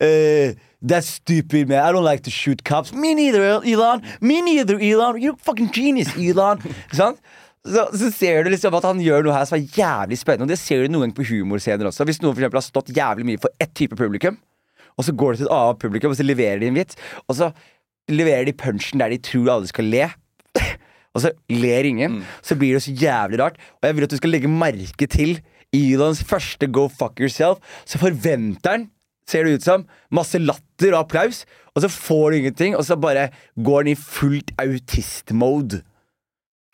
Uh, 0.00 0.56
that's 0.82 1.08
stupid, 1.08 1.68
man. 1.68 1.84
I 1.84 1.92
don't 1.92 2.04
like 2.04 2.22
to 2.24 2.30
shoot 2.30 2.64
cops. 2.64 2.92
Me 2.92 3.14
neither, 3.14 3.42
Elon. 3.64 4.02
Me 4.20 4.40
neither, 4.42 4.78
Elon. 4.78 5.20
You're 5.20 5.36
fucking 5.36 5.70
genius, 5.72 6.16
Elon. 6.16 6.62
Sant? 6.92 7.20
Så, 7.66 7.88
så 7.92 8.10
ser 8.14 8.44
du 8.44 8.50
liksom 8.52 8.76
at 8.78 8.86
han 8.86 9.00
gjør 9.02 9.26
noe 9.26 9.34
her 9.34 9.48
som 9.48 9.58
er 9.58 9.66
jævlig 9.76 10.18
spennende. 10.20 10.46
Og 10.46 10.52
det 10.54 10.60
ser 10.60 10.84
du 10.84 10.92
noen 10.92 11.08
ganger 11.08 11.18
på 11.18 11.26
humorscener 11.32 11.90
også. 11.90 12.06
Hvis 12.08 12.22
noen 12.22 12.36
for 12.36 12.46
har 12.46 12.64
stått 12.64 12.92
jævlig 12.96 13.26
mye 13.28 13.42
for 13.42 13.52
ett 13.60 13.74
type 13.76 13.98
publikum, 13.98 14.38
og 14.98 15.06
så 15.06 15.14
går 15.14 15.34
det 15.34 15.42
til 15.42 15.48
et 15.48 15.54
annet 15.54 15.82
publikum, 15.82 16.14
og 16.14 16.18
så 16.18 16.26
leverer 16.26 16.62
de 16.62 16.70
en 16.70 16.78
vits, 16.78 16.98
og 17.26 17.36
så 17.38 17.50
leverer 18.10 18.48
de 18.48 18.56
punchen 18.56 19.02
der 19.02 19.12
de 19.12 19.20
tror 19.22 19.52
alle 19.52 19.70
skal 19.70 19.90
le. 19.92 20.08
og 21.14 21.22
så 21.22 21.34
ler 21.52 21.90
ingen. 21.90 22.22
Så 22.42 22.56
blir 22.58 22.78
det 22.78 22.82
så 22.86 22.94
jævlig 22.94 23.42
rart. 23.42 23.60
Og 23.78 23.90
jeg 23.90 23.98
vil 23.98 24.08
at 24.08 24.14
du 24.14 24.20
skal 24.20 24.34
legge 24.34 24.50
merke 24.50 25.10
til 25.10 25.38
Elons 25.76 26.22
første 26.24 26.70
Go 26.72 26.88
fuck 26.88 27.20
yourself. 27.20 27.60
Så 27.84 28.00
forventer 28.00 28.78
han, 28.78 28.88
ser 29.28 29.44
det 29.44 29.58
ut 29.58 29.66
som, 29.66 29.84
masse 30.10 30.40
latter 30.40 30.94
og 30.94 31.04
applaus, 31.04 31.44
og 31.74 31.84
så 31.84 31.88
får 31.92 32.30
du 32.30 32.36
ingenting, 32.36 32.76
og 32.76 32.84
så 32.84 32.96
bare 32.96 33.28
går 33.64 33.82
han 33.82 33.92
i 33.92 33.94
fullt 33.94 34.52
autist-mode. 34.58 35.82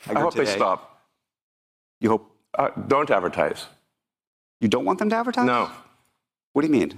I 0.07 0.15
hope 0.15 0.37
they 0.37 0.47
stop. 0.47 0.81
You 2.01 2.11
hope? 2.11 2.25
Uh, 2.59 2.69
don't 2.89 3.11
advertise. 3.11 3.67
You 4.61 4.69
don't 4.69 4.85
want 4.85 4.99
them 4.99 5.11
to 5.11 5.17
advertise? 5.17 5.47
No. 5.47 5.67
What 6.53 6.63
do 6.63 6.69
you 6.69 6.73
mean? 6.73 6.93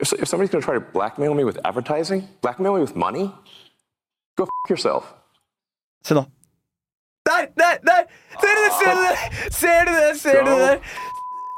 If, 0.00 0.12
if 0.12 0.28
somebody's 0.28 0.50
going 0.50 0.62
to 0.62 0.66
try 0.66 0.74
to 0.74 0.80
blackmail 0.80 1.34
me 1.34 1.44
with 1.44 1.58
advertising, 1.64 2.28
blackmail 2.42 2.74
me 2.74 2.80
with 2.80 2.96
money, 2.96 3.32
go 4.36 4.44
f 4.44 4.70
yourself. 4.70 5.14
Se 6.04 6.14
nå. 6.14 6.24
Der! 7.26 7.46
Der! 7.56 7.78
der 7.82 8.02
Ser 8.40 8.54
du 8.56 8.62
det? 8.64 8.72
Ser 8.80 8.94
du 8.94 9.00
det? 9.02 9.16
Ser 9.52 9.84
du 9.84 9.92
det? 9.92 10.20
Ser 10.20 10.44
du 10.44 10.50
det? 10.50 10.80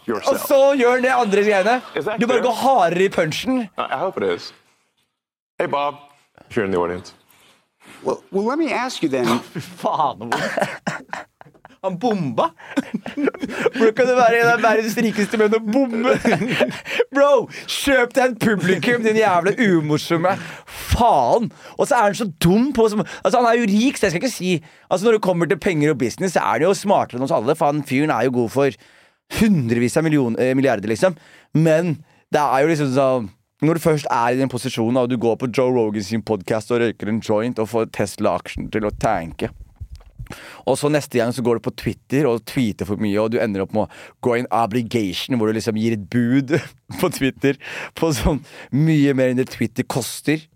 Og 0.09 0.39
så 0.49 0.61
gjør 0.79 0.97
han 0.97 1.03
det 1.03 1.13
andre 1.15 1.43
greiene. 1.47 1.81
Du 2.21 2.27
bare 2.27 2.43
går 2.43 2.57
hardere 2.63 3.05
i 3.05 3.09
punchen. 3.09 3.69
I, 3.79 3.99
hope 3.99 4.19
it 4.19 4.35
is. 4.35 4.53
Hey, 5.59 5.67
Bob, 5.67 5.95
if 6.51 6.57
you're 6.57 6.65
in 6.65 6.73
the 6.73 6.79
audience. 6.79 7.15
Well, 8.03 8.23
well, 8.33 8.45
let 8.45 8.59
me 8.59 8.73
ask 8.73 9.03
you 9.03 9.09
then. 9.09 9.27
Faen, 9.83 10.33
Han 11.83 11.99
bomba! 11.99 12.45
Hvordan 13.75 13.95
kan 13.97 14.07
du 14.07 14.15
være 14.15 14.39
en 14.39 14.51
av 14.53 14.61
verdens 14.63 14.95
rikeste 15.03 15.39
menn 15.39 15.55
og 15.57 15.65
bomme? 15.67 16.13
Bro, 17.11 17.49
kjøp 17.67 18.15
deg 18.15 18.23
en 18.29 18.37
publikum, 18.39 19.03
din 19.03 19.19
jævla 19.19 19.57
umorsomme 19.59 20.37
faen! 20.93 21.51
Og 21.75 21.89
så 21.89 21.99
er 21.99 22.07
han 22.07 22.19
så 22.21 22.29
dum 22.45 22.71
på 22.77 22.87
som, 22.93 23.03
Altså, 23.25 23.41
han 23.41 23.49
er 23.51 23.59
jo 23.59 23.67
rik, 23.71 23.99
så 23.99 24.07
jeg 24.07 24.15
skal 24.15 24.23
ikke 24.23 24.35
si 24.35 24.53
Altså, 24.89 25.07
når 25.07 25.19
det 25.19 25.25
kommer 25.27 25.51
til 25.51 25.59
penger 25.59 25.91
og 25.91 25.99
business, 25.99 26.37
så 26.37 26.45
er 26.45 26.61
han 26.61 26.67
jo 26.69 26.75
smartere 26.79 27.19
enn 27.19 27.27
oss 27.27 27.35
alle, 27.35 27.57
for 27.59 27.73
han 27.73 27.83
fyren 27.89 28.15
er 28.15 28.29
jo 28.29 28.37
god 28.43 28.55
for 28.55 28.79
hundrevis 29.41 29.97
av 29.97 30.07
million, 30.07 30.37
eh, 30.39 30.55
milliarder, 30.59 30.91
liksom. 30.93 31.17
Men 31.55 31.97
det 32.33 32.43
er 32.43 32.65
jo 32.65 32.73
liksom 32.73 32.93
sånn 32.97 33.31
når 33.63 33.79
du 33.79 33.85
først 33.85 34.09
er 34.11 34.35
i 34.35 34.39
den 34.41 34.51
posisjonen 34.51 34.99
og 34.99 35.11
du 35.13 35.15
går 35.23 35.37
på 35.39 35.47
Joe 35.55 35.71
Rogan 35.71 36.03
sin 36.03 36.25
podkast 36.27 36.73
og 36.75 36.81
røyker 36.83 37.13
en 37.13 37.21
joint 37.23 37.61
og 37.63 37.69
får 37.71 37.93
Tesla-aksjen 37.95 38.73
til 38.75 38.89
å 38.89 38.91
tanke 38.99 39.53
og 40.69 40.79
så 40.79 40.91
neste 40.93 41.19
gang 41.19 41.33
så 41.35 41.45
går 41.45 41.59
du 41.59 41.67
på 41.67 41.75
Twitter 41.79 42.29
og 42.29 42.45
tweeter 42.49 42.89
for 42.89 43.01
mye, 43.03 43.19
og 43.21 43.33
du 43.35 43.39
ender 43.43 43.65
opp 43.65 43.75
med 43.77 43.85
å 43.87 44.25
gå 44.25 44.39
i 44.39 44.47
obligation 44.49 45.39
hvor 45.39 45.51
du 45.51 45.59
liksom 45.59 45.79
gir 45.81 45.97
et 45.97 46.07
bud 46.13 46.57
på 47.01 47.13
Twitter 47.15 47.61
på 47.99 48.13
sånn 48.17 48.43
mye 48.75 49.15
mer 49.19 49.33
enn 49.33 49.43
det 49.43 49.51
Twitter 49.53 49.87
koster. 49.87 50.47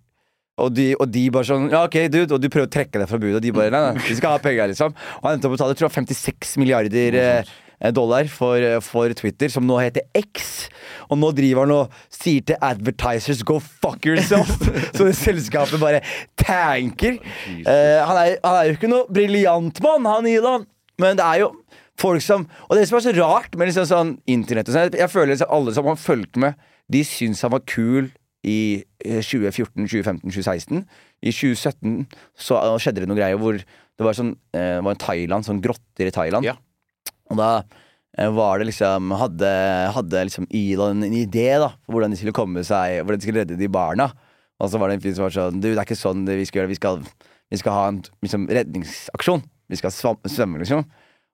Og 0.57 0.70
de, 0.72 0.95
og 0.97 1.11
de 1.12 1.27
bare 1.29 1.45
sånn 1.45 1.66
Ja, 1.68 1.83
OK, 1.85 1.99
dude. 2.09 2.33
Og 2.33 2.41
du 2.41 2.47
prøver 2.49 2.64
å 2.64 2.72
trekke 2.72 2.97
deg 2.97 3.11
fra 3.11 3.18
budet, 3.20 3.35
og 3.37 3.43
de 3.45 3.51
bare 3.53 3.68
Nei, 3.74 3.83
nei, 3.91 4.05
vi 4.07 4.14
skal 4.16 4.39
ha 4.39 4.41
penger, 4.41 4.70
liksom. 4.70 4.95
Og 5.18 5.27
han 5.27 5.37
endte 5.37 5.51
opp 5.51 5.53
å 5.53 5.59
betale 5.59 5.77
tror 5.77 5.91
jeg, 5.91 5.97
56 5.99 6.55
milliarder 6.62 7.18
eh, 7.20 7.51
dollar 7.95 8.29
for, 8.33 8.57
eh, 8.57 8.81
for 8.81 9.12
Twitter, 9.18 9.49
som 9.53 9.66
nå 9.66 9.79
heter 9.81 10.07
X. 10.16 10.68
Og 11.11 11.18
nå 11.20 11.31
driver 11.37 11.66
han 11.66 11.74
og 11.77 11.97
sier 12.12 12.45
til 12.47 12.57
advertisers 12.61 13.43
'go 13.43 13.59
fuck 13.61 14.07
yourself'. 14.07 14.62
så 14.97 15.05
det 15.05 15.16
selskapet 15.16 15.81
bare 15.81 16.01
tanker. 16.37 17.18
Eh, 17.47 18.01
han, 18.01 18.16
er, 18.16 18.37
han 18.45 18.61
er 18.61 18.64
jo 18.70 18.79
ikke 18.79 18.93
noe 18.93 19.07
briljant 19.12 19.83
mann, 19.85 20.09
han 20.09 20.27
Elon, 20.27 20.66
men 20.99 21.16
det 21.18 21.24
er 21.24 21.45
jo 21.45 21.53
folk 22.01 22.22
som 22.22 22.47
Og 22.68 22.77
det 22.77 22.89
som 22.89 22.99
er 22.99 23.07
så 23.07 23.12
rart 23.16 23.57
med 23.57 23.70
liksom 23.70 23.87
sånn 23.89 24.12
internett 24.29 24.68
og 24.68 24.77
sånn, 24.77 24.93
Jeg 24.93 25.11
føler 25.11 25.33
liksom 25.33 25.53
alle 25.53 25.72
som 25.72 25.89
har 25.89 25.97
fulgt 25.97 26.37
med, 26.37 26.55
de 26.93 27.03
syns 27.05 27.43
han 27.43 27.53
var 27.53 27.64
kul 27.66 28.11
i 28.47 28.85
eh, 29.05 29.22
2014, 29.24 29.89
2015, 29.89 30.31
2016. 30.31 30.85
I 31.27 31.33
2017 31.33 32.07
så 32.39 32.61
skjedde 32.79 33.03
det 33.03 33.09
noen 33.11 33.18
greier 33.18 33.41
hvor 33.41 33.59
det 33.59 34.05
var 34.05 34.14
sånn 34.16 34.37
eh, 34.55 34.77
det 34.77 34.85
var 34.85 34.95
en 34.95 35.03
Thailand, 35.03 35.49
sånn 35.49 35.62
grotter 35.64 36.11
i 36.11 36.14
Thailand. 36.14 36.47
Og 37.31 37.41
da 37.41 37.51
eh, 38.18 38.31
var 38.35 38.61
det 38.61 38.68
liksom 38.70 39.14
Hadde, 39.18 39.51
hadde 39.97 40.27
liksom 40.29 40.49
Elon 40.55 41.05
en 41.07 41.16
idé 41.16 41.49
da 41.62 41.72
for 41.74 41.97
hvordan 41.97 42.14
de 42.14 42.20
skulle 42.20 42.37
komme 42.37 42.62
seg 42.66 43.01
Hvordan 43.03 43.22
de 43.22 43.29
skulle 43.29 43.45
redde 43.45 43.59
de 43.61 43.70
barna. 43.72 44.11
Og 44.62 44.70
så 44.72 44.81
var 44.81 44.89
det 44.89 44.99
en 44.99 45.05
fyr 45.05 45.16
som 45.16 45.27
var 45.27 45.35
sånn 45.35 45.61
Du, 45.61 45.68
det 45.68 45.77
er 45.77 45.85
ikke 45.85 45.99
sånn 45.99 46.24
vi 46.29 46.47
skal 46.49 46.62
gjøre. 46.62 46.72
Vi 46.72 46.79
skal, 46.79 47.03
vi 47.53 47.61
skal 47.61 47.77
ha 47.77 47.91
en 47.91 48.01
liksom, 48.24 48.47
redningsaksjon. 48.49 49.45
Vi 49.66 49.81
skal 49.81 49.93
svømme, 49.93 50.62
liksom. 50.62 50.87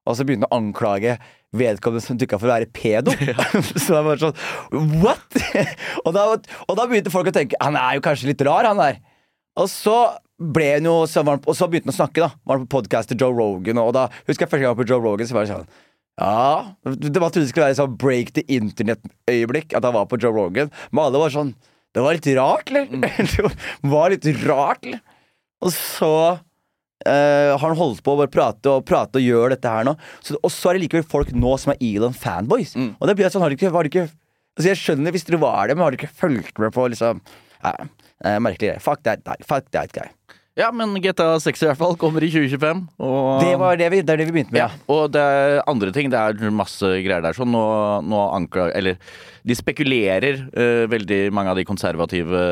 Og 0.09 0.17
så 0.19 0.25
begynte 0.27 0.49
han 0.49 0.57
å 0.57 0.59
anklage 0.59 1.15
vedkommende 1.55 2.03
som 2.03 2.19
dukka 2.19 2.41
for 2.41 2.49
å 2.49 2.55
være 2.57 2.71
pedo. 2.75 3.15
så 3.83 3.99
det 3.99 4.03
var 4.09 4.23
sånn 4.23 4.99
What?! 5.05 5.39
og, 6.07 6.11
da, 6.17 6.27
og 6.67 6.79
da 6.79 6.89
begynte 6.89 7.13
folk 7.15 7.31
å 7.31 7.37
tenke 7.37 7.61
Han 7.63 7.79
er 7.79 7.99
jo 7.99 8.05
kanskje 8.05 8.33
litt 8.33 8.45
rar, 8.49 8.67
han 8.69 8.81
der. 8.81 8.99
Og 9.61 9.69
så 9.71 9.97
ble 10.39 10.69
hun 10.79 10.89
jo 10.89 10.95
så 11.11 11.23
varm, 11.27 11.43
Og 11.47 11.57
så 11.57 11.69
begynte 11.71 11.91
han 11.91 11.95
å 11.95 11.99
snakke, 12.01 12.23
da. 12.25 12.31
Var 12.49 12.63
på 12.65 12.71
podkast 12.79 13.13
til 13.13 13.21
Joe 13.21 13.35
Rogan, 13.37 13.81
og 13.83 13.93
da 13.97 14.09
husker 14.27 14.47
jeg 14.47 14.53
første 14.53 14.67
gang 14.67 14.79
på 14.79 14.87
Joe 14.89 15.03
Rogan, 15.03 15.29
så 15.29 15.37
var 15.37 15.47
det 15.47 15.55
sånn 15.55 15.67
Ja 16.21 16.75
Det 16.85 17.21
var 17.23 17.33
trodde 17.33 17.47
det 17.47 17.53
skulle 17.53 17.69
være 17.71 17.81
sånn 17.81 17.99
break 18.01 18.33
the 18.37 18.45
internet-øyeblikk 18.53 19.77
at 19.77 19.85
han 19.87 19.97
var 19.97 20.09
på 20.11 20.21
Joe 20.23 20.35
Rogan, 20.37 20.73
men 20.91 21.05
alle 21.05 21.21
var 21.23 21.35
sånn 21.35 21.55
Det 21.95 22.05
var 22.05 22.17
litt 22.17 22.31
rart, 22.39 22.73
eller? 22.73 22.89
det 23.83 23.93
var 23.93 24.15
litt 24.15 24.31
rart, 24.47 24.87
eller? 24.87 25.05
Og 25.63 25.75
så 25.77 26.15
Uh, 27.03 27.59
har 27.59 27.65
han 27.65 27.75
holdt 27.75 27.99
på 28.07 28.13
å 28.15 28.19
bare 28.21 28.31
prate 28.31 28.71
og 28.71 28.85
prate 28.87 29.19
og 29.19 29.25
gjøre 29.25 29.57
dette 29.57 29.67
her 29.67 29.83
nå. 29.89 29.97
Så, 30.23 30.37
og 30.39 30.53
så 30.55 30.71
er 30.71 30.77
det 30.77 30.85
likevel 30.85 31.03
folk 31.11 31.33
nå 31.35 31.57
som 31.59 31.73
er 31.73 31.81
Elon-fanboys. 31.83 32.77
Og 32.79 33.09
det 33.11 33.17
blir 33.19 33.33
sånn, 33.33 33.43
har 33.43 33.51
du 33.51 33.57
ikke, 33.59 33.73
har 33.75 33.83
du 33.83 33.91
ikke 33.91 34.05
Altså 34.53 34.69
Jeg 34.69 34.79
skjønner 34.83 35.15
hvis 35.15 35.25
dere 35.25 35.41
var 35.41 35.67
det, 35.67 35.75
men 35.75 35.83
har 35.87 35.95
du 35.95 35.97
ikke 35.97 36.13
fulgt 36.13 36.59
med 36.61 36.75
på 36.77 36.85
liksom 36.93 37.23
uh, 37.25 37.71
uh, 37.73 38.39
Merkelig 38.45 38.69
greie. 38.69 38.83
Fuck 38.85 39.03
that, 39.09 39.25
guy. 39.25 39.35
fuck 39.49 39.71
that 39.73 39.95
guy. 39.97 40.11
Ja, 40.59 40.67
men 40.77 40.93
GTA 41.01 41.39
6 41.41 41.63
i 41.63 41.67
hvert 41.71 41.79
fall 41.81 41.95
kommer 41.97 42.21
i 42.25 42.29
2025. 42.29 42.81
Og 43.01 43.41
Det 43.41 43.53
var 43.57 43.79
det 43.81 43.87
vi, 43.95 44.01
det 44.05 44.13
er 44.13 44.21
det 44.21 44.27
vi 44.29 44.35
begynte 44.35 44.53
med. 44.53 44.61
Ja, 44.61 44.67
og 44.93 45.07
det 45.15 45.23
er 45.23 45.63
andre 45.71 45.93
ting. 45.97 46.11
Det 46.13 46.19
er 46.21 46.53
masse 46.53 46.91
greier 47.01 47.25
der. 47.25 47.33
Så 47.37 47.47
nå, 47.49 47.63
nå 48.05 48.21
anklager 48.37 48.77
Eller 48.77 48.99
de 49.49 49.57
spekulerer, 49.57 50.43
uh, 50.53 50.85
veldig 50.93 51.23
mange 51.33 51.55
av 51.55 51.57
de 51.57 51.65
konservative 51.67 52.45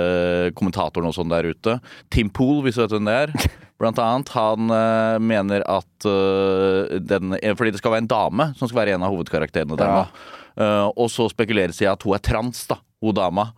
kommentatorene 0.57 1.13
og 1.13 1.19
sånn 1.19 1.31
der 1.31 1.51
ute. 1.53 1.77
Tim 2.09 2.33
Pool, 2.33 2.63
hvis 2.65 2.81
du 2.81 2.87
vet 2.87 2.97
hvem 2.97 3.11
det 3.11 3.19
er. 3.27 3.37
Blant 3.81 4.01
annet. 4.01 4.33
Han 4.33 4.73
uh, 4.73 5.21
mener 5.21 5.65
at 5.69 6.09
uh, 6.09 6.97
den 7.05 7.37
Fordi 7.53 7.77
det 7.77 7.85
skal 7.85 7.99
være 7.99 8.07
en 8.07 8.13
dame 8.17 8.51
som 8.57 8.69
skal 8.69 8.83
være 8.85 8.97
en 8.97 9.05
av 9.05 9.13
hovedkarakterene 9.13 9.77
der 9.77 9.93
Ja. 9.93 10.05
nå. 10.05 10.37
Eh, 10.61 10.87
og 10.99 11.09
så 11.13 11.29
spekuleres 11.31 11.79
det 11.79 11.87
i 11.87 11.91
at 11.91 12.03
hun 12.05 12.17
er 12.17 12.23
trans, 12.25 12.65
da. 12.69 12.81
Hun 13.01 13.15
dama. 13.17 13.51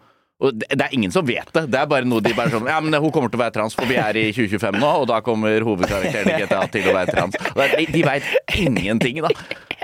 Og 0.43 0.57
det, 0.59 0.66
det 0.74 0.86
er 0.88 0.95
ingen 0.97 1.12
som 1.14 1.22
vet 1.28 1.49
det. 1.55 1.64
Det 1.70 1.78
er 1.78 1.86
bare 1.90 2.07
noe 2.09 2.20
de 2.24 2.32
bare 2.34 2.51
sånn 2.51 2.66
Ja, 2.66 2.80
men 2.82 2.97
hun 2.99 3.12
kommer 3.14 3.30
til 3.30 3.38
å 3.38 3.45
være 3.45 3.55
trans, 3.55 3.76
for 3.78 3.86
vi 3.86 3.95
er 4.03 4.16
i 4.18 4.24
2025 4.34 4.80
nå, 4.82 4.88
og 5.03 5.07
da 5.11 5.20
kommer 5.22 5.62
hovedkarakteren 5.68 6.32
i 6.34 6.40
GTA 6.43 6.64
til 6.74 6.88
å 6.90 6.97
være 6.97 7.14
trans. 7.14 7.38
De, 7.55 7.86
de 7.95 8.03
veit 8.09 8.26
ingenting, 8.59 9.22
da. 9.22 9.30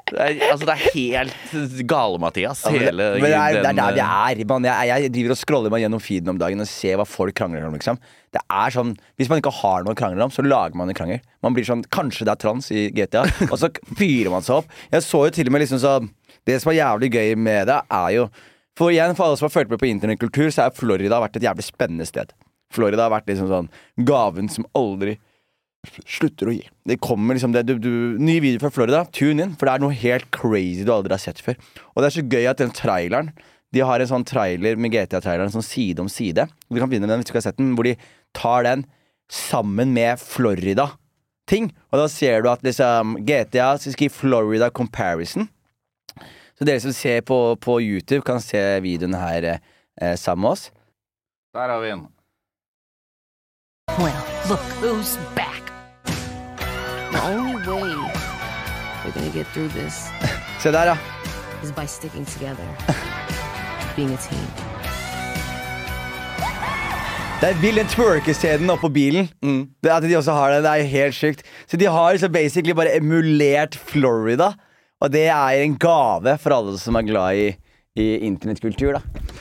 Det 0.09 0.19
er, 0.25 0.39
altså, 0.49 0.65
det 0.65 0.75
er 0.75 0.85
helt 0.95 1.85
gale, 1.91 2.19
Mathias. 2.23 2.63
Ja, 2.65 2.71
men 2.73 2.81
det- 2.87 2.95
men 2.97 3.27
det 3.29 3.35
er, 3.37 3.59
det 3.61 3.69
er 3.69 3.77
der 3.77 3.93
vi 3.99 4.01
er. 4.41 4.45
Man, 4.49 4.65
jeg, 4.65 4.89
jeg 5.05 5.13
driver 5.19 5.35
og 5.35 5.41
scroller 5.43 5.75
meg 5.75 5.83
gjennom 5.85 6.01
feeden 6.01 6.33
om 6.33 6.39
dagen 6.41 6.65
og 6.65 6.71
ser 6.71 6.97
hva 6.97 7.05
folk 7.07 7.37
krangler 7.37 7.67
om. 7.69 7.75
liksom 7.77 7.99
Det 8.33 8.41
er 8.49 8.73
sånn, 8.75 8.95
Hvis 9.21 9.29
man 9.29 9.43
ikke 9.43 9.53
har 9.61 9.85
noe 9.85 9.93
å 9.93 9.99
krangle 10.01 10.25
om, 10.25 10.33
så 10.33 10.43
lager 10.47 10.75
man 10.81 10.89
en 10.89 10.97
krangel. 10.97 11.21
Man 11.45 11.53
blir 11.55 11.69
sånn, 11.69 11.85
Kanskje 11.93 12.25
det 12.25 12.33
er 12.35 12.41
trans 12.41 12.71
i 12.73 12.89
GTA, 12.97 13.27
og 13.53 13.59
så 13.61 13.69
fyrer 14.01 14.33
man 14.33 14.43
seg 14.43 14.63
opp. 14.63 14.73
Jeg 14.97 15.05
så 15.05 15.27
jo 15.29 15.35
til 15.39 15.47
og 15.53 15.53
med 15.55 15.67
liksom 15.67 15.83
så 15.85 15.99
Det 16.49 16.57
som 16.63 16.73
er 16.73 16.81
jævlig 16.81 17.13
gøy 17.13 17.35
med 17.37 17.69
det, 17.69 17.79
er 17.93 18.11
jo 18.17 18.31
For 18.79 18.95
igjen, 18.95 19.16
for 19.18 19.26
alle 19.26 19.39
som 19.39 19.49
har 19.49 19.55
fulgt 19.55 19.72
med 19.72 19.81
på 19.83 19.89
internettkultur, 19.91 20.53
så 20.55 20.68
har 20.68 20.76
Florida 20.76 21.18
vært 21.18 21.41
et 21.41 21.49
jævlig 21.49 21.66
spennende 21.66 22.07
sted. 22.07 22.31
Florida 22.74 23.09
har 23.09 23.14
vært 23.16 23.31
liksom 23.31 23.49
sånn 23.51 23.70
gaven 24.07 24.51
som 24.53 24.68
aldri 24.79 25.16
slutter 26.07 26.51
å 26.51 26.55
gi. 26.55 26.64
Det 26.87 26.99
kommer 27.03 27.37
liksom 27.37 27.55
det, 27.55 27.64
du, 27.66 27.76
du, 27.81 27.91
Ny 28.20 28.39
video 28.45 28.62
fra 28.62 28.70
Florida, 28.74 29.05
tune 29.14 29.45
in, 29.45 29.55
for 29.59 29.66
det 29.66 29.74
er 29.74 29.83
noe 29.83 29.99
helt 29.99 30.29
crazy 30.35 30.87
du 30.87 30.93
aldri 30.95 31.14
har 31.14 31.22
sett 31.22 31.43
før. 31.43 31.59
Og 31.95 32.03
det 32.03 32.11
er 32.11 32.16
så 32.18 32.26
gøy 32.26 32.51
at 32.51 32.62
den 32.62 32.74
traileren 32.74 33.33
De 33.74 33.83
har 33.85 34.01
en 34.01 34.09
sånn 34.09 34.24
trailer 34.24 34.79
med 34.81 34.95
GTA-traileren 34.95 35.53
sånn 35.53 35.66
side 35.66 36.01
om 36.01 36.09
side. 36.09 36.47
Du 36.70 36.79
kan 36.79 36.89
begynne 36.89 37.05
med 37.05 37.12
den 37.12 37.20
hvis 37.20 37.29
du 37.29 37.35
ikke 37.35 37.43
har 37.43 37.51
sett 37.51 37.59
den, 37.59 37.74
hvor 37.76 37.85
de 37.85 37.99
tar 38.37 38.64
den 38.64 38.87
sammen 39.29 39.93
med 39.93 40.22
Florida-ting. 40.22 41.68
Og 41.93 42.01
da 42.01 42.07
ser 42.09 42.41
du 42.45 42.49
at 42.49 42.64
liksom 42.64 43.18
GTA 43.29 43.74
skal 43.83 44.07
gi 44.07 44.09
Florida 44.12 44.70
Comparison. 44.72 45.51
Så 46.59 46.67
dere 46.67 46.81
som 46.83 46.93
ser 46.93 47.21
på, 47.23 47.39
på 47.63 47.79
YouTube, 47.81 48.25
kan 48.27 48.41
se 48.43 48.59
videoen 48.83 49.15
her 49.15 49.45
eh, 49.55 50.15
sammen 50.19 50.43
med 50.43 50.51
oss. 50.57 50.71
Der 51.55 51.69
har 51.71 51.81
vi 51.81 51.91
den. 51.93 52.07
Well, 53.99 54.23
look 54.51 54.65
who's 54.83 55.17
back. 55.35 55.71
The 57.13 57.21
only 57.31 57.55
way 57.67 57.95
we're 59.05 59.15
gonna 59.15 59.31
get 59.33 59.47
through 59.55 59.69
this 59.73 60.09
Se 60.63 60.71
der, 60.75 60.87
ja. 60.93 60.97
is 61.63 61.73
by 61.73 61.87
sticking 61.87 62.27
together, 62.27 62.67
being 63.97 64.13
a 64.13 64.19
team. 64.19 64.47
Det 67.39 67.53
er 67.53 67.61
vill 67.63 67.77
den 67.79 67.87
twerkescenen 67.87 68.71
oppå 68.75 68.89
bilen. 68.91 69.29
Det 69.83 69.91
At 69.95 70.03
de 70.03 70.17
også 70.19 70.33
har 70.35 70.51
det, 70.57 70.63
det 70.65 70.71
er 70.71 70.89
helt 70.91 71.15
sjukt. 71.15 71.43
Så 71.71 71.77
de 71.79 71.87
har 71.87 72.13
liksom 72.13 72.33
basically 72.33 72.75
bare 72.75 72.97
emulert 72.97 73.77
Florida. 73.79 74.53
Og 74.99 75.13
det 75.15 75.29
er 75.31 75.63
en 75.63 75.77
gave 75.79 76.35
for 76.43 76.57
alle 76.57 76.79
som 76.81 76.99
er 76.99 77.07
glad 77.07 77.39
i, 77.39 77.51
i 77.99 78.09
internettkultur, 78.27 78.99
da. 78.99 79.37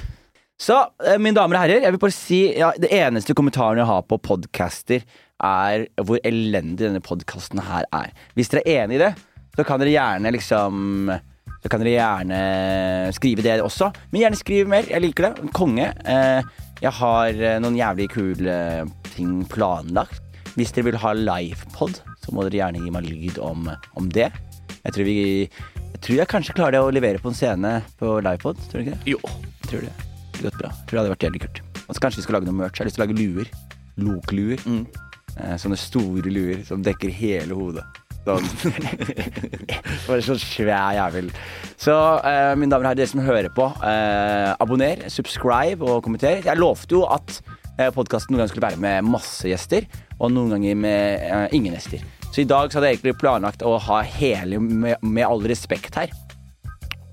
Så, 0.58 0.76
eh, 1.06 1.20
mine 1.22 1.38
damer 1.38 1.58
og 1.58 1.64
herrer, 1.66 1.84
jeg 1.86 1.94
vil 1.94 2.02
bare 2.02 2.16
si 2.16 2.40
ja, 2.58 2.72
Det 2.74 2.90
eneste 2.90 3.36
kommentaren 3.38 3.78
jeg 3.78 3.86
har 3.86 4.06
på 4.10 4.18
podcaster, 4.18 5.04
er 5.38 5.84
hvor 6.02 6.18
elendig 6.26 6.82
denne 6.82 7.02
podkasten 7.06 7.62
her 7.62 7.86
er. 7.94 8.14
Hvis 8.34 8.50
dere 8.50 8.64
er 8.66 8.86
enig 8.86 8.98
i 8.98 9.04
det, 9.04 9.12
så 9.54 9.66
kan 9.66 9.82
dere 9.82 9.94
gjerne 9.94 10.32
liksom 10.34 11.12
Så 11.62 11.70
kan 11.70 11.82
dere 11.82 11.94
gjerne 11.94 12.40
skrive 13.14 13.46
det 13.46 13.58
også. 13.62 13.90
Men 14.12 14.22
gjerne 14.22 14.38
skriv 14.38 14.68
mer. 14.70 14.86
Jeg 14.86 15.02
liker 15.02 15.26
det. 15.26 15.52
Konge. 15.58 15.88
Eh, 16.06 16.42
jeg 16.82 16.94
har 16.94 17.34
eh, 17.34 17.58
noen 17.62 17.78
jævlig 17.78 18.10
kule 18.14 18.58
ting 19.16 19.42
planlagt. 19.50 20.22
Hvis 20.54 20.74
dere 20.74 20.92
vil 20.92 21.00
ha 21.02 21.14
livepod, 21.18 21.98
så 22.22 22.34
må 22.34 22.46
dere 22.46 22.62
gjerne 22.62 22.84
gi 22.86 22.94
meg 22.94 23.10
lyd 23.10 23.42
om, 23.42 23.72
om 23.98 24.10
det. 24.14 24.30
Jeg 24.88 24.96
tror, 24.96 25.04
vi, 25.04 25.16
jeg 25.92 26.00
tror 26.06 26.20
jeg 26.22 26.32
kanskje 26.32 26.54
klarer 26.56 26.78
det 26.78 26.80
å 26.86 26.92
levere 26.96 27.20
på 27.20 27.28
en 27.28 27.36
scene 27.36 27.74
på 28.00 28.18
livepod. 28.24 28.60
Tror 28.72 28.80
du 28.80 28.86
ikke 28.86 28.96
det? 28.96 29.12
Jo. 29.12 29.20
Tror 29.68 29.84
det. 29.84 29.92
Det 30.38 30.46
gått 30.46 30.60
bra. 30.62 30.72
Jeg 30.72 30.88
tror 30.88 30.96
det 30.96 31.02
hadde 31.02 31.12
vært 31.12 31.26
jævlig 31.28 31.42
kult. 31.44 31.62
Og 31.84 31.90
så 31.92 32.04
kanskje 32.06 32.22
vi 32.22 32.26
skal 32.28 32.38
lage 32.38 32.48
noe 32.48 32.56
merch. 32.56 32.78
Jeg 32.78 32.86
har 32.86 32.88
lyst 32.88 33.00
til 33.00 33.04
å 33.04 33.08
lage 33.08 33.18
luer. 33.20 33.52
Lokluer. 34.00 34.64
Eh, 35.36 35.56
sånne 35.60 35.80
store 35.82 36.32
luer 36.32 36.64
som 36.68 36.86
dekker 36.86 37.12
hele 37.20 37.58
hodet. 37.60 37.84
Sånn. 38.28 38.48
Bare 40.08 40.24
sånn 40.24 40.40
svær 40.40 40.96
jævel. 40.96 41.32
Så 41.76 41.96
eh, 42.24 42.56
mine 42.56 42.72
damer 42.72 42.88
og 42.88 42.92
herrer, 42.94 43.02
dere 43.02 43.12
som 43.12 43.24
hører 43.28 43.52
på, 43.60 43.68
eh, 43.92 44.52
abonner, 44.64 45.08
subscribe 45.12 45.84
og 45.84 46.00
kommenter. 46.08 46.40
Jeg 46.48 46.64
lovte 46.64 46.96
jo 46.96 47.04
at 47.12 47.42
eh, 47.78 47.92
podkasten 47.92 48.32
noen 48.32 48.46
ganger 48.46 48.56
skulle 48.56 48.70
være 48.72 48.84
med 48.88 49.12
masse 49.12 49.52
gjester, 49.52 49.88
og 50.18 50.32
noen 50.32 50.56
ganger 50.56 50.80
med 50.80 51.28
eh, 51.28 51.50
ingen 51.60 51.76
gjester. 51.76 52.08
Så 52.38 52.44
i 52.44 52.50
dag 52.50 52.70
så 52.70 52.78
hadde 52.78 52.92
jeg 52.92 53.00
egentlig 53.00 53.16
planlagt 53.18 53.64
å 53.66 53.80
ha 53.82 54.04
hele 54.06 54.60
Med, 54.62 55.02
med 55.02 55.26
all 55.26 55.42
respekt 55.50 55.98
her 55.98 56.14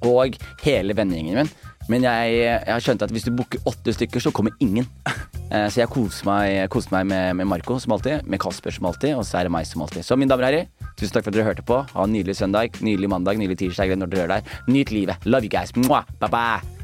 og 0.04 0.34
hele 0.60 0.92
vennegjengen 0.92 1.38
min. 1.38 1.48
Men 1.88 2.04
jeg, 2.04 2.32
jeg 2.42 2.68
har 2.68 2.82
skjønt 2.84 3.06
at 3.06 3.12
hvis 3.14 3.24
du 3.24 3.30
booker 3.32 3.62
åtte 3.64 3.94
stykker, 3.96 4.20
så 4.20 4.34
kommer 4.36 4.52
ingen. 4.60 4.84
Eh, 5.54 5.68
Så 5.70 5.82
jeg 5.82 5.90
koser 5.92 6.24
meg, 6.26 6.54
koser 6.72 6.90
meg 6.90 7.04
med, 7.10 7.36
med 7.38 7.46
Marco 7.46 7.76
som 7.78 7.92
alltid, 7.94 8.24
med 8.26 8.40
Kasper 8.40 8.72
som 8.74 8.88
alltid, 8.88 9.12
og 9.14 9.26
så 9.28 9.38
er 9.38 9.46
det 9.46 9.52
meg 9.54 9.68
som 9.68 9.84
alltid. 9.84 10.02
Så 10.02 10.16
mine 10.18 10.32
damer 10.32 10.48
og 10.48 10.50
herrer, 10.50 10.92
tusen 10.96 11.12
takk 11.14 11.26
for 11.26 11.30
at 11.30 11.36
dere 11.36 11.48
hørte 11.50 11.66
på. 11.68 11.82
Ha 11.92 12.06
en 12.08 12.16
nydelig 12.16 12.38
søndag, 12.40 12.80
nydelig 12.84 13.12
mandag, 13.12 13.38
nydelig 13.38 13.60
tirsdag 13.60 13.92
når 14.00 14.10
dere 14.10 14.24
hører 14.24 14.38
der. 14.40 14.56
Nyt 14.72 14.90
livet. 14.96 15.28
Love 15.28 15.44
you 15.46 15.52
guys. 15.52 15.76
Mwah. 15.76 16.08
Bye 16.18 16.32
bye. 16.32 16.83